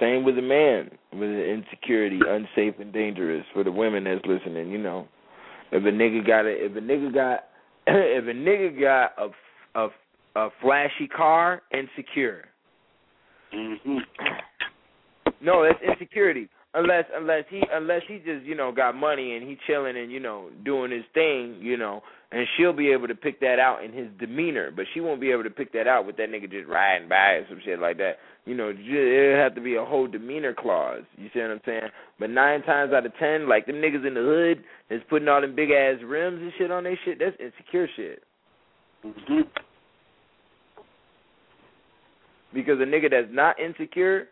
same 0.00 0.24
with 0.24 0.36
the 0.36 0.42
man 0.42 0.90
with 1.12 1.30
the 1.30 1.44
insecurity, 1.44 2.20
unsafe 2.26 2.74
and 2.78 2.92
dangerous 2.92 3.44
for 3.52 3.64
the 3.64 3.72
women 3.72 4.04
that's 4.04 4.24
listening. 4.26 4.70
You 4.70 4.78
know, 4.78 5.08
if 5.72 5.84
a 5.84 5.86
nigga 5.86 6.26
got 6.26 6.46
a, 6.46 6.50
if 6.50 6.76
a 6.76 6.80
nigga 6.80 7.12
got, 7.14 7.44
if 7.86 8.24
a 8.24 8.38
nigga 8.38 8.80
got 8.80 9.12
a 9.18 9.80
a 9.80 9.88
a 10.36 10.50
flashy 10.60 11.08
car, 11.08 11.62
insecure. 11.72 12.44
Mhm. 13.54 13.98
No, 15.40 15.64
that's 15.64 15.82
insecurity. 15.82 16.48
Unless 16.78 17.06
unless 17.12 17.42
he 17.50 17.60
unless 17.72 18.02
he 18.06 18.18
just 18.18 18.44
you 18.44 18.54
know 18.54 18.70
got 18.70 18.94
money 18.94 19.34
and 19.34 19.42
he 19.48 19.56
chilling 19.66 19.96
and 19.96 20.12
you 20.12 20.20
know 20.20 20.48
doing 20.64 20.92
his 20.92 21.02
thing, 21.12 21.58
you 21.60 21.76
know, 21.76 22.02
and 22.30 22.46
she'll 22.56 22.72
be 22.72 22.92
able 22.92 23.08
to 23.08 23.16
pick 23.16 23.40
that 23.40 23.58
out 23.58 23.82
in 23.82 23.92
his 23.92 24.06
demeanor, 24.20 24.70
but 24.70 24.84
she 24.94 25.00
won't 25.00 25.20
be 25.20 25.32
able 25.32 25.42
to 25.42 25.50
pick 25.50 25.72
that 25.72 25.88
out 25.88 26.06
with 26.06 26.16
that 26.18 26.28
nigga 26.30 26.48
just 26.48 26.68
riding 26.68 27.08
by 27.08 27.32
or 27.32 27.46
some 27.48 27.60
shit 27.64 27.80
like 27.80 27.96
that. 27.96 28.18
You 28.44 28.54
know, 28.54 28.70
it'll 28.70 29.42
have 29.42 29.56
to 29.56 29.60
be 29.60 29.74
a 29.74 29.84
whole 29.84 30.06
demeanor 30.06 30.54
clause. 30.56 31.02
You 31.16 31.28
see 31.34 31.40
what 31.40 31.50
I'm 31.50 31.60
saying? 31.66 31.90
But 32.20 32.30
nine 32.30 32.62
times 32.62 32.92
out 32.92 33.04
of 33.04 33.12
ten, 33.18 33.48
like 33.48 33.66
them 33.66 33.76
niggas 33.76 34.06
in 34.06 34.14
the 34.14 34.20
hood 34.20 34.62
that's 34.88 35.02
putting 35.10 35.26
all 35.26 35.40
them 35.40 35.56
big 35.56 35.72
ass 35.72 35.96
rims 36.06 36.40
and 36.40 36.52
shit 36.58 36.70
on 36.70 36.84
their 36.84 36.98
shit, 37.04 37.18
that's 37.18 37.36
insecure 37.40 37.88
shit. 37.96 38.22
Mhm. 39.04 39.48
Because 42.54 42.78
a 42.78 42.84
nigga 42.84 43.10
that's 43.10 43.32
not 43.32 43.58
insecure 43.58 44.28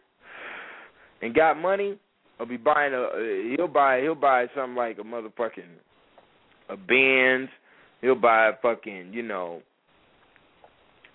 and 1.23 1.35
got 1.35 1.59
money 1.59 1.98
will 2.38 2.46
be 2.46 2.56
buying 2.56 2.92
a 2.92 3.54
he'll 3.56 3.68
buy 3.68 4.00
he'll 4.00 4.14
buy 4.14 4.46
something 4.54 4.76
like 4.76 4.98
a 4.98 5.02
motherfucking 5.02 5.64
a 6.68 6.76
Benz. 6.76 7.48
He'll 8.00 8.14
buy 8.14 8.48
a 8.48 8.52
fucking 8.60 9.12
you 9.12 9.22
know 9.22 9.62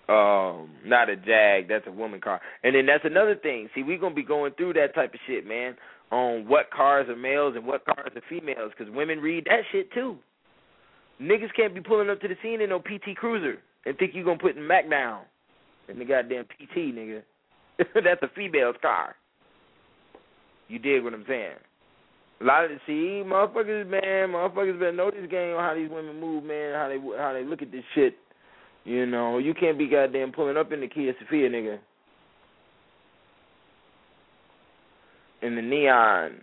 um 0.08 0.70
not 0.84 1.08
a 1.08 1.16
Jag, 1.16 1.68
that's 1.68 1.86
a 1.86 1.92
woman 1.92 2.20
car. 2.20 2.40
And 2.64 2.74
then 2.74 2.86
that's 2.86 3.04
another 3.04 3.36
thing. 3.36 3.68
See, 3.74 3.82
we 3.82 3.96
gonna 3.96 4.14
be 4.14 4.24
going 4.24 4.52
through 4.54 4.74
that 4.74 4.94
type 4.94 5.14
of 5.14 5.20
shit, 5.26 5.46
man, 5.46 5.76
on 6.10 6.48
what 6.48 6.70
cars 6.70 7.08
are 7.08 7.16
males 7.16 7.54
and 7.56 7.66
what 7.66 7.84
cars 7.84 8.12
are 8.14 8.22
females, 8.28 8.72
because 8.76 8.92
women 8.92 9.20
read 9.20 9.44
that 9.46 9.62
shit 9.70 9.92
too. 9.92 10.16
Niggas 11.20 11.54
can't 11.54 11.74
be 11.74 11.80
pulling 11.80 12.10
up 12.10 12.20
to 12.20 12.28
the 12.28 12.36
scene 12.42 12.60
in 12.60 12.70
no 12.70 12.80
PT 12.80 13.16
Cruiser 13.16 13.58
and 13.86 13.96
think 13.96 14.14
you 14.14 14.24
gonna 14.24 14.38
put 14.38 14.54
the 14.56 14.60
Mac 14.60 14.90
down 14.90 15.22
in 15.88 15.98
the 15.98 16.04
goddamn 16.04 16.44
PT, 16.44 16.76
nigga. 16.76 17.22
that's 17.78 18.22
a 18.22 18.28
female's 18.36 18.76
car. 18.82 19.14
You 20.68 20.78
dig 20.78 21.04
what 21.04 21.14
I'm 21.14 21.24
saying? 21.28 21.56
A 22.40 22.44
lot 22.44 22.64
of 22.64 22.70
the 22.70 22.78
see 22.86 23.28
motherfuckers, 23.28 23.88
man, 23.88 24.30
motherfuckers 24.30 24.78
better 24.78 24.92
know 24.92 25.10
this 25.10 25.30
game 25.30 25.54
on 25.54 25.62
how 25.62 25.74
these 25.74 25.90
women 25.90 26.18
move, 26.18 26.42
man, 26.42 26.74
how 26.74 26.88
they 26.88 26.98
how 27.18 27.32
they 27.32 27.44
look 27.44 27.62
at 27.62 27.70
this 27.70 27.84
shit. 27.94 28.16
You 28.84 29.06
know, 29.06 29.38
you 29.38 29.54
can't 29.54 29.78
be 29.78 29.86
goddamn 29.86 30.32
pulling 30.32 30.56
up 30.56 30.72
in 30.72 30.80
the 30.80 30.88
Kia 30.88 31.12
Sephia, 31.12 31.48
nigga. 31.48 31.78
In 35.40 35.54
the 35.54 35.62
neon. 35.62 36.40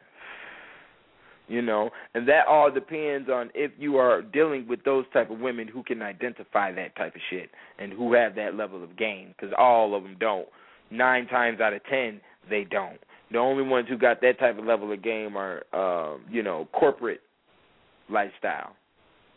You 1.49 1.63
know, 1.63 1.89
and 2.13 2.27
that 2.27 2.45
all 2.47 2.69
depends 2.71 3.27
on 3.27 3.49
if 3.55 3.71
you 3.79 3.97
are 3.97 4.21
dealing 4.21 4.67
with 4.67 4.83
those 4.83 5.05
type 5.11 5.31
of 5.31 5.39
women 5.39 5.67
who 5.67 5.81
can 5.81 6.03
identify 6.03 6.71
that 6.73 6.95
type 6.95 7.15
of 7.15 7.21
shit 7.31 7.49
and 7.79 7.91
who 7.91 8.13
have 8.13 8.35
that 8.35 8.53
level 8.53 8.83
of 8.83 8.95
game. 8.95 9.33
Because 9.35 9.53
all 9.57 9.95
of 9.95 10.03
them 10.03 10.15
don't. 10.19 10.47
Nine 10.91 11.25
times 11.25 11.59
out 11.59 11.73
of 11.73 11.83
ten, 11.85 12.21
they 12.51 12.65
don't. 12.69 12.99
The 13.31 13.37
only 13.37 13.63
ones 13.63 13.87
who 13.87 13.97
got 13.97 14.21
that 14.21 14.39
type 14.39 14.57
of 14.57 14.65
level 14.65 14.91
of 14.91 15.03
game 15.03 15.37
are, 15.37 15.63
um, 15.73 16.21
you 16.29 16.41
know, 16.41 16.67
corporate 16.73 17.21
lifestyle, 18.09 18.75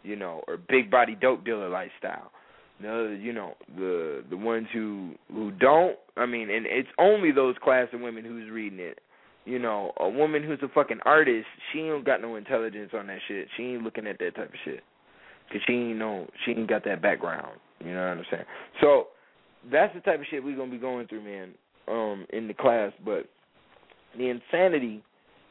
you 0.02 0.16
know, 0.16 0.43
or 0.48 0.56
big 0.56 0.90
body 0.90 1.16
dope 1.20 1.44
dealer 1.44 1.69
lifestyle. 1.69 2.32
The 2.81 3.19
you 3.20 3.32
know 3.32 3.55
the 3.77 4.24
the 4.28 4.36
ones 4.36 4.66
who 4.73 5.12
who 5.32 5.51
don't. 5.52 5.97
I 6.16 6.27
mean, 6.27 6.51
and 6.51 6.66
it's 6.66 6.89
only 6.98 7.31
those 7.31 7.55
class 7.62 7.89
of 7.93 8.01
women 8.01 8.24
who's 8.24 8.51
reading 8.51 8.81
it. 8.81 8.98
You 9.44 9.59
know, 9.59 9.93
a 9.98 10.09
woman 10.09 10.43
who's 10.43 10.60
a 10.62 10.69
fucking 10.69 11.01
artist, 11.05 11.47
she 11.73 11.81
ain't 11.81 12.05
got 12.05 12.23
no 12.23 12.36
intelligence 12.36 12.90
on 12.94 13.09
that 13.09 13.19
shit. 13.27 13.48
She 13.56 13.64
ain't 13.64 13.82
looking 13.82 14.06
at 14.06 14.19
that 14.20 14.36
type 14.36 14.48
of 14.48 14.59
shit 14.64 14.82
because 15.48 15.62
she 15.66 15.73
ain't 15.74 15.98
know 15.98 16.28
she 16.44 16.52
ain't 16.52 16.69
got 16.69 16.85
that 16.85 17.02
background. 17.02 17.59
You 17.81 17.93
know 17.93 18.09
what 18.09 18.19
I'm 18.19 18.24
saying? 18.31 18.44
So 18.81 19.09
that's 19.70 19.94
the 19.94 20.01
type 20.01 20.20
of 20.20 20.27
shit 20.31 20.43
we're 20.43 20.56
gonna 20.56 20.70
be 20.70 20.78
going 20.78 21.06
through, 21.06 21.23
man, 21.23 21.51
um, 21.89 22.27
in 22.31 22.48
the 22.48 22.55
class. 22.55 22.93
But 23.05 23.28
the 24.16 24.28
insanity, 24.28 25.02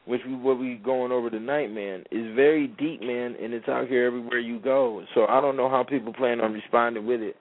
which 0.06 0.20
we 0.26 0.34
what 0.34 0.58
we 0.58 0.74
going 0.76 1.12
over 1.12 1.30
tonight, 1.30 1.72
man, 1.72 2.04
is 2.10 2.34
very 2.34 2.68
deep, 2.68 3.00
man, 3.00 3.36
and 3.40 3.52
it's 3.52 3.68
out 3.68 3.88
here 3.88 4.06
everywhere 4.06 4.38
you 4.38 4.58
go. 4.58 5.04
So 5.14 5.26
I 5.26 5.40
don't 5.40 5.56
know 5.56 5.68
how 5.68 5.84
people 5.84 6.12
plan 6.12 6.40
on 6.40 6.52
responding 6.52 7.06
with 7.06 7.20
it 7.20 7.36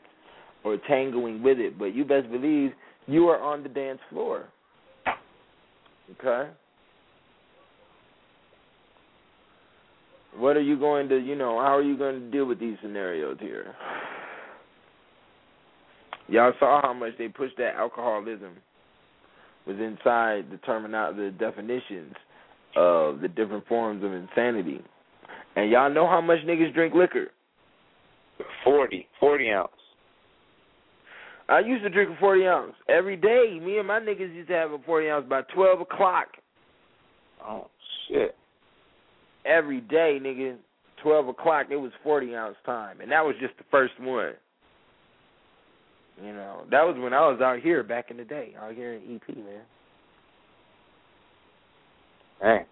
or 0.63 0.77
tangling 0.87 1.41
with 1.41 1.59
it, 1.59 1.77
but 1.79 1.95
you 1.95 2.05
best 2.05 2.29
believe 2.29 2.71
you 3.07 3.27
are 3.29 3.41
on 3.41 3.63
the 3.63 3.69
dance 3.69 3.99
floor. 4.09 4.45
Okay? 6.19 6.51
What 10.37 10.55
are 10.55 10.61
you 10.61 10.79
going 10.79 11.09
to, 11.09 11.17
you 11.17 11.35
know, 11.35 11.59
how 11.59 11.75
are 11.75 11.81
you 11.81 11.97
going 11.97 12.19
to 12.19 12.31
deal 12.31 12.45
with 12.45 12.59
these 12.59 12.77
scenarios 12.81 13.37
here? 13.39 13.75
Y'all 16.27 16.53
saw 16.59 16.81
how 16.81 16.93
much 16.93 17.11
they 17.17 17.27
pushed 17.27 17.57
that 17.57 17.75
alcoholism 17.75 18.51
was 19.67 19.77
inside 19.79 20.51
the 20.51 20.57
terminal 20.65 21.13
the 21.13 21.31
definitions 21.37 22.13
of 22.75 23.19
the 23.21 23.27
different 23.27 23.67
forms 23.67 24.03
of 24.03 24.13
insanity. 24.13 24.81
And 25.55 25.69
y'all 25.69 25.93
know 25.93 26.07
how 26.07 26.21
much 26.21 26.39
niggas 26.45 26.73
drink 26.73 26.93
liquor. 26.93 27.27
Forty, 28.63 29.07
forty 29.19 29.49
ounce. 29.51 29.69
I 31.49 31.59
used 31.59 31.83
to 31.83 31.89
drink 31.89 32.11
a 32.15 32.19
forty 32.19 32.45
ounce 32.45 32.73
every 32.87 33.17
day. 33.17 33.59
Me 33.61 33.77
and 33.77 33.87
my 33.87 33.99
niggas 33.99 34.33
used 34.33 34.47
to 34.47 34.55
have 34.55 34.71
a 34.71 34.79
forty 34.79 35.09
ounce 35.09 35.25
by 35.29 35.41
twelve 35.53 35.81
o'clock 35.81 36.27
Oh 37.45 37.67
shit. 38.07 38.35
every 39.45 39.81
day, 39.81 40.19
nigga. 40.21 40.57
Twelve 41.03 41.27
o'clock, 41.27 41.67
it 41.71 41.75
was 41.75 41.91
forty 42.03 42.35
ounce 42.35 42.55
time, 42.65 43.01
and 43.01 43.11
that 43.11 43.21
was 43.25 43.35
just 43.41 43.57
the 43.57 43.63
first 43.71 43.93
one. 43.99 44.33
You 46.23 46.33
know, 46.33 46.63
that 46.69 46.83
was 46.83 46.95
when 46.99 47.13
I 47.13 47.21
was 47.27 47.41
out 47.41 47.59
here 47.61 47.83
back 47.83 48.11
in 48.11 48.17
the 48.17 48.23
day, 48.23 48.53
out 48.61 48.75
here 48.75 48.93
in 48.93 49.15
EP, 49.15 49.35
man. 49.35 49.61
Hey. 52.41 52.65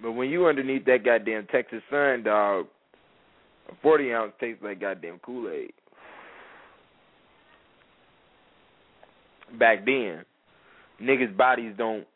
But 0.00 0.12
when 0.12 0.30
you 0.30 0.46
underneath 0.46 0.84
that 0.86 1.04
goddamn 1.04 1.46
Texas 1.52 1.82
sun, 1.90 2.22
dog, 2.24 2.66
a 3.68 3.74
forty 3.82 4.12
ounce 4.12 4.32
tastes 4.40 4.62
like 4.62 4.80
goddamn 4.80 5.20
Kool 5.24 5.50
Aid. 5.50 5.72
Back 9.58 9.84
then, 9.84 10.24
niggas' 11.00 11.36
bodies 11.36 11.74
don't 11.76 12.06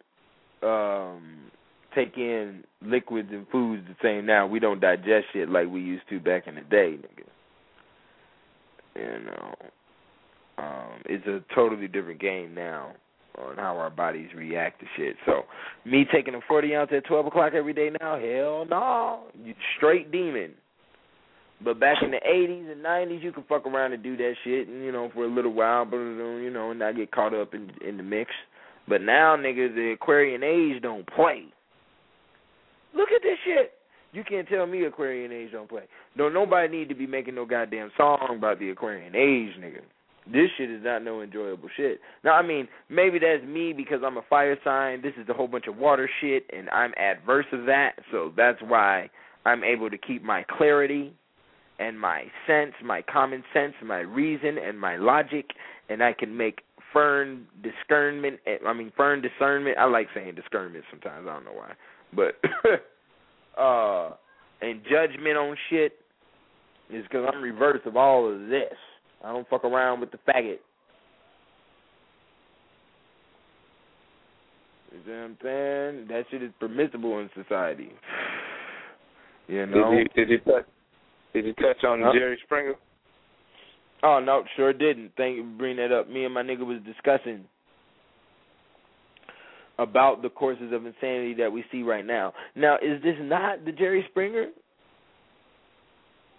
um 0.63 1.51
take 1.95 2.17
in 2.17 2.65
liquids 2.81 3.29
and 3.31 3.47
foods 3.49 3.83
the 3.89 3.97
same 4.03 4.25
now. 4.27 4.47
We 4.47 4.59
don't 4.59 4.81
digest 4.81 5.27
shit 5.33 5.51
like 5.51 5.69
we 5.69 5.81
used 5.81 6.09
to 6.09 6.19
back 6.19 6.47
in 6.47 6.55
the 6.55 6.63
day, 6.63 6.99
nigga. 6.99 7.27
You 8.97 9.25
know. 9.27 9.55
Um, 10.59 11.03
it's 11.05 11.27
a 11.27 11.43
totally 11.55 11.89
different 11.89 12.21
game 12.21 12.55
now 12.55 12.93
on 13.37 13.57
how 13.57 13.77
our 13.77 13.91
bodies 13.91 14.31
react 14.35 14.81
to 14.81 14.87
shit. 14.97 15.17
So 15.27 15.43
me 15.85 16.07
taking 16.11 16.35
a 16.35 16.41
forty 16.49 16.75
ounce 16.75 16.91
at 16.97 17.05
twelve 17.05 17.27
o'clock 17.27 17.53
every 17.55 17.75
day 17.75 17.91
now, 18.01 18.19
hell 18.19 18.67
no. 18.69 19.25
You 19.45 19.55
straight 19.77 20.11
demon. 20.11 20.53
But 21.63 21.81
back 21.81 21.99
in 22.03 22.11
the 22.11 22.21
eighties 22.27 22.67
and 22.71 22.83
nineties 22.83 23.21
you 23.23 23.33
could 23.33 23.47
fuck 23.49 23.67
around 23.67 23.93
and 23.93 24.03
do 24.03 24.17
that 24.17 24.35
shit 24.45 24.69
and 24.69 24.83
you 24.85 24.93
know, 24.93 25.11
for 25.15 25.25
a 25.25 25.29
little 25.29 25.53
while, 25.53 25.85
but 25.85 25.97
you 25.97 26.51
know, 26.51 26.71
and 26.71 26.79
not 26.79 26.97
get 26.97 27.13
caught 27.13 27.35
up 27.35 27.55
in 27.55 27.71
in 27.87 27.97
the 27.97 28.03
mix. 28.03 28.31
But 28.89 29.03
now 29.03 29.37
nigga, 29.37 29.75
the 29.75 29.93
Aquarian 29.93 30.43
age 30.43 30.83
don't 30.83 31.07
play. 31.07 31.45
Look 32.95 33.11
at 33.15 33.23
this 33.23 33.39
shit. 33.45 33.73
You 34.13 34.25
can't 34.25 34.49
tell 34.49 34.67
me 34.67 34.85
Aquarian 34.85 35.33
age 35.33 35.53
don't 35.53 35.69
play. 35.69 35.83
Don't 36.17 36.33
nobody 36.33 36.75
need 36.75 36.89
to 36.89 36.95
be 36.95 37.07
making 37.07 37.35
no 37.35 37.45
goddamn 37.45 37.91
song 37.99 38.37
about 38.39 38.59
the 38.59 38.71
Aquarian 38.71 39.15
age, 39.15 39.55
nigga. 39.61 39.81
This 40.33 40.51
shit 40.59 40.71
is 40.71 40.83
not 40.83 41.05
no 41.05 41.23
enjoyable 41.23 41.69
shit. 41.77 42.01
Now, 42.25 42.35
I 42.35 42.43
mean, 42.43 42.67
maybe 42.89 43.19
that's 43.19 43.45
me 43.45 43.73
because 43.73 44.01
I'm 44.05 44.17
a 44.17 44.25
fire 44.29 44.57
sign. 44.65 45.03
This 45.03 45.13
is 45.21 45.29
a 45.29 45.33
whole 45.33 45.47
bunch 45.47 45.67
of 45.69 45.77
water 45.77 46.11
shit, 46.21 46.45
and 46.53 46.69
I'm 46.71 46.93
adverse 46.97 47.47
of 47.53 47.67
that. 47.67 47.93
So 48.11 48.33
that's 48.37 48.59
why 48.67 49.09
I'm 49.45 49.63
able 49.63 49.89
to 49.89 49.99
keep 49.99 50.25
my 50.25 50.45
clarity 50.59 51.15
and 51.79 51.99
my 52.01 52.25
sense, 52.47 52.73
my 52.85 53.03
common 53.03 53.45
sense, 53.53 53.75
my 53.85 54.01
reason, 54.01 54.59
and 54.59 54.81
my 54.81 54.97
logic, 54.97 55.51
and 55.89 56.03
I 56.03 56.13
can 56.13 56.37
make 56.37 56.61
firm 56.93 57.47
discernment. 57.63 58.41
I 58.67 58.73
mean, 58.73 58.93
firm 58.97 59.23
discernment. 59.23 59.79
I 59.79 59.85
like 59.85 60.09
saying 60.15 60.35
discernment 60.35 60.85
sometimes. 60.91 61.27
I 61.29 61.35
don't 61.35 61.45
know 61.45 61.53
why, 61.53 61.73
but 62.15 63.61
uh, 63.61 64.17
and 64.61 64.83
judgment 64.91 65.37
on 65.37 65.57
shit 65.71 65.93
is 66.91 67.05
because 67.05 67.29
I'm 67.33 67.43
reverse 67.43 67.81
of 67.85 67.97
all 67.97 68.33
of 68.33 68.49
this. 68.49 68.75
I 69.27 69.33
don't 69.33 69.49
fuck 69.49 69.65
around 69.65 70.01
with 70.01 70.13
the 70.13 70.19
faggot. 70.19 70.59
You 74.93 75.01
see 75.05 75.11
what 75.11 75.17
I'm 75.17 75.37
saying? 75.43 76.07
That 76.09 76.25
shit 76.31 76.45
is 76.45 76.53
permissible 76.61 77.19
in 77.19 77.31
society. 77.35 77.91
You 79.49 79.65
know? 79.65 79.93
Did 79.93 80.09
you 80.17 80.25
did 80.27 80.29
you 80.29 80.39
touch 80.41 80.65
did 81.33 81.45
you 81.47 81.53
touch 81.53 81.85
on 81.85 82.03
Huh? 82.03 82.11
Jerry 82.13 82.37
Springer? 82.43 82.75
Oh 84.03 84.19
no, 84.19 84.43
sure 84.57 84.73
didn't. 84.73 85.13
Thank 85.17 85.37
you 85.37 85.45
for 85.45 85.57
bringing 85.57 85.77
that 85.77 85.93
up. 85.93 86.09
Me 86.11 86.25
and 86.25 86.35
my 86.35 86.43
nigga 86.43 86.67
was 86.67 86.81
discussing 86.85 87.45
about 89.79 90.23
the 90.23 90.31
courses 90.31 90.73
of 90.73 90.85
insanity 90.85 91.33
that 91.35 91.53
we 91.53 91.65
see 91.71 91.85
right 91.85 92.05
now. 92.05 92.33
Now, 92.57 92.75
is 92.83 93.01
this 93.05 93.15
not 93.21 93.65
the 93.65 93.71
Jerry 93.71 94.05
Springer? 94.11 94.47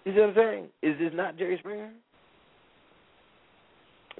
You 0.04 0.12
see 0.12 0.20
what 0.20 0.28
I'm 0.28 0.34
saying? 0.34 0.64
Is 0.82 0.98
this 0.98 1.12
not 1.14 1.38
Jerry 1.38 1.56
Springer? 1.60 1.92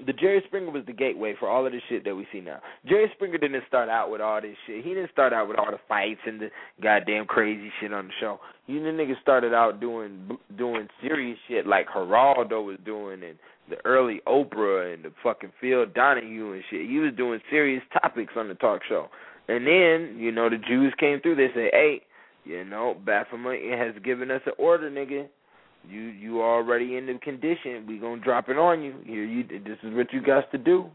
The 0.05 0.13
Jerry 0.13 0.41
Springer 0.47 0.71
was 0.71 0.85
the 0.85 0.93
gateway 0.93 1.35
for 1.39 1.49
all 1.49 1.65
of 1.65 1.71
this 1.71 1.81
shit 1.89 2.03
that 2.05 2.15
we 2.15 2.27
see 2.31 2.39
now. 2.39 2.59
Jerry 2.87 3.09
Springer 3.15 3.37
didn't 3.37 3.63
start 3.67 3.89
out 3.89 4.11
with 4.11 4.21
all 4.21 4.41
this 4.41 4.55
shit. 4.65 4.83
He 4.83 4.93
didn't 4.93 5.11
start 5.11 5.33
out 5.33 5.47
with 5.47 5.57
all 5.57 5.71
the 5.71 5.79
fights 5.87 6.21
and 6.25 6.39
the 6.39 6.49
goddamn 6.81 7.25
crazy 7.25 7.71
shit 7.79 7.93
on 7.93 8.07
the 8.07 8.13
show. 8.19 8.39
You 8.67 8.81
the 8.83 8.89
nigga 8.89 9.19
started 9.21 9.53
out 9.53 9.79
doing 9.79 10.37
doing 10.57 10.87
serious 11.01 11.37
shit 11.47 11.65
like 11.65 11.87
Geraldo 11.87 12.63
was 12.63 12.77
doing 12.85 13.23
and 13.23 13.37
the 13.69 13.77
early 13.85 14.21
Oprah 14.27 14.93
and 14.93 15.05
the 15.05 15.11
fucking 15.23 15.51
Phil 15.61 15.85
Donahue 15.85 16.53
and 16.53 16.63
shit. 16.69 16.89
He 16.89 16.99
was 16.99 17.13
doing 17.15 17.39
serious 17.49 17.83
topics 18.01 18.33
on 18.35 18.47
the 18.47 18.55
talk 18.55 18.81
show. 18.87 19.07
And 19.47 19.65
then, 19.65 20.17
you 20.19 20.31
know, 20.31 20.49
the 20.49 20.57
Jews 20.57 20.93
came 20.99 21.19
through. 21.21 21.35
They 21.35 21.49
said, 21.53 21.69
"Hey, 21.71 22.01
you 22.45 22.63
know, 22.63 22.95
Baphomet 23.05 23.61
has 23.77 23.93
given 24.03 24.31
us 24.31 24.41
an 24.45 24.53
order, 24.57 24.89
nigga. 24.89 25.27
You 25.87 26.01
you 26.01 26.41
already 26.41 26.97
in 26.97 27.05
the 27.05 27.17
condition. 27.19 27.85
We 27.87 27.97
gonna 27.97 28.21
drop 28.21 28.49
it 28.49 28.57
on 28.57 28.81
you. 28.81 28.95
Here, 29.05 29.23
you. 29.23 29.43
This 29.43 29.77
is 29.83 29.93
what 29.95 30.11
you 30.11 30.21
got 30.21 30.51
to 30.51 30.57
do." 30.57 30.85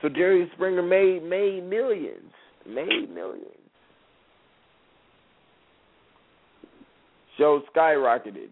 So 0.00 0.08
Jerry 0.08 0.50
Springer 0.54 0.82
made 0.82 1.22
made 1.22 1.64
millions, 1.68 2.32
made 2.66 3.12
millions. 3.12 3.46
Show 7.38 7.62
skyrocketed. 7.74 8.50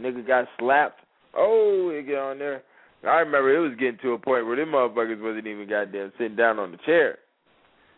Nigga 0.00 0.26
got 0.26 0.46
slapped. 0.58 1.00
Oh, 1.36 1.92
he 1.94 2.02
get 2.02 2.18
on 2.18 2.38
there. 2.38 2.62
I 3.04 3.20
remember 3.20 3.54
it 3.54 3.60
was 3.60 3.78
getting 3.78 3.98
to 4.02 4.12
a 4.12 4.18
point 4.18 4.46
where 4.46 4.56
them 4.56 4.70
motherfuckers 4.70 5.22
wasn't 5.22 5.46
even 5.46 5.68
goddamn 5.68 6.12
sitting 6.18 6.36
down 6.36 6.58
on 6.58 6.72
the 6.72 6.78
chair. 6.84 7.18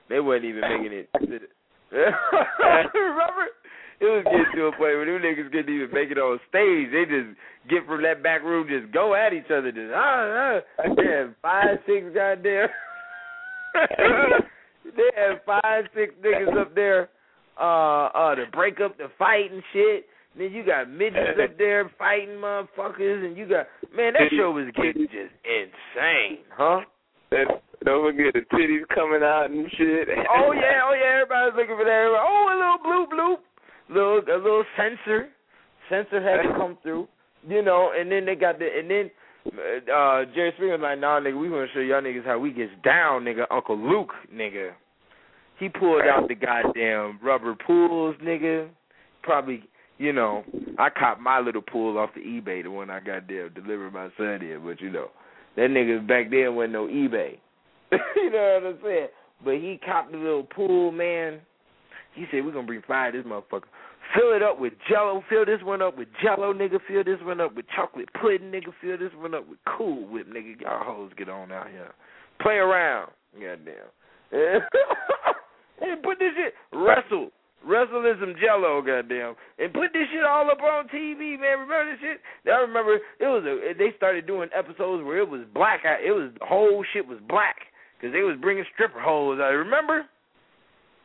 They 0.09 0.21
wasn't 0.21 0.45
even 0.45 0.61
making 0.61 0.93
it. 0.93 1.09
remember? 1.93 3.49
It 4.03 4.11
was 4.11 4.27
getting 4.27 4.51
to 4.59 4.67
a 4.67 4.73
point 4.73 4.99
where 4.99 5.07
them 5.07 5.23
niggas 5.23 5.53
couldn't 5.55 5.71
even 5.71 5.95
make 5.95 6.11
it 6.11 6.19
on 6.19 6.41
stage. 6.51 6.91
They 6.91 7.07
just 7.07 7.39
get 7.71 7.87
from 7.87 8.03
that 8.03 8.19
back 8.19 8.43
room, 8.43 8.67
just 8.67 8.93
go 8.93 9.15
at 9.15 9.33
each 9.33 9.47
other. 9.47 9.71
Just 9.71 9.95
ah, 9.95 10.59
ah. 10.59 10.91
They 10.99 11.07
had 11.07 11.35
five, 11.39 11.79
six 11.87 12.11
goddamn. 12.11 12.67
they 14.99 15.11
had 15.15 15.39
five, 15.47 15.87
six 15.95 16.13
niggas 16.19 16.61
up 16.61 16.75
there, 16.75 17.11
uh, 17.61 18.11
uh, 18.11 18.35
to 18.35 18.47
break 18.51 18.81
up 18.81 18.99
the 18.99 19.07
fight 19.19 19.53
and 19.53 19.63
shit. 19.73 20.07
Then 20.37 20.51
you 20.51 20.67
got 20.67 20.91
midgets 20.91 21.39
up 21.39 21.57
there 21.57 21.89
fighting 21.97 22.43
motherfuckers, 22.43 23.25
and 23.25 23.37
you 23.37 23.47
got 23.47 23.71
man, 23.95 24.15
that 24.15 24.35
show 24.35 24.51
was 24.51 24.67
getting 24.75 25.07
just 25.15 25.31
insane, 25.47 26.43
huh? 26.51 26.81
And 27.31 27.49
don't 27.85 28.03
forget 28.03 28.35
the 28.35 28.43
titties 28.51 28.83
coming 28.93 29.23
out 29.23 29.51
and 29.51 29.71
shit. 29.79 30.09
Oh 30.27 30.51
yeah, 30.51 30.83
oh 30.91 30.95
yeah, 30.99 31.23
everybody's 31.23 31.55
looking 31.55 31.79
for 31.79 31.87
that. 31.87 32.03
Everybody, 32.03 32.27
oh, 32.27 32.51
a 32.51 32.55
little 32.59 32.83
bloop 32.83 33.07
bloop, 33.15 33.39
little 33.89 34.21
a 34.21 34.37
little 34.37 34.65
censor, 34.77 35.29
censor 35.89 36.23
had 36.23 36.43
to 36.43 36.55
come 36.57 36.79
through, 36.83 37.09
you 37.49 37.63
know. 37.63 37.93
And 37.99 38.11
then 38.11 38.25
they 38.27 38.35
got 38.35 38.59
the 38.59 38.67
and 38.67 38.91
then 38.91 39.11
uh 39.93 40.25
Jerry 40.35 40.53
Springer 40.55 40.79
was 40.79 40.81
like, 40.83 41.01
nah, 41.01 41.21
nigga, 41.21 41.41
we 41.41 41.49
gonna 41.49 41.67
show 41.75 41.81
y'all 41.81 42.03
niggas 42.03 42.25
how 42.25 42.39
we 42.39 42.53
gets 42.53 42.73
down, 42.85 43.25
nigga. 43.25 43.45
Uncle 43.51 43.79
Luke, 43.79 44.13
nigga. 44.33 44.73
He 45.59 45.69
pulled 45.69 46.03
out 46.03 46.29
the 46.29 46.35
goddamn 46.35 47.21
rubber 47.23 47.55
pools, 47.55 48.17
nigga. 48.23 48.69
Probably, 49.23 49.63
you 49.99 50.13
know, 50.13 50.43
I 50.79 50.89
copped 50.91 51.21
my 51.21 51.39
little 51.39 51.63
pool 51.63 51.99
off 51.99 52.11
the 52.15 52.21
eBay, 52.21 52.65
the 52.65 52.71
one 52.71 52.91
I 52.91 52.99
got 52.99 53.29
there 53.29 53.49
delivered 53.49 53.93
my 53.93 54.09
son 54.17 54.43
in, 54.43 54.61
but 54.65 54.81
you 54.81 54.91
know, 54.91 55.09
that 55.57 55.71
nigga 55.71 56.07
back 56.07 56.31
then 56.31 56.57
wasn't 56.57 56.73
no 56.73 56.87
eBay. 56.87 57.39
you 58.17 58.31
know 58.31 58.61
what 58.61 58.71
I'm 58.71 58.79
saying? 58.83 59.09
But 59.45 59.55
he 59.55 59.79
copped 59.85 60.13
the 60.13 60.19
little 60.19 60.45
pool, 60.45 60.93
man. 60.93 61.41
He 62.15 62.27
said, 62.31 62.45
We're 62.45 62.53
gonna 62.53 62.67
bring 62.67 62.83
fire 62.83 63.13
to 63.13 63.19
this 63.19 63.27
motherfucker. 63.27 63.71
Fill 64.15 64.35
it 64.35 64.43
up 64.43 64.59
with 64.59 64.75
jello, 64.91 65.23
fill 65.29 65.47
this 65.47 65.63
one 65.63 65.81
up 65.81 65.97
with 65.97 66.09
jello, 66.23 66.53
nigga, 66.53 66.79
fill 66.87 67.05
this 67.05 67.21
one 67.23 67.41
up 67.41 67.55
with 67.55 67.65
chocolate 67.75 68.09
pudding, 68.21 68.51
nigga, 68.51 68.73
fill 68.81 68.99
this 68.99 69.13
one 69.17 69.35
up 69.35 69.49
with 69.49 69.59
cool 69.65 70.07
whip, 70.09 70.27
nigga. 70.29 70.61
Y'all 70.61 70.85
hoes 70.85 71.13
get 71.17 71.29
on 71.29 71.51
out 71.53 71.71
here. 71.71 71.93
Play 72.41 72.55
around. 72.55 73.11
Goddamn. 73.35 73.89
and 74.33 76.03
put 76.03 76.19
this 76.19 76.33
shit 76.37 76.55
wrestle. 76.73 77.31
wrestle 77.65 78.05
in 78.05 78.17
some 78.21 78.35
Jello, 78.41 78.83
goddamn, 78.83 79.35
and 79.59 79.73
put 79.73 79.93
this 79.93 80.09
shit 80.13 80.25
all 80.25 80.51
up 80.51 80.61
on 80.61 80.89
TV, 80.89 81.39
man. 81.39 81.61
Remember 81.61 81.93
this 81.93 82.01
shit? 82.01 82.21
I 82.51 82.61
remember 82.61 82.97
it 82.97 83.27
was 83.27 83.45
a. 83.45 83.75
They 83.77 83.97
started 83.97 84.27
doing 84.27 84.49
episodes 84.57 85.05
where 85.05 85.19
it 85.19 85.29
was 85.29 85.43
black. 85.55 85.81
It 85.85 86.13
was 86.13 86.33
the 86.39 86.47
whole 86.47 86.85
shit 86.93 87.07
was 87.07 87.19
black 87.29 87.57
because 87.97 88.13
they 88.13 88.23
was 88.23 88.37
bringing 88.41 88.65
stripper 88.75 89.01
holes. 89.01 89.39
I 89.41 89.49
remember. 89.49 90.07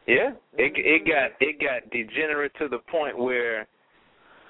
Yeah, 0.08 0.32
it 0.58 0.74
it 0.76 1.06
got 1.06 1.32
it 1.42 1.60
got 1.60 1.90
degenerate 1.92 2.54
to 2.60 2.70
the 2.70 2.80
point 2.90 3.18
where 3.18 3.62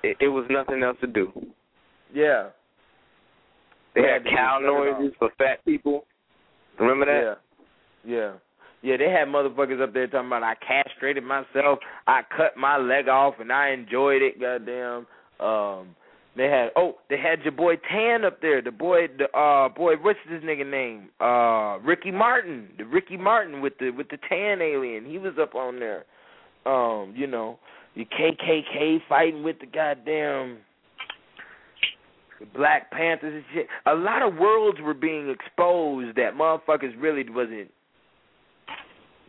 it, 0.04 0.18
it 0.20 0.28
was 0.28 0.46
nothing 0.50 0.84
else 0.84 0.98
to 1.02 1.08
do. 1.08 1.32
Yeah. 2.14 2.50
They 3.96 4.04
had 4.04 4.24
cow 4.26 4.60
noises 4.62 5.16
for 5.18 5.32
fat 5.40 5.66
people. 5.66 6.06
Remember 6.80 7.06
that? 7.06 7.38
Yeah. 8.06 8.18
Yeah. 8.18 8.34
Yeah, 8.84 8.98
they 8.98 9.10
had 9.10 9.28
motherfuckers 9.28 9.82
up 9.82 9.94
there 9.94 10.06
talking 10.06 10.28
about 10.28 10.44
I 10.44 10.54
castrated 10.56 11.24
myself, 11.24 11.80
I 12.06 12.22
cut 12.36 12.56
my 12.56 12.78
leg 12.78 13.08
off 13.08 13.34
and 13.40 13.52
I 13.52 13.70
enjoyed 13.70 14.22
it, 14.22 14.40
goddamn. 14.40 15.08
Um 15.40 15.96
they 16.38 16.46
had 16.46 16.70
oh, 16.76 16.96
they 17.10 17.18
had 17.18 17.42
your 17.42 17.52
boy 17.52 17.76
Tan 17.92 18.24
up 18.24 18.42
there, 18.42 18.62
the 18.62 18.72
boy 18.72 19.08
the 19.08 19.26
uh 19.38 19.70
boy 19.70 19.96
what's 20.02 20.20
his 20.30 20.44
nigga 20.44 20.70
name? 20.70 21.10
Uh 21.20 21.80
Ricky 21.80 22.12
Martin. 22.12 22.70
The 22.78 22.86
Ricky 22.86 23.18
Martin 23.18 23.62
with 23.62 23.74
the 23.80 23.92
with 23.92 24.10
the 24.10 24.18
tan 24.30 24.62
alien. 24.62 25.06
He 25.06 25.18
was 25.18 25.34
up 25.42 25.56
on 25.56 25.80
there. 25.80 26.06
Um, 26.66 27.14
you 27.16 27.28
know, 27.28 27.60
the 27.96 28.06
KKK 28.06 29.00
fighting 29.08 29.44
with 29.44 29.60
the 29.60 29.66
goddamn 29.66 30.58
Black 32.54 32.92
Panthers 32.92 33.34
and 33.36 33.44
shit. 33.54 33.68
A 33.86 33.96
lot 33.96 34.22
of 34.22 34.36
worlds 34.36 34.80
were 34.82 34.94
being 34.94 35.30
exposed 35.30 36.18
that 36.18 36.34
motherfuckers 36.36 36.94
really 37.02 37.28
wasn't 37.30 37.72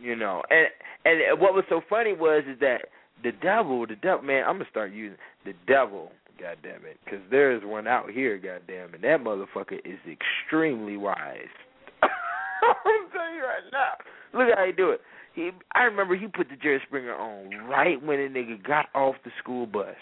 you 0.01 0.15
know. 0.15 0.41
And 0.49 0.67
and 1.05 1.39
what 1.39 1.53
was 1.53 1.63
so 1.69 1.81
funny 1.89 2.13
was 2.13 2.43
is 2.49 2.59
that 2.59 2.85
the 3.23 3.31
devil, 3.41 3.85
the 3.85 3.95
devil 3.95 4.23
man, 4.23 4.43
I'm 4.47 4.55
gonna 4.57 4.69
start 4.69 4.91
using 4.91 5.17
the 5.45 5.53
devil, 5.67 6.11
god 6.39 6.57
damn 6.63 6.85
it, 6.85 6.97
because 7.03 7.19
there 7.29 7.55
is 7.55 7.61
one 7.63 7.87
out 7.87 8.09
here, 8.09 8.37
god 8.37 8.61
damn 8.67 8.93
it. 8.93 9.01
That 9.01 9.23
motherfucker 9.23 9.79
is 9.85 9.99
extremely 10.09 10.97
wise. 10.97 11.51
I'm 12.03 13.09
telling 13.11 13.35
you 13.35 13.43
right 13.43 13.63
now. 13.71 14.39
Look 14.39 14.49
how 14.55 14.65
he 14.65 14.71
do 14.71 14.91
it. 14.91 15.01
He, 15.33 15.51
I 15.73 15.83
remember 15.83 16.15
he 16.15 16.27
put 16.27 16.49
the 16.49 16.55
Jerry 16.55 16.81
Springer 16.87 17.15
on 17.15 17.49
right 17.67 18.01
when 18.03 18.19
a 18.19 18.27
nigga 18.27 18.63
got 18.65 18.87
off 18.95 19.15
the 19.23 19.31
school 19.41 19.65
bus 19.65 19.95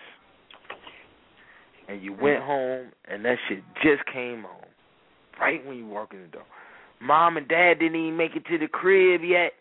and 1.88 2.02
you 2.02 2.14
went 2.14 2.44
home 2.44 2.92
and 3.10 3.24
that 3.26 3.38
shit 3.48 3.64
just 3.84 4.06
came 4.12 4.46
on. 4.46 4.66
Right 5.40 5.66
when 5.66 5.78
you 5.78 5.86
walk 5.86 6.14
in 6.14 6.22
the 6.22 6.28
door. 6.28 6.46
Mom 7.00 7.38
and 7.38 7.48
dad 7.48 7.76
didn't 7.80 7.96
even 7.96 8.18
make 8.18 8.36
it 8.36 8.46
to 8.48 8.58
the 8.58 8.68
crib 8.68 9.22
yet. 9.24 9.52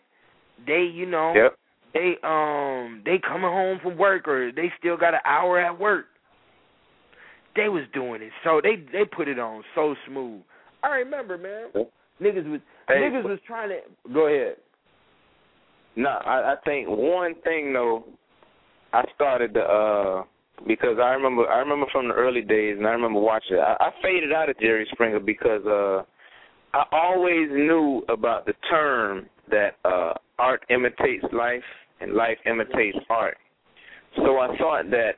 They, 0.65 0.89
you 0.91 1.05
know, 1.05 1.33
yep. 1.35 1.57
they 1.93 2.15
um 2.23 3.03
they 3.05 3.19
coming 3.19 3.51
home 3.51 3.79
from 3.83 3.95
work 3.95 4.27
or 4.27 4.51
they 4.51 4.71
still 4.79 4.97
got 4.97 5.13
an 5.13 5.19
hour 5.23 5.59
at 5.59 5.79
work. 5.79 6.05
They 7.57 7.67
was 7.67 7.83
doing 7.93 8.21
it 8.21 8.31
so 8.43 8.61
they 8.63 8.77
they 8.93 9.03
put 9.03 9.27
it 9.27 9.39
on 9.39 9.63
so 9.75 9.95
smooth. 10.07 10.41
I 10.83 10.89
remember, 10.97 11.37
man. 11.37 11.85
Niggas 12.21 12.49
was 12.49 12.61
hey, 12.87 12.95
niggas 12.95 13.23
was 13.23 13.39
trying 13.45 13.69
to 13.69 13.79
go 14.13 14.27
ahead. 14.27 14.55
No, 15.95 16.09
I, 16.09 16.53
I 16.53 16.55
think 16.63 16.87
one 16.87 17.33
thing 17.43 17.73
though, 17.73 18.05
I 18.93 19.03
started 19.15 19.53
to 19.55 19.61
uh 19.61 20.23
because 20.65 20.97
I 21.01 21.09
remember 21.09 21.47
I 21.47 21.59
remember 21.59 21.85
from 21.91 22.07
the 22.07 22.13
early 22.13 22.41
days, 22.41 22.77
and 22.77 22.87
I 22.87 22.91
remember 22.91 23.19
watching. 23.19 23.57
I, 23.57 23.75
I 23.79 23.89
faded 24.01 24.31
out 24.31 24.49
of 24.49 24.59
Jerry 24.59 24.87
Springer 24.91 25.19
because 25.19 25.65
uh, 25.65 26.03
I 26.73 26.83
always 26.91 27.49
knew 27.51 28.03
about 28.09 28.45
the 28.45 28.53
term 28.69 29.27
that 29.49 29.75
uh, 29.85 30.13
art 30.39 30.63
imitates 30.69 31.25
life 31.31 31.63
and 32.01 32.13
life 32.13 32.37
imitates 32.45 32.97
art. 33.09 33.37
So 34.17 34.39
I 34.39 34.57
thought 34.57 34.89
that 34.91 35.13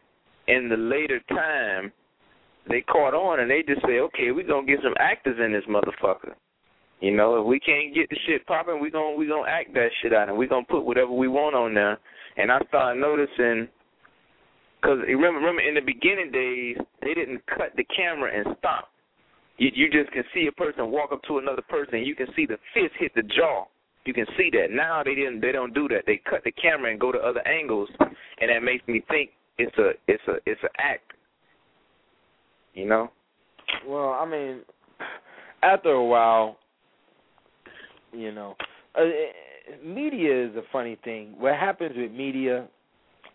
in 0.47 0.67
the 0.67 0.75
later 0.75 1.21
time, 1.29 1.91
they 2.69 2.81
caught 2.81 3.13
on 3.13 3.39
and 3.39 3.49
they 3.49 3.63
just 3.67 3.81
say, 3.85 3.99
okay, 3.99 4.31
we're 4.31 4.47
gonna 4.47 4.65
get 4.65 4.79
some 4.83 4.95
actors 4.99 5.37
in 5.43 5.51
this 5.51 5.65
motherfucker. 5.69 6.33
You 7.01 7.15
know, 7.15 7.39
if 7.39 7.45
we 7.45 7.59
can't 7.59 7.95
get 7.95 8.09
the 8.09 8.17
shit 8.27 8.45
popping, 8.45 8.79
we 8.81 8.91
gonna 8.91 9.15
we 9.15 9.27
gonna 9.27 9.49
act 9.49 9.73
that 9.73 9.89
shit 10.01 10.13
out, 10.13 10.29
and 10.29 10.37
we 10.37 10.47
gonna 10.47 10.65
put 10.69 10.85
whatever 10.85 11.11
we 11.11 11.27
want 11.27 11.55
on 11.55 11.73
there. 11.73 11.97
And 12.37 12.51
I 12.51 12.59
started 12.67 12.99
noticing 12.99 13.67
because 14.81 14.99
remember, 15.07 15.39
remember 15.39 15.61
in 15.61 15.75
the 15.75 15.81
beginning 15.81 16.31
days, 16.31 16.77
they 17.01 17.13
didn't 17.13 17.45
cut 17.47 17.71
the 17.75 17.83
camera 17.85 18.31
and 18.33 18.55
stop. 18.59 18.89
You, 19.57 19.69
you 19.73 19.89
just 19.89 20.11
can 20.11 20.23
see 20.33 20.47
a 20.47 20.51
person 20.51 20.91
walk 20.91 21.11
up 21.11 21.21
to 21.23 21.37
another 21.37 21.61
person. 21.67 21.95
And 21.95 22.07
you 22.07 22.15
can 22.15 22.27
see 22.35 22.45
the 22.45 22.57
fist 22.73 22.93
hit 22.97 23.13
the 23.15 23.23
jaw. 23.23 23.65
You 24.05 24.13
can 24.13 24.25
see 24.37 24.49
that. 24.53 24.71
Now 24.71 25.03
they 25.03 25.15
didn't. 25.15 25.41
They 25.41 25.51
don't 25.51 25.73
do 25.73 25.87
that. 25.89 26.03
They 26.05 26.21
cut 26.29 26.43
the 26.43 26.51
camera 26.51 26.91
and 26.91 26.99
go 26.99 27.11
to 27.11 27.19
other 27.19 27.45
angles, 27.45 27.89
and 27.99 28.49
that 28.49 28.63
makes 28.63 28.87
me 28.87 29.03
think 29.09 29.31
it's 29.57 29.77
a 29.77 29.91
it's 30.07 30.23
a 30.27 30.35
it's 30.45 30.61
an 30.63 30.69
act. 30.79 31.11
You 32.73 32.87
know. 32.87 33.11
Well, 33.87 34.17
I 34.19 34.25
mean, 34.25 34.61
after 35.63 35.89
a 35.89 36.05
while, 36.05 36.57
you 38.11 38.31
know, 38.31 38.55
uh, 38.95 39.03
media 39.83 40.47
is 40.47 40.55
a 40.55 40.63
funny 40.71 40.97
thing. 41.03 41.35
What 41.37 41.55
happens 41.55 41.95
with 41.95 42.11
media 42.11 42.67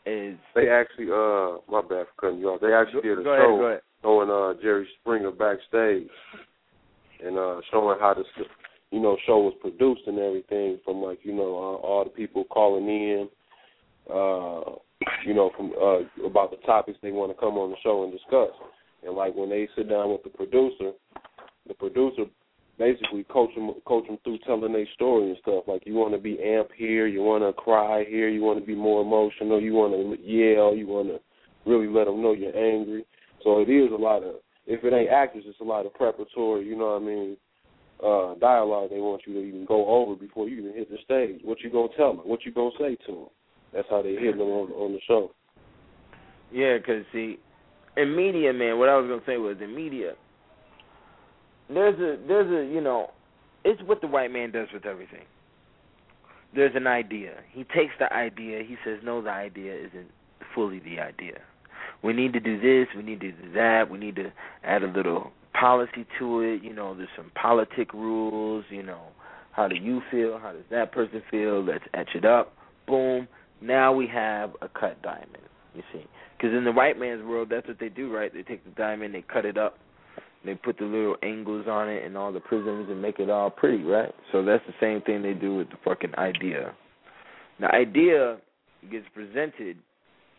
is 0.06 0.36
they 0.54 0.68
actually 0.68 1.06
uh 1.10 1.58
my 1.70 1.80
bad 1.80 2.06
for 2.06 2.20
cutting 2.20 2.38
you 2.40 2.48
off. 2.48 2.60
They 2.60 2.72
actually 2.74 3.02
did 3.02 3.20
a 3.20 3.22
go 3.22 3.36
show 3.36 3.54
ahead, 3.54 3.60
go 3.60 3.66
ahead. 3.66 3.80
showing 4.02 4.30
uh 4.30 4.60
Jerry 4.60 4.86
Springer 5.00 5.30
backstage 5.30 6.08
and 7.24 7.38
uh 7.38 7.60
showing 7.70 7.98
how 8.00 8.14
the 8.14 8.24
you 8.90 9.00
know 9.00 9.16
show 9.26 9.38
was 9.38 9.54
produced 9.60 10.02
and 10.06 10.18
everything 10.18 10.78
from 10.84 11.02
like 11.02 11.20
you 11.22 11.34
know 11.34 11.54
uh, 11.54 11.86
all 11.86 12.04
the 12.04 12.10
people 12.10 12.44
calling 12.44 12.86
in 12.86 13.28
uh 14.10 14.76
you 15.24 15.32
know 15.32 15.50
from 15.56 15.72
uh 15.80 16.26
about 16.26 16.50
the 16.50 16.58
topics 16.66 16.98
they 17.02 17.10
want 17.10 17.32
to 17.32 17.40
come 17.40 17.56
on 17.56 17.70
the 17.70 17.76
show 17.82 18.04
and 18.04 18.12
discuss 18.12 18.50
and 19.04 19.14
like 19.14 19.34
when 19.34 19.50
they 19.50 19.68
sit 19.76 19.88
down 19.88 20.10
with 20.10 20.22
the 20.22 20.30
producer 20.30 20.92
the 21.66 21.74
producer 21.74 22.24
basically 22.78 23.24
coach 23.24 23.50
them 23.54 23.72
coach 23.84 24.06
them 24.06 24.18
through 24.24 24.38
telling 24.46 24.72
their 24.72 24.86
story 24.94 25.28
and 25.28 25.38
stuff. 25.42 25.64
Like 25.66 25.82
you 25.86 25.94
want 25.94 26.12
to 26.14 26.20
be 26.20 26.38
amp 26.42 26.70
here, 26.76 27.06
you 27.06 27.22
want 27.22 27.44
to 27.44 27.52
cry 27.60 28.04
here, 28.08 28.28
you 28.28 28.42
want 28.42 28.58
to 28.58 28.66
be 28.66 28.74
more 28.74 29.02
emotional, 29.02 29.60
you 29.60 29.74
want 29.74 29.92
to 29.94 30.22
yell, 30.22 30.74
you 30.74 30.86
want 30.86 31.08
to 31.08 31.20
really 31.68 31.86
let 31.86 32.06
them 32.06 32.22
know 32.22 32.32
you're 32.32 32.56
angry. 32.56 33.06
So 33.42 33.60
it 33.60 33.70
is 33.70 33.92
a 33.92 33.96
lot 33.96 34.22
of 34.22 34.36
if 34.66 34.82
it 34.82 34.92
ain't 34.92 35.10
actors, 35.10 35.44
it's 35.46 35.60
a 35.60 35.64
lot 35.64 35.86
of 35.86 35.94
preparatory. 35.94 36.66
You 36.66 36.76
know 36.76 36.98
what 36.98 37.02
I 37.02 37.04
mean? 37.04 37.36
Uh, 38.04 38.34
dialogue 38.40 38.90
they 38.90 38.98
want 38.98 39.22
you 39.26 39.34
to 39.34 39.40
even 39.40 39.64
go 39.64 39.86
over 39.86 40.16
before 40.16 40.48
you 40.48 40.58
even 40.58 40.74
hit 40.74 40.90
the 40.90 40.98
stage. 41.04 41.40
What 41.44 41.60
you 41.60 41.70
gonna 41.70 41.88
tell 41.96 42.14
them? 42.14 42.26
What 42.26 42.44
you 42.44 42.52
gonna 42.52 42.70
say 42.78 42.96
to 43.06 43.12
them? 43.12 43.28
That's 43.72 43.86
how 43.88 44.02
they 44.02 44.14
hit 44.14 44.36
them 44.36 44.48
on 44.48 44.72
on 44.72 44.92
the 44.92 45.00
show. 45.06 45.30
Yeah, 46.52 46.78
because 46.78 47.04
see, 47.12 47.38
in 47.96 48.16
media, 48.16 48.52
man, 48.52 48.78
what 48.78 48.88
I 48.88 48.96
was 48.96 49.08
gonna 49.08 49.22
say 49.26 49.36
was 49.36 49.56
in 49.60 49.74
media, 49.74 50.14
there's 51.68 51.98
a 51.98 52.18
there's 52.26 52.50
a 52.50 52.72
you 52.72 52.80
know, 52.80 53.10
it's 53.64 53.82
what 53.82 54.00
the 54.00 54.06
white 54.06 54.32
man 54.32 54.50
does 54.50 54.68
with 54.72 54.86
everything. 54.86 55.24
There's 56.54 56.76
an 56.76 56.86
idea. 56.86 57.34
He 57.50 57.64
takes 57.64 57.94
the 57.98 58.12
idea. 58.12 58.62
He 58.62 58.76
says, 58.84 59.00
no, 59.02 59.20
the 59.20 59.30
idea 59.30 59.74
isn't 59.74 60.06
fully 60.54 60.78
the 60.78 61.00
idea. 61.00 61.40
We 62.02 62.12
need 62.12 62.32
to 62.34 62.40
do 62.40 62.60
this. 62.60 62.86
We 62.94 63.02
need 63.02 63.20
to 63.20 63.32
do 63.32 63.52
that. 63.54 63.90
We 63.90 63.98
need 63.98 64.14
to 64.16 64.32
add 64.62 64.84
a 64.84 64.86
little 64.86 65.32
policy 65.58 66.06
to 66.18 66.40
it. 66.40 66.62
You 66.62 66.72
know, 66.72 66.94
there's 66.94 67.08
some 67.16 67.32
politic 67.34 67.92
rules. 67.92 68.64
You 68.70 68.84
know, 68.84 69.00
how 69.52 69.66
do 69.66 69.74
you 69.74 70.00
feel? 70.10 70.38
How 70.38 70.52
does 70.52 70.64
that 70.70 70.92
person 70.92 71.22
feel? 71.30 71.64
Let's 71.64 71.84
etch 71.92 72.10
it 72.14 72.24
up. 72.24 72.52
Boom. 72.86 73.26
Now 73.60 73.92
we 73.92 74.06
have 74.06 74.50
a 74.62 74.68
cut 74.68 75.02
diamond. 75.02 75.38
You 75.74 75.82
see, 75.92 76.06
because 76.36 76.54
in 76.56 76.64
the 76.64 76.72
white 76.72 76.98
man's 76.98 77.24
world, 77.24 77.48
that's 77.50 77.66
what 77.66 77.80
they 77.80 77.88
do, 77.88 78.14
right? 78.14 78.32
They 78.32 78.42
take 78.42 78.64
the 78.64 78.70
diamond, 78.70 79.12
they 79.14 79.22
cut 79.22 79.44
it 79.44 79.58
up, 79.58 79.76
they 80.44 80.54
put 80.54 80.78
the 80.78 80.84
little 80.84 81.16
angles 81.22 81.66
on 81.68 81.88
it 81.88 82.04
and 82.04 82.16
all 82.16 82.32
the 82.32 82.40
prisms 82.40 82.88
and 82.88 83.02
make 83.02 83.18
it 83.18 83.28
all 83.28 83.50
pretty, 83.50 83.82
right? 83.82 84.14
So 84.30 84.44
that's 84.44 84.62
the 84.66 84.74
same 84.80 85.00
thing 85.02 85.22
they 85.22 85.34
do 85.34 85.56
with 85.56 85.70
the 85.70 85.76
fucking 85.84 86.14
idea. 86.16 86.74
The 87.60 87.66
idea 87.74 88.36
gets 88.90 89.06
presented, 89.14 89.78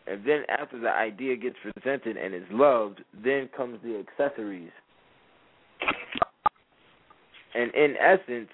and 0.06 0.24
then 0.24 0.44
after 0.48 0.78
the 0.78 0.90
idea 0.90 1.36
gets 1.36 1.56
presented 1.62 2.16
and 2.16 2.34
is 2.34 2.44
loved, 2.50 3.02
then 3.22 3.50
comes 3.54 3.78
the 3.82 3.98
accessories. 3.98 4.70
And 7.54 7.74
in 7.74 7.94
essence, 8.00 8.48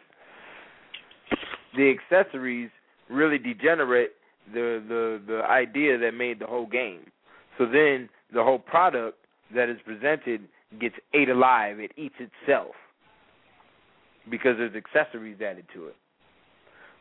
the 1.76 1.94
accessories 1.94 2.70
really 3.10 3.38
degenerate 3.38 4.12
the 4.52 4.82
the 4.88 5.20
the 5.26 5.42
idea 5.44 5.98
that 5.98 6.12
made 6.12 6.38
the 6.38 6.46
whole 6.46 6.66
game. 6.66 7.00
So 7.58 7.66
then 7.66 8.08
the 8.32 8.42
whole 8.42 8.58
product 8.58 9.18
that 9.54 9.68
is 9.68 9.78
presented 9.84 10.42
gets 10.80 10.94
ate 11.14 11.28
alive. 11.28 11.78
It 11.80 11.92
eats 11.96 12.14
itself 12.18 12.74
because 14.30 14.56
there's 14.58 14.74
accessories 14.74 15.40
added 15.40 15.66
to 15.74 15.88
it. 15.88 15.96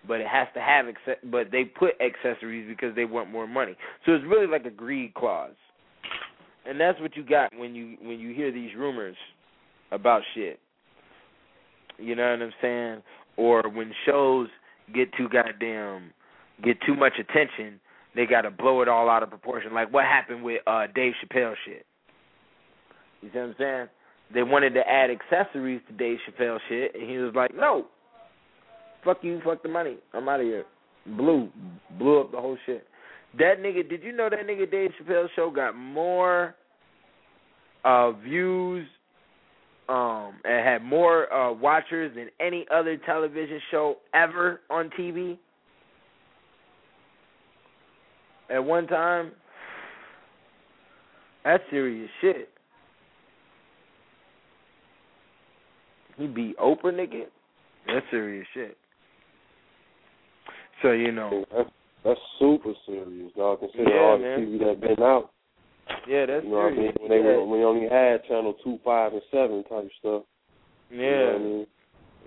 But 0.08 0.20
it 0.20 0.28
has 0.28 0.48
to 0.56 0.60
have 0.62 0.86
but 1.26 1.52
they 1.52 1.64
put 1.64 1.92
accessories 2.02 2.68
because 2.68 2.96
they 2.96 3.06
want 3.06 3.32
more 3.32 3.48
money. 3.48 3.76
So 4.06 4.14
it's 4.14 4.26
really 4.26 4.48
like 4.48 4.66
a 4.66 4.72
greed 4.72 5.14
clause. 5.14 5.54
And 6.66 6.80
that's 6.80 7.00
what 7.00 7.16
you 7.16 7.24
got 7.24 7.56
when 7.56 7.76
you 7.76 7.98
when 8.02 8.20
you 8.20 8.34
hear 8.34 8.52
these 8.52 8.72
rumors 8.76 9.16
about 9.92 10.22
shit. 10.34 10.60
You 11.98 12.16
know 12.16 12.32
what 12.32 12.42
I'm 12.42 12.54
saying? 12.62 13.04
Or 13.38 13.70
when 13.70 13.94
shows 14.06 14.48
get 14.94 15.10
too 15.16 15.30
goddamn 15.30 16.12
get 16.64 16.78
too 16.86 16.96
much 16.96 17.14
attention, 17.20 17.80
they 18.16 18.26
got 18.26 18.42
to 18.42 18.52
blow 18.52 18.82
it 18.82 18.88
all 18.88 19.10
out 19.10 19.24
of 19.24 19.30
proportion. 19.30 19.74
Like 19.74 19.94
what 19.94 20.06
happened 20.06 20.44
with 20.44 20.62
uh 20.68 20.88
Dave 20.94 21.14
Chappelle 21.24 21.54
shit. 21.66 21.86
You 23.22 23.30
see 23.32 23.38
what 23.38 23.46
I'm 23.46 23.56
saying? 23.58 23.88
They 24.34 24.44
wanted 24.44 24.74
to 24.76 24.82
add 24.88 25.10
accessories 25.12 25.82
to 25.88 25.94
Dave 25.94 26.18
Chappelle 26.28 26.58
shit, 26.70 26.96
and 26.96 27.10
he 27.10 27.18
was 27.18 27.34
like, 27.36 27.54
"No, 27.56 27.88
fuck 29.04 29.18
you, 29.24 29.42
fuck 29.44 29.62
the 29.64 29.70
money, 29.70 29.98
I'm 30.14 30.28
out 30.30 30.40
of 30.40 30.46
here." 30.46 30.66
Blew, 31.06 31.50
blew 31.98 32.22
up 32.22 32.32
the 32.32 32.38
whole 32.38 32.58
shit. 32.66 32.88
That 33.38 33.56
nigga, 33.60 33.88
did 33.90 34.04
you 34.04 34.12
know 34.12 34.30
that 34.30 34.46
nigga 34.46 34.70
Dave 34.70 34.92
Chappelle 35.02 35.28
show 35.36 35.50
got 35.50 35.76
more 35.76 36.56
uh 37.84 38.12
views 38.12 38.86
um 39.90 40.34
and 40.44 40.66
had 40.66 40.84
more 40.84 41.32
uh 41.34 41.52
watchers 41.52 42.16
than 42.16 42.30
any 42.40 42.66
other 42.72 42.98
television 42.98 43.60
show 43.72 43.98
ever 44.14 44.62
on 44.70 44.90
TV? 45.00 45.38
At 48.52 48.64
one 48.64 48.88
time, 48.88 49.32
that's 51.44 51.64
serious 51.70 52.10
shit. 52.20 52.50
He 56.18 56.28
beat 56.28 56.58
Oprah, 56.58 56.86
nigga. 56.94 57.24
That's 57.88 58.06
serious 58.12 58.46
shit. 58.54 58.78
So 60.82 60.92
you 60.92 61.12
know, 61.12 61.46
That's 61.56 61.70
that's 62.04 62.20
super 62.40 62.74
serious, 62.86 63.32
dog. 63.38 63.60
Consider 63.60 63.84
Yeah, 63.90 64.00
all 64.02 64.18
the 64.18 64.24
man. 64.24 64.40
TV 64.40 64.60
that 64.60 64.82
been 64.82 65.04
out. 65.04 65.32
yeah, 66.08 66.26
that's 66.26 66.44
You 66.44 66.50
know 66.52 66.58
what 66.58 66.66
I 66.66 66.70
mean? 66.76 66.76
serious. 66.76 66.96
When 67.00 67.10
they 67.10 67.18
yeah. 67.30 67.38
when 67.38 67.60
they 67.60 67.66
only 67.66 67.88
had 67.90 68.26
channel 68.28 68.56
two, 68.64 68.80
five, 68.84 69.14
and 69.14 69.22
seven 69.32 69.64
type 69.64 69.90
stuff. 70.00 70.24
yeah. 70.92 70.98
You 70.98 71.10
know 71.10 71.26
what 71.26 71.36
I 71.36 71.40
mean? 71.44 71.68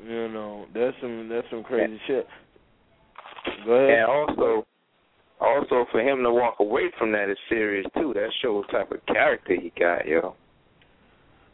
You 0.07 0.29
know, 0.29 0.67
that's 0.75 0.97
some 1.01 1.29
that's 1.29 1.47
some 1.51 1.63
crazy 1.63 2.01
shit. 2.07 2.27
Go 3.67 3.73
ahead. 3.73 3.99
And 3.99 4.07
also, 4.11 4.67
also 5.45 5.87
for 5.91 6.01
him 6.01 6.23
to 6.23 6.33
walk 6.33 6.57
away 6.61 6.91
from 6.99 7.13
that 7.13 7.31
is 7.31 7.39
serious 7.49 7.87
too. 7.97 8.13
That 8.15 8.31
shows 8.43 8.65
type 8.71 8.91
of 8.91 9.05
character 9.07 9.55
he 9.55 9.73
got, 9.79 10.07
yo. 10.07 10.35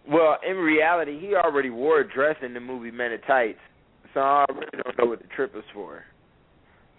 Well, 0.08 0.38
in 0.48 0.56
reality, 0.56 1.20
he 1.20 1.34
already 1.34 1.70
wore 1.70 2.00
a 2.00 2.12
dress 2.12 2.36
in 2.42 2.54
the 2.54 2.60
movie 2.60 2.90
Men 2.90 3.12
in 3.12 3.20
Tights, 3.22 3.58
so 4.14 4.20
I 4.20 4.44
really 4.48 4.82
don't 4.82 4.98
know 4.98 5.06
what 5.06 5.20
the 5.20 5.28
trip 5.28 5.54
is 5.56 5.64
for. 5.74 6.04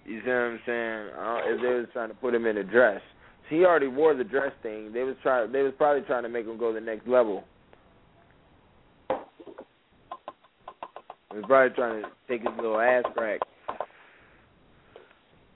You 0.06 0.22
see 0.22 0.30
what 0.30 0.36
I'm 0.36 0.60
saying? 0.66 1.10
Don't, 1.16 1.56
if 1.56 1.62
they 1.62 1.74
was 1.74 1.88
trying 1.94 2.10
to 2.10 2.16
put 2.16 2.34
him 2.34 2.46
in 2.46 2.58
a 2.58 2.64
dress, 2.64 3.02
so 3.50 3.56
he 3.56 3.66
already 3.66 3.88
wore 3.88 4.16
the 4.16 4.24
dress 4.24 4.52
thing. 4.64 4.92
They 4.94 5.04
was 5.04 5.16
trying. 5.22 5.52
They 5.52 5.62
was 5.62 5.74
probably 5.78 6.04
trying 6.04 6.24
to 6.24 6.30
make 6.30 6.46
him 6.46 6.58
go 6.58 6.74
the 6.74 6.80
next 6.80 7.08
level. 7.08 7.44
They 9.10 11.38
was 11.38 11.46
probably 11.48 11.76
trying 11.76 12.04
to 12.04 12.10
take 12.28 12.42
his 12.42 12.52
little 12.58 12.80
ass 12.80 13.04
crack, 13.16 13.40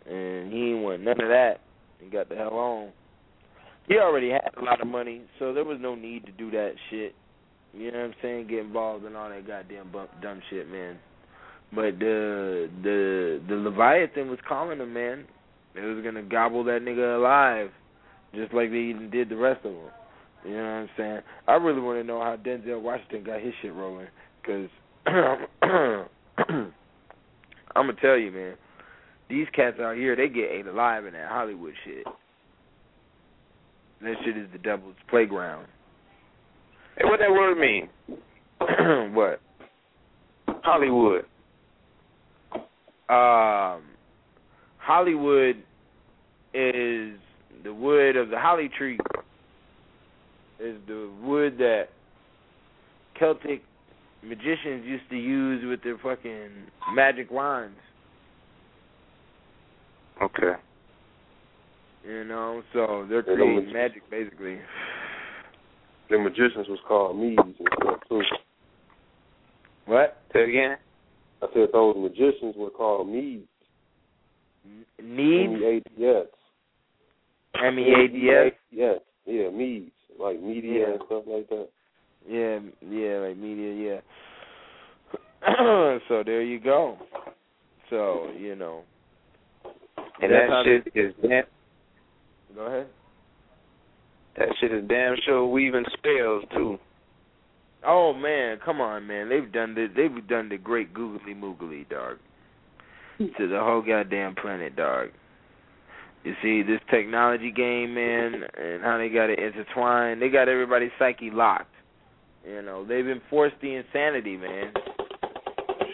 and 0.10 0.52
he 0.52 0.72
ain't 0.72 0.84
want 0.84 1.02
none 1.02 1.22
of 1.22 1.30
that. 1.30 1.62
and 2.02 2.12
got 2.12 2.30
the 2.30 2.36
hell 2.36 2.54
on. 2.54 2.92
He 3.88 3.98
already 3.98 4.30
had 4.30 4.50
a 4.58 4.64
lot 4.64 4.82
of 4.82 4.88
money, 4.88 5.22
so 5.38 5.54
there 5.54 5.64
was 5.64 5.78
no 5.80 5.94
need 5.96 6.26
to 6.26 6.32
do 6.32 6.50
that 6.52 6.74
shit. 6.90 7.14
You 7.74 7.92
know 7.92 8.00
what 8.00 8.06
I'm 8.06 8.14
saying? 8.22 8.48
Get 8.48 8.60
involved 8.60 9.06
in 9.06 9.16
all 9.16 9.30
that 9.30 9.46
goddamn 9.46 9.92
bump, 9.92 10.10
dumb 10.22 10.42
shit, 10.50 10.70
man. 10.70 10.98
But 11.72 12.00
the 12.00 12.70
the 12.84 13.42
the 13.48 13.56
Leviathan 13.56 14.30
was 14.30 14.40
calling 14.48 14.80
him, 14.80 14.94
man. 14.94 15.26
It 15.76 15.82
was 15.82 16.04
gonna 16.04 16.24
gobble 16.24 16.64
that 16.66 16.82
nigga 16.82 17.18
alive, 17.18 17.70
just 18.34 18.54
like 18.54 18.72
they 18.72 18.78
even 18.78 19.10
did 19.10 19.30
the 19.30 19.36
rest 19.36 19.66
of 19.66 19.74
them. 19.74 19.92
You 20.46 20.54
know 20.58 20.64
what 20.64 20.70
I'm 20.70 20.90
saying? 20.96 21.20
I 21.48 21.54
really 21.54 21.82
want 21.82 22.00
to 22.00 22.04
know 22.04 22.22
how 22.22 22.38
Denzel 22.38 22.82
Washington 22.82 23.24
got 23.24 23.42
his 23.42 23.54
shit 23.62 23.74
rolling, 23.74 24.08
cause 24.46 24.70
I'm 27.76 27.88
gonna 27.88 27.94
tell 28.02 28.18
you, 28.18 28.32
man. 28.32 28.56
These 29.30 29.48
cats 29.56 29.78
out 29.80 29.96
here, 29.96 30.16
they 30.16 30.28
get 30.28 30.52
ate 30.52 30.68
alive 30.68 31.06
in 31.06 31.14
that 31.14 31.30
Hollywood 31.30 31.74
shit. 31.84 32.06
That 34.02 34.16
shit 34.24 34.38
is 34.38 34.48
the 34.52 34.60
devil's 34.60 34.96
playground. 35.10 35.68
Hey, 36.98 37.06
what 37.06 37.20
that 37.20 37.32
word 37.32 37.58
mean? 37.58 37.90
what? 39.16 39.42
Hollywood. 40.64 41.26
Um, 43.08 43.84
Hollywood 44.78 45.58
is 46.54 47.20
the 47.64 47.74
wood 47.74 48.16
of 48.16 48.30
the 48.30 48.40
holly 48.40 48.70
tree. 48.78 49.00
Is 50.60 50.78
the 50.88 51.12
wood 51.22 51.58
that 51.58 51.86
Celtic 53.20 53.62
magicians 54.24 54.86
used 54.86 55.10
to 55.10 55.18
use 55.18 55.64
with 55.68 55.84
their 55.84 55.98
fucking 55.98 56.50
magic 56.94 57.30
wands. 57.32 57.78
Okay. 60.22 60.54
You 62.08 62.24
know, 62.24 62.62
so 62.74 63.06
they're 63.10 63.22
They 63.22 63.34
creating 63.36 63.66
magi- 63.68 63.74
magic 63.74 64.10
basically. 64.10 64.60
The 66.10 66.20
magicians 66.20 66.68
was 66.70 66.80
called 66.88 67.18
Medes 67.18 67.40
and 67.44 67.68
stuff 67.82 68.00
too. 68.08 68.22
What? 69.86 70.22
Say 70.34 70.44
again. 70.44 70.78
I 71.42 71.48
said 71.54 71.70
those 71.74 71.96
magicians 71.98 72.56
were 72.56 72.70
called 72.70 73.08
Medes. 73.10 73.48
Needs? 75.04 75.54
M-E-A-D-S. 75.54 76.28
M 77.64 77.80
E 77.80 77.94
A 77.94 78.08
D 78.08 78.30
S? 78.30 78.52
Yes. 78.72 79.00
Yeah, 79.26 79.50
Medes. 79.50 79.92
Like 80.20 80.42
media 80.42 80.80
Yeah. 80.80 80.94
and 80.94 81.02
stuff 81.06 81.24
like 81.28 81.50
that. 81.50 81.70
Yeah, 82.28 82.60
yeah, 82.82 83.18
like 83.20 83.38
media, 83.38 84.02
yeah. 85.46 85.98
so 86.08 86.24
there 86.26 86.42
you 86.42 86.60
go. 86.60 86.98
So, 87.90 88.32
you 88.38 88.56
know. 88.56 88.84
And 90.22 90.32
That's 90.32 90.50
that 90.50 90.64
shit 90.66 91.06
is 91.06 91.14
damn. 91.22 91.44
Go 92.56 92.62
ahead. 92.62 92.88
That 94.38 94.50
shit 94.60 94.72
is 94.72 94.84
damn 94.88 95.16
sure 95.26 95.46
weaving 95.48 95.86
spells 95.94 96.44
too. 96.54 96.78
Oh 97.86 98.14
man, 98.14 98.60
come 98.64 98.82
on, 98.82 99.06
man. 99.08 99.30
They've 99.30 99.52
done 99.52 99.76
the 99.76 99.88
they've 99.96 100.28
done 100.28 100.50
the 100.50 100.58
great 100.58 100.94
googly 100.94 101.34
moogly, 101.34 101.88
dog. 101.90 102.18
to 103.18 103.48
the 103.48 103.60
whole 103.60 103.82
goddamn 103.82 104.36
planet, 104.36 104.76
dog. 104.76 105.10
You 106.24 106.34
see 106.42 106.64
this 106.64 106.82
technology 106.90 107.52
game, 107.52 107.94
man, 107.94 108.42
and 108.60 108.82
how 108.82 108.98
they 108.98 109.10
got 109.10 109.30
it 109.30 109.40
intertwined. 109.40 110.22
They 110.22 110.30
got 110.30 110.50
everybody's 110.50 110.92
psyche 110.98 111.30
locked. 111.30 111.70
You 112.48 112.62
know, 112.62 112.86
they've 112.86 113.08
enforced 113.08 113.56
the 113.62 113.76
insanity, 113.76 114.38
man. 114.38 114.74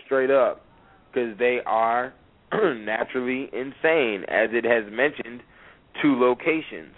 Straight 0.05 0.31
up, 0.31 0.65
because 1.11 1.37
they 1.37 1.59
are 1.65 2.13
naturally 2.85 3.49
insane, 3.53 4.25
as 4.27 4.49
it 4.51 4.65
has 4.65 4.91
mentioned 4.91 5.41
two 6.01 6.19
locations. 6.19 6.93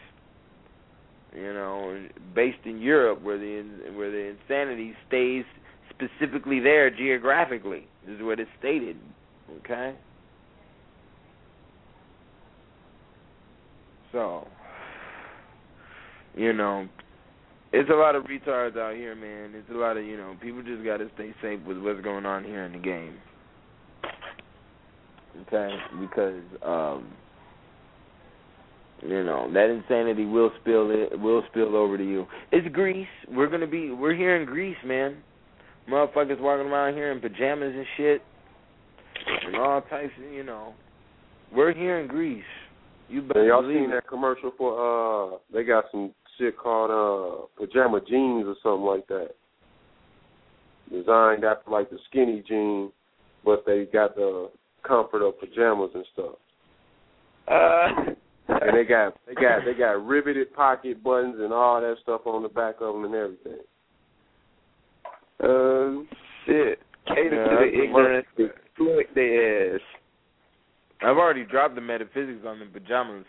You 1.36 1.54
know, 1.54 2.00
based 2.36 2.60
in 2.66 2.80
Europe, 2.80 3.24
where 3.24 3.40
the 3.40 3.64
where 3.96 4.12
the 4.12 4.36
insanity 4.38 4.94
stays 5.08 5.46
specifically 5.90 6.60
there 6.60 6.90
geographically. 6.90 7.88
This 8.06 8.18
is 8.18 8.22
what 8.22 8.40
it's 8.40 8.52
stated. 8.60 8.98
Okay. 9.60 9.96
So, 14.12 14.48
you 16.36 16.54
know, 16.54 16.88
it's 17.72 17.90
a 17.90 17.94
lot 17.94 18.16
of 18.16 18.26
retards 18.26 18.78
out 18.78 18.96
here, 18.96 19.16
man. 19.16 19.58
It's 19.58 19.70
a 19.72 19.78
lot 19.78 19.98
of 19.98 20.06
you 20.06 20.16
know 20.16 20.36
people 20.40 20.62
just 20.62 20.86
got 20.86 20.98
to 20.98 21.10
stay 21.16 21.34
safe 21.42 21.60
with 21.66 21.80
what's 21.80 22.02
going 22.02 22.26
on 22.26 22.44
here 22.44 22.64
in 22.64 22.74
the 22.74 22.78
game. 22.78 23.16
Okay, 25.42 25.76
because 26.00 26.42
um, 26.62 27.12
you 29.02 29.24
know 29.24 29.52
that 29.52 29.70
insanity 29.70 30.26
will 30.26 30.52
spill 30.62 30.92
it 30.92 31.20
will 31.20 31.44
spill 31.50 31.76
over 31.76 31.98
to 31.98 32.04
you. 32.04 32.28
It's 32.52 32.68
Greece. 32.74 33.08
We're 33.30 33.50
gonna 33.50 33.68
be 33.68 33.90
we're 33.90 34.16
here 34.16 34.36
in 34.36 34.46
Greece, 34.46 34.78
man. 34.86 35.18
Motherfuckers 35.90 36.40
walking 36.40 36.68
around 36.68 36.94
here 36.94 37.12
in 37.12 37.20
pajamas 37.20 37.74
and 37.76 37.86
shit, 37.98 38.22
and 39.46 39.56
all 39.56 39.82
types 39.82 40.14
of 40.18 40.32
you 40.32 40.44
know. 40.44 40.74
We're 41.54 41.74
here 41.74 42.00
in 42.00 42.08
Greece. 42.08 42.44
You 43.10 43.22
better 43.22 43.46
y'all 43.46 43.62
believe 43.62 43.82
seen 43.82 43.92
that 43.92 44.08
commercial 44.08 44.52
for 44.58 45.34
uh 45.34 45.38
they 45.52 45.64
got 45.64 45.86
some 45.92 46.14
shit 46.38 46.58
called 46.58 46.90
uh 46.92 47.46
pajama 47.58 48.02
jeans 48.08 48.46
or 48.48 48.56
something 48.64 48.86
like 48.86 49.08
that. 49.08 49.32
Designed 50.92 51.44
after 51.44 51.72
like 51.72 51.90
the 51.90 51.98
skinny 52.10 52.44
jean, 52.48 52.92
but 53.44 53.66
they 53.66 53.86
got 53.92 54.16
the 54.16 54.50
comfort 54.84 55.22
of 55.26 55.40
pajamas 55.40 55.92
and 55.94 56.06
stuff. 56.14 56.36
Uh, 57.48 58.14
And 58.48 58.78
they 58.78 58.84
got 58.84 59.16
they 59.26 59.34
got 59.34 59.60
they 59.66 59.74
got 59.74 60.06
riveted 60.06 60.54
pocket 60.54 61.04
buttons 61.04 61.36
and 61.40 61.54
all 61.54 61.82
that 61.82 61.96
stuff 62.04 62.22
on 62.26 62.44
the 62.44 62.50
back 62.50 62.76
of 62.82 62.94
them 62.94 63.06
and 63.06 63.16
everything. 63.16 63.60
uh, 65.42 66.16
shit. 66.46 66.80
Cater 67.08 67.36
Yeah, 67.36 67.50
to 67.50 67.66
the 67.66 67.78
the 67.78 67.84
ignorant, 67.84 68.26
exploit 68.40 69.14
their 69.16 69.76
ass. 69.76 69.82
I've 71.02 71.18
already 71.18 71.44
dropped 71.44 71.76
the 71.76 71.82
metaphysics 71.82 72.46
on 72.48 72.60
the 72.60 72.66
pajamas. 72.66 73.26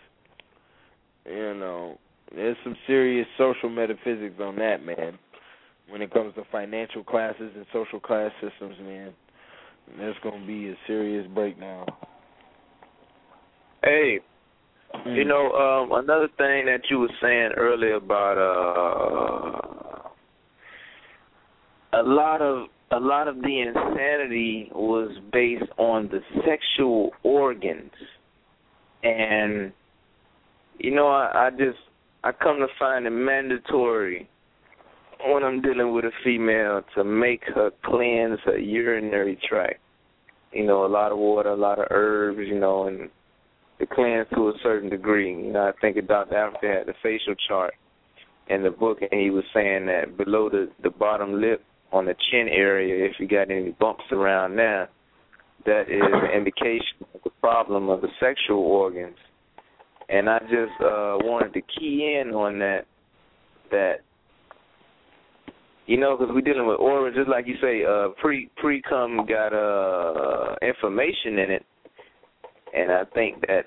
You 1.26 1.54
know, 1.54 1.98
there's 2.34 2.56
some 2.62 2.76
serious 2.86 3.26
social 3.36 3.68
metaphysics 3.68 4.36
on 4.40 4.56
that, 4.56 4.84
man. 4.84 5.18
When 5.88 6.02
it 6.02 6.12
comes 6.12 6.34
to 6.36 6.44
financial 6.52 7.02
classes 7.02 7.50
and 7.56 7.66
social 7.72 7.98
class 8.00 8.30
systems, 8.40 8.76
man, 8.80 9.12
there's 9.98 10.16
gonna 10.22 10.46
be 10.46 10.70
a 10.70 10.74
serious 10.86 11.26
breakdown. 11.34 11.86
Hey, 13.82 14.20
Mm. 14.94 15.16
You 15.16 15.24
know, 15.24 15.50
um, 15.52 15.92
another 15.92 16.28
thing 16.38 16.66
that 16.66 16.82
you 16.88 17.00
were 17.00 17.10
saying 17.20 17.50
earlier 17.56 17.96
about 17.96 18.38
uh, 18.38 20.08
a 21.98 22.02
lot 22.02 22.40
of 22.40 22.68
a 22.90 23.00
lot 23.00 23.26
of 23.28 23.42
the 23.42 23.60
insanity 23.60 24.70
was 24.72 25.10
based 25.32 25.70
on 25.78 26.08
the 26.08 26.20
sexual 26.46 27.10
organs, 27.24 27.90
and 29.02 29.72
you 30.78 30.94
know, 30.94 31.08
I, 31.08 31.46
I 31.46 31.50
just 31.50 31.78
I 32.22 32.30
come 32.30 32.58
to 32.58 32.68
find 32.78 33.06
it 33.06 33.10
mandatory 33.10 34.28
when 35.26 35.42
I'm 35.42 35.62
dealing 35.62 35.92
with 35.92 36.04
a 36.04 36.10
female 36.22 36.82
to 36.94 37.04
make 37.04 37.42
her 37.54 37.70
cleanse 37.84 38.38
her 38.44 38.58
urinary 38.58 39.38
tract. 39.48 39.80
You 40.52 40.64
know, 40.64 40.84
a 40.84 40.88
lot 40.88 41.12
of 41.12 41.18
water, 41.18 41.50
a 41.50 41.56
lot 41.56 41.78
of 41.78 41.86
herbs, 41.90 42.40
you 42.46 42.58
know, 42.58 42.86
and 42.86 43.10
to 43.78 43.86
cleanse 43.86 44.28
to 44.34 44.48
a 44.48 44.52
certain 44.62 44.88
degree. 44.88 45.30
You 45.30 45.52
know, 45.52 45.68
I 45.68 45.72
think 45.80 45.96
Dr. 46.06 46.34
Afrika 46.34 46.78
had 46.78 46.86
the 46.86 46.94
facial 47.02 47.34
chart 47.48 47.74
in 48.48 48.62
the 48.62 48.70
book, 48.70 48.98
and 49.00 49.20
he 49.20 49.30
was 49.30 49.44
saying 49.52 49.86
that 49.86 50.16
below 50.16 50.48
the 50.48 50.70
the 50.82 50.90
bottom 50.90 51.40
lip 51.40 51.64
on 51.92 52.04
the 52.04 52.14
chin 52.30 52.48
area, 52.48 53.06
if 53.06 53.12
you 53.18 53.26
got 53.26 53.50
any 53.50 53.70
bumps 53.80 54.04
around 54.12 54.56
there, 54.56 54.88
that 55.64 55.82
is 55.82 56.02
an 56.02 56.30
indication 56.36 57.06
of 57.14 57.20
the 57.24 57.30
problem 57.40 57.88
of 57.88 58.00
the 58.00 58.08
sexual 58.20 58.60
organs. 58.60 59.16
And 60.08 60.28
I 60.28 60.38
just 60.40 60.80
uh 60.80 61.18
wanted 61.22 61.54
to 61.54 61.62
key 61.62 62.20
in 62.20 62.34
on 62.34 62.58
that 62.58 62.82
that 63.70 64.00
you 65.86 65.98
know, 65.98 66.16
because 66.16 66.32
we're 66.34 66.40
dealing 66.40 66.66
with 66.66 66.80
organs, 66.80 67.16
just 67.16 67.28
like 67.28 67.46
you 67.46 67.56
say, 67.60 67.84
uh, 67.84 68.08
pre 68.20 68.50
pre 68.56 68.82
cum 68.82 69.26
got 69.28 69.52
uh 69.52 70.54
information 70.62 71.38
in 71.38 71.50
it, 71.50 71.66
and 72.74 72.90
I 72.90 73.04
think 73.14 73.40
that 73.46 73.64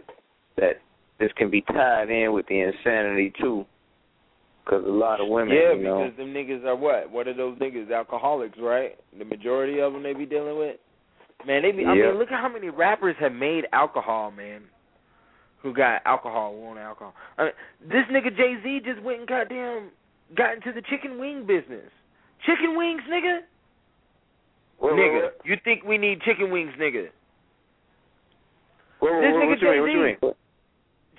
that 0.58 0.82
this 1.20 1.32
can 1.38 1.50
be 1.50 1.62
tied 1.62 2.10
in 2.10 2.34
with 2.34 2.48
the 2.48 2.60
insanity 2.60 3.34
too, 3.40 3.66
because 4.66 4.84
a 4.86 4.90
lot 4.90 5.22
of 5.22 5.28
women, 5.30 5.56
yeah, 5.56 5.74
you 5.74 5.84
know, 5.84 6.04
because 6.04 6.18
them 6.18 6.34
niggas 6.34 6.66
are 6.66 6.76
what? 6.76 7.12
What 7.12 7.28
are 7.28 7.36
those 7.36 7.58
niggas? 7.60 7.92
Alcoholics, 7.92 8.58
right? 8.60 8.96
The 9.18 9.26
majority 9.26 9.80
of 9.80 9.94
them 9.94 10.04
they 10.04 10.14
be 10.14 10.26
dealing 10.26 10.58
with. 10.58 10.78
Man, 11.46 11.62
they 11.62 11.72
be. 11.72 11.86
I 11.86 11.94
mean, 11.94 12.18
look 12.18 12.32
at 12.32 12.42
how 12.42 12.50
many 12.50 12.70
rappers 12.70 13.16
have 13.20 13.32
made 13.32 13.66
alcohol, 13.74 14.32
man. 14.32 14.64
Who 15.62 15.74
got 15.74 16.02
alcohol, 16.06 16.56
want 16.56 16.80
alcohol? 16.80 17.14
I 17.38 17.46
mean, 17.46 17.54
this 17.90 18.06
nigga 18.12 18.36
Jay 18.36 18.56
Z 18.64 18.82
just 18.86 19.02
went 19.04 19.20
and 19.20 19.28
goddamn 19.28 19.90
got 20.36 20.54
into 20.54 20.72
the 20.74 20.82
chicken 20.90 21.20
wing 21.20 21.46
business. 21.48 21.90
Chicken 22.48 22.76
wings, 22.78 23.04
nigga. 23.12 23.42
What- 24.80 24.94
nigga, 24.94 25.24
what- 25.24 25.42
you 25.44 25.58
think 25.64 25.84
we 25.84 25.98
need 25.98 26.22
chicken 26.22 26.50
wings, 26.50 26.74
nigga? 26.80 27.10
what- 29.00 29.12
what- 29.12 29.22
this 29.22 29.34
nigga? 29.36 29.50
What 29.50 29.60
Jay-Z. 29.60 29.96
mean? 29.96 30.36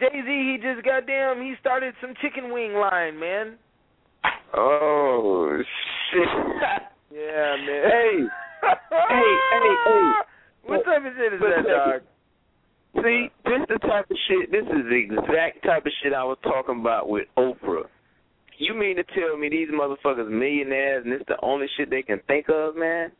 Jay 0.00 0.22
Z, 0.22 0.52
he 0.52 0.59
just 0.59 0.82
goddamn, 0.84 1.42
he 1.42 1.55
started 1.60 1.94
some 2.00 2.14
chicken 2.22 2.50
wing 2.50 2.74
line, 2.74 3.18
man. 3.18 3.59
Oh 4.55 5.62
shit! 6.10 6.28
Yeah, 7.10 7.56
man. 7.56 7.90
Hey, 7.90 8.28
hey, 8.60 9.38
hey, 9.50 9.76
hey. 9.86 10.12
What 10.64 10.84
type 10.84 11.05
of 11.06 11.12
shit 11.16 11.32
is 11.32 11.40
Wait 11.40 11.56
that, 11.56 11.66
dog? 11.66 12.02
See, 13.02 13.30
this 13.46 13.66
the 13.66 13.78
type 13.78 14.10
of 14.10 14.16
shit. 14.28 14.50
This 14.52 14.64
is 14.64 14.84
the 14.88 14.96
exact 14.96 15.64
type 15.64 15.86
of 15.86 15.92
shit 16.02 16.12
I 16.12 16.22
was 16.22 16.36
talking 16.42 16.80
about 16.80 17.09
with 17.09 17.26
Oprah. 17.38 17.86
You 18.59 18.74
mean 18.74 18.97
to 18.97 19.05
tell 19.05 19.36
me 19.39 19.48
these 19.48 19.68
motherfuckers 19.68 20.28
millionaires 20.28 21.05
and 21.05 21.14
it's 21.14 21.24
the 21.28 21.36
only 21.43 21.66
shit 21.76 21.90
they 21.90 22.02
can 22.02 22.20
think 22.26 22.47
of, 22.48 22.76
man? 22.76 23.12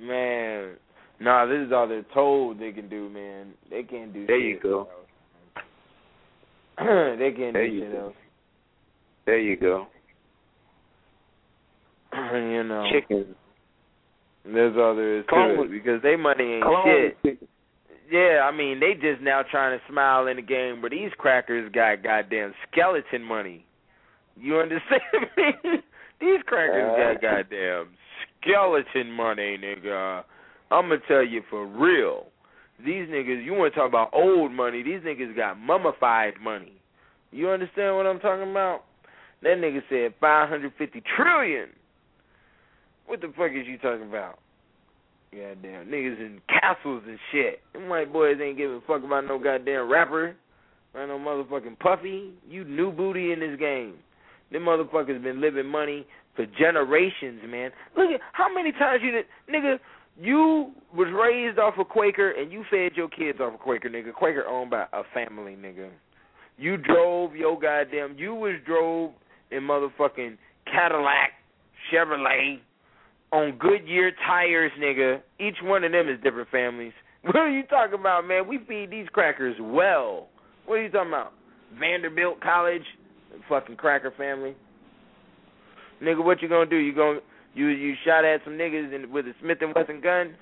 Man, 0.00 0.76
nah, 1.20 1.44
this 1.44 1.66
is 1.66 1.72
all 1.72 1.86
they're 1.86 2.06
told 2.14 2.58
they 2.58 2.72
can 2.72 2.88
do, 2.88 3.10
man. 3.10 3.52
They 3.68 3.82
can't 3.82 4.12
do 4.14 4.26
There 4.26 4.40
shit 4.40 4.48
you 4.48 4.60
go. 4.62 4.88
they 6.78 7.32
can't 7.36 7.52
There 7.52 7.66
do 7.68 7.72
you 7.74 7.80
shit 7.82 7.92
go. 7.92 7.98
else. 8.06 8.14
There 9.26 9.38
you 9.38 9.56
go. 9.58 9.86
you 12.14 12.64
know, 12.64 12.86
Chicken. 12.90 13.34
that's 14.46 14.76
all 14.78 14.96
there 14.96 15.18
is 15.18 15.26
to 15.28 15.62
it 15.62 15.70
because 15.70 16.02
they 16.02 16.16
money 16.16 16.54
ain't 16.54 16.64
Clone 16.64 17.12
shit. 17.22 17.38
Yeah, 18.10 18.48
I 18.50 18.56
mean, 18.56 18.80
they 18.80 18.94
just 18.94 19.22
now 19.22 19.42
trying 19.48 19.78
to 19.78 19.84
smile 19.92 20.26
in 20.26 20.36
the 20.36 20.42
game, 20.42 20.80
but 20.80 20.90
these 20.90 21.10
crackers 21.18 21.70
got 21.72 22.02
goddamn 22.02 22.54
skeleton 22.72 23.22
money. 23.22 23.66
You 24.40 24.58
understand 24.58 25.02
me? 25.36 25.52
These 26.20 26.40
crackers 26.46 26.90
Uh. 26.92 27.14
got 27.14 27.22
goddamn 27.22 27.88
skeleton 28.40 29.10
money, 29.12 29.58
nigga. 29.58 30.24
I'm 30.70 30.88
gonna 30.88 30.98
tell 31.08 31.24
you 31.24 31.42
for 31.50 31.66
real. 31.66 32.26
These 32.78 33.08
niggas, 33.08 33.44
you 33.44 33.52
want 33.52 33.74
to 33.74 33.78
talk 33.80 33.88
about 33.88 34.10
old 34.14 34.52
money? 34.52 34.82
These 34.82 35.00
niggas 35.00 35.36
got 35.36 35.58
mummified 35.58 36.34
money. 36.42 36.80
You 37.30 37.50
understand 37.50 37.96
what 37.96 38.06
I'm 38.06 38.20
talking 38.20 38.50
about? 38.50 38.84
That 39.42 39.58
nigga 39.58 39.82
said 39.90 40.14
550 40.20 41.02
trillion. 41.16 41.68
What 43.06 43.20
the 43.20 43.28
fuck 43.36 43.50
is 43.52 43.66
you 43.66 43.76
talking 43.78 44.08
about? 44.08 44.38
Goddamn 45.32 45.86
niggas 45.86 46.18
in 46.18 46.40
castles 46.48 47.02
and 47.06 47.18
shit. 47.30 47.60
Them 47.72 47.88
white 47.88 48.12
boys 48.12 48.36
ain't 48.42 48.56
giving 48.56 48.76
a 48.76 48.80
fuck 48.86 49.04
about 49.04 49.26
no 49.26 49.38
goddamn 49.38 49.90
rapper. 49.90 50.34
Right 50.94 51.06
no 51.06 51.18
motherfucking 51.18 51.78
puffy. 51.78 52.30
You 52.48 52.64
new 52.64 52.90
booty 52.90 53.32
in 53.32 53.40
this 53.40 53.58
game. 53.58 53.94
Them 54.52 54.62
motherfuckers 54.62 55.22
been 55.22 55.40
living 55.40 55.66
money 55.66 56.06
for 56.36 56.46
generations, 56.46 57.40
man. 57.46 57.70
Look 57.96 58.10
at 58.10 58.20
how 58.32 58.52
many 58.52 58.72
times 58.72 59.02
you 59.04 59.12
did 59.12 59.26
nigga, 59.52 59.78
you 60.20 60.72
was 60.94 61.08
raised 61.12 61.58
off 61.58 61.74
a 61.78 61.84
Quaker 61.84 62.30
and 62.30 62.52
you 62.52 62.64
fed 62.70 62.92
your 62.96 63.08
kids 63.08 63.40
off 63.40 63.54
a 63.54 63.58
Quaker, 63.58 63.88
nigga. 63.88 64.12
Quaker 64.12 64.46
owned 64.46 64.70
by 64.70 64.86
a 64.92 65.02
family, 65.14 65.56
nigga. 65.56 65.90
You 66.58 66.76
drove 66.76 67.34
your 67.34 67.58
goddamn 67.58 68.16
you 68.18 68.34
was 68.34 68.54
drove 68.66 69.12
in 69.50 69.62
motherfucking 69.62 70.36
Cadillac, 70.66 71.30
Chevrolet, 71.92 72.58
on 73.32 73.56
Goodyear 73.58 74.12
tires, 74.26 74.72
nigga. 74.78 75.20
Each 75.38 75.56
one 75.62 75.84
of 75.84 75.92
them 75.92 76.08
is 76.08 76.20
different 76.22 76.50
families. 76.50 76.92
What 77.22 77.36
are 77.36 77.50
you 77.50 77.64
talking 77.64 78.00
about, 78.00 78.26
man? 78.26 78.48
We 78.48 78.60
feed 78.66 78.90
these 78.90 79.06
crackers 79.12 79.54
well. 79.60 80.28
What 80.64 80.76
are 80.76 80.82
you 80.82 80.88
talking 80.88 81.10
about? 81.10 81.34
Vanderbilt 81.78 82.40
College, 82.40 82.84
fucking 83.48 83.76
cracker 83.76 84.12
family. 84.16 84.54
Nigga, 86.02 86.24
what 86.24 86.40
you 86.42 86.48
gonna 86.48 86.68
do? 86.68 86.76
You 86.76 86.94
gonna 86.94 87.20
you 87.54 87.68
you 87.68 87.94
shot 88.04 88.24
at 88.24 88.40
some 88.44 88.54
niggas 88.54 88.92
in, 88.94 89.10
with 89.10 89.26
a 89.26 89.32
Smith 89.40 89.58
and 89.60 89.74
Wesson 89.74 90.00
gun? 90.00 90.34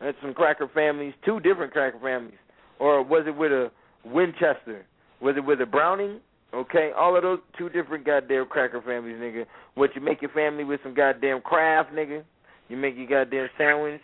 That's 0.00 0.16
some 0.20 0.34
cracker 0.34 0.68
families, 0.72 1.14
two 1.24 1.40
different 1.40 1.72
cracker 1.72 1.98
families. 1.98 2.38
Or 2.78 3.02
was 3.02 3.24
it 3.26 3.36
with 3.36 3.52
a 3.52 3.70
Winchester? 4.04 4.84
Was 5.20 5.36
it 5.36 5.44
with 5.44 5.60
a 5.60 5.66
Browning? 5.66 6.20
Okay, 6.54 6.90
all 6.96 7.16
of 7.16 7.22
those 7.22 7.40
two 7.58 7.68
different 7.68 8.06
goddamn 8.06 8.46
cracker 8.46 8.80
families, 8.80 9.16
nigga. 9.16 9.46
What 9.74 9.94
you 9.94 10.00
make 10.00 10.22
your 10.22 10.30
family 10.30 10.64
with 10.64 10.80
some 10.82 10.94
goddamn 10.94 11.40
Kraft, 11.40 11.92
nigga? 11.92 12.22
You 12.68 12.76
make 12.76 12.96
your 12.96 13.06
goddamn 13.06 13.48
sandwich. 13.58 14.00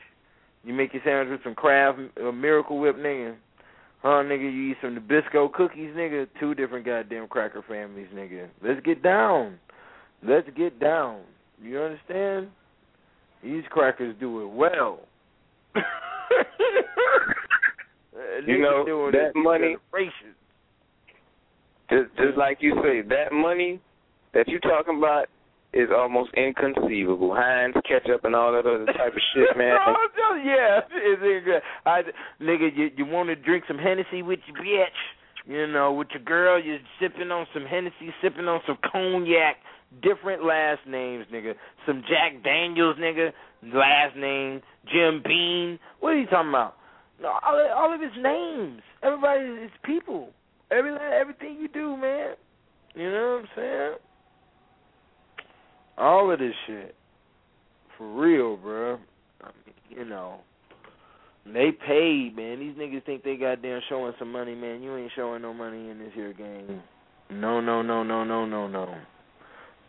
You 0.64 0.74
make 0.74 0.92
your 0.92 1.02
sandwich 1.04 1.30
with 1.30 1.44
some 1.44 1.54
Kraft, 1.54 1.98
a 2.20 2.32
Miracle 2.32 2.78
Whip, 2.78 2.96
nigga. 2.96 3.36
Huh, 4.02 4.22
nigga? 4.24 4.52
You 4.52 4.72
eat 4.72 4.76
some 4.82 4.98
Nabisco 4.98 5.52
cookies, 5.52 5.94
nigga. 5.94 6.26
Two 6.40 6.54
different 6.54 6.84
goddamn 6.84 7.28
cracker 7.28 7.62
families, 7.68 8.08
nigga. 8.14 8.48
Let's 8.62 8.80
get 8.84 9.02
down. 9.02 9.58
Let's 10.26 10.48
get 10.56 10.80
down. 10.80 11.20
You 11.60 11.80
understand? 11.80 12.48
These 13.44 13.62
crackers 13.70 14.14
do 14.18 14.42
it 14.42 14.52
well. 14.52 15.00
You 18.46 18.58
know, 18.58 19.10
that 19.10 19.32
money-. 19.34 19.76
Just, 21.90 22.16
just 22.16 22.38
like 22.38 22.58
you 22.60 22.74
say, 22.82 23.02
that 23.02 23.32
money 23.32 23.80
that 24.34 24.48
you 24.48 24.58
talking 24.60 24.98
about 24.98 25.26
is 25.72 25.88
almost 25.94 26.30
inconceivable. 26.34 27.34
Heinz 27.34 27.74
ketchup 27.88 28.24
and 28.24 28.34
all 28.34 28.52
that 28.52 28.66
other 28.66 28.86
type 28.86 29.14
of 29.14 29.22
shit, 29.34 29.48
man. 29.56 29.74
no, 29.74 29.94
I'm 29.94 30.10
telling 30.16 30.44
you, 30.44 30.52
yeah, 30.52 30.80
it's 30.90 31.22
it 31.24 31.44
good. 31.44 31.62
I, 31.86 32.02
nigga, 32.40 32.76
you 32.76 32.90
you 32.96 33.06
want 33.06 33.28
to 33.28 33.36
drink 33.36 33.64
some 33.66 33.78
Hennessy 33.78 34.22
with 34.22 34.40
your 34.46 34.56
bitch? 34.56 34.86
You 35.46 35.66
know, 35.66 35.92
with 35.92 36.08
your 36.12 36.22
girl, 36.22 36.62
you're 36.62 36.78
sipping 37.00 37.32
on 37.32 37.46
some 37.52 37.64
Hennessy, 37.64 38.14
sipping 38.22 38.46
on 38.46 38.60
some 38.66 38.78
cognac. 38.90 39.56
Different 40.02 40.42
last 40.42 40.80
names, 40.88 41.26
nigga. 41.30 41.52
Some 41.86 42.02
Jack 42.08 42.42
Daniels, 42.42 42.96
nigga. 42.98 43.30
Last 43.62 44.16
name 44.16 44.62
Jim 44.90 45.22
Beam. 45.22 45.78
What 46.00 46.14
are 46.14 46.18
you 46.18 46.26
talking 46.26 46.48
about? 46.48 46.76
No, 47.20 47.28
all 47.28 47.60
of, 47.60 47.70
all 47.76 47.94
of 47.94 48.00
his 48.00 48.10
names. 48.22 48.80
Everybody 49.02 49.44
is 49.64 49.70
people. 49.84 50.30
Every 50.70 50.96
everything 50.96 51.58
you 51.60 51.68
do, 51.68 51.96
man. 51.96 52.34
You 52.94 53.10
know 53.10 53.40
what 53.42 53.42
I'm 53.42 53.48
saying? 53.54 53.92
All 55.98 56.32
of 56.32 56.38
this 56.38 56.54
shit. 56.66 56.94
For 57.96 58.08
real, 58.08 58.56
bro. 58.56 58.98
I 59.42 59.46
mean, 59.46 59.74
you 59.90 60.04
know. 60.04 60.40
They 61.44 61.72
paid, 61.72 62.36
man. 62.36 62.60
These 62.60 62.76
niggas 62.76 63.04
think 63.04 63.24
they 63.24 63.36
goddamn 63.36 63.80
showing 63.88 64.12
some 64.18 64.30
money, 64.30 64.54
man. 64.54 64.82
You 64.82 64.96
ain't 64.96 65.12
showing 65.16 65.42
no 65.42 65.52
money 65.52 65.90
in 65.90 65.98
this 65.98 66.12
here 66.14 66.32
game. 66.32 66.80
No, 67.30 67.60
no, 67.60 67.82
no, 67.82 68.02
no, 68.02 68.22
no, 68.24 68.46
no, 68.46 68.68
no. 68.68 68.94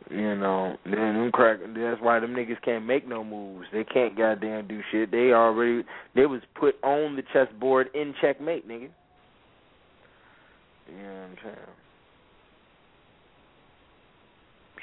You 0.10 0.36
know, 0.36 0.76
then 0.84 0.94
them 0.94 1.32
crack. 1.32 1.60
That's 1.76 2.02
why 2.02 2.20
them 2.20 2.34
niggas 2.34 2.62
can't 2.64 2.86
make 2.86 3.08
no 3.08 3.24
moves. 3.24 3.68
They 3.72 3.84
can't 3.86 4.18
goddamn 4.18 4.68
do 4.68 4.82
shit. 4.92 5.12
They 5.12 5.32
already 5.32 5.84
they 6.16 6.26
was 6.26 6.42
put 6.60 6.76
on 6.84 7.16
the 7.16 7.24
chessboard 7.32 7.88
in 7.94 8.14
checkmate, 8.20 8.68
nigga. 8.68 8.90
You 10.90 10.98
know 10.98 11.04
what 11.04 11.30
I'm 11.30 11.38
saying? 11.44 11.56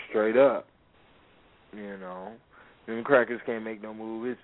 Straight 0.08 0.36
up. 0.36 0.66
You 1.74 1.96
know. 1.98 2.32
Them 2.86 3.04
crackers 3.04 3.40
can't 3.46 3.64
make 3.64 3.82
no 3.82 3.94
moves. 3.94 4.38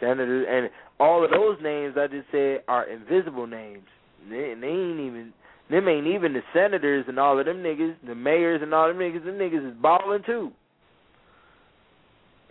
Senators 0.00 0.46
and 0.48 0.70
all 0.98 1.24
of 1.24 1.30
those 1.30 1.58
names 1.62 1.94
I 1.96 2.08
just 2.08 2.26
said 2.32 2.62
are 2.66 2.84
invisible 2.88 3.46
names. 3.46 3.84
They, 4.28 4.54
they 4.60 4.66
ain't 4.66 5.00
even 5.00 5.32
them 5.70 5.88
ain't 5.88 6.06
even 6.06 6.32
the 6.32 6.42
senators 6.52 7.04
and 7.08 7.18
all 7.18 7.38
of 7.38 7.46
them 7.46 7.58
niggas, 7.58 7.94
the 8.06 8.14
mayors 8.14 8.60
and 8.62 8.74
all 8.74 8.88
them 8.88 8.98
niggas, 8.98 9.24
them 9.24 9.34
niggas 9.34 9.70
is 9.70 9.76
balling 9.80 10.22
too. 10.26 10.50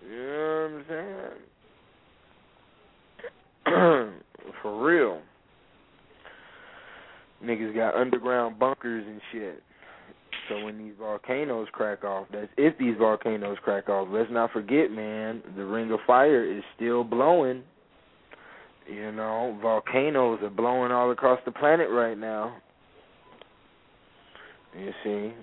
You 0.04 0.18
know 0.18 0.84
what 0.88 0.96
I'm 0.96 1.32
saying? 3.68 4.14
For 4.62 4.84
real. 4.84 5.22
Niggas 7.44 7.76
got 7.76 7.96
underground 7.96 8.58
bunkers 8.60 9.06
and 9.08 9.22
shit. 9.32 9.62
So 10.50 10.64
when 10.64 10.78
these 10.78 10.94
volcanoes 11.00 11.68
crack 11.72 12.04
off, 12.04 12.28
that's 12.32 12.50
if 12.58 12.78
these 12.78 12.96
volcanoes 12.98 13.58
crack 13.64 13.90
off. 13.90 14.08
Let's 14.12 14.32
not 14.32 14.52
forget, 14.52 14.92
man, 14.92 15.42
the 15.56 15.66
ring 15.66 15.92
of 15.92 16.00
fire 16.06 16.44
is 16.44 16.64
still 16.76 17.04
blowing. 17.04 17.64
You 18.92 19.12
know, 19.12 19.58
volcanoes 19.62 20.40
are 20.42 20.50
blowing 20.50 20.92
all 20.92 21.12
across 21.12 21.40
the 21.46 21.52
planet 21.52 21.90
right 21.90 22.18
now. 22.18 22.58
You 24.78 24.92
see? 25.04 25.34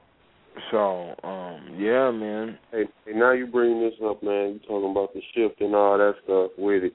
So, 0.70 1.14
um, 1.22 1.76
yeah, 1.78 2.10
man. 2.10 2.58
Hey, 2.72 2.84
hey, 3.06 3.12
now 3.12 3.32
you 3.32 3.46
bring 3.46 3.80
this 3.80 3.94
up, 4.04 4.22
man. 4.22 4.54
You 4.54 4.60
talking 4.66 4.90
about 4.90 5.14
the 5.14 5.20
shift 5.34 5.60
and 5.60 5.74
all 5.74 5.96
that 5.98 6.14
stuff 6.24 6.50
with 6.58 6.84
it, 6.84 6.94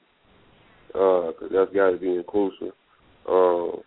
uh, 0.94 1.32
cause 1.38 1.50
that's 1.52 1.72
got 1.72 1.90
to 1.90 1.96
be 1.96 2.14
inclusive. 2.14 2.72
Um, 3.28 3.80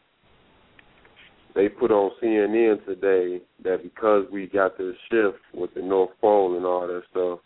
they 1.58 1.68
put 1.68 1.92
on 1.92 2.12
CNN 2.22 2.86
today 2.86 3.42
that 3.64 3.82
because 3.82 4.26
we 4.32 4.46
got 4.46 4.78
this 4.78 4.96
shift 5.10 5.40
with 5.56 5.74
the 5.74 5.82
North 5.82 6.12
Pole 6.22 6.56
and 6.56 6.66
all 6.66 6.86
that 6.86 7.02
stuff, 7.10 7.40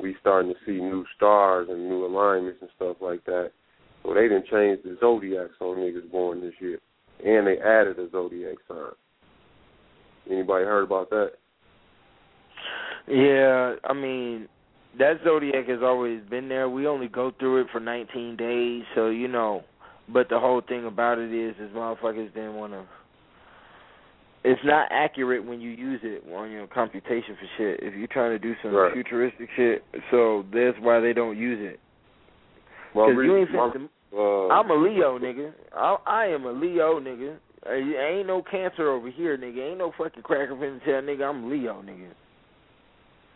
we 0.00 0.16
starting 0.18 0.50
to 0.50 0.58
see 0.64 0.80
new 0.80 1.04
stars 1.14 1.68
and 1.70 1.86
new 1.86 2.06
alignments 2.06 2.62
and 2.62 2.70
stuff 2.74 2.96
like 3.02 3.22
that. 3.26 3.52
So 4.02 4.14
they 4.14 4.22
didn't 4.22 4.46
change 4.46 4.82
the 4.82 4.96
zodiacs 4.98 5.54
on 5.60 5.76
niggas 5.76 6.10
born 6.10 6.40
this 6.40 6.54
year, 6.58 6.78
and 7.22 7.46
they 7.46 7.58
added 7.58 7.98
a 7.98 8.10
zodiac 8.10 8.56
sign. 8.66 8.92
Anybody 10.30 10.64
heard 10.64 10.84
about 10.84 11.10
that? 11.10 11.32
Yeah, 13.06 13.74
I 13.84 13.92
mean, 13.92 14.48
that 14.98 15.20
zodiac 15.22 15.68
has 15.68 15.80
always 15.82 16.22
been 16.30 16.48
there. 16.48 16.70
We 16.70 16.86
only 16.86 17.08
go 17.08 17.30
through 17.38 17.62
it 17.62 17.66
for 17.70 17.80
19 17.80 18.36
days, 18.36 18.84
so 18.94 19.10
you 19.10 19.28
know. 19.28 19.64
But 20.08 20.30
the 20.30 20.38
whole 20.38 20.62
thing 20.66 20.86
about 20.86 21.18
it 21.18 21.30
is, 21.30 21.54
is 21.60 21.70
motherfuckers 21.74 22.32
didn't 22.32 22.54
want 22.54 22.72
to. 22.72 22.86
It's 24.42 24.60
not 24.64 24.88
accurate 24.90 25.44
when 25.44 25.60
you 25.60 25.70
use 25.70 26.00
it 26.02 26.24
on 26.32 26.50
your 26.50 26.66
computation 26.66 27.36
for 27.36 27.46
shit. 27.58 27.80
If 27.82 27.94
you're 27.94 28.06
trying 28.06 28.30
to 28.30 28.38
do 28.38 28.54
some 28.62 28.74
Right. 28.74 28.92
futuristic 28.92 29.50
shit, 29.54 29.84
so 30.10 30.46
that's 30.52 30.78
why 30.78 31.00
they 31.00 31.12
don't 31.12 31.36
use 31.36 31.60
it. 31.60 31.78
Well, 32.94 33.08
Because 33.08 33.24
you 33.24 33.36
ain't 33.36 33.52
my- 33.52 33.88
uh, 34.16 34.48
I'm 34.48 34.70
a 34.70 34.74
Leo, 34.74 35.18
nigga. 35.18 35.52
I, 35.72 35.96
I 36.06 36.26
am 36.26 36.44
a 36.46 36.52
Leo, 36.52 36.98
nigga. 37.00 37.36
Uh, 37.64 37.72
Ain't 37.72 38.26
no 38.26 38.42
cancer 38.42 38.88
over 38.90 39.10
here, 39.10 39.36
nigga. 39.36 39.58
Ain't 39.58 39.78
no 39.78 39.92
fucking 39.92 40.22
cracker 40.22 40.54
finna 40.56 40.82
tell 40.84 41.02
nigga 41.02 41.28
I'm 41.28 41.50
Leo, 41.50 41.82
nigga. 41.82 42.08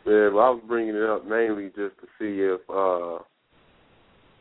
Yeah, 0.07 0.29
well, 0.29 0.45
I 0.45 0.51
was 0.51 0.63
bringing 0.67 0.95
it 0.97 1.03
up 1.03 1.27
mainly 1.27 1.67
just 1.67 1.97
to 2.01 2.07
see 2.19 2.41
if 2.41 2.61
uh 2.71 3.23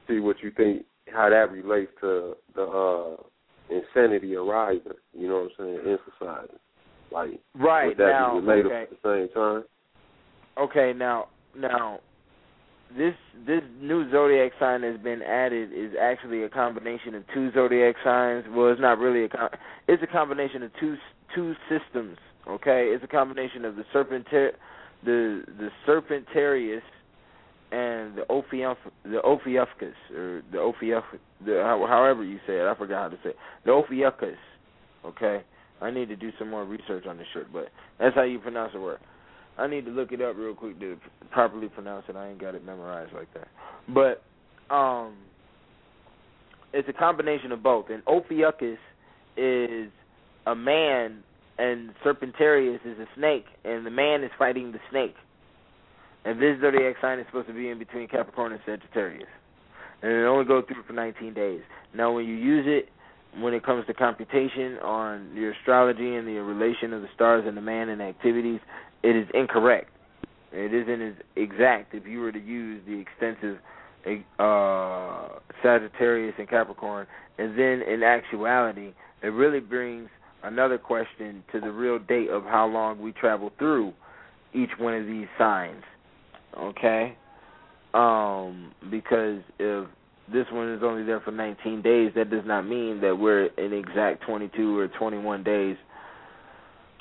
see 0.08 0.20
what 0.20 0.42
you 0.42 0.52
think 0.52 0.86
how 1.14 1.30
that 1.30 1.52
relates 1.52 1.92
to 2.02 2.36
the 2.56 2.64
uh 2.64 3.24
insanity 3.70 4.36
arising. 4.36 4.94
You 5.18 5.28
know 5.28 5.36
what 5.36 5.66
I'm 5.66 5.80
saying 5.80 5.80
in 5.86 5.98
society, 6.18 6.54
like 7.12 7.40
Right 7.56 7.88
would 7.88 7.98
that 7.98 8.10
now, 8.10 8.40
be 8.40 8.48
okay. 8.48 8.84
at 8.84 8.90
the 8.90 8.98
same 9.04 9.34
time? 9.34 9.64
Okay, 10.58 10.94
now 10.96 11.28
now 11.58 12.00
this 12.98 13.16
this 13.48 13.62
new 13.82 14.10
zodiac 14.12 14.52
sign 14.60 14.82
that's 14.82 15.02
been 15.02 15.22
added 15.22 15.72
is 15.74 15.94
actually 16.00 16.44
a 16.44 16.50
combination 16.50 17.16
of 17.16 17.24
two 17.34 17.52
zodiac 17.54 17.96
signs. 18.04 18.46
Well, 18.50 18.72
it's 18.72 18.82
not 18.82 19.00
really 19.00 19.26
a 19.26 19.30
com- 19.30 19.50
it's 19.88 20.04
a 20.04 20.08
combination 20.08 20.64
of 20.64 20.72
two 20.80 20.96
two 21.36 21.56
systems. 21.70 22.18
Okay, 22.48 22.88
it's 22.94 23.04
a 23.04 23.08
combination 23.08 23.66
of 23.66 23.76
the 23.76 23.84
serpentar 23.94 24.52
the 25.04 25.44
the 25.58 25.70
Serpentarius 25.88 26.82
and 27.74 28.16
the 28.16 28.24
Ophiumph 28.30 28.78
the 29.04 29.20
Ophiuchus 29.26 29.96
or 30.16 30.44
the 30.52 30.58
Ophiuch 30.58 31.04
the 31.44 31.62
how, 31.64 31.84
however 31.88 32.24
you 32.24 32.38
say 32.46 32.54
it. 32.54 32.68
I 32.68 32.76
forgot 32.78 33.04
how 33.04 33.10
to 33.10 33.24
say 33.24 33.30
it. 33.30 33.38
The 33.66 33.72
Ophiuchus. 33.72 34.38
Okay, 35.04 35.42
I 35.82 35.90
need 35.90 36.08
to 36.10 36.16
do 36.16 36.32
some 36.38 36.52
more 36.52 36.66
research 36.66 37.06
on 37.08 37.18
this 37.18 37.26
shit, 37.34 37.52
but 37.52 37.70
that's 38.00 38.16
how 38.16 38.22
you 38.22 38.40
pronounce 38.40 38.74
the 38.74 38.80
word. 38.80 39.00
I 39.58 39.68
need 39.68 39.86
to 39.86 39.92
look 39.92 40.12
it 40.12 40.22
up 40.22 40.36
real 40.38 40.54
quick 40.54 40.80
to 40.80 40.98
properly 41.32 41.68
pronounce 41.68 42.06
it. 42.10 42.16
I 42.16 42.30
ain't 42.30 42.40
got 42.40 42.56
it 42.56 42.64
memorized 42.64 43.14
like 43.14 43.28
that. 43.34 43.48
But 43.90 44.24
um 44.74 45.16
it's 46.74 46.88
a 46.88 46.94
combination 46.94 47.52
of 47.52 47.64
both. 47.64 47.88
And 47.90 48.04
Ophiuchus 48.08 48.80
is 49.36 49.90
a 50.46 50.56
man 50.56 51.24
and 51.58 51.92
Serpentarius 52.06 52.86
is 52.86 53.00
a 53.00 53.08
snake 53.16 53.46
and 53.66 53.86
the 53.86 53.92
man 53.92 54.24
is 54.24 54.32
fighting 54.38 54.72
the 54.72 54.80
snake. 54.92 55.16
And 56.26 56.42
this 56.42 56.60
zodiac 56.62 56.96
sign 57.02 57.20
is 57.20 57.26
supposed 57.28 57.48
to 57.48 57.54
be 57.54 57.70
in 57.70 57.80
between 57.80 58.08
Capricorn 58.08 58.54
and 58.54 58.62
Sagittarius. 58.66 59.28
And 60.02 60.12
it 60.12 60.26
only 60.26 60.46
goes 60.46 60.64
through 60.68 60.84
for 60.84 60.94
19 60.94 61.34
days. 61.34 61.62
Now 61.94 62.14
when 62.14 62.26
you 62.26 62.36
use 62.36 62.66
it 62.68 62.90
when 63.40 63.54
it 63.54 63.66
comes 63.66 63.86
to 63.88 63.94
computation 63.94 64.78
on 64.84 65.32
your 65.36 65.54
astrology 65.54 66.16
and 66.16 66.28
the 66.28 66.34
relation 66.34 66.94
of 66.94 67.02
the 67.02 67.08
stars 67.16 67.46
and 67.48 67.58
the 67.58 67.62
man 67.62 67.90
and 67.90 68.02
activities, 68.02 68.60
it 69.02 69.16
is 69.16 69.28
incorrect. 69.34 69.90
It 70.52 70.74
isn't 70.74 71.02
as 71.02 71.14
exact 71.36 71.96
if 71.96 72.06
you 72.06 72.20
were 72.20 72.32
to 72.32 72.40
use 72.40 72.82
the 72.86 73.00
extensive 73.00 73.58
uh, 74.38 75.40
Sagittarius 75.64 76.36
and 76.38 76.48
Capricorn. 76.48 77.08
And 77.40 77.58
then 77.58 77.82
in 77.82 78.04
actuality, 78.04 78.94
it 79.24 79.28
really 79.28 79.60
brings 79.60 80.10
another 80.44 80.78
question 80.78 81.44
to 81.52 81.60
the 81.60 81.72
real 81.72 81.98
date 81.98 82.30
of 82.30 82.44
how 82.44 82.68
long 82.68 83.02
we 83.02 83.14
travel 83.14 83.52
through 83.58 83.94
each 84.54 84.70
one 84.78 84.94
of 84.94 85.08
these 85.08 85.28
signs. 85.40 85.84
Okay? 86.58 87.18
Um, 87.94 88.72
because 88.90 89.42
if 89.60 89.88
this 90.32 90.46
one 90.52 90.72
is 90.74 90.82
only 90.84 91.04
there 91.04 91.20
for 91.20 91.32
19 91.32 91.82
days, 91.82 92.12
that 92.16 92.30
does 92.30 92.44
not 92.46 92.64
mean 92.64 93.02
that 93.02 93.18
we're 93.18 93.46
in 93.58 93.74
exact 93.74 94.24
22 94.26 94.78
or 94.78 94.88
21 94.88 95.44
days 95.44 95.78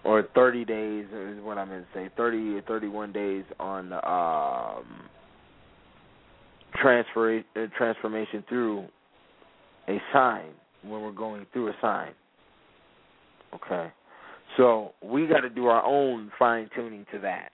or 0.04 0.28
30 0.34 0.64
days 0.64 1.06
is 1.12 1.42
what 1.42 1.58
I 1.58 1.64
meant 1.64 1.86
to 1.92 1.98
say, 1.98 2.10
30 2.16 2.56
or 2.56 2.62
31 2.62 3.12
days 3.12 3.44
on 3.60 3.92
um, 3.92 5.08
transfer 6.80 7.38
uh, 7.56 7.60
transformation 7.76 8.44
through 8.48 8.86
a 9.88 9.98
sign 10.12 10.50
when 10.82 11.02
we're 11.02 11.12
going 11.12 11.46
through 11.52 11.68
a 11.68 11.74
sign. 11.80 12.12
Okay, 13.54 13.92
so 14.56 14.92
we 15.04 15.26
got 15.26 15.40
to 15.40 15.50
do 15.50 15.66
our 15.66 15.84
own 15.84 16.32
fine 16.38 16.68
tuning 16.74 17.06
to 17.12 17.18
that, 17.20 17.50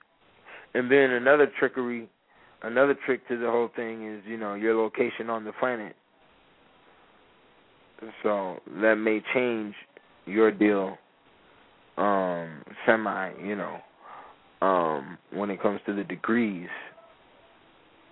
and 0.73 0.91
then 0.91 1.11
another 1.11 1.47
trickery, 1.59 2.09
another 2.63 2.95
trick 3.05 3.27
to 3.27 3.37
the 3.37 3.49
whole 3.49 3.69
thing 3.75 4.07
is 4.07 4.23
you 4.27 4.37
know 4.37 4.53
your 4.53 4.75
location 4.75 5.29
on 5.29 5.43
the 5.43 5.51
planet. 5.53 5.95
So 8.23 8.59
that 8.81 8.95
may 8.95 9.21
change 9.33 9.75
your 10.25 10.51
deal 10.51 10.97
um 11.97 12.63
semi, 12.85 13.31
you 13.43 13.55
know, 13.55 13.77
um 14.61 15.17
when 15.33 15.49
it 15.49 15.61
comes 15.61 15.81
to 15.85 15.93
the 15.93 16.03
degrees 16.03 16.69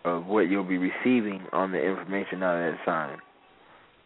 of 0.04 0.26
what 0.26 0.42
you'll 0.42 0.64
be 0.64 0.78
receiving 0.78 1.46
on 1.54 1.72
the 1.72 1.82
information 1.82 2.44
out 2.44 2.56
of 2.56 2.74
that 2.74 2.86
sign. 2.86 3.18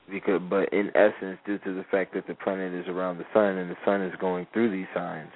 Because 0.10 0.42
but 0.50 0.72
in 0.74 0.92
essence 0.96 1.40
due 1.46 1.58
to 1.60 1.74
the 1.74 1.86
fact 1.90 2.14
that 2.14 2.28
the 2.28 2.36
planet 2.36 2.74
is 2.74 2.88
around 2.88 3.18
the 3.18 3.26
sun 3.34 3.58
and 3.58 3.72
the 3.72 3.78
sun 3.86 4.02
is 4.02 4.14
going 4.20 4.46
through 4.54 4.72
these 4.72 4.88
signs, 4.94 5.32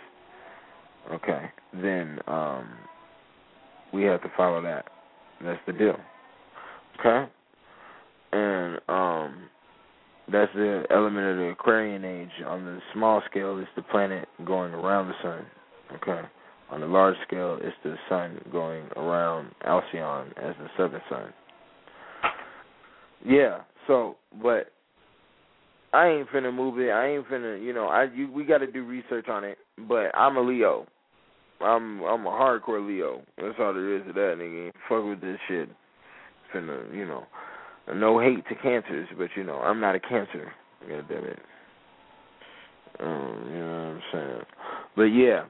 okay, 1.12 1.46
then 1.74 2.20
um 2.28 2.70
we 3.96 4.04
have 4.04 4.22
to 4.22 4.32
follow 4.36 4.62
that. 4.62 4.86
That's 5.42 5.60
the 5.66 5.74
deal. 5.74 5.98
Okay? 7.00 7.32
And 8.34 8.80
um 8.90 9.50
that's 10.32 10.52
the 10.56 10.84
element 10.90 11.28
of 11.28 11.38
the 11.38 11.50
Aquarian 11.52 12.04
age. 12.04 12.44
On 12.48 12.66
the 12.66 12.80
small 12.94 13.22
scale, 13.30 13.60
it's 13.60 13.70
the 13.76 13.84
planet 13.84 14.28
going 14.44 14.74
around 14.74 15.08
the 15.08 15.14
sun. 15.22 15.46
Okay. 15.96 16.28
On 16.72 16.82
the 16.82 16.88
large 16.88 17.16
scale, 17.28 17.60
it's 17.62 17.76
the 17.84 17.96
sun 18.10 18.40
going 18.52 18.86
around 18.96 19.52
Alcyon 19.68 20.30
as 20.38 20.56
the 20.60 20.68
southern 20.76 21.02
sun. 21.10 21.32
Yeah. 23.24 23.60
So, 23.86 24.18
but 24.42 24.72
I 25.94 26.08
ain't 26.08 26.30
finna 26.30 26.54
move 26.54 26.80
it. 26.80 26.90
I 26.90 27.10
ain't 27.10 27.28
finna, 27.28 27.64
you 27.64 27.72
know, 27.72 27.86
I 27.86 28.06
you, 28.06 28.32
we 28.32 28.46
got 28.46 28.58
to 28.60 28.72
do 28.72 28.84
research 28.84 29.28
on 29.30 29.44
it. 29.44 29.60
But 29.88 30.10
I'm 30.16 30.38
a 30.38 30.42
Leo. 30.42 30.88
I'm 31.62 32.02
I'm 32.04 32.26
a 32.26 32.30
hardcore 32.30 32.86
Leo. 32.86 33.22
That's 33.38 33.56
all 33.60 33.74
there 33.74 33.96
is 33.96 34.04
to 34.08 34.14
that 34.14 34.36
nigga. 34.38 34.72
Fuck 34.90 35.06
with 35.06 35.22
this 35.22 35.40
shit. 35.48 35.70
Finna, 36.54 36.94
you 36.94 37.06
know. 37.06 37.26
No 37.94 38.20
hate 38.20 38.48
to 38.50 38.56
cancers, 38.56 39.08
but 39.18 39.30
you 39.36 39.44
know, 39.44 39.60
I'm 39.60 39.80
not 39.80 39.96
a 39.96 40.00
cancer. 40.00 40.52
God 40.90 41.06
damn 41.08 41.24
it. 41.24 41.40
Um, 43.00 43.48
you 43.52 43.60
know 43.60 43.66
what 43.68 43.88
I'm 43.88 44.02
saying? 44.12 44.42
But 44.96 45.04
yeah, 45.04 45.46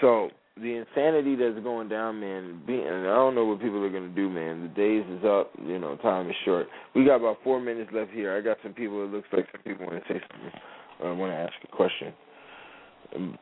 so 0.00 0.30
the 0.56 0.76
insanity 0.76 1.36
that's 1.36 1.58
going 1.64 1.88
down, 1.88 2.20
man. 2.20 2.62
Being, 2.66 2.86
I 2.86 3.14
don't 3.14 3.34
know 3.34 3.44
what 3.44 3.60
people 3.60 3.82
are 3.82 3.90
gonna 3.90 4.08
do, 4.08 4.28
man. 4.28 4.62
The 4.62 4.68
days 4.68 5.04
is 5.08 5.24
up. 5.24 5.50
You 5.64 5.78
know, 5.78 5.96
time 5.96 6.28
is 6.28 6.36
short. 6.44 6.66
We 6.94 7.04
got 7.04 7.16
about 7.16 7.38
four 7.42 7.60
minutes 7.60 7.90
left 7.92 8.10
here. 8.10 8.36
I 8.36 8.40
got 8.40 8.58
some 8.62 8.72
people. 8.72 9.02
It 9.04 9.10
looks 9.10 9.28
like 9.32 9.46
some 9.52 9.62
people 9.62 9.86
want 9.86 10.02
to 10.04 10.12
say 10.12 10.20
something. 10.20 10.60
I 11.02 11.10
uh, 11.10 11.14
want 11.14 11.32
to 11.32 11.36
ask 11.36 11.54
a 11.64 11.76
question. 11.76 12.12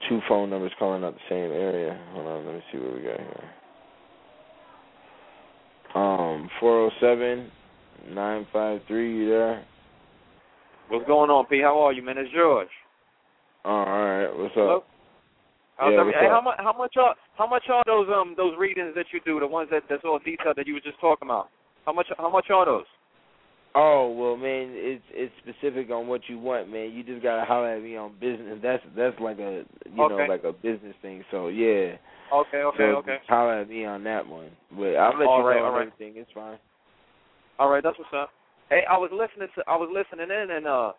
Two 0.09 0.21
phone 0.29 0.51
numbers 0.51 0.73
calling 0.79 1.03
out 1.03 1.15
the 1.15 1.21
same 1.31 1.51
area. 1.51 1.99
Hold 2.13 2.27
on, 2.27 2.45
let 2.47 2.55
me 2.57 2.63
see 2.71 2.79
what 2.79 2.95
we 2.95 3.03
got 3.03 3.19
here. 3.19 3.51
Um, 5.95 6.51
four 6.61 6.91
zero 6.91 6.91
oh 6.91 7.01
seven 7.01 7.51
nine 8.15 8.47
five 8.53 8.81
three. 8.87 9.17
You 9.17 9.29
there? 9.31 9.65
What's 10.89 11.07
going 11.07 11.31
on, 11.31 11.47
P? 11.47 11.61
How 11.63 11.81
are 11.81 11.93
you, 11.93 12.03
man? 12.03 12.19
It's 12.19 12.31
George. 12.35 12.69
All 13.65 13.87
right. 13.87 14.29
What's 14.29 14.55
up? 14.59 14.87
How's 15.77 15.93
Yeah, 15.93 16.05
what's 16.05 16.17
hey, 16.21 16.27
up? 16.27 16.33
how 16.33 16.41
much? 16.43 16.57
How 16.59 16.73
much 16.77 16.95
are 16.99 17.15
how 17.39 17.47
much 17.47 17.65
are 17.71 17.83
those 17.87 18.09
um 18.15 18.35
those 18.37 18.53
readings 18.59 18.93
that 18.95 19.07
you 19.13 19.21
do? 19.25 19.41
The 19.41 19.47
ones 19.47 19.69
that 19.71 19.85
that's 19.89 20.05
all 20.05 20.19
detailed 20.19 20.57
that 20.57 20.67
you 20.67 20.75
were 20.75 20.81
just 20.81 21.01
talking 21.01 21.29
about. 21.29 21.49
How 21.87 21.93
much? 21.93 22.09
How 22.19 22.31
much 22.31 22.51
are 22.51 22.67
those? 22.67 22.85
Oh 23.75 24.11
well, 24.11 24.37
man, 24.37 24.69
it's 24.73 25.05
it's 25.13 25.33
specific 25.39 25.91
on 25.91 26.07
what 26.07 26.23
you 26.29 26.39
want, 26.39 26.71
man. 26.71 26.93
You 26.93 27.03
just 27.03 27.23
gotta 27.23 27.45
holler 27.45 27.77
at 27.77 27.83
me 27.83 27.97
on 27.97 28.13
business. 28.21 28.59
That's 28.63 28.83
that's 28.97 29.19
like 29.19 29.39
a 29.39 29.65
you 29.91 30.09
know 30.09 30.27
like 30.29 30.45
a 30.45 30.53
business 30.53 30.95
thing. 31.01 31.25
So 31.31 31.49
yeah. 31.49 31.97
Okay, 32.33 32.59
okay, 32.59 32.77
so 32.79 32.85
okay. 33.01 33.17
Holler 33.29 33.61
at 33.61 33.69
me 33.69 33.85
on 33.85 34.05
that 34.05 34.27
one. 34.27 34.51
But 34.71 34.97
I'll 34.97 35.19
let 35.19 35.27
All 35.27 35.41
you 35.41 35.47
right, 35.47 35.57
know 35.57 35.71
right. 35.71 35.87
everything. 35.87 36.21
It's 36.21 36.31
fine. 36.35 36.59
All 37.59 37.71
right, 37.71 37.83
that's 37.83 37.99
what's 37.99 38.11
up. 38.15 38.31
Hey, 38.69 38.83
I 38.91 38.97
was 38.99 39.11
listening 39.13 39.49
to 39.55 39.63
I 39.67 39.77
was 39.77 39.89
listening 39.93 40.29
in 40.31 40.51
and 40.51 40.67
uh 40.67 40.93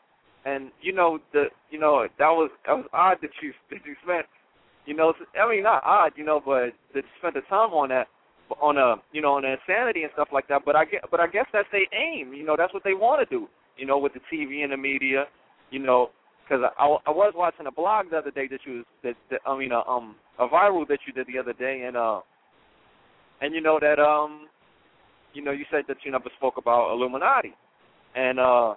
and 0.45 0.71
you 0.81 0.93
know 0.93 1.19
the 1.31 1.45
you 1.69 1.79
know 1.79 2.07
that 2.17 2.29
was 2.29 2.49
that 2.65 2.73
was 2.73 2.85
odd 2.93 3.17
that 3.21 3.31
you 3.41 3.53
that 3.69 3.79
you 3.85 3.95
spent 4.03 4.25
you 4.85 4.95
know 4.95 5.13
I 5.39 5.49
mean 5.49 5.63
not 5.63 5.83
odd 5.83 6.13
you 6.15 6.25
know 6.25 6.41
but 6.43 6.73
that 6.93 7.03
you 7.05 7.13
spent 7.19 7.35
the 7.35 7.41
time 7.41 7.71
on 7.71 7.89
that 7.89 8.07
on 8.61 8.77
a 8.77 8.95
you 9.11 9.21
know 9.21 9.33
on 9.33 9.45
insanity 9.45 10.03
and 10.03 10.11
stuff 10.13 10.29
like 10.31 10.47
that 10.47 10.61
but 10.65 10.75
I 10.75 10.85
get 10.85 11.01
but 11.11 11.19
I 11.19 11.27
guess 11.27 11.45
that's 11.53 11.67
their 11.71 11.87
aim 11.93 12.33
you 12.33 12.45
know 12.45 12.55
that's 12.57 12.73
what 12.73 12.83
they 12.83 12.93
want 12.93 13.27
to 13.27 13.35
do 13.35 13.47
you 13.77 13.85
know 13.85 13.97
with 13.97 14.13
the 14.13 14.21
TV 14.31 14.63
and 14.63 14.71
the 14.71 14.77
media 14.77 15.25
you 15.71 15.79
know 15.79 16.09
because 16.43 16.63
I, 16.77 16.85
I 17.05 17.11
was 17.11 17.33
watching 17.35 17.67
a 17.67 17.71
blog 17.71 18.09
the 18.11 18.17
other 18.17 18.31
day 18.31 18.47
that 18.49 18.59
you 18.65 18.77
was 18.77 18.85
that, 19.03 19.15
that 19.31 19.39
I 19.45 19.57
mean 19.57 19.71
a, 19.71 19.79
um 19.89 20.15
a 20.39 20.47
viral 20.47 20.87
that 20.87 20.99
you 21.07 21.13
did 21.13 21.27
the 21.27 21.39
other 21.39 21.53
day 21.53 21.83
and 21.87 21.95
uh 21.95 22.21
and 23.41 23.53
you 23.53 23.61
know 23.61 23.79
that 23.79 23.99
um 23.99 24.47
you 25.33 25.43
know, 25.43 25.51
you 25.51 25.65
said 25.71 25.83
that 25.87 25.97
you 26.03 26.11
never 26.11 26.29
spoke 26.37 26.55
about 26.57 26.91
Illuminati, 26.93 27.53
and 28.15 28.39
uh, 28.39 28.75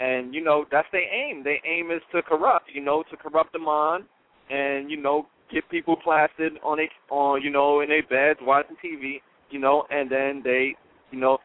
and 0.00 0.34
you 0.34 0.42
know 0.42 0.64
that's 0.70 0.88
their 0.92 1.02
aim. 1.12 1.44
Their 1.44 1.58
aim 1.66 1.90
is 1.90 2.02
to 2.12 2.22
corrupt, 2.22 2.70
you 2.72 2.82
know, 2.82 3.04
to 3.10 3.16
corrupt 3.16 3.52
the 3.52 3.58
mind, 3.58 4.04
and 4.50 4.90
you 4.90 4.96
know, 4.96 5.26
get 5.52 5.68
people 5.70 5.96
plastered 5.96 6.52
on 6.62 6.80
a 6.80 6.88
on 7.10 7.42
you 7.42 7.50
know 7.50 7.80
in 7.80 7.88
their 7.88 8.02
beds 8.02 8.40
watching 8.42 8.76
TV, 8.84 9.20
you 9.50 9.58
know, 9.58 9.84
and 9.90 10.10
then 10.10 10.42
they, 10.44 10.74
you 11.10 11.18
know, 11.18 11.38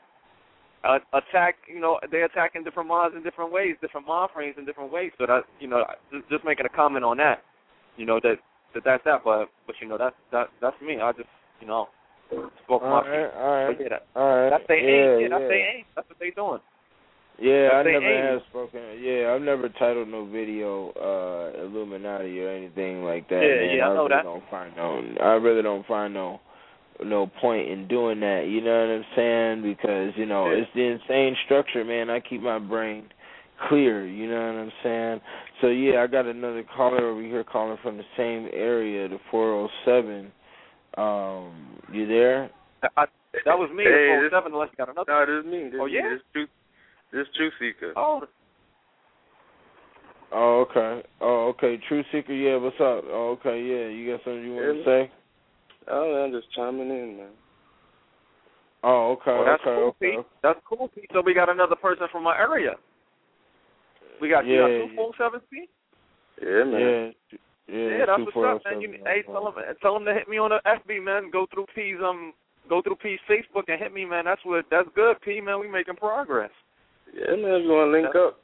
uh, 0.84 1.00
attack, 1.14 1.56
you 1.68 1.80
know, 1.80 2.00
they 2.12 2.22
attack 2.24 2.52
in 2.56 2.64
different 2.64 2.90
minds 2.90 3.16
in 3.16 3.24
different 3.24 3.52
ways, 3.52 3.76
different 3.82 4.08
mind 4.08 4.30
frames 4.34 4.56
in 4.58 4.66
different 4.66 4.92
ways. 4.92 5.12
So 5.18 5.26
that 5.26 5.44
you 5.60 5.68
know, 5.68 5.84
just, 6.12 6.30
just 6.30 6.46
making 6.46 6.66
a 6.66 6.70
comment 6.70 7.06
on 7.06 7.18
that, 7.18 7.44
you 7.98 8.06
know, 8.06 8.20
that 8.24 8.36
that 8.74 8.84
that's 8.84 9.04
that, 9.06 9.22
but 9.24 9.46
but 9.66 9.76
you 9.82 9.88
know 9.88 9.98
that's 9.98 10.16
that 10.32 10.48
that's 10.62 10.80
me. 10.82 11.00
I 11.02 11.12
just 11.14 11.30
you 11.62 11.68
know 11.68 11.88
spoke 12.64 12.82
All 12.84 12.90
my 12.90 13.08
right, 13.08 13.30
piece. 13.30 13.38
all 13.38 13.52
right. 13.52 14.02
All 14.16 14.28
right. 14.28 14.50
that's 14.50 14.68
their 14.68 14.80
yeah, 14.80 15.16
aim. 15.16 15.22
Yeah, 15.22 15.30
that's 15.30 15.42
yeah. 15.42 15.48
their 15.48 15.78
aim. 15.78 15.86
That's 15.96 16.10
what 16.10 16.20
they 16.20 16.32
doing. 16.32 16.60
Yeah, 17.40 17.70
I 17.74 17.84
never 17.84 18.06
aim. 18.06 18.26
have 18.26 18.42
spoken. 18.50 18.82
Yeah, 19.02 19.34
I've 19.34 19.42
never 19.42 19.68
titled 19.70 20.08
no 20.08 20.26
video 20.26 20.92
uh 20.92 21.64
Illuminati 21.64 22.40
or 22.42 22.50
anything 22.50 23.04
like 23.04 23.28
that. 23.30 23.42
Yeah, 23.42 23.68
man. 23.68 23.76
yeah, 23.78 23.86
I 23.86 23.94
know 23.94 23.96
really 24.04 24.10
that. 24.10 24.24
Don't 24.24 24.44
find 24.52 24.76
no. 24.76 25.04
I 25.22 25.34
really 25.34 25.62
don't 25.62 25.86
find 25.88 26.14
no 26.14 26.40
no 27.04 27.28
point 27.42 27.70
in 27.70 27.88
doing 27.88 28.20
that. 28.20 28.48
You 28.48 28.62
know 28.62 28.80
what 28.82 28.94
I'm 28.96 29.06
saying? 29.16 29.64
Because 29.64 30.14
you 30.16 30.26
know 30.28 30.52
Yeah. 30.52 30.58
it's 30.62 30.72
the 30.76 30.84
insane 30.84 31.36
structure, 31.46 31.84
man. 31.84 32.10
I 32.10 32.20
keep 32.20 32.42
my 32.42 32.60
brain 32.60 33.06
clear. 33.68 34.06
You 34.06 34.28
know 34.30 34.40
what 34.54 34.60
I'm 34.62 34.72
saying? 34.84 35.22
So 35.62 35.68
yeah, 35.68 36.04
I 36.04 36.08
got 36.08 36.28
another 36.28 36.64
caller 36.76 37.08
over 37.10 37.22
here 37.22 37.44
calling 37.44 37.78
from 37.82 37.98
the 37.98 38.06
same 38.16 38.48
area, 38.54 39.08
the 39.10 39.20
407. 39.32 40.32
Um, 40.96 41.80
you 41.92 42.06
there? 42.08 42.52
I, 42.96 43.06
that 43.46 43.58
was 43.58 43.70
me. 43.74 43.84
Hey, 43.84 43.90
the 43.90 44.20
this- 44.22 44.32
47 44.32 44.54
unless 44.54 44.70
you 44.72 44.78
got 44.78 44.90
another. 44.90 45.12
No, 45.12 45.26
this 45.26 45.46
is 45.46 45.52
me. 45.52 45.70
This 45.72 45.80
Oh, 45.82 45.86
is 45.88 45.92
me. 45.92 45.98
yeah? 45.98 46.10
This 46.36 46.48
This 47.14 47.28
truth 47.38 47.54
seeker. 47.60 47.94
Oh, 47.96 48.24
Oh, 50.34 50.66
okay. 50.68 51.08
Oh, 51.22 51.54
okay. 51.54 51.80
True 51.88 52.04
Seeker, 52.12 52.34
yeah, 52.34 52.58
what's 52.58 52.76
up? 52.82 53.06
Oh, 53.06 53.38
okay, 53.38 53.62
yeah. 53.62 53.88
You 53.88 54.12
got 54.12 54.24
something 54.24 54.44
you 54.44 54.56
want 54.56 54.78
to 54.78 54.84
say? 54.84 55.12
Oh, 55.88 56.26
I'm 56.26 56.32
just 56.32 56.52
chiming 56.56 56.90
in, 56.90 57.18
man. 57.18 57.30
Oh, 58.84 59.12
okay, 59.12 59.32
well, 59.32 59.46
that's 59.46 59.62
okay, 59.62 59.76
cool, 59.76 59.96
okay. 60.02 60.18
Pete. 60.18 60.26
That's 60.42 60.60
cool, 60.68 60.88
Pete. 60.90 61.10
So 61.14 61.22
we 61.24 61.36
got 61.36 61.50
another 61.50 61.76
person 61.76 62.08
from 62.12 62.26
our 62.26 62.36
area. 62.36 62.74
We 64.20 64.28
got 64.28 64.46
you 64.46 64.56
Yeah, 64.56 64.68
got 64.68 64.90
two 64.90 64.96
full 64.96 65.14
seven 65.18 65.40
Pete. 65.52 65.70
Yeah, 66.42 66.64
man. 66.64 66.82
Yeah, 66.82 67.38
yeah. 67.70 67.98
Yeah, 67.98 68.06
that's 68.08 68.26
what's 68.26 68.38
up, 68.38 68.62
man. 68.66 68.82
You, 68.82 68.90
seven, 68.90 69.06
hey, 69.06 69.22
tell 69.22 69.46
them, 69.46 69.54
tell 69.82 69.94
them 69.94 70.06
to 70.06 70.14
hit 70.14 70.28
me 70.28 70.38
on 70.38 70.50
the 70.50 70.60
FB, 70.66 71.04
man. 71.04 71.30
Go 71.32 71.46
through 71.54 71.68
P's 71.76 72.02
um, 72.04 72.34
go 72.68 72.82
through 72.82 72.98
P's 72.98 73.20
Facebook 73.30 73.70
and 73.70 73.80
hit 73.80 73.94
me, 73.94 74.04
man. 74.04 74.26
That's 74.26 74.42
what 74.44 74.66
that's 74.72 74.90
good, 74.96 75.22
P, 75.22 75.40
man. 75.40 75.60
We 75.60 75.70
making 75.70 75.96
progress. 75.96 76.52
Yeah, 77.14 77.36
man. 77.36 77.62
If 77.62 77.64
you 77.64 77.70
want 77.70 77.88
to 77.88 77.92
link 77.94 78.16
up, 78.16 78.40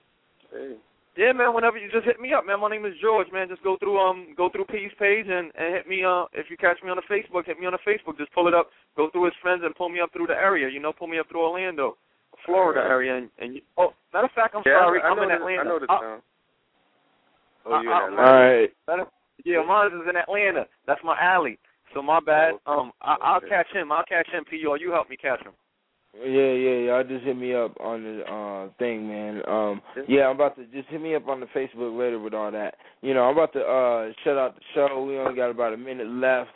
hey. 0.54 0.76
Yeah, 1.18 1.34
man. 1.34 1.54
Whenever 1.54 1.78
you 1.78 1.92
just 1.92 2.06
hit 2.06 2.20
me 2.20 2.32
up, 2.34 2.46
man. 2.46 2.60
My 2.62 2.70
name 2.70 2.86
is 2.86 2.94
George, 3.02 3.28
man. 3.34 3.50
Just 3.50 3.64
go 3.64 3.78
through 3.78 3.98
um, 4.00 4.34
go 4.38 4.50
through 4.50 4.66
P's 4.66 4.92
page 5.00 5.26
and 5.28 5.52
and 5.58 5.74
hit 5.74 5.88
me. 5.88 6.04
Uh, 6.04 6.26
if 6.34 6.50
you 6.50 6.58
catch 6.58 6.78
me 6.84 6.90
on 6.90 6.98
the 6.98 7.08
Facebook, 7.10 7.46
hit 7.46 7.60
me 7.60 7.66
on 7.66 7.74
the 7.74 7.84
Facebook. 7.86 8.18
Just 8.18 8.32
pull 8.34 8.48
it 8.48 8.54
up, 8.54 8.70
go 8.96 9.10
through 9.10 9.26
his 9.26 9.34
friends, 9.42 9.64
and 9.66 9.76
pull 9.76 9.90
me 9.90 10.00
up 10.00 10.14
through 10.14 10.28
the 10.28 10.38
area. 10.38 10.70
You 10.70 10.80
know, 10.80 10.94
pull 10.94 11.08
me 11.08 11.20
up 11.20 11.28
through 11.30 11.42
Orlando, 11.42 11.98
Florida 12.46 12.80
Alright. 12.82 12.92
area. 12.92 13.18
And, 13.18 13.30
and 13.40 13.56
you, 13.56 13.62
oh, 13.78 13.94
matter 14.14 14.26
of 14.26 14.32
fact, 14.32 14.56
I'm 14.56 14.64
yeah, 14.66 14.80
sorry, 14.80 15.02
I, 15.02 15.08
I 15.08 15.10
I'm 15.10 15.18
know 15.18 15.24
in 15.24 15.30
the, 15.30 15.36
Atlanta. 15.36 15.62
I 15.62 15.64
know 15.66 15.80
the 15.80 15.92
Uh, 15.92 16.00
town. 16.00 16.22
Oh, 17.66 17.74
uh, 17.74 17.82
you 17.82 17.92
uh, 17.92 18.08
in 18.08 18.14
Atlanta? 18.14 18.32
right. 18.32 18.70
That- 18.88 19.08
yeah, 19.46 19.64
mine 19.66 19.88
is 19.88 20.08
in 20.10 20.18
Atlanta. 20.18 20.68
That's 20.86 21.00
my 21.04 21.18
alley. 21.22 21.58
So 21.94 22.02
my 22.02 22.20
bad. 22.20 22.56
Um, 22.66 22.92
I, 23.02 23.16
I'll 23.22 23.40
catch 23.42 23.68
him. 23.72 23.90
I'll 23.92 24.04
catch 24.04 24.28
him. 24.30 24.44
P.O. 24.46 24.76
You 24.76 24.92
help 24.92 25.10
me 25.10 25.16
catch 25.16 25.42
him. 25.42 25.54
Yeah, 26.16 26.26
yeah, 26.26 26.78
y'all 26.88 27.04
just 27.04 27.24
hit 27.24 27.38
me 27.38 27.54
up 27.54 27.80
on 27.80 28.04
the 28.04 28.24
uh 28.24 28.70
thing, 28.80 29.08
man. 29.08 29.42
Um 29.48 29.82
yeah, 30.08 30.28
I'm 30.28 30.36
about 30.36 30.56
to 30.58 30.66
just 30.66 30.90
hit 30.90 31.02
me 31.02 31.16
up 31.16 31.28
on 31.28 31.40
the 31.40 31.46
Facebook 31.48 31.98
later 31.98 32.20
with 32.20 32.34
all 32.34 32.52
that. 32.52 32.76
You 33.02 33.14
know, 33.14 33.24
I'm 33.24 33.38
about 33.38 33.54
to 33.54 33.62
uh 33.62 34.12
shut 34.24 34.38
out 34.38 34.56
the 34.56 34.62
show. 34.74 35.06
We 35.08 35.18
only 35.20 35.36
got 35.36 35.50
about 35.50 35.74
a 35.74 35.78
minute 35.78 36.08
left 36.08 36.50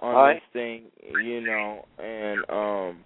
on 0.00 0.14
All 0.14 0.22
right. 0.22 0.34
this 0.34 0.42
thing, 0.52 0.82
you 1.22 1.40
know, 1.40 1.84
and 1.98 2.38
um 2.48 3.04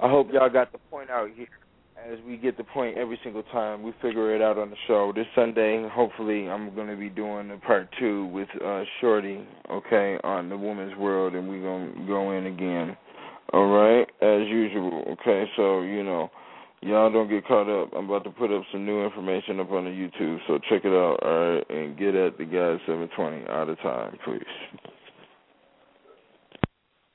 I 0.00 0.08
hope 0.08 0.28
y'all 0.32 0.50
got 0.50 0.72
the 0.72 0.78
point 0.90 1.10
out 1.10 1.28
here 1.34 1.46
as 2.10 2.18
we 2.26 2.36
get 2.36 2.56
the 2.56 2.64
point 2.64 2.98
every 2.98 3.18
single 3.22 3.44
time 3.44 3.82
we 3.82 3.92
figure 4.02 4.34
it 4.34 4.42
out 4.42 4.58
on 4.58 4.70
the 4.70 4.76
show. 4.86 5.12
This 5.14 5.26
Sunday, 5.34 5.86
hopefully 5.92 6.48
I'm 6.48 6.74
gonna 6.74 6.96
be 6.96 7.10
doing 7.10 7.50
a 7.50 7.58
part 7.58 7.88
two 8.00 8.26
with 8.26 8.48
uh 8.64 8.82
Shorty, 9.00 9.46
okay, 9.70 10.16
on 10.24 10.48
the 10.48 10.56
woman's 10.56 10.96
world 10.96 11.34
and 11.34 11.48
we're 11.48 11.62
gonna 11.62 12.06
go 12.06 12.32
in 12.32 12.46
again. 12.46 12.96
All 13.54 13.68
right, 13.68 14.08
as 14.20 14.48
usual. 14.48 15.04
Okay, 15.12 15.44
so 15.54 15.82
you 15.82 16.02
know, 16.02 16.28
y'all 16.80 17.12
don't 17.12 17.30
get 17.30 17.46
caught 17.46 17.70
up. 17.70 17.90
I'm 17.96 18.06
about 18.06 18.24
to 18.24 18.30
put 18.30 18.50
up 18.50 18.64
some 18.72 18.84
new 18.84 19.04
information 19.04 19.60
up 19.60 19.70
on 19.70 19.84
the 19.84 19.90
YouTube, 19.90 20.38
so 20.48 20.58
check 20.68 20.84
it 20.84 20.88
out. 20.88 21.20
All 21.22 21.54
right, 21.54 21.70
and 21.70 21.96
get 21.96 22.16
at 22.16 22.36
the 22.36 22.46
guy 22.46 22.84
720 22.84 23.46
out 23.48 23.68
of 23.68 23.78
time, 23.78 24.18
please. 24.24 24.42